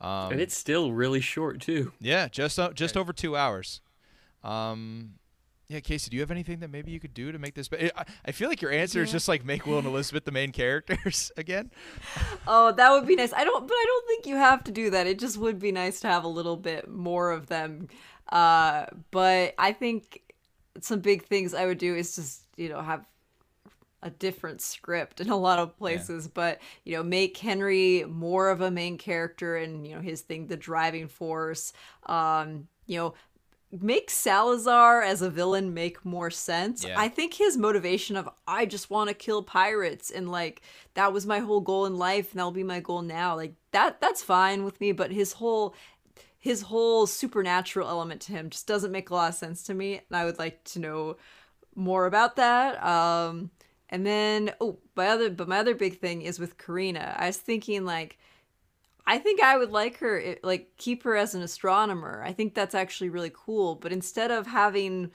Um, 0.00 0.32
and 0.32 0.40
it's 0.40 0.56
still 0.56 0.92
really 0.92 1.20
short 1.20 1.60
too. 1.60 1.92
yeah, 2.00 2.26
just 2.28 2.58
o- 2.58 2.72
just 2.72 2.96
over 2.96 3.12
two 3.12 3.36
hours. 3.36 3.80
Um, 4.42 5.14
yeah, 5.68 5.80
Casey, 5.80 6.10
do 6.10 6.16
you 6.16 6.20
have 6.22 6.30
anything 6.30 6.58
that 6.60 6.68
maybe 6.70 6.90
you 6.90 7.00
could 7.00 7.14
do 7.14 7.32
to 7.32 7.38
make 7.38 7.54
this? 7.54 7.68
Be- 7.68 7.90
I, 7.96 8.04
I 8.26 8.32
feel 8.32 8.48
like 8.48 8.60
your 8.60 8.70
answer 8.70 9.02
is 9.02 9.10
just 9.10 9.28
like 9.28 9.44
make 9.46 9.64
Will 9.64 9.78
and 9.78 9.86
Elizabeth 9.86 10.24
the 10.24 10.32
main 10.32 10.52
characters 10.52 11.32
again. 11.38 11.70
Oh, 12.46 12.70
that 12.72 12.90
would 12.90 13.06
be 13.06 13.16
nice. 13.16 13.32
I 13.32 13.44
don't, 13.44 13.66
but 13.66 13.74
I 13.74 13.84
don't 13.86 14.06
think 14.06 14.26
you 14.26 14.36
have 14.36 14.62
to 14.64 14.72
do 14.72 14.90
that. 14.90 15.06
It 15.06 15.18
just 15.18 15.38
would 15.38 15.58
be 15.58 15.72
nice 15.72 16.00
to 16.00 16.08
have 16.08 16.24
a 16.24 16.28
little 16.28 16.56
bit 16.56 16.88
more 16.90 17.30
of 17.30 17.46
them. 17.46 17.88
Uh, 18.30 18.86
but 19.10 19.54
I 19.58 19.72
think 19.72 20.22
some 20.80 21.00
big 21.00 21.24
things 21.24 21.54
I 21.54 21.66
would 21.66 21.78
do 21.78 21.94
is 21.94 22.16
just, 22.16 22.42
you 22.56 22.68
know, 22.68 22.80
have 22.80 23.04
a 24.04 24.10
different 24.10 24.60
script 24.60 25.20
in 25.20 25.30
a 25.30 25.36
lot 25.36 25.58
of 25.58 25.76
places, 25.78 26.28
but 26.28 26.60
you 26.84 26.94
know, 26.94 27.02
make 27.02 27.36
Henry 27.38 28.04
more 28.06 28.50
of 28.50 28.60
a 28.60 28.70
main 28.70 28.98
character 28.98 29.56
and 29.56 29.86
you 29.86 29.94
know 29.94 30.00
his 30.02 30.20
thing, 30.20 30.46
the 30.46 30.56
driving 30.56 31.08
force. 31.08 31.72
Um, 32.04 32.68
you 32.86 32.98
know, 32.98 33.14
make 33.80 34.10
Salazar 34.10 35.02
as 35.02 35.22
a 35.22 35.30
villain 35.30 35.72
make 35.72 36.04
more 36.04 36.30
sense. 36.30 36.84
Yeah. 36.84 37.00
I 37.00 37.08
think 37.08 37.34
his 37.34 37.56
motivation 37.56 38.16
of 38.16 38.28
I 38.46 38.66
just 38.66 38.90
want 38.90 39.08
to 39.08 39.14
kill 39.14 39.42
pirates 39.42 40.10
and 40.10 40.30
like 40.30 40.60
that 40.92 41.12
was 41.12 41.26
my 41.26 41.38
whole 41.38 41.60
goal 41.60 41.86
in 41.86 41.96
life 41.96 42.30
and 42.30 42.38
that'll 42.38 42.52
be 42.52 42.62
my 42.62 42.80
goal 42.80 43.00
now. 43.00 43.34
Like 43.34 43.54
that 43.72 44.02
that's 44.02 44.22
fine 44.22 44.64
with 44.64 44.80
me, 44.82 44.92
but 44.92 45.10
his 45.10 45.32
whole 45.32 45.74
his 46.44 46.60
whole 46.60 47.06
supernatural 47.06 47.88
element 47.88 48.20
to 48.20 48.32
him 48.32 48.50
just 48.50 48.66
doesn't 48.66 48.92
make 48.92 49.08
a 49.08 49.14
lot 49.14 49.30
of 49.30 49.34
sense 49.34 49.62
to 49.64 49.72
me 49.74 49.94
and 49.94 50.04
I 50.16 50.26
would 50.26 50.38
like 50.38 50.62
to 50.64 50.78
know 50.78 51.16
more 51.74 52.06
about 52.06 52.36
that. 52.36 52.82
Um 52.84 53.50
and 53.90 54.06
then 54.06 54.52
oh, 54.60 54.78
my 54.96 55.08
other 55.08 55.30
but 55.30 55.48
my 55.48 55.58
other 55.58 55.74
big 55.74 56.00
thing 56.00 56.22
is 56.22 56.38
with 56.38 56.58
Karina. 56.58 57.16
I 57.18 57.26
was 57.28 57.38
thinking 57.38 57.84
like 57.86 58.18
I 59.06 59.18
think 59.18 59.40
I 59.42 59.56
would 59.58 59.70
like 59.72 59.98
her, 59.98 60.20
i- 60.20 60.38
like, 60.42 60.76
keep 60.78 61.02
her 61.04 61.16
as 61.16 61.34
an 61.34 61.42
astronomer. 61.42 62.22
I 62.24 62.32
think 62.32 62.54
that's 62.54 62.74
actually 62.74 63.10
really 63.10 63.32
cool. 63.34 63.74
But 63.76 63.92
instead 63.92 64.30
of 64.30 64.46
having, 64.46 65.10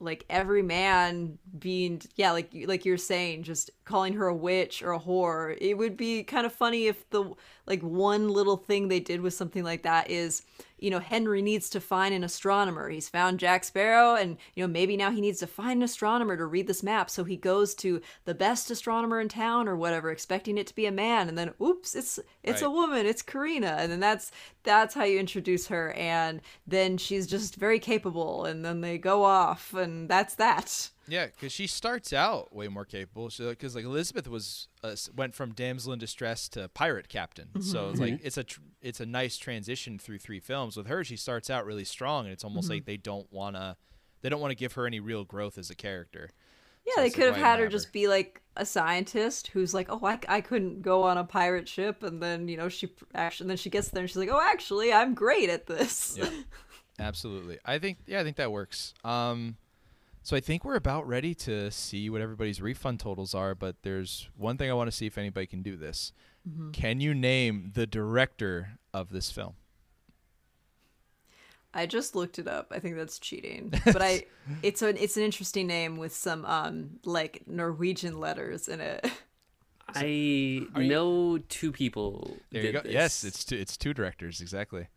like, 0.00 0.24
every 0.30 0.62
man 0.62 1.38
being, 1.58 2.02
yeah, 2.16 2.32
like, 2.32 2.50
like 2.66 2.84
you're 2.84 2.96
saying, 2.96 3.44
just 3.44 3.70
calling 3.84 4.14
her 4.14 4.26
a 4.26 4.34
witch 4.34 4.82
or 4.82 4.92
a 4.92 4.98
whore, 5.00 5.56
it 5.60 5.74
would 5.74 5.96
be 5.96 6.22
kind 6.24 6.46
of 6.46 6.52
funny 6.52 6.86
if 6.86 7.08
the, 7.10 7.32
like, 7.68 7.82
one 7.82 8.28
little 8.28 8.56
thing 8.56 8.88
they 8.88 9.00
did 9.00 9.20
with 9.20 9.34
something 9.34 9.62
like 9.62 9.82
that 9.82 10.10
is, 10.10 10.42
you 10.78 10.90
know, 10.90 11.00
Henry 11.00 11.42
needs 11.42 11.68
to 11.70 11.80
find 11.80 12.14
an 12.14 12.24
astronomer. 12.24 12.88
He's 12.88 13.08
found 13.08 13.40
Jack 13.40 13.64
Sparrow, 13.64 14.14
and, 14.14 14.36
you 14.54 14.62
know, 14.62 14.68
maybe 14.72 14.96
now 14.96 15.10
he 15.10 15.20
needs 15.20 15.40
to 15.40 15.46
find 15.46 15.78
an 15.78 15.82
astronomer 15.82 16.36
to 16.36 16.46
read 16.46 16.66
this 16.66 16.82
map. 16.82 17.10
So 17.10 17.24
he 17.24 17.36
goes 17.36 17.74
to 17.76 18.00
the 18.24 18.34
best 18.34 18.70
astronomer 18.70 19.20
in 19.20 19.28
town 19.28 19.68
or 19.68 19.76
whatever, 19.76 20.10
expecting 20.10 20.56
it 20.56 20.66
to 20.68 20.74
be 20.74 20.86
a 20.86 20.92
man. 20.92 21.28
And 21.28 21.36
then, 21.36 21.52
oops, 21.60 21.94
it's, 21.94 22.18
it's 22.42 22.62
a 22.62 22.70
woman 22.70 23.06
it's 23.06 23.22
karina 23.22 23.76
and 23.78 23.90
then 23.90 24.00
that's 24.00 24.30
that's 24.62 24.94
how 24.94 25.04
you 25.04 25.18
introduce 25.18 25.66
her 25.68 25.92
and 25.92 26.40
then 26.66 26.96
she's 26.96 27.26
just 27.26 27.56
very 27.56 27.78
capable 27.78 28.44
and 28.44 28.64
then 28.64 28.80
they 28.80 28.98
go 28.98 29.24
off 29.24 29.74
and 29.74 30.08
that's 30.08 30.34
that 30.36 30.90
Yeah, 31.08 31.26
because 31.26 31.52
she 31.52 31.66
starts 31.66 32.12
out 32.12 32.54
way 32.54 32.68
more 32.68 32.84
capable. 32.84 33.30
Because 33.38 33.74
like 33.74 33.84
Elizabeth 33.84 34.28
was 34.28 34.68
uh, 34.84 34.94
went 35.16 35.34
from 35.34 35.52
damsel 35.52 35.92
in 35.92 35.98
distress 35.98 36.48
to 36.50 36.68
pirate 36.68 37.08
captain, 37.08 37.62
so 37.62 37.90
it's 37.90 38.00
like 38.00 38.20
it's 38.22 38.36
a 38.36 38.44
tr- 38.44 38.60
it's 38.82 39.00
a 39.00 39.06
nice 39.06 39.36
transition 39.38 39.98
through 39.98 40.18
three 40.18 40.40
films. 40.40 40.76
With 40.76 40.86
her, 40.86 41.02
she 41.04 41.16
starts 41.16 41.50
out 41.50 41.64
really 41.66 41.84
strong, 41.84 42.24
and 42.26 42.32
it's 42.32 42.44
almost 42.44 42.68
like 42.70 42.84
they 42.84 42.96
don't 42.96 43.26
wanna 43.32 43.76
they 44.22 44.28
don't 44.28 44.40
want 44.40 44.50
to 44.50 44.56
give 44.56 44.72
her 44.74 44.86
any 44.86 45.00
real 45.00 45.24
growth 45.24 45.58
as 45.58 45.70
a 45.70 45.74
character. 45.74 46.28
yeah 46.86 46.94
So 46.96 47.00
they 47.02 47.10
could 47.10 47.24
have 47.26 47.36
had 47.36 47.58
her 47.58 47.64
have 47.66 47.72
just 47.72 47.92
be 47.92 48.08
like 48.08 48.42
a 48.56 48.66
scientist 48.66 49.46
who's 49.48 49.72
like 49.72 49.86
oh 49.90 50.00
I, 50.04 50.18
I 50.28 50.40
couldn't 50.40 50.82
go 50.82 51.04
on 51.04 51.16
a 51.16 51.22
pirate 51.24 51.68
ship 51.68 52.02
and 52.02 52.20
then 52.20 52.48
you 52.48 52.56
know 52.56 52.68
she 52.68 52.92
actually 53.14 53.44
and 53.44 53.50
then 53.50 53.56
she 53.56 53.70
gets 53.70 53.88
there 53.90 54.02
and 54.02 54.10
she's 54.10 54.16
like 54.16 54.30
oh 54.32 54.40
actually 54.52 54.92
i'm 54.92 55.14
great 55.14 55.48
at 55.48 55.66
this 55.66 56.16
Yeah. 56.18 56.28
Absolutely. 56.98 57.58
I 57.64 57.78
think 57.78 57.98
yeah, 58.06 58.20
I 58.20 58.24
think 58.24 58.36
that 58.36 58.50
works. 58.50 58.92
Um 59.04 59.56
so 60.28 60.36
I 60.36 60.40
think 60.40 60.62
we're 60.62 60.74
about 60.74 61.08
ready 61.08 61.34
to 61.36 61.70
see 61.70 62.10
what 62.10 62.20
everybody's 62.20 62.60
refund 62.60 63.00
totals 63.00 63.34
are, 63.34 63.54
but 63.54 63.76
there's 63.80 64.28
one 64.36 64.58
thing 64.58 64.70
I 64.70 64.74
want 64.74 64.90
to 64.90 64.94
see 64.94 65.06
if 65.06 65.16
anybody 65.16 65.46
can 65.46 65.62
do 65.62 65.74
this. 65.74 66.12
Can 66.74 67.00
you 67.00 67.14
name 67.14 67.70
the 67.74 67.86
director 67.86 68.78
of 68.92 69.08
this 69.08 69.30
film? 69.30 69.54
I 71.72 71.86
just 71.86 72.14
looked 72.14 72.38
it 72.38 72.46
up. 72.46 72.66
I 72.70 72.78
think 72.78 72.96
that's 72.96 73.18
cheating. 73.18 73.72
But 73.86 74.02
I 74.02 74.26
it's 74.62 74.82
an 74.82 74.98
it's 74.98 75.16
an 75.16 75.22
interesting 75.22 75.66
name 75.66 75.96
with 75.96 76.14
some 76.14 76.44
um 76.44 77.00
like 77.06 77.44
Norwegian 77.46 78.20
letters 78.20 78.68
in 78.68 78.82
it. 78.82 79.10
I 79.94 80.66
Are 80.74 80.82
you- 80.82 80.88
know 80.90 81.38
two 81.48 81.72
people. 81.72 82.36
There 82.50 82.60
did 82.60 82.68
you 82.68 82.72
go. 82.74 82.82
This. 82.82 82.92
Yes, 82.92 83.24
it's 83.24 83.46
two, 83.46 83.56
it's 83.56 83.78
two 83.78 83.94
directors 83.94 84.42
exactly. 84.42 84.88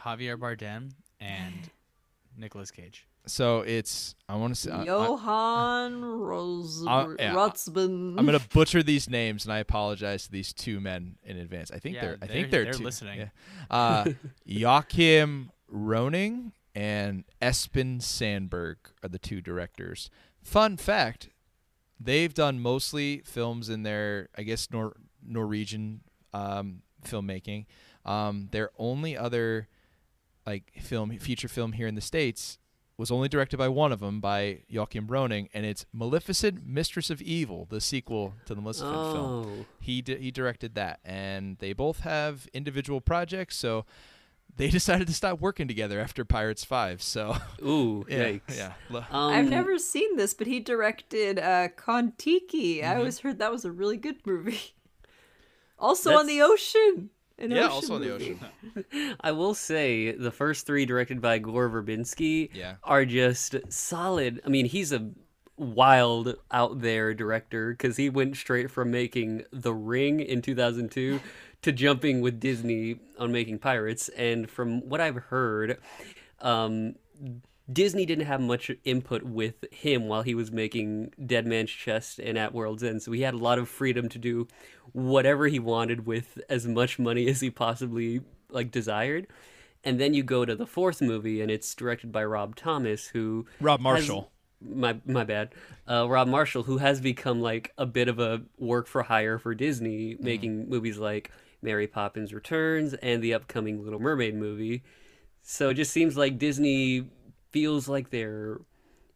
Javier 0.00 0.38
Bardem 0.38 0.92
and 1.20 1.68
Nicolas 2.34 2.70
Cage. 2.70 3.06
So 3.28 3.60
it's 3.62 4.14
I 4.28 4.36
want 4.36 4.54
to 4.54 4.60
say 4.60 4.70
I- 4.70 4.82
I- 4.82 4.84
Johan 4.84 6.04
Ros- 6.04 6.86
Uh, 6.86 7.14
yeah, 7.18 7.34
Rotsman. 7.34 8.18
I'm 8.18 8.24
gonna 8.26 8.38
butcher 8.52 8.82
these 8.82 9.10
names, 9.10 9.44
and 9.44 9.52
I 9.52 9.58
apologize 9.58 10.24
to 10.26 10.30
these 10.32 10.52
two 10.52 10.80
men 10.80 11.16
in 11.24 11.36
advance. 11.36 11.70
I 11.72 11.78
think 11.78 11.96
Yeah, 11.96 12.00
they're 12.02 12.12
I 12.14 12.16
they're- 12.26 12.28
think 12.28 12.50
they're, 12.50 12.64
they're 12.64 12.72
two- 12.74 12.84
listening. 12.84 13.18
Yeah. 13.18 13.28
Uh, 13.70 14.04
Joachim 14.44 15.50
Rønning 15.72 16.52
and 16.74 17.24
Espen 17.42 18.00
Sandberg 18.02 18.76
are 19.02 19.08
the 19.08 19.18
two 19.18 19.40
directors. 19.40 20.08
Fun 20.42 20.76
fact: 20.76 21.28
they've 21.98 22.32
done 22.32 22.60
mostly 22.60 23.22
films 23.24 23.68
in 23.68 23.82
their, 23.82 24.28
I 24.38 24.42
guess, 24.44 24.68
Nor- 24.70 24.96
Norwegian 25.26 26.02
um, 26.32 26.82
filmmaking. 27.04 27.66
Um, 28.04 28.48
their 28.52 28.70
only 28.78 29.16
other 29.16 29.68
like 30.46 30.72
film 30.80 31.10
feature 31.18 31.48
film 31.48 31.72
here 31.72 31.88
in 31.88 31.96
the 31.96 32.00
states 32.00 32.58
was 32.98 33.10
only 33.10 33.28
directed 33.28 33.58
by 33.58 33.68
one 33.68 33.92
of 33.92 34.00
them 34.00 34.20
by 34.20 34.60
Joachim 34.68 35.06
Rønning, 35.08 35.48
and 35.52 35.66
it's 35.66 35.84
Maleficent, 35.92 36.66
Mistress 36.66 37.10
of 37.10 37.20
Evil, 37.20 37.66
the 37.68 37.80
sequel 37.80 38.32
to 38.46 38.54
the 38.54 38.60
Maleficent 38.60 38.90
film. 38.90 39.46
Oh, 39.60 39.66
He 39.80 40.00
di- 40.00 40.16
he 40.18 40.30
directed 40.30 40.74
that, 40.76 41.00
and 41.04 41.58
they 41.58 41.72
both 41.74 42.00
have 42.00 42.48
individual 42.54 43.00
projects, 43.02 43.56
so 43.56 43.84
they 44.56 44.68
decided 44.78 45.06
to 45.08 45.12
stop 45.12 45.40
working 45.40 45.68
together 45.68 46.00
after 46.00 46.24
Pirates 46.24 46.64
Five. 46.64 47.02
So 47.02 47.36
ooh, 47.62 48.06
yeah, 48.08 48.24
yikes. 48.30 48.56
yeah. 48.56 48.72
Um, 48.90 49.04
I've 49.32 49.50
never 49.50 49.78
seen 49.78 50.16
this, 50.16 50.32
but 50.32 50.46
he 50.46 50.60
directed 50.60 51.38
uh 51.38 51.68
Kon-Tiki. 51.76 52.78
Mm-hmm. 52.78 52.90
I 52.90 52.96
always 52.96 53.18
heard 53.18 53.38
that 53.40 53.52
was 53.52 53.64
a 53.66 53.70
really 53.72 53.96
good 53.98 54.26
movie. 54.26 54.60
Also 55.78 56.16
on 56.16 56.26
the 56.26 56.40
ocean. 56.40 57.10
An 57.38 57.50
yeah, 57.50 57.66
also 57.66 57.96
on 57.96 58.00
the 58.00 58.14
ocean. 58.14 58.40
I 59.20 59.32
will 59.32 59.54
say 59.54 60.12
the 60.12 60.30
first 60.30 60.66
three 60.66 60.86
directed 60.86 61.20
by 61.20 61.38
Gore 61.38 61.68
Verbinski 61.68 62.48
Yeah. 62.54 62.76
are 62.82 63.04
just 63.04 63.54
solid. 63.68 64.40
I 64.46 64.48
mean, 64.48 64.64
he's 64.66 64.92
a 64.92 65.10
wild 65.58 66.34
out 66.50 66.80
there 66.80 67.12
director 67.14 67.72
because 67.72 67.96
he 67.96 68.08
went 68.10 68.36
straight 68.36 68.70
from 68.70 68.90
making 68.90 69.44
The 69.52 69.74
Ring 69.74 70.20
in 70.20 70.40
2002 70.42 71.20
to 71.62 71.72
jumping 71.72 72.20
with 72.20 72.40
Disney 72.40 73.00
on 73.18 73.32
making 73.32 73.58
Pirates. 73.58 74.08
And 74.10 74.48
from 74.50 74.88
what 74.88 75.00
I've 75.00 75.16
heard, 75.16 75.78
um, 76.40 76.94
Disney 77.72 78.06
didn't 78.06 78.26
have 78.26 78.40
much 78.40 78.70
input 78.84 79.24
with 79.24 79.64
him 79.72 80.06
while 80.06 80.22
he 80.22 80.34
was 80.34 80.52
making 80.52 81.12
Dead 81.24 81.46
Man's 81.46 81.70
Chest 81.70 82.18
and 82.20 82.38
At 82.38 82.54
World's 82.54 82.84
End, 82.84 83.02
so 83.02 83.10
he 83.12 83.22
had 83.22 83.34
a 83.34 83.38
lot 83.38 83.58
of 83.58 83.68
freedom 83.68 84.08
to 84.10 84.18
do 84.18 84.46
whatever 84.92 85.48
he 85.48 85.58
wanted 85.58 86.06
with 86.06 86.38
as 86.48 86.66
much 86.66 86.98
money 86.98 87.26
as 87.28 87.40
he 87.40 87.50
possibly 87.50 88.20
like 88.50 88.70
desired. 88.70 89.26
And 89.82 90.00
then 90.00 90.14
you 90.14 90.22
go 90.22 90.44
to 90.44 90.54
the 90.54 90.66
fourth 90.66 91.00
movie, 91.02 91.40
and 91.40 91.50
it's 91.50 91.74
directed 91.74 92.12
by 92.12 92.24
Rob 92.24 92.54
Thomas, 92.56 93.08
who 93.08 93.46
Rob 93.60 93.80
has- 93.80 93.82
Marshall. 93.84 94.30
my 94.60 94.96
my 95.04 95.24
bad. 95.24 95.52
Uh, 95.88 96.06
Rob 96.08 96.28
Marshall, 96.28 96.62
who 96.64 96.78
has 96.78 97.00
become 97.00 97.40
like 97.40 97.72
a 97.76 97.86
bit 97.86 98.08
of 98.08 98.18
a 98.20 98.42
work 98.58 98.86
for 98.86 99.02
hire 99.02 99.38
for 99.38 99.54
Disney, 99.54 100.14
Mm. 100.14 100.20
making 100.20 100.68
movies 100.68 100.98
like 100.98 101.30
Mary 101.62 101.86
Poppins 101.88 102.32
Returns 102.32 102.94
and 102.94 103.22
the 103.22 103.34
upcoming 103.34 103.82
Little 103.82 103.98
Mermaid 104.00 104.34
movie. 104.36 104.82
So 105.42 105.68
it 105.70 105.74
just 105.74 105.92
seems 105.92 106.16
like 106.16 106.38
Disney 106.38 107.08
feels 107.56 107.88
like 107.88 108.10
they're, 108.10 108.60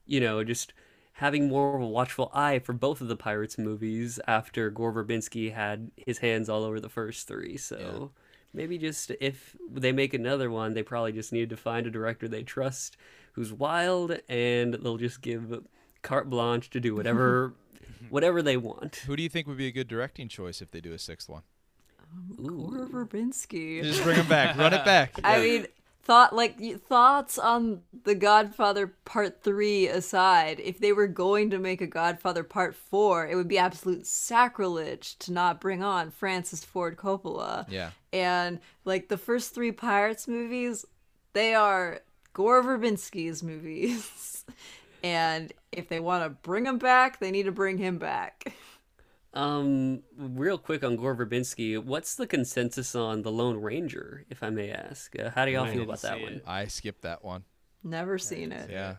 you 0.07 0.19
know, 0.19 0.43
just 0.43 0.73
having 1.13 1.47
more 1.47 1.77
of 1.77 1.83
a 1.83 1.87
watchful 1.87 2.31
eye 2.33 2.59
for 2.59 2.73
both 2.73 3.03
of 3.03 3.09
the 3.09 3.15
Pirates 3.15 3.59
movies 3.59 4.19
after 4.27 4.71
Gore 4.71 4.95
Verbinski 4.95 5.53
had 5.53 5.91
his 5.95 6.17
hands 6.17 6.49
all 6.49 6.65
over 6.65 6.81
the 6.81 6.89
first 6.89 7.29
three. 7.29 7.59
So 7.59 8.13
maybe 8.55 8.79
just 8.79 9.13
if 9.21 9.55
they 9.71 9.93
make 9.93 10.15
another 10.15 10.51
one, 10.51 10.73
they 10.73 10.83
probably 10.83 11.13
just 11.13 11.35
need 11.35 11.51
to 11.51 11.57
find 11.59 11.87
a 11.87 11.91
director 11.91 12.29
they 12.29 12.43
trust 12.43 12.97
who's 13.33 13.53
wild 13.53 14.19
and 14.27 14.73
they'll 14.73 14.97
just 14.97 15.21
give 15.21 15.63
carte 16.01 16.31
blanche 16.31 16.71
to 16.71 16.81
do 16.81 16.95
whatever 16.95 17.53
whatever 18.09 18.41
they 18.41 18.57
want. 18.57 19.03
Who 19.07 19.17
do 19.17 19.23
you 19.23 19.29
think 19.29 19.47
would 19.49 19.59
be 19.59 19.67
a 19.67 19.73
good 19.73 19.87
directing 19.87 20.29
choice 20.29 20.63
if 20.63 20.71
they 20.71 20.81
do 20.81 20.95
a 20.95 20.99
sixth 20.99 21.29
one? 21.29 21.43
Um, 22.01 22.47
Gore 22.47 22.87
Verbinski. 22.87 23.83
Just 23.83 24.03
bring 24.03 24.17
him 24.17 24.29
back. 24.29 24.57
Run 24.57 24.73
it 24.73 24.85
back. 24.87 25.21
I 25.23 25.41
mean, 25.41 25.67
thought 26.03 26.35
like 26.35 26.59
thoughts 26.83 27.39
on 27.39 27.83
the 28.05 28.15
Godfather 28.15 28.89
Part 29.05 29.43
Three 29.43 29.87
aside, 29.89 30.61
if 30.61 30.79
they 30.79 30.93
were 30.93 31.07
going 31.07 31.51
to 31.51 31.59
make 31.59 31.81
a 31.81 31.87
Godfather 31.87 32.43
Part 32.43 32.75
Four, 32.75 33.27
it 33.27 33.37
would 33.37 33.49
be 33.49 33.59
absolute 33.59 34.07
sacrilege 34.07 35.19
to 35.21 35.33
not 35.33 35.61
bring 35.61 35.83
on 35.83 36.11
Francis 36.11 36.65
Ford 36.65 36.97
Coppola. 36.97 37.67
Yeah. 37.71 37.91
And 38.13 38.61
like 38.85 39.09
the 39.09 39.19
first 39.19 39.55
three 39.55 39.73
Pirates 39.73 40.27
movies, 40.27 40.85
they 41.33 41.55
are 41.55 42.01
Gore 42.33 42.63
Verbinski's 42.63 43.43
movies. 43.43 44.45
and 45.03 45.53
if 45.73 45.89
they 45.89 46.01
want 46.01 46.25
to 46.25 46.31
bring 46.31 46.67
him 46.67 46.79
back, 46.79 47.21
they 47.21 47.31
need 47.31 47.45
to 47.45 47.53
bring 47.53 47.79
him 47.79 47.99
back. 47.99 48.53
Um, 49.33 50.03
real 50.17 50.59
quick 50.59 50.83
on 50.83 50.97
Gore 50.97 51.15
Verbinski, 51.15 51.83
what's 51.83 52.17
the 52.17 52.27
consensus 52.27 52.95
on 52.95 53.23
the 53.23 53.31
Lone 53.31 53.61
Ranger, 53.61 54.25
if 54.29 54.43
I 54.43 54.51
may 54.51 54.71
ask? 54.71 55.17
Uh, 55.19 55.31
how 55.31 55.45
do 55.45 55.53
y'all 55.53 55.65
I 55.65 55.73
feel 55.73 55.83
about 55.83 56.03
that 56.03 56.17
see 56.17 56.23
one? 56.25 56.41
I 56.47 56.67
skipped 56.67 57.03
that 57.03 57.25
one. 57.25 57.45
Never 57.85 58.19
seen 58.19 58.53
it. 58.53 58.71
Yeah. 58.71 58.97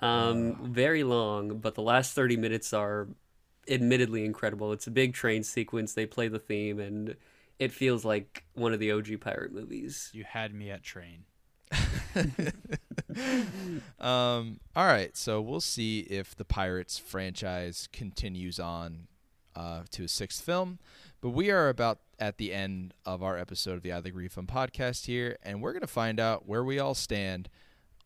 Um, 0.00 0.72
very 0.72 1.04
long, 1.04 1.58
but 1.58 1.74
the 1.74 1.82
last 1.82 2.14
30 2.14 2.38
minutes 2.38 2.72
are 2.72 3.08
admittedly 3.68 4.24
incredible. 4.24 4.72
It's 4.72 4.86
a 4.86 4.90
big 4.90 5.12
train 5.12 5.42
sequence. 5.42 5.92
They 5.92 6.06
play 6.06 6.28
the 6.28 6.38
theme, 6.38 6.80
and 6.80 7.16
it 7.58 7.70
feels 7.70 8.02
like 8.04 8.44
one 8.54 8.72
of 8.72 8.80
the 8.80 8.92
OG 8.92 9.20
pirate 9.20 9.52
movies. 9.52 10.08
You 10.14 10.24
had 10.24 10.54
me 10.54 10.70
at 10.70 10.82
train. 10.82 11.24
Um, 13.98 14.60
all 14.74 14.86
right, 14.86 15.16
so 15.16 15.40
we'll 15.40 15.60
see 15.60 16.00
if 16.00 16.34
the 16.34 16.44
Pirates 16.44 16.98
franchise 16.98 17.88
continues 17.92 18.58
on 18.58 19.08
uh, 19.54 19.82
to 19.90 20.04
a 20.04 20.08
sixth 20.08 20.42
film. 20.42 20.78
But 21.20 21.30
we 21.30 21.50
are 21.50 21.68
about 21.68 22.00
at 22.18 22.38
the 22.38 22.52
end 22.52 22.94
of 23.04 23.22
our 23.22 23.38
episode 23.38 23.74
of 23.74 23.82
the 23.82 23.92
I'd 23.92 24.04
Like 24.04 24.14
a 24.14 24.16
Refund 24.16 24.48
podcast 24.48 25.06
here, 25.06 25.36
and 25.42 25.60
we're 25.60 25.72
going 25.72 25.80
to 25.80 25.86
find 25.86 26.20
out 26.20 26.46
where 26.46 26.64
we 26.64 26.78
all 26.78 26.94
stand 26.94 27.48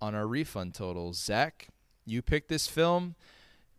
on 0.00 0.14
our 0.14 0.26
refund 0.26 0.74
totals. 0.74 1.18
Zach, 1.18 1.68
you 2.04 2.22
picked 2.22 2.48
this 2.48 2.66
film. 2.66 3.14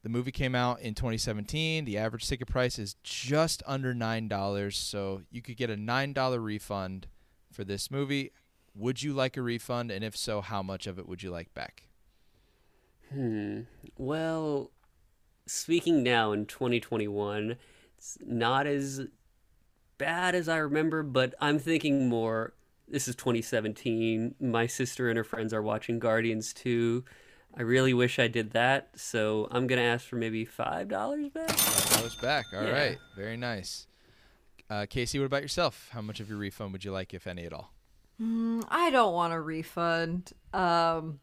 The 0.04 0.10
movie 0.10 0.32
came 0.32 0.54
out 0.54 0.82
in 0.82 0.94
2017. 0.94 1.84
The 1.86 1.98
average 1.98 2.28
ticket 2.28 2.48
price 2.48 2.78
is 2.78 2.96
just 3.04 3.64
under 3.66 3.94
$9, 3.94 4.74
so 4.74 5.22
you 5.32 5.42
could 5.42 5.58
get 5.58 5.70
a 5.70 5.76
$9 5.76 6.44
refund 6.44 7.08
for 7.52 7.64
this 7.64 7.90
movie. 7.90 8.32
Would 8.76 9.02
you 9.02 9.14
like 9.14 9.36
a 9.38 9.42
refund? 9.42 9.90
And 9.90 10.04
if 10.04 10.16
so, 10.16 10.42
how 10.42 10.62
much 10.62 10.86
of 10.86 11.00
it 11.00 11.08
would 11.08 11.24
you 11.24 11.32
like 11.32 11.54
back? 11.54 11.84
Hmm. 13.12 13.62
Well, 13.98 14.72
speaking 15.48 16.04
now 16.04 16.32
in 16.32 16.46
2021, 16.46 17.56
it's 17.98 18.18
not 18.26 18.68
as 18.68 19.02
bad 19.98 20.36
as 20.36 20.50
I 20.50 20.58
remember, 20.58 21.04
but 21.04 21.34
I'm 21.40 21.60
thinking 21.60 22.10
more. 22.10 22.54
This 22.88 23.08
is 23.08 23.16
2017. 23.16 24.36
My 24.40 24.68
sister 24.68 25.10
and 25.10 25.18
her 25.18 25.24
friends 25.24 25.54
are 25.54 25.62
watching 25.62 25.98
Guardians 26.00 26.54
2. 26.54 27.04
I 27.58 27.62
really 27.62 27.94
wish 27.94 28.20
I 28.20 28.28
did 28.28 28.52
that, 28.52 28.90
so 28.96 29.48
I'm 29.50 29.66
gonna 29.66 29.82
ask 29.82 30.06
for 30.06 30.18
maybe 30.18 30.44
five 30.46 30.90
dollars 30.90 31.30
back. 31.30 31.50
Five 31.52 31.98
dollars 31.98 32.16
back. 32.16 32.46
All 32.54 32.60
right, 32.62 32.92
Yeah. 32.92 33.16
very 33.16 33.38
nice. 33.38 33.88
Uh, 34.70 34.86
Casey, 34.90 35.20
what 35.20 35.26
about 35.26 35.42
yourself? 35.42 35.90
How 35.94 36.02
much 36.02 36.20
of 36.20 36.28
your 36.28 36.38
refund 36.38 36.74
would 36.74 36.84
you 36.84 36.92
like, 36.92 37.14
if 37.14 37.28
any 37.28 37.46
at 37.46 37.54
all? 37.54 37.72
I 38.20 38.90
don't 38.92 39.14
want 39.14 39.34
a 39.34 39.40
refund. 39.40 40.34
Um, 40.54 41.20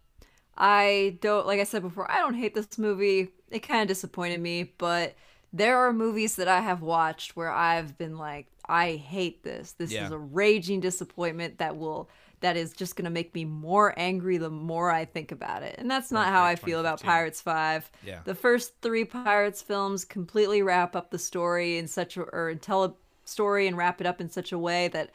I 0.57 1.19
don't, 1.21 1.47
like 1.47 1.59
I 1.61 1.65
said 1.65 1.83
before, 1.83 2.11
I 2.11 2.19
don't 2.19 2.35
hate 2.35 2.55
this 2.55 2.79
movie. 2.79 3.29
It 3.53 3.61
kind 3.61 3.83
of 3.83 3.89
disappointed 3.89 4.41
me, 4.41 4.73
but 4.79 5.15
there 5.53 5.79
are 5.79 5.93
movies 5.93 6.37
that 6.37 6.49
I 6.49 6.61
have 6.61 6.83
watched 6.83 7.37
where 7.37 7.51
I've 7.51 7.99
been 7.99 8.17
like, 8.17 8.47
I 8.69 8.93
hate 8.93 9.43
this. 9.43 9.73
This 9.73 9.93
Yeah. 9.93 10.07
is 10.07 10.11
a 10.11 10.19
raging 10.19 10.81
disappointment 10.81 11.59
that 11.59 11.77
will, 11.77 12.09
that 12.41 12.57
is 12.57 12.73
just 12.73 12.97
going 12.97 13.05
to 13.05 13.11
make 13.11 13.35
me 13.35 13.45
more 13.45 13.93
angry 13.99 14.39
the 14.39 14.51
more 14.51 14.91
I 14.91 15.05
think 15.05 15.31
about 15.33 15.63
it. 15.63 15.77
And 15.79 15.91
that's 15.91 16.11
not 16.11 16.29
how 16.29 16.43
I 16.45 16.57
feel 16.57 16.81
about 16.81 17.03
Pirates 17.03 17.41
5. 17.41 17.91
Yeah. 18.03 18.21
The 18.25 18.35
first 18.35 18.81
three 18.81 19.05
Pirates 19.05 19.61
films 19.63 20.05
completely 20.05 20.63
wrap 20.63 20.97
up 20.97 21.11
the 21.11 21.19
story 21.19 21.77
in 21.79 21.87
such 21.89 22.17
a, 22.17 22.23
or 22.23 22.55
tell 22.55 22.85
a 22.85 22.95
story 23.25 23.67
and 23.67 23.77
wrap 23.77 24.01
it 24.01 24.07
up 24.07 24.21
in 24.21 24.31
such 24.31 24.53
a 24.53 24.59
way 24.59 24.89
that 24.89 25.11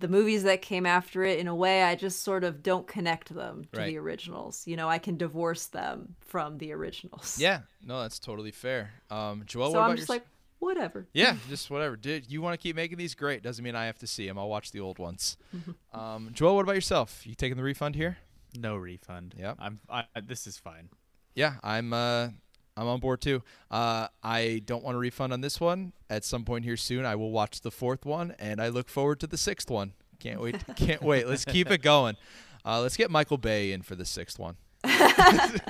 the 0.00 0.08
movies 0.08 0.42
that 0.42 0.62
came 0.62 0.86
after 0.86 1.22
it, 1.22 1.38
in 1.38 1.46
a 1.46 1.54
way, 1.54 1.82
I 1.84 1.94
just 1.94 2.22
sort 2.22 2.42
of 2.42 2.62
don't 2.62 2.86
connect 2.86 3.32
them 3.34 3.64
to 3.72 3.78
Right. 3.80 3.86
the 3.86 3.98
originals. 3.98 4.66
You 4.66 4.76
know, 4.76 4.88
I 4.88 4.98
can 4.98 5.16
divorce 5.16 5.66
them 5.66 6.16
from 6.20 6.58
the 6.58 6.72
originals. 6.72 7.38
Yeah, 7.38 7.60
no, 7.84 8.00
that's 8.02 8.18
totally 8.18 8.50
fair. 8.50 8.92
Um, 9.10 9.44
Joel, 9.46 9.72
So 9.72 9.78
what 9.78 9.84
I'm 9.84 9.90
about 9.90 9.96
just 9.98 10.08
your- 10.08 10.16
like, 10.16 10.26
whatever. 10.58 11.06
Yeah, 11.12 11.36
just 11.48 11.70
whatever. 11.70 11.96
Dude, 11.96 12.30
you 12.30 12.42
want 12.42 12.54
to 12.54 12.62
keep 12.62 12.76
making 12.76 12.98
these 12.98 13.14
great? 13.14 13.42
Doesn't 13.42 13.64
mean 13.64 13.74
I 13.76 13.86
have 13.86 13.98
to 14.00 14.06
see 14.06 14.26
them. 14.26 14.38
I'll 14.38 14.48
watch 14.48 14.72
the 14.72 14.80
old 14.80 14.98
ones. 14.98 15.36
um, 15.92 16.30
Joel, 16.32 16.56
what 16.56 16.62
about 16.62 16.74
yourself? 16.74 17.26
You 17.26 17.34
taking 17.34 17.56
the 17.56 17.62
refund 17.62 17.94
here? 17.94 18.18
No 18.58 18.76
refund. 18.76 19.34
Yeah, 19.38 19.54
I'm. 19.58 19.80
I, 19.88 20.04
this 20.22 20.46
is 20.46 20.58
fine. 20.58 20.88
Yeah, 21.34 21.54
I'm. 21.62 21.92
Uh, 21.92 22.30
I'm 22.76 22.86
on 22.86 23.00
board 23.00 23.20
too. 23.20 23.42
Uh, 23.70 24.08
I 24.22 24.62
don't 24.64 24.82
want 24.82 24.96
a 24.96 24.98
refund 24.98 25.32
on 25.32 25.40
this 25.40 25.60
one. 25.60 25.92
At 26.08 26.24
some 26.24 26.44
point 26.44 26.64
here 26.64 26.76
soon, 26.76 27.04
I 27.04 27.14
will 27.16 27.30
watch 27.30 27.60
the 27.60 27.70
fourth 27.70 28.04
one, 28.06 28.34
and 28.38 28.60
I 28.60 28.68
look 28.68 28.88
forward 28.88 29.20
to 29.20 29.26
the 29.26 29.36
sixth 29.36 29.70
one. 29.70 29.92
Can't 30.18 30.40
wait! 30.40 30.56
Can't 30.76 31.02
wait. 31.02 31.26
Let's 31.26 31.44
keep 31.44 31.70
it 31.70 31.82
going. 31.82 32.16
Uh, 32.64 32.80
let's 32.80 32.96
get 32.96 33.10
Michael 33.10 33.38
Bay 33.38 33.72
in 33.72 33.82
for 33.82 33.94
the 33.94 34.04
sixth 34.04 34.38
one. 34.38 34.56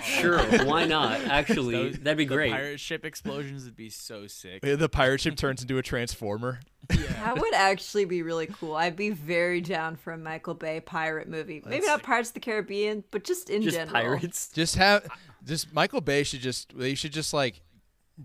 Sure, 0.05 0.39
why 0.65 0.87
not? 0.87 1.21
Actually, 1.25 1.75
Those- 1.75 1.99
that'd 1.99 2.17
be 2.17 2.25
the 2.25 2.35
great. 2.35 2.53
pirate 2.53 2.81
ship 2.81 3.05
explosions 3.05 3.65
would 3.65 3.77
be 3.77 3.91
so 3.91 4.27
sick. 4.27 4.63
The 4.63 4.89
pirate 4.89 5.21
ship 5.21 5.37
turns 5.37 5.63
into 5.63 5.79
a 5.79 5.83
transformer. 5.83 6.61
That 6.89 7.39
would 7.39 7.55
actually 7.55 8.05
be 8.07 8.23
really 8.23 8.47
cool. 8.47 8.75
I'd 8.77 8.97
be 8.97 9.11
very 9.11 9.61
down 9.61 9.97
for 9.97 10.13
a 10.13 10.19
Michael 10.19 10.55
Bay 10.55 10.81
pirate 10.81 11.29
movie. 11.29 11.63
Maybe 11.67 11.87
not 11.87 12.03
Pirates 12.03 12.31
of 12.31 12.35
the 12.35 12.41
Caribbean, 12.41 13.05
but 13.11 13.25
just 13.25 13.51
in 13.51 13.63
Just 13.63 13.77
general. 13.77 13.93
pirates. 14.19 14.49
Just 14.53 14.77
have 14.77 15.07
just 15.45 15.73
Michael 15.73 16.01
Bay 16.01 16.23
should 16.23 16.41
just 16.41 16.77
they 16.77 16.95
should 16.95 17.13
just 17.13 17.33
like 17.33 17.63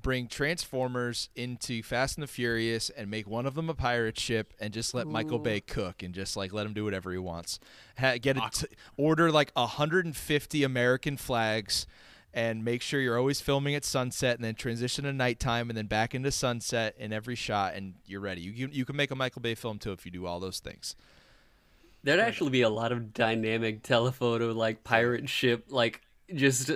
bring 0.02 0.28
Transformers 0.28 1.30
into 1.36 1.82
Fast 1.82 2.18
and 2.18 2.24
the 2.24 2.28
Furious 2.28 2.90
and 2.90 3.10
make 3.10 3.28
one 3.28 3.46
of 3.46 3.56
them 3.56 3.70
a 3.70 3.74
pirate 3.74 4.20
ship 4.20 4.54
and 4.60 4.74
just 4.74 4.94
let 4.94 5.08
Michael 5.08 5.40
Bay 5.40 5.62
cook 5.62 6.04
and 6.04 6.14
just 6.14 6.36
like 6.36 6.52
let 6.54 6.66
him 6.66 6.74
do 6.74 6.84
whatever 6.84 7.12
he 7.12 7.18
wants. 7.18 7.60
Ha- 7.98 8.18
get 8.22 8.38
it 8.38 8.44
t- 8.52 8.68
order 8.98 9.32
like 9.32 9.52
150 9.54 10.64
American 10.64 11.18
flags 11.18 11.88
and 12.34 12.66
make 12.66 12.82
sure 12.82 13.00
you're 13.00 13.18
always 13.18 13.40
filming 13.40 13.76
at 13.76 13.86
sunset 13.86 14.36
and 14.36 14.44
then 14.44 14.56
transition 14.56 15.06
to 15.06 15.14
nighttime 15.14 15.70
and 15.70 15.78
then 15.78 15.88
back 15.88 16.14
into 16.14 16.32
sunset 16.32 16.94
in 17.00 17.14
every 17.14 17.36
shot 17.36 17.74
and 17.76 17.94
you're 18.06 18.20
ready. 18.20 18.42
You 18.42 18.52
you, 18.52 18.70
you 18.72 18.86
can 18.86 18.98
make 18.98 19.12
a 19.12 19.16
Michael 19.16 19.42
Bay 19.42 19.56
film 19.56 19.80
too 19.80 19.94
if 19.94 20.06
you 20.06 20.12
do 20.12 20.26
all 20.26 20.42
those 20.42 20.60
things. 20.60 20.96
There'd 22.04 22.20
actually 22.20 22.52
be 22.52 22.62
a 22.62 22.70
lot 22.70 22.92
of 22.92 23.14
dynamic 23.14 23.82
telephoto, 23.82 24.52
like 24.54 24.84
pirate 24.84 25.28
ship, 25.30 25.66
like 25.70 26.02
just 26.34 26.72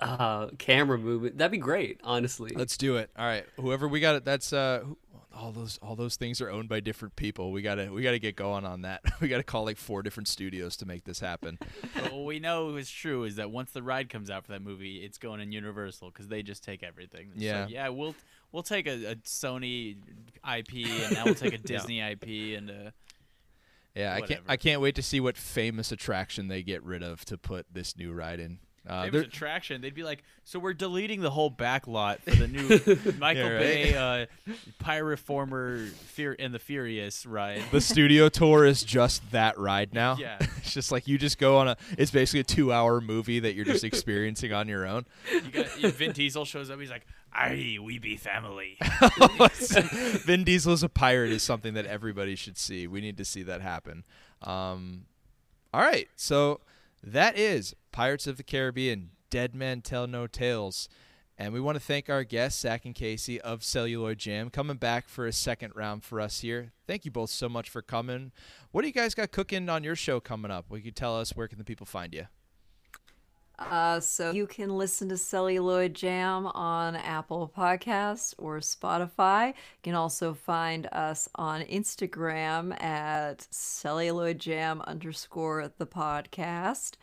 uh, 0.00 0.48
camera 0.58 0.98
movement. 0.98 1.38
That'd 1.38 1.52
be 1.52 1.58
great, 1.58 2.00
honestly. 2.04 2.52
Let's 2.54 2.76
do 2.76 2.96
it. 2.96 3.10
All 3.16 3.26
right, 3.26 3.44
whoever 3.56 3.88
we 3.88 4.00
got 4.00 4.16
it. 4.16 4.24
That's 4.24 4.52
uh, 4.52 4.82
who, 4.84 4.96
all 5.36 5.52
those 5.52 5.78
all 5.82 5.96
those 5.96 6.16
things 6.16 6.40
are 6.40 6.50
owned 6.50 6.68
by 6.68 6.80
different 6.80 7.16
people. 7.16 7.52
We 7.52 7.62
gotta 7.62 7.90
we 7.92 8.02
gotta 8.02 8.18
get 8.18 8.36
going 8.36 8.64
on 8.64 8.82
that. 8.82 9.02
we 9.20 9.28
gotta 9.28 9.42
call 9.42 9.64
like 9.64 9.76
four 9.76 10.02
different 10.02 10.28
studios 10.28 10.76
to 10.78 10.86
make 10.86 11.04
this 11.04 11.20
happen. 11.20 11.58
What 12.14 12.24
we 12.26 12.38
know 12.38 12.76
is 12.76 12.88
true 12.88 13.24
is 13.24 13.36
that 13.36 13.50
once 13.50 13.72
the 13.72 13.82
ride 13.82 14.08
comes 14.08 14.30
out 14.30 14.44
for 14.44 14.52
that 14.52 14.62
movie, 14.62 14.98
it's 14.98 15.18
going 15.18 15.40
in 15.40 15.50
Universal 15.50 16.10
because 16.10 16.28
they 16.28 16.42
just 16.42 16.62
take 16.62 16.82
everything. 16.82 17.32
Yeah. 17.34 17.66
So, 17.66 17.72
yeah. 17.72 17.88
We'll 17.88 18.14
we'll 18.52 18.62
take 18.62 18.86
a, 18.86 19.04
a 19.04 19.16
Sony 19.16 19.96
IP 20.36 20.86
and 20.86 21.14
now 21.14 21.24
we'll 21.24 21.34
take 21.34 21.54
a 21.54 21.58
Disney 21.64 22.00
IP 22.00 22.56
and 22.56 22.70
uh, 22.70 22.90
Yeah, 23.94 24.14
I 24.14 24.20
can't 24.20 24.40
I 24.48 24.56
can't 24.56 24.80
wait 24.80 24.94
to 24.94 25.02
see 25.02 25.18
what 25.18 25.36
famous 25.36 25.90
attraction 25.90 26.48
they 26.48 26.62
get 26.62 26.84
rid 26.84 27.02
of 27.02 27.24
to 27.26 27.36
put 27.36 27.66
this 27.72 27.96
new 27.96 28.12
ride 28.12 28.38
in. 28.38 28.60
Uh, 28.86 29.04
famous 29.04 29.12
there- 29.12 29.22
attraction. 29.22 29.80
They'd 29.80 29.94
be 29.94 30.02
like, 30.02 30.22
so 30.44 30.58
we're 30.58 30.74
deleting 30.74 31.20
the 31.22 31.30
whole 31.30 31.48
back 31.50 31.86
lot 31.86 32.20
for 32.22 32.32
the 32.32 32.46
new 32.48 32.68
Michael 33.18 33.44
Yeah. 33.50 33.58
Bay 33.58 33.94
uh, 33.94 34.52
Pyroformer 34.84 35.88
Fear 35.90 36.36
and 36.38 36.52
the 36.54 36.58
Furious 36.58 37.24
ride. 37.24 37.62
the 37.70 37.80
studio 37.80 38.28
tour 38.28 38.64
is 38.66 38.82
just 38.84 39.30
that 39.32 39.58
ride 39.58 39.94
now. 39.94 40.16
Yeah. 40.18 40.36
it's 40.58 40.72
just 40.74 40.92
like 40.92 41.08
you 41.08 41.16
just 41.18 41.38
go 41.38 41.56
on 41.58 41.68
a. 41.68 41.76
It's 41.96 42.10
basically 42.10 42.40
a 42.40 42.44
two-hour 42.44 43.00
movie 43.00 43.40
that 43.40 43.54
you're 43.54 43.64
just 43.64 43.84
experiencing 43.84 44.52
on 44.52 44.68
your 44.68 44.86
own. 44.86 45.06
You 45.32 45.40
got 45.50 45.66
Vin 45.94 46.12
Diesel 46.12 46.44
shows 46.44 46.70
up. 46.70 46.78
He's 46.78 46.90
like, 46.90 47.06
"Aye, 47.32 47.78
we 47.82 47.98
be 47.98 48.16
family." 48.16 48.76
Vin 50.24 50.44
Diesel 50.44 50.72
as 50.72 50.82
a 50.82 50.88
pirate 50.88 51.32
is 51.32 51.42
something 51.42 51.74
that 51.74 51.86
everybody 51.86 52.34
should 52.36 52.58
see. 52.58 52.86
We 52.86 53.00
need 53.00 53.16
to 53.18 53.24
see 53.24 53.42
that 53.44 53.60
happen. 53.60 54.04
Um, 54.42 55.06
all 55.72 55.80
right, 55.80 56.08
so 56.16 56.60
that 57.06 57.38
is 57.38 57.74
Pirates 57.92 58.26
of 58.26 58.36
the 58.36 58.42
Caribbean: 58.42 59.10
Dead 59.30 59.54
Men 59.54 59.82
Tell 59.82 60.06
No 60.06 60.26
Tales, 60.26 60.88
and 61.36 61.52
we 61.52 61.60
want 61.60 61.76
to 61.76 61.84
thank 61.84 62.08
our 62.08 62.24
guests 62.24 62.60
Zach 62.60 62.84
and 62.84 62.94
Casey 62.94 63.40
of 63.40 63.62
Celluloid 63.62 64.18
Jam 64.18 64.48
coming 64.48 64.76
back 64.76 65.08
for 65.08 65.26
a 65.26 65.32
second 65.32 65.74
round 65.76 66.02
for 66.02 66.20
us 66.20 66.40
here. 66.40 66.72
Thank 66.86 67.04
you 67.04 67.10
both 67.10 67.30
so 67.30 67.48
much 67.48 67.68
for 67.68 67.82
coming. 67.82 68.32
What 68.70 68.82
do 68.82 68.88
you 68.88 68.94
guys 68.94 69.14
got 69.14 69.32
cooking 69.32 69.68
on 69.68 69.84
your 69.84 69.96
show 69.96 70.18
coming 70.18 70.50
up? 70.50 70.70
Will 70.70 70.78
you 70.78 70.90
tell 70.90 71.16
us 71.18 71.36
where 71.36 71.48
can 71.48 71.58
the 71.58 71.64
people 71.64 71.86
find 71.86 72.14
you? 72.14 72.26
Uh, 73.58 74.00
so 74.00 74.32
you 74.32 74.46
can 74.46 74.76
listen 74.76 75.08
to 75.08 75.16
Celluloid 75.16 75.94
Jam 75.94 76.46
on 76.46 76.96
Apple 76.96 77.52
Podcasts 77.56 78.34
or 78.38 78.58
Spotify. 78.58 79.48
You 79.48 79.54
can 79.82 79.94
also 79.94 80.34
find 80.34 80.86
us 80.92 81.28
on 81.36 81.62
Instagram 81.62 82.80
at 82.82 83.46
Celluloid 83.50 84.38
Jam 84.38 84.82
underscore 84.82 85.70
the 85.78 85.86
podcast. 85.86 86.94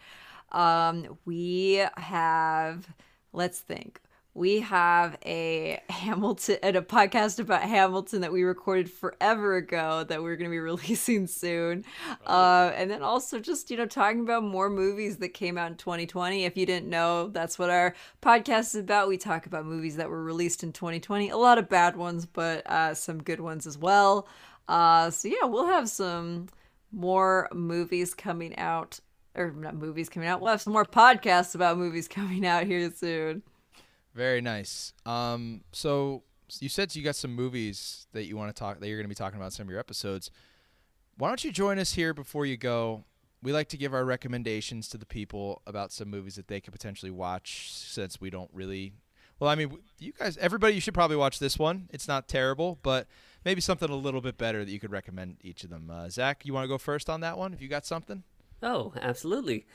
Um, 0.51 1.17
we 1.25 1.85
have, 1.95 2.93
let's 3.31 3.61
think. 3.61 4.01
We 4.33 4.61
have 4.61 5.17
a 5.25 5.81
Hamilton 5.89 6.57
and 6.63 6.75
a 6.77 6.81
podcast 6.81 7.39
about 7.39 7.63
Hamilton 7.63 8.21
that 8.21 8.31
we 8.31 8.43
recorded 8.43 8.89
forever 8.89 9.57
ago 9.57 10.05
that 10.05 10.23
we're 10.23 10.37
going 10.37 10.49
to 10.49 10.53
be 10.53 10.59
releasing 10.71 11.27
soon. 11.27 11.83
Uh, 12.25 12.71
and 12.75 12.89
then 12.89 13.01
also 13.03 13.39
just, 13.39 13.69
you 13.69 13.77
know, 13.77 13.85
talking 13.85 14.21
about 14.21 14.43
more 14.43 14.69
movies 14.69 15.17
that 15.17 15.29
came 15.29 15.57
out 15.57 15.71
in 15.71 15.77
2020. 15.77 16.45
If 16.45 16.55
you 16.55 16.65
didn't 16.65 16.89
know, 16.89 17.27
that's 17.27 17.59
what 17.59 17.69
our 17.69 17.93
podcast 18.21 18.73
is 18.73 18.75
about. 18.75 19.09
We 19.09 19.17
talk 19.17 19.45
about 19.45 19.65
movies 19.65 19.97
that 19.97 20.09
were 20.09 20.23
released 20.23 20.63
in 20.63 20.71
2020. 20.71 21.29
A 21.29 21.37
lot 21.37 21.57
of 21.57 21.67
bad 21.67 21.97
ones, 21.97 22.25
but 22.25 22.65
uh, 22.67 22.93
some 22.93 23.21
good 23.21 23.41
ones 23.41 23.67
as 23.67 23.77
well. 23.77 24.27
Uh, 24.67 25.09
so 25.09 25.27
yeah, 25.27 25.45
we'll 25.45 25.67
have 25.67 25.89
some 25.89 26.47
more 26.91 27.49
movies 27.53 28.13
coming 28.13 28.57
out. 28.57 28.99
Or 29.33 29.51
not 29.51 29.75
movies 29.75 30.09
coming 30.09 30.27
out. 30.27 30.41
We'll 30.41 30.51
have 30.51 30.61
some 30.61 30.73
more 30.73 30.85
podcasts 30.85 31.55
about 31.55 31.77
movies 31.77 32.07
coming 32.09 32.45
out 32.45 32.65
here 32.65 32.91
soon. 32.91 33.43
Very 34.13 34.41
nice. 34.41 34.93
Um, 35.05 35.61
so 35.71 36.23
you 36.59 36.69
said 36.69 36.95
you 36.95 37.03
got 37.03 37.15
some 37.15 37.33
movies 37.33 38.07
that 38.11 38.25
you 38.25 38.35
want 38.35 38.53
to 38.53 38.59
talk 38.59 38.79
that 38.79 38.87
you're 38.87 38.97
going 38.97 39.05
to 39.05 39.09
be 39.09 39.15
talking 39.15 39.37
about 39.37 39.47
in 39.47 39.51
some 39.51 39.67
of 39.67 39.71
your 39.71 39.79
episodes. 39.79 40.29
Why 41.17 41.27
don't 41.27 41.43
you 41.43 41.51
join 41.51 41.79
us 41.79 41.93
here 41.93 42.13
before 42.13 42.45
you 42.45 42.57
go? 42.57 43.05
We 43.43 43.53
like 43.53 43.69
to 43.69 43.77
give 43.77 43.93
our 43.93 44.05
recommendations 44.05 44.87
to 44.89 44.97
the 44.97 45.05
people 45.05 45.61
about 45.65 45.91
some 45.91 46.09
movies 46.09 46.35
that 46.35 46.47
they 46.47 46.59
could 46.59 46.73
potentially 46.73 47.11
watch 47.11 47.71
since 47.73 48.19
we 48.21 48.29
don't 48.29 48.49
really. 48.53 48.93
Well, 49.39 49.49
I 49.49 49.55
mean, 49.55 49.75
you 49.97 50.13
guys, 50.13 50.37
everybody, 50.37 50.75
you 50.75 50.81
should 50.81 50.93
probably 50.93 51.17
watch 51.17 51.39
this 51.39 51.57
one. 51.57 51.89
It's 51.91 52.07
not 52.07 52.27
terrible, 52.27 52.77
but 52.83 53.07
maybe 53.43 53.59
something 53.59 53.89
a 53.89 53.95
little 53.95 54.21
bit 54.21 54.37
better 54.37 54.63
that 54.63 54.69
you 54.69 54.79
could 54.79 54.91
recommend 54.91 55.37
each 55.41 55.63
of 55.63 55.71
them. 55.71 55.89
Uh, 55.89 56.09
Zach, 56.09 56.45
you 56.45 56.53
want 56.53 56.65
to 56.65 56.67
go 56.67 56.77
first 56.77 57.09
on 57.09 57.21
that 57.21 57.37
one? 57.37 57.51
If 57.53 57.61
you 57.61 57.67
got 57.67 57.85
something. 57.85 58.23
Oh, 58.61 58.93
absolutely. 59.01 59.65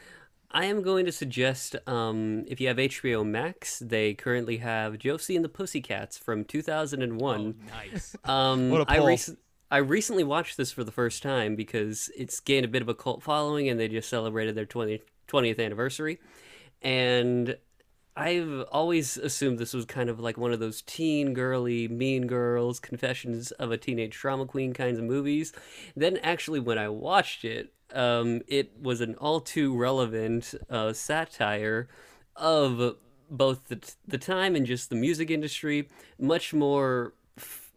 I 0.50 0.66
am 0.66 0.82
going 0.82 1.06
to 1.06 1.12
suggest 1.12 1.76
um, 1.88 2.44
if 2.46 2.60
you 2.60 2.68
have 2.68 2.76
HBO 2.78 3.24
Max, 3.26 3.78
they 3.80 4.14
currently 4.14 4.58
have 4.58 4.98
Josie 4.98 5.36
and 5.36 5.44
the 5.44 5.48
Pussycats 5.48 6.16
from 6.18 6.44
2001. 6.44 7.54
nice. 7.68 8.16
Um, 8.24 8.70
What 8.70 8.82
a 8.82 8.84
I, 8.88 8.98
pull. 8.98 9.06
rec- 9.08 9.36
I 9.70 9.78
recently 9.78 10.24
watched 10.24 10.56
this 10.56 10.72
for 10.72 10.84
the 10.84 10.92
first 10.92 11.22
time 11.22 11.56
because 11.56 12.10
it's 12.16 12.40
gained 12.40 12.64
a 12.64 12.68
bit 12.68 12.82
of 12.82 12.88
a 12.88 12.94
cult 12.94 13.22
following 13.22 13.68
and 13.68 13.78
they 13.78 13.88
just 13.88 14.08
celebrated 14.08 14.54
their 14.54 14.66
20, 14.66 15.02
20th 15.28 15.58
anniversary. 15.64 16.20
And 16.80 17.56
I've 18.16 18.62
always 18.72 19.16
assumed 19.18 19.58
this 19.58 19.74
was 19.74 19.84
kind 19.84 20.08
of 20.08 20.20
like 20.20 20.38
one 20.38 20.52
of 20.52 20.60
those 20.60 20.80
teen 20.82 21.34
girly, 21.34 21.88
mean 21.88 22.26
girls, 22.26 22.80
confessions 22.80 23.50
of 23.52 23.72
a 23.72 23.76
teenage 23.76 24.16
drama 24.18 24.46
queen 24.46 24.72
kinds 24.72 24.98
of 24.98 25.04
movies. 25.04 25.52
Then, 25.96 26.16
actually, 26.18 26.60
when 26.60 26.78
I 26.78 26.88
watched 26.88 27.44
it, 27.44 27.74
um, 27.94 28.42
it 28.48 28.72
was 28.80 29.00
an 29.00 29.14
all 29.16 29.40
too 29.40 29.76
relevant 29.76 30.54
uh, 30.70 30.92
satire 30.92 31.88
of 32.34 32.96
both 33.30 33.68
the, 33.68 33.80
the 34.06 34.18
time 34.18 34.54
and 34.54 34.66
just 34.66 34.90
the 34.90 34.96
music 34.96 35.30
industry. 35.30 35.88
Much 36.18 36.52
more, 36.54 37.14
f- 37.36 37.72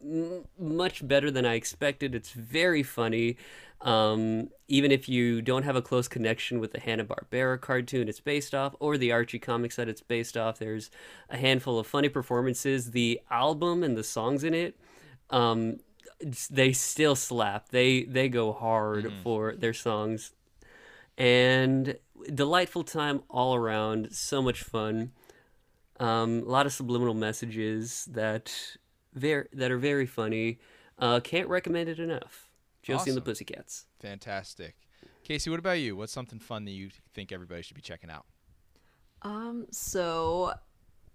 much 0.58 1.06
better 1.06 1.30
than 1.30 1.44
I 1.46 1.54
expected. 1.54 2.14
It's 2.14 2.32
very 2.32 2.82
funny. 2.82 3.36
Um, 3.80 4.50
even 4.68 4.92
if 4.92 5.08
you 5.08 5.40
don't 5.40 5.62
have 5.62 5.76
a 5.76 5.80
close 5.82 6.06
connection 6.06 6.60
with 6.60 6.72
the 6.72 6.80
Hanna 6.80 7.04
Barbera 7.04 7.58
cartoon 7.58 8.08
it's 8.08 8.20
based 8.20 8.54
off, 8.54 8.74
or 8.78 8.98
the 8.98 9.10
Archie 9.10 9.38
comics 9.38 9.76
that 9.76 9.88
it's 9.88 10.02
based 10.02 10.36
off, 10.36 10.58
there's 10.58 10.90
a 11.30 11.38
handful 11.38 11.78
of 11.78 11.86
funny 11.86 12.10
performances. 12.10 12.90
The 12.90 13.20
album 13.30 13.82
and 13.82 13.96
the 13.96 14.04
songs 14.04 14.44
in 14.44 14.52
it, 14.52 14.78
um, 15.30 15.78
they 16.50 16.72
still 16.72 17.14
slap. 17.16 17.68
They 17.70 18.04
they 18.04 18.28
go 18.28 18.52
hard 18.52 19.12
for 19.22 19.54
their 19.56 19.72
songs, 19.74 20.32
and 21.16 21.96
delightful 22.34 22.84
time 22.84 23.22
all 23.28 23.54
around. 23.54 24.12
So 24.12 24.42
much 24.42 24.62
fun. 24.62 25.12
Um, 25.98 26.40
a 26.46 26.50
lot 26.50 26.66
of 26.66 26.72
subliminal 26.72 27.14
messages 27.14 28.06
that 28.12 28.52
very 29.12 29.48
that 29.52 29.70
are 29.70 29.78
very 29.78 30.06
funny. 30.06 30.58
Uh, 30.98 31.20
can't 31.20 31.48
recommend 31.48 31.88
it 31.88 31.98
enough. 31.98 32.50
Josie 32.82 33.10
and 33.10 33.16
the 33.16 33.20
Awesome. 33.20 33.24
Pussycats. 33.32 33.86
Fantastic. 34.00 34.76
Casey, 35.24 35.50
what 35.50 35.58
about 35.58 35.78
you? 35.78 35.96
What's 35.96 36.12
something 36.12 36.38
fun 36.38 36.64
that 36.64 36.72
you 36.72 36.90
think 37.14 37.30
everybody 37.32 37.62
should 37.62 37.76
be 37.76 37.82
checking 37.82 38.10
out? 38.10 38.24
Um, 39.22 39.66
so 39.70 40.52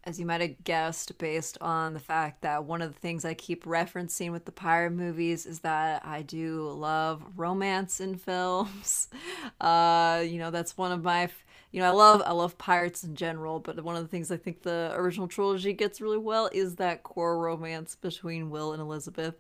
as 0.06 0.20
you 0.20 0.26
might 0.26 0.42
have 0.42 0.64
guessed, 0.64 1.18
based 1.18 1.58
on 1.62 1.94
the 1.94 2.00
fact 2.00 2.42
that 2.42 2.66
one 2.66 2.82
of 2.82 2.94
the 2.94 3.00
things 3.00 3.26
I 3.26 3.34
keep 3.34 3.66
referencing 3.66 4.32
with 4.32 4.46
the 4.46 4.52
pirate 4.52 4.92
movies 4.92 5.46
is 5.48 5.60
that 5.62 6.06
I 6.06 6.22
do 6.22 6.70
love 6.70 7.24
romance 7.36 8.00
in 8.00 8.16
films. 8.16 9.08
Uh, 9.62 10.24
you 10.26 10.38
know, 10.38 10.52
that's 10.52 10.78
one 10.78 10.92
of 10.92 11.04
my 11.04 11.30
you 11.72 11.80
know, 11.80 11.88
I 11.88 11.92
love 11.92 12.22
I 12.26 12.32
love 12.32 12.58
pirates 12.58 13.04
in 13.04 13.16
general, 13.16 13.60
but 13.60 13.82
one 13.84 13.96
of 13.96 14.02
the 14.02 14.08
things 14.08 14.32
I 14.32 14.38
think 14.38 14.62
the 14.62 14.92
original 14.96 15.28
trilogy 15.28 15.74
gets 15.74 16.02
really 16.02 16.18
well 16.18 16.50
is 16.52 16.76
that 16.76 17.04
core 17.04 17.40
romance 17.40 17.96
between 17.96 18.50
Will 18.50 18.74
and 18.74 18.82
Elizabeth. 18.82 19.36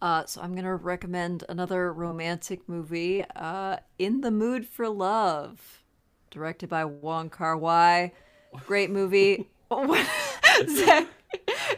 Uh, 0.00 0.24
so 0.26 0.40
I'm 0.40 0.54
gonna 0.54 0.74
recommend 0.76 1.44
another 1.48 1.92
romantic 1.92 2.68
movie, 2.68 3.24
uh, 3.36 3.78
In 3.98 4.20
the 4.20 4.30
Mood 4.30 4.66
for 4.66 4.88
Love 4.88 5.82
directed 6.30 6.68
by 6.68 6.84
Wong 6.84 7.30
Kar 7.30 7.56
Wai. 7.56 8.12
Great 8.66 8.90
movie. 8.90 9.48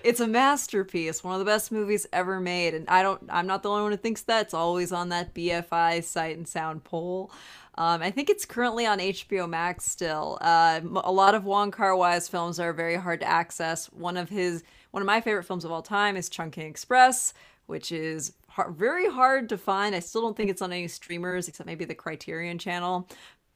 it's 0.04 0.20
a 0.20 0.28
masterpiece, 0.28 1.24
one 1.24 1.34
of 1.34 1.40
the 1.40 1.44
best 1.44 1.72
movies 1.72 2.06
ever 2.12 2.40
made, 2.40 2.74
and 2.74 2.88
I 2.88 3.02
don't. 3.02 3.22
I'm 3.28 3.46
not 3.46 3.62
the 3.62 3.70
only 3.70 3.82
one 3.82 3.92
who 3.92 3.98
thinks 3.98 4.22
that. 4.22 4.46
It's 4.46 4.54
always 4.54 4.92
on 4.92 5.08
that 5.08 5.34
BFI 5.34 6.04
Sight 6.04 6.36
and 6.36 6.46
Sound 6.46 6.84
poll. 6.84 7.32
Um, 7.76 8.02
I 8.02 8.10
think 8.10 8.28
it's 8.28 8.44
currently 8.44 8.86
on 8.86 8.98
HBO 8.98 9.48
Max 9.48 9.86
still. 9.86 10.38
Uh, 10.40 10.80
a 10.96 11.12
lot 11.12 11.34
of 11.34 11.44
Wong 11.44 11.70
Kar 11.70 11.96
Wai's 11.96 12.28
films 12.28 12.60
are 12.60 12.72
very 12.72 12.96
hard 12.96 13.20
to 13.20 13.28
access. 13.28 13.86
One 13.86 14.16
of 14.16 14.28
his, 14.28 14.62
one 14.90 15.02
of 15.02 15.06
my 15.06 15.20
favorite 15.20 15.44
films 15.44 15.64
of 15.64 15.72
all 15.72 15.82
time 15.82 16.16
is 16.16 16.28
Chungking 16.28 16.66
Express, 16.66 17.32
which 17.66 17.90
is 17.90 18.32
har 18.48 18.70
very 18.70 19.08
hard 19.08 19.48
to 19.48 19.56
find. 19.56 19.94
I 19.94 20.00
still 20.00 20.22
don't 20.22 20.36
think 20.36 20.50
it's 20.50 20.62
on 20.62 20.72
any 20.72 20.88
streamers 20.88 21.48
except 21.48 21.66
maybe 21.66 21.84
the 21.84 21.94
Criterion 21.94 22.58
channel. 22.58 23.08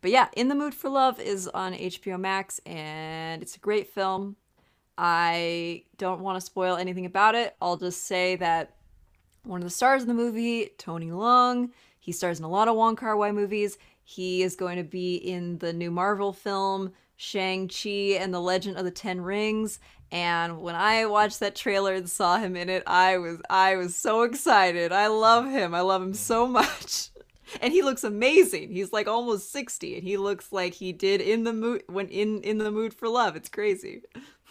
But 0.04 0.10
yeah, 0.10 0.28
In 0.36 0.48
the 0.48 0.54
Mood 0.54 0.74
for 0.74 0.90
Love 0.90 1.18
is 1.18 1.48
on 1.48 1.72
HBO 1.72 2.20
Max, 2.20 2.60
and 2.66 3.40
it's 3.40 3.56
a 3.56 3.58
great 3.58 3.88
film. 3.88 4.36
I 4.98 5.84
don't 5.96 6.20
want 6.20 6.38
to 6.38 6.44
spoil 6.44 6.76
anything 6.76 7.06
about 7.06 7.34
it. 7.34 7.56
I'll 7.62 7.78
just 7.78 8.04
say 8.04 8.36
that 8.36 8.74
one 9.44 9.62
of 9.62 9.64
the 9.64 9.70
stars 9.70 10.02
in 10.02 10.08
the 10.08 10.12
movie, 10.12 10.72
Tony 10.76 11.06
Leung, 11.06 11.70
he 12.00 12.12
stars 12.12 12.38
in 12.38 12.44
a 12.44 12.50
lot 12.50 12.68
of 12.68 12.76
Wong 12.76 12.96
Kar 12.96 13.16
Wai 13.16 13.32
movies. 13.32 13.78
He 14.02 14.42
is 14.42 14.56
going 14.56 14.76
to 14.76 14.84
be 14.84 15.16
in 15.16 15.56
the 15.56 15.72
new 15.72 15.90
Marvel 15.90 16.34
film 16.34 16.92
Shang-Chi 17.16 18.18
and 18.20 18.34
the 18.34 18.42
Legend 18.42 18.76
of 18.76 18.84
the 18.84 18.90
Ten 18.90 19.22
Rings. 19.22 19.80
And 20.12 20.60
when 20.60 20.74
I 20.74 21.06
watched 21.06 21.40
that 21.40 21.56
trailer 21.56 21.94
and 21.94 22.10
saw 22.10 22.36
him 22.36 22.56
in 22.56 22.68
it, 22.68 22.82
I 22.86 23.16
was 23.16 23.38
I 23.48 23.76
was 23.76 23.96
so 23.96 24.24
excited. 24.24 24.92
I 24.92 25.06
love 25.06 25.50
him. 25.50 25.74
I 25.74 25.80
love 25.80 26.02
him 26.02 26.12
so 26.12 26.46
much. 26.60 27.08
And 27.60 27.72
he 27.72 27.82
looks 27.82 28.04
amazing. 28.04 28.70
He's 28.72 28.92
like 28.92 29.08
almost 29.08 29.52
60 29.52 29.96
and 29.96 30.04
he 30.04 30.16
looks 30.16 30.52
like 30.52 30.74
he 30.74 30.92
did 30.92 31.20
in 31.20 31.44
the 31.44 31.52
mood 31.52 31.82
when 31.88 32.08
in 32.08 32.42
in 32.42 32.58
the 32.58 32.70
mood 32.70 32.94
for 32.94 33.08
love. 33.08 33.36
It's 33.36 33.48
crazy. 33.48 34.02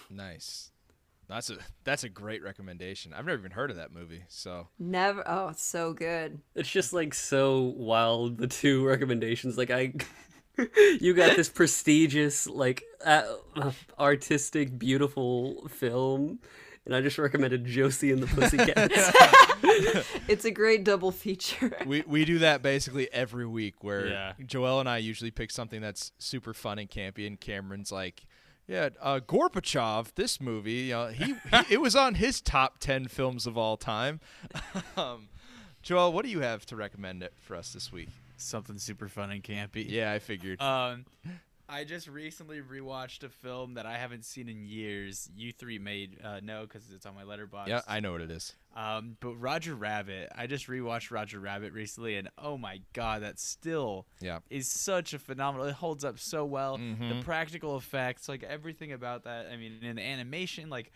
Nice. 0.09 0.71
That's 1.27 1.49
a 1.49 1.57
that's 1.83 2.03
a 2.03 2.09
great 2.09 2.43
recommendation. 2.43 3.13
I've 3.13 3.25
never 3.25 3.39
even 3.39 3.51
heard 3.51 3.71
of 3.71 3.77
that 3.77 3.93
movie. 3.93 4.23
So 4.27 4.67
Never 4.77 5.23
Oh, 5.25 5.47
it's 5.49 5.63
so 5.63 5.93
good. 5.93 6.39
It's 6.55 6.69
just 6.69 6.93
like 6.93 7.13
so 7.13 7.61
wild. 7.61 8.37
The 8.37 8.47
two 8.47 8.85
recommendations, 8.85 9.57
like 9.57 9.71
I, 9.71 9.93
you 10.99 11.13
got 11.13 11.35
this 11.35 11.49
prestigious, 11.49 12.45
like 12.47 12.83
uh, 13.03 13.23
artistic, 13.97 14.77
beautiful 14.77 15.67
film, 15.69 16.39
and 16.85 16.95
I 16.95 17.01
just 17.01 17.17
recommended 17.17 17.65
Josie 17.65 18.11
and 18.11 18.21
the 18.21 18.27
Pussycats. 18.27 19.11
It's 20.27 20.45
a 20.45 20.51
great 20.51 20.83
double 20.83 21.11
feature. 21.11 21.71
we 21.85 22.03
we 22.05 22.25
do 22.25 22.39
that 22.39 22.61
basically 22.61 23.11
every 23.11 23.45
week 23.47 23.83
where 23.83 24.07
Yeah. 24.07 24.33
Joel 24.45 24.79
and 24.79 24.87
I 24.89 24.97
usually 24.97 25.31
pick 25.31 25.51
something 25.51 25.81
that's 25.81 26.11
super 26.19 26.53
fun 26.53 26.79
and 26.79 26.89
campy 26.89 27.25
and 27.25 27.39
Cameron's 27.39 27.91
like 27.91 28.25
yeah, 28.65 28.89
uh, 29.01 29.19
Gorbachev, 29.19 30.13
this 30.15 30.39
movie, 30.39 30.71
you 30.71 30.93
know, 30.93 31.07
he, 31.07 31.25
he 31.33 31.35
it 31.73 31.81
was 31.81 31.95
on 31.97 32.15
his 32.15 32.39
top 32.39 32.77
10 32.79 33.07
films 33.09 33.45
of 33.45 33.57
all 33.57 33.75
time. 33.75 34.21
um, 34.97 35.27
Joel, 35.81 36.13
what 36.13 36.23
do 36.23 36.31
you 36.31 36.39
have 36.39 36.65
to 36.67 36.77
recommend 36.77 37.23
it 37.23 37.33
for 37.41 37.55
us 37.57 37.73
this 37.73 37.91
week? 37.91 38.07
Something 38.37 38.77
super 38.77 39.09
fun 39.09 39.31
and 39.31 39.43
campy. 39.43 39.85
Yeah, 39.89 40.13
I 40.13 40.19
figured. 40.19 40.61
Um, 40.61 41.05
I 41.73 41.85
just 41.85 42.07
recently 42.07 42.61
rewatched 42.61 43.23
a 43.23 43.29
film 43.29 43.73
that 43.73 43.87
I 43.87 43.97
haven't 43.97 44.25
seen 44.25 44.47
in 44.47 44.63
years. 44.63 45.27
You 45.35 45.51
three 45.51 45.79
made 45.79 46.19
uh, 46.23 46.39
no 46.43 46.61
because 46.67 46.83
it's 46.93 47.07
on 47.07 47.15
my 47.15 47.23
Letterboxd. 47.23 47.67
yeah, 47.67 47.81
I 47.87 47.99
know 47.99 48.11
what 48.11 48.21
it 48.21 48.29
is. 48.29 48.53
Um, 48.75 49.17
but 49.19 49.35
Roger 49.35 49.73
Rabbit, 49.73 50.29
I 50.35 50.45
just 50.45 50.67
rewatched 50.67 51.09
Roger 51.09 51.39
Rabbit 51.39 51.73
recently, 51.73 52.15
and 52.15 52.29
oh 52.37 52.57
my 52.59 52.81
god, 52.93 53.23
that 53.23 53.39
still 53.39 54.05
Yeah. 54.21 54.39
is 54.51 54.67
such 54.67 55.13
a 55.15 55.19
phenomenal. 55.19 55.65
It 55.67 55.73
holds 55.73 56.05
up 56.05 56.19
so 56.19 56.45
well. 56.45 56.77
The 56.77 56.83
Mhm. 56.83 57.23
practical 57.23 57.75
effects, 57.75 58.29
like 58.29 58.43
everything 58.43 58.91
about 58.91 59.23
that. 59.23 59.47
I 59.47 59.57
mean, 59.57 59.79
in 59.81 59.95
the 59.95 60.01
animation, 60.03 60.69
like 60.69 60.91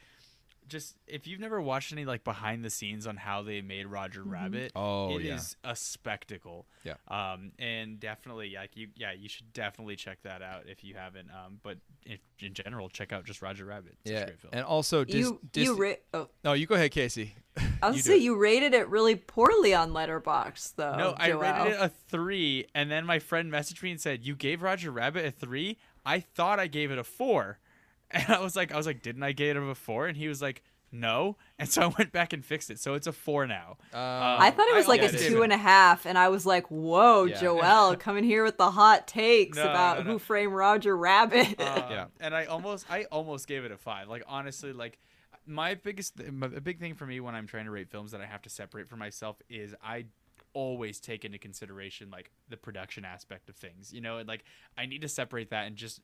just 0.68 0.95
if 1.07 1.27
you've 1.27 1.39
never 1.39 1.61
watched 1.61 1.91
any 1.94 2.06
like 2.06 2.23
behind 2.23 2.64
the 2.64 2.69
scenes 2.69 3.07
on 3.07 3.18
how 3.18 3.41
they 3.44 3.61
made 3.61 3.88
Roger 3.88 4.23
Rabbit, 4.23 4.72
Oh, 4.76 5.18
it 5.18 5.23
yeah. 5.23 5.35
is 5.35 5.56
a 5.64 5.76
spectacle. 5.76 6.65
Yeah. 6.84 6.94
Um, 7.07 7.52
and 7.60 7.99
definitely, 7.99 8.53
like 8.56 8.76
you, 8.76 8.89
yeah, 8.95 9.11
you 9.11 9.30
should 9.30 9.52
definitely 9.53 9.95
check 9.95 10.19
that 10.23 10.41
out 10.41 10.64
if 10.68 10.84
you 10.84 10.95
haven't. 10.95 11.30
Um, 11.31 11.60
but 11.64 11.77
if, 12.06 12.19
in 12.39 12.53
general, 12.53 12.89
check 12.89 13.11
out 13.14 13.26
just 13.26 13.41
Roger 13.41 13.65
Rabbit. 13.65 13.95
It's 14.03 14.11
yeah. 14.11 14.19
a 14.19 14.26
great 14.26 14.39
film. 14.39 14.52
And 14.53 14.65
also 14.65 15.03
Dis- 15.03 15.15
you 15.15 15.39
Dis- 15.52 15.65
you 15.65 15.76
ra- 15.76 15.94
oh, 16.14 16.30
No, 16.44 16.53
you 16.53 16.65
go 16.68 16.76
ahead, 16.76 16.91
Casey. 16.91 17.34
I'll 17.81 17.94
You 17.95 18.02
say 18.02 18.18
you 18.18 18.38
rated 18.38 18.73
it 18.73 18.88
really 18.89 19.15
poorly 19.15 19.73
on 19.73 19.91
Letterboxd 19.91 20.76
though. 20.76 20.95
No, 20.95 21.15
I 21.18 21.30
rated 21.31 21.73
it 21.73 21.80
a 21.80 21.89
three, 21.89 22.68
and 22.76 22.91
then 22.91 23.06
my 23.06 23.19
friend 23.19 23.52
messaged 23.52 23.81
me 23.81 23.91
and 23.91 23.99
said, 24.02 24.23
"You 24.26 24.35
gave 24.35 24.61
Roger 24.61 24.91
Rabbit 24.91 25.26
a 25.26 25.31
three? 25.31 25.77
I 26.06 26.19
thought 26.19 26.60
I 26.60 26.68
gave 26.68 26.91
it 26.91 26.98
a 26.98 27.03
four. 27.03 27.60
And 28.11 28.29
I 28.29 28.39
was 28.39 28.55
like, 28.55 28.71
I 28.71 28.77
was 28.77 28.85
like, 28.85 29.01
didn't 29.01 29.23
I 29.23 29.34
give 29.34 29.57
it 29.57 29.63
a 29.63 29.75
four? 29.75 30.07
And 30.07 30.15
he 30.15 30.27
was 30.27 30.41
like, 30.41 30.63
no. 30.91 31.35
And 31.59 31.67
so 31.69 31.81
I 31.81 31.88
went 31.88 32.11
back 32.11 32.34
and 32.34 32.43
fixed 32.43 32.69
it. 32.69 32.79
So 32.79 32.93
it's 32.93 33.07
a 33.07 33.11
four 33.11 33.45
now. 33.45 33.77
Uh, 33.93 34.38
I 34.39 34.51
thought 34.51 34.67
it 34.67 34.75
was 34.75 34.88
like 34.88 35.01
a 35.01 35.05
it 35.05 35.15
is. 35.15 35.27
two 35.27 35.43
and 35.43 35.51
a 35.51 35.57
half, 35.57 36.05
and 36.05 36.17
I 36.17 36.29
was 36.29 36.45
like, 36.45 36.67
"Whoa, 36.67 37.25
Yeah. 37.25 37.39
Joel, 37.39 37.95
coming 37.99 38.23
here 38.23 38.43
with 38.43 38.57
the 38.57 38.71
hot 38.71 39.07
takes 39.07 39.57
No, 39.57 39.63
about 39.63 39.97
no, 39.97 40.03
no. 40.03 40.11
Who 40.11 40.19
Framed 40.19 40.53
Roger 40.53 40.95
Rabbit." 40.95 41.59
Um, 41.59 41.84
Yeah. 41.91 42.05
And 42.21 42.34
I 42.34 42.45
almost, 42.45 42.85
I 42.89 43.03
almost 43.05 43.47
gave 43.47 43.65
it 43.65 43.71
a 43.71 43.77
five. 43.77 44.07
Like 44.07 44.23
honestly, 44.27 44.71
like 44.71 44.97
my 45.45 45.75
biggest, 45.75 46.21
my, 46.31 46.47
a 46.47 46.61
big 46.61 46.79
thing 46.79 46.93
for 46.93 47.05
me 47.05 47.19
when 47.19 47.35
I'm 47.35 47.47
trying 47.47 47.65
to 47.65 47.71
rate 47.71 47.89
films 47.89 48.11
that 48.11 48.21
I 48.21 48.25
have 48.25 48.41
to 48.43 48.49
separate 48.49 48.88
for 48.88 48.95
myself 48.95 49.41
is 49.49 49.75
I 49.84 50.05
always 50.53 50.99
take 51.01 51.25
into 51.25 51.38
consideration 51.38 52.09
like 52.09 52.31
the 52.49 52.57
production 52.57 53.03
aspect 53.03 53.49
of 53.49 53.57
things. 53.57 53.91
You 53.91 53.99
know, 53.99 54.19
and 54.19 54.27
like 54.27 54.45
I 54.77 54.85
need 54.85 55.01
to 55.01 55.09
separate 55.09 55.49
that 55.49 55.67
and 55.67 55.75
just, 55.75 55.99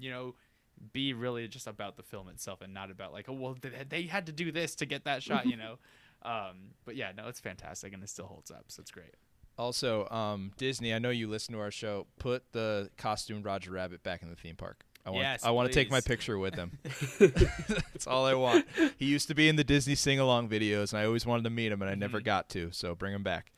you 0.00 0.10
know. 0.10 0.34
Be 0.92 1.12
really 1.12 1.48
just 1.48 1.66
about 1.66 1.96
the 1.96 2.02
film 2.02 2.28
itself 2.28 2.60
and 2.60 2.72
not 2.72 2.90
about 2.90 3.12
like 3.12 3.28
oh 3.28 3.32
well 3.32 3.56
they, 3.88 4.02
had 4.02 4.26
to 4.26 4.32
do 4.32 4.52
this 4.52 4.74
to 4.76 4.86
get 4.86 5.04
that 5.04 5.22
shot 5.22 5.46
you 5.46 5.56
know, 5.62 5.78
um, 6.22 6.72
but 6.84 6.96
yeah 6.96 7.12
no 7.16 7.28
it's 7.28 7.40
fantastic 7.40 7.92
and 7.92 8.02
it 8.02 8.08
still 8.08 8.26
holds 8.26 8.50
up 8.50 8.64
so 8.68 8.80
it's 8.80 8.90
great. 8.90 9.14
Also, 9.58 10.08
um, 10.10 10.52
Disney, 10.56 10.94
I 10.94 11.00
know 11.00 11.10
you 11.10 11.28
listen 11.28 11.52
to 11.54 11.60
our 11.60 11.72
show. 11.72 12.06
Put 12.20 12.44
the 12.52 12.90
costumed 12.96 13.44
Roger 13.44 13.72
Rabbit 13.72 14.04
back 14.04 14.22
in 14.22 14.30
the 14.30 14.36
theme 14.36 14.54
park. 14.54 14.84
I 15.04 15.10
want, 15.10 15.22
Yes, 15.22 15.44
I 15.44 15.50
want 15.50 15.68
to 15.68 15.74
take 15.74 15.90
my 15.90 16.00
picture 16.00 16.38
with 16.38 16.54
him. 16.54 16.78
That's 17.18 18.06
all 18.06 18.24
I 18.24 18.34
want. 18.34 18.66
He 18.98 19.06
used 19.06 19.26
to 19.28 19.34
be 19.34 19.48
in 19.48 19.56
the 19.56 19.64
Disney 19.64 19.96
sing 19.96 20.20
along 20.20 20.48
videos, 20.48 20.92
and 20.92 21.00
I 21.00 21.06
always 21.06 21.26
wanted 21.26 21.42
to 21.44 21.50
meet 21.50 21.72
him, 21.72 21.82
and 21.82 21.90
I 21.90 21.94
never 21.94 22.20
got 22.20 22.48
to. 22.50 22.70
So 22.72 22.94
bring 22.94 23.14
him 23.14 23.24
back. 23.24 23.50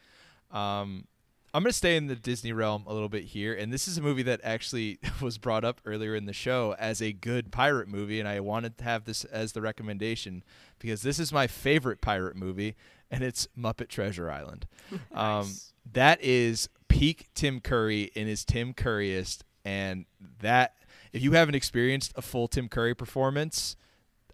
Um, 0.50 1.06
I'm 1.52 1.62
going 1.62 1.70
to 1.70 1.76
stay 1.76 1.96
in 1.96 2.06
the 2.06 2.14
Disney 2.14 2.52
realm 2.52 2.84
a 2.86 2.92
little 2.92 3.08
bit 3.08 3.24
here, 3.24 3.52
and 3.54 3.72
this 3.72 3.88
is 3.88 3.98
a 3.98 4.02
movie 4.02 4.22
that 4.22 4.40
actually 4.44 4.98
was 5.20 5.36
brought 5.36 5.64
up 5.64 5.80
earlier 5.84 6.14
in 6.14 6.26
the 6.26 6.32
show 6.32 6.76
as 6.78 7.02
a 7.02 7.12
good 7.12 7.50
pirate 7.50 7.88
movie, 7.88 8.20
and 8.20 8.28
I 8.28 8.40
wanted 8.40 8.78
to 8.78 8.84
have 8.84 9.04
this 9.04 9.24
as 9.24 9.52
the 9.52 9.60
recommendation 9.60 10.44
because 10.78 11.02
this 11.02 11.18
is 11.18 11.32
my 11.32 11.46
favorite 11.46 12.00
pirate 12.00 12.36
movie, 12.36 12.76
and 13.10 13.24
it's 13.24 13.48
Muppet 13.58 13.88
Treasure 13.88 14.30
Island. 14.30 14.66
Um, 15.12 15.52
that 15.92 16.22
is 16.22 16.68
peak 16.88 17.28
Tim 17.34 17.60
Curry 17.60 18.10
in 18.14 18.26
his 18.26 18.44
Tim 18.44 18.74
Curryest, 18.74 19.42
and 19.64 20.04
that 20.40 20.74
if 21.12 21.22
you 21.22 21.32
haven't 21.32 21.54
experienced 21.54 22.12
a 22.16 22.22
full 22.22 22.48
Tim 22.48 22.68
Curry 22.68 22.94
performance, 22.94 23.76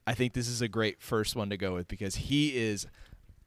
I 0.06 0.14
think 0.14 0.32
this 0.32 0.48
is 0.48 0.62
a 0.62 0.68
great 0.68 1.02
first 1.02 1.34
one 1.34 1.50
to 1.50 1.56
go 1.56 1.74
with 1.74 1.88
because 1.88 2.16
he 2.16 2.56
is 2.56 2.86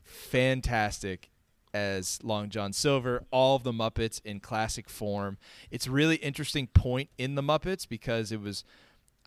fantastic 0.04 1.30
as 1.74 2.20
Long 2.24 2.50
John 2.50 2.74
Silver, 2.74 3.24
all 3.32 3.56
of 3.56 3.64
the 3.64 3.72
Muppets 3.72 4.22
in 4.24 4.40
classic 4.40 4.90
form. 4.90 5.38
It's 5.72 5.88
a 5.88 5.92
really 5.92 6.18
interesting 6.18 6.68
point 6.68 7.10
in 7.18 7.36
the 7.36 7.44
Muppets 7.44 7.88
because 7.88 8.32
it 8.32 8.42
was 8.42 8.64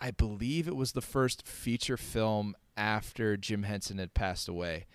I 0.00 0.10
believe 0.10 0.66
it 0.66 0.74
was 0.74 0.92
the 0.92 1.00
first 1.00 1.46
feature 1.46 1.96
film 1.96 2.56
after 2.76 3.36
Jim 3.36 3.62
Henson 3.62 3.98
had 3.98 4.14
passed 4.14 4.48
away. 4.48 4.86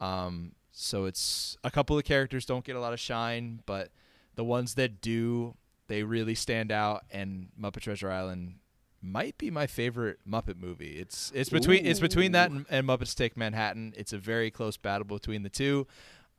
Um, 0.00 0.52
so 0.70 1.04
it's 1.04 1.56
a 1.64 1.70
couple 1.70 1.98
of 1.98 2.04
characters 2.04 2.46
don't 2.46 2.64
get 2.64 2.76
a 2.76 2.80
lot 2.80 2.92
of 2.92 3.00
shine, 3.00 3.60
but 3.66 3.90
the 4.36 4.44
ones 4.44 4.74
that 4.74 5.00
do, 5.00 5.54
they 5.88 6.02
really 6.02 6.34
stand 6.34 6.70
out. 6.70 7.02
And 7.10 7.48
Muppet 7.60 7.80
Treasure 7.80 8.10
Island 8.10 8.54
might 9.02 9.36
be 9.36 9.50
my 9.50 9.66
favorite 9.66 10.20
Muppet 10.28 10.60
movie. 10.60 10.96
It's 10.98 11.32
it's 11.34 11.50
between 11.50 11.84
it's 11.84 12.00
between 12.00 12.32
that 12.32 12.50
and, 12.50 12.64
and 12.70 12.86
Muppets 12.86 13.14
Take 13.14 13.36
Manhattan. 13.36 13.92
It's 13.96 14.12
a 14.12 14.18
very 14.18 14.50
close 14.50 14.76
battle 14.76 15.04
between 15.04 15.42
the 15.42 15.50
two. 15.50 15.86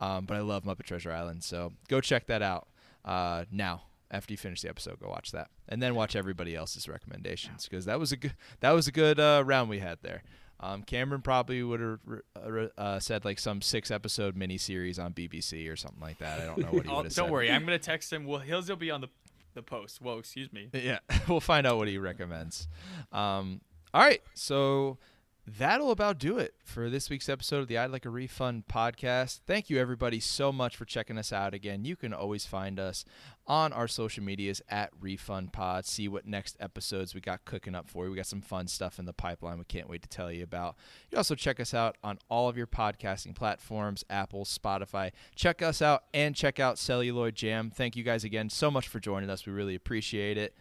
Um, 0.04 0.26
but 0.26 0.36
I 0.36 0.42
love 0.42 0.64
Muppet 0.64 0.84
Treasure 0.84 1.12
Island, 1.12 1.44
so 1.44 1.72
go 1.88 2.02
check 2.02 2.28
that 2.28 2.42
out 2.42 2.68
uh, 3.06 3.46
now. 3.52 3.84
After 4.12 4.32
you 4.32 4.38
finish 4.38 4.62
the 4.62 4.70
episode, 4.70 5.00
go 5.00 5.10
watch 5.10 5.32
that, 5.32 5.48
and 5.68 5.82
then 5.82 5.96
watch 5.96 6.16
everybody 6.16 6.56
else's 6.56 6.88
recommendations 6.88 7.68
because 7.68 7.86
that 7.86 8.00
was 8.00 8.12
a 8.12 8.18
good 8.18 8.36
that 8.60 8.70
was 8.72 8.88
a 8.88 8.92
good 8.92 9.20
uh, 9.20 9.42
round 9.44 9.70
we 9.70 9.80
had 9.80 9.98
there. 10.04 10.22
Um, 10.60 10.84
Cameron 10.84 11.22
probably 11.22 11.64
would 11.64 11.80
have 11.80 12.70
uh, 12.78 13.00
said 13.00 13.26
like 13.26 13.40
some 13.40 13.62
six 13.62 13.90
episode 13.90 14.36
miniseries 14.36 15.04
on 15.04 15.14
BBC 15.14 15.68
or 15.72 15.76
something 15.76 16.00
like 16.00 16.20
that. 16.20 16.40
I 16.42 16.46
don't 16.46 16.60
know 16.60 16.68
what 16.68 16.86
he 16.86 16.90
I'll- 16.92 16.98
would 16.98 17.06
have 17.06 17.16
don't 17.16 17.32
worry, 17.32 17.50
I'm 17.52 17.66
gonna 17.66 17.80
text 17.80 18.14
him. 18.14 18.26
Well, 18.26 18.40
he'll 18.40 18.62
still 18.62 18.76
be 18.76 18.92
on 18.92 19.02
the 19.02 19.10
the 19.56 19.64
post. 19.64 20.00
Whoa, 20.02 20.20
excuse 20.20 20.52
me. 20.54 20.70
Yeah, 20.74 21.00
we'll 21.28 21.40
find 21.40 21.66
out 21.66 21.78
what 21.78 21.88
he 21.88 21.98
recommends. 21.98 22.68
Um, 23.12 23.62
all 23.94 24.02
right, 24.02 24.22
so 24.36 24.98
that'll 25.45 25.91
about 25.91 26.18
do 26.20 26.38
it 26.38 26.53
for 26.64 26.90
this 26.90 27.10
week's 27.10 27.28
episode 27.28 27.57
of 27.60 27.68
the 27.68 27.78
I'd 27.78 27.91
Like 27.91 28.06
a 28.06 28.10
Refund 28.10 28.64
podcast. 28.68 29.41
Thank 29.45 29.70
you, 29.70 29.78
everybody, 29.80 30.20
so 30.20 30.52
much 30.53 30.78
for 30.78 30.86
checking 30.86 31.18
us 31.18 31.34
out 31.34 31.53
again. 31.53 31.84
You 31.84 31.95
can 31.95 32.14
always 32.14 32.45
find 32.45 32.80
us 32.80 33.03
on 33.45 33.74
our 33.74 33.88
social 33.88 34.24
medias 34.24 34.61
at 34.70 34.91
Refund 35.02 35.52
Pod. 35.52 35.86
See 35.86 36.07
what 36.07 36.26
next 36.26 36.56
episodes 36.61 37.14
we 37.14 37.20
got 37.20 37.44
cooking 37.44 37.76
up 37.76 37.90
for 37.90 38.06
you. 38.06 38.11
We 38.11 38.15
got 38.18 38.26
some 38.26 38.41
fun 38.41 38.68
stuff 38.68 38.99
in 38.99 39.06
the 39.06 39.11
pipeline 39.14 39.57
we 39.57 39.65
can't 39.65 39.90
wait 39.90 40.02
to 40.03 40.07
tell 40.07 40.32
you 40.32 40.44
about. 40.44 40.76
You 41.11 41.18
also 41.18 41.36
check 41.36 41.60
us 41.60 41.74
out 41.74 41.98
on 42.03 42.20
all 42.30 42.48
of 42.48 42.56
your 42.56 42.68
podcasting 42.68 43.36
platforms 43.36 44.06
Apple, 44.10 44.45
Spotify. 44.45 45.11
Check 45.36 45.61
us 45.61 45.82
out 45.82 46.03
and 46.14 46.36
check 46.36 46.60
out 46.60 46.78
Celluloid 46.78 47.36
Jam. 47.36 47.70
Thank 47.70 47.95
you 47.98 48.03
guys 48.03 48.24
again 48.24 48.49
so 48.49 48.72
much 48.72 48.88
for 48.88 48.99
joining 49.02 49.30
us. 49.30 49.45
We 49.45 49.52
really 49.52 49.76
appreciate 49.76 50.38
it. 50.38 50.56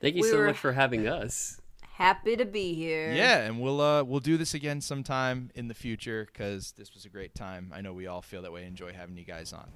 Thank 0.00 0.16
you 0.16 0.22
We 0.22 0.30
so 0.30 0.38
were- 0.38 0.46
much 0.48 0.58
for 0.58 0.72
having 0.72 1.06
us. 1.06 1.60
Happy 1.94 2.36
to 2.36 2.44
be 2.44 2.74
here. 2.74 3.12
Yeah, 3.12 3.42
and 3.42 3.60
we'll 3.60 3.80
uh 3.80 4.02
we'll 4.02 4.18
do 4.18 4.36
this 4.36 4.52
again 4.52 4.80
sometime 4.80 5.50
in 5.54 5.68
the 5.68 5.74
future 5.74 6.26
because 6.26 6.72
this 6.72 6.92
was 6.92 7.04
a 7.04 7.08
great 7.08 7.36
time. 7.36 7.72
I 7.72 7.82
know 7.82 7.92
we 7.92 8.08
all 8.08 8.20
feel 8.20 8.42
that 8.42 8.52
way. 8.52 8.66
Enjoy 8.66 8.92
having 8.92 9.16
you 9.16 9.24
guys 9.24 9.52
on. 9.52 9.68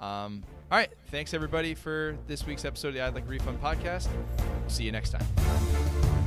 Um, 0.00 0.42
all 0.72 0.78
right, 0.78 0.90
thanks 1.12 1.32
everybody 1.32 1.76
for 1.76 2.18
this 2.26 2.44
week's 2.44 2.64
episode 2.64 2.88
of 2.88 2.94
the 2.94 3.02
I'd 3.02 3.14
Like 3.14 3.28
Refund 3.28 3.62
podcast. 3.62 4.08
See 4.66 4.82
you 4.82 4.90
next 4.90 5.10
time. 5.10 6.19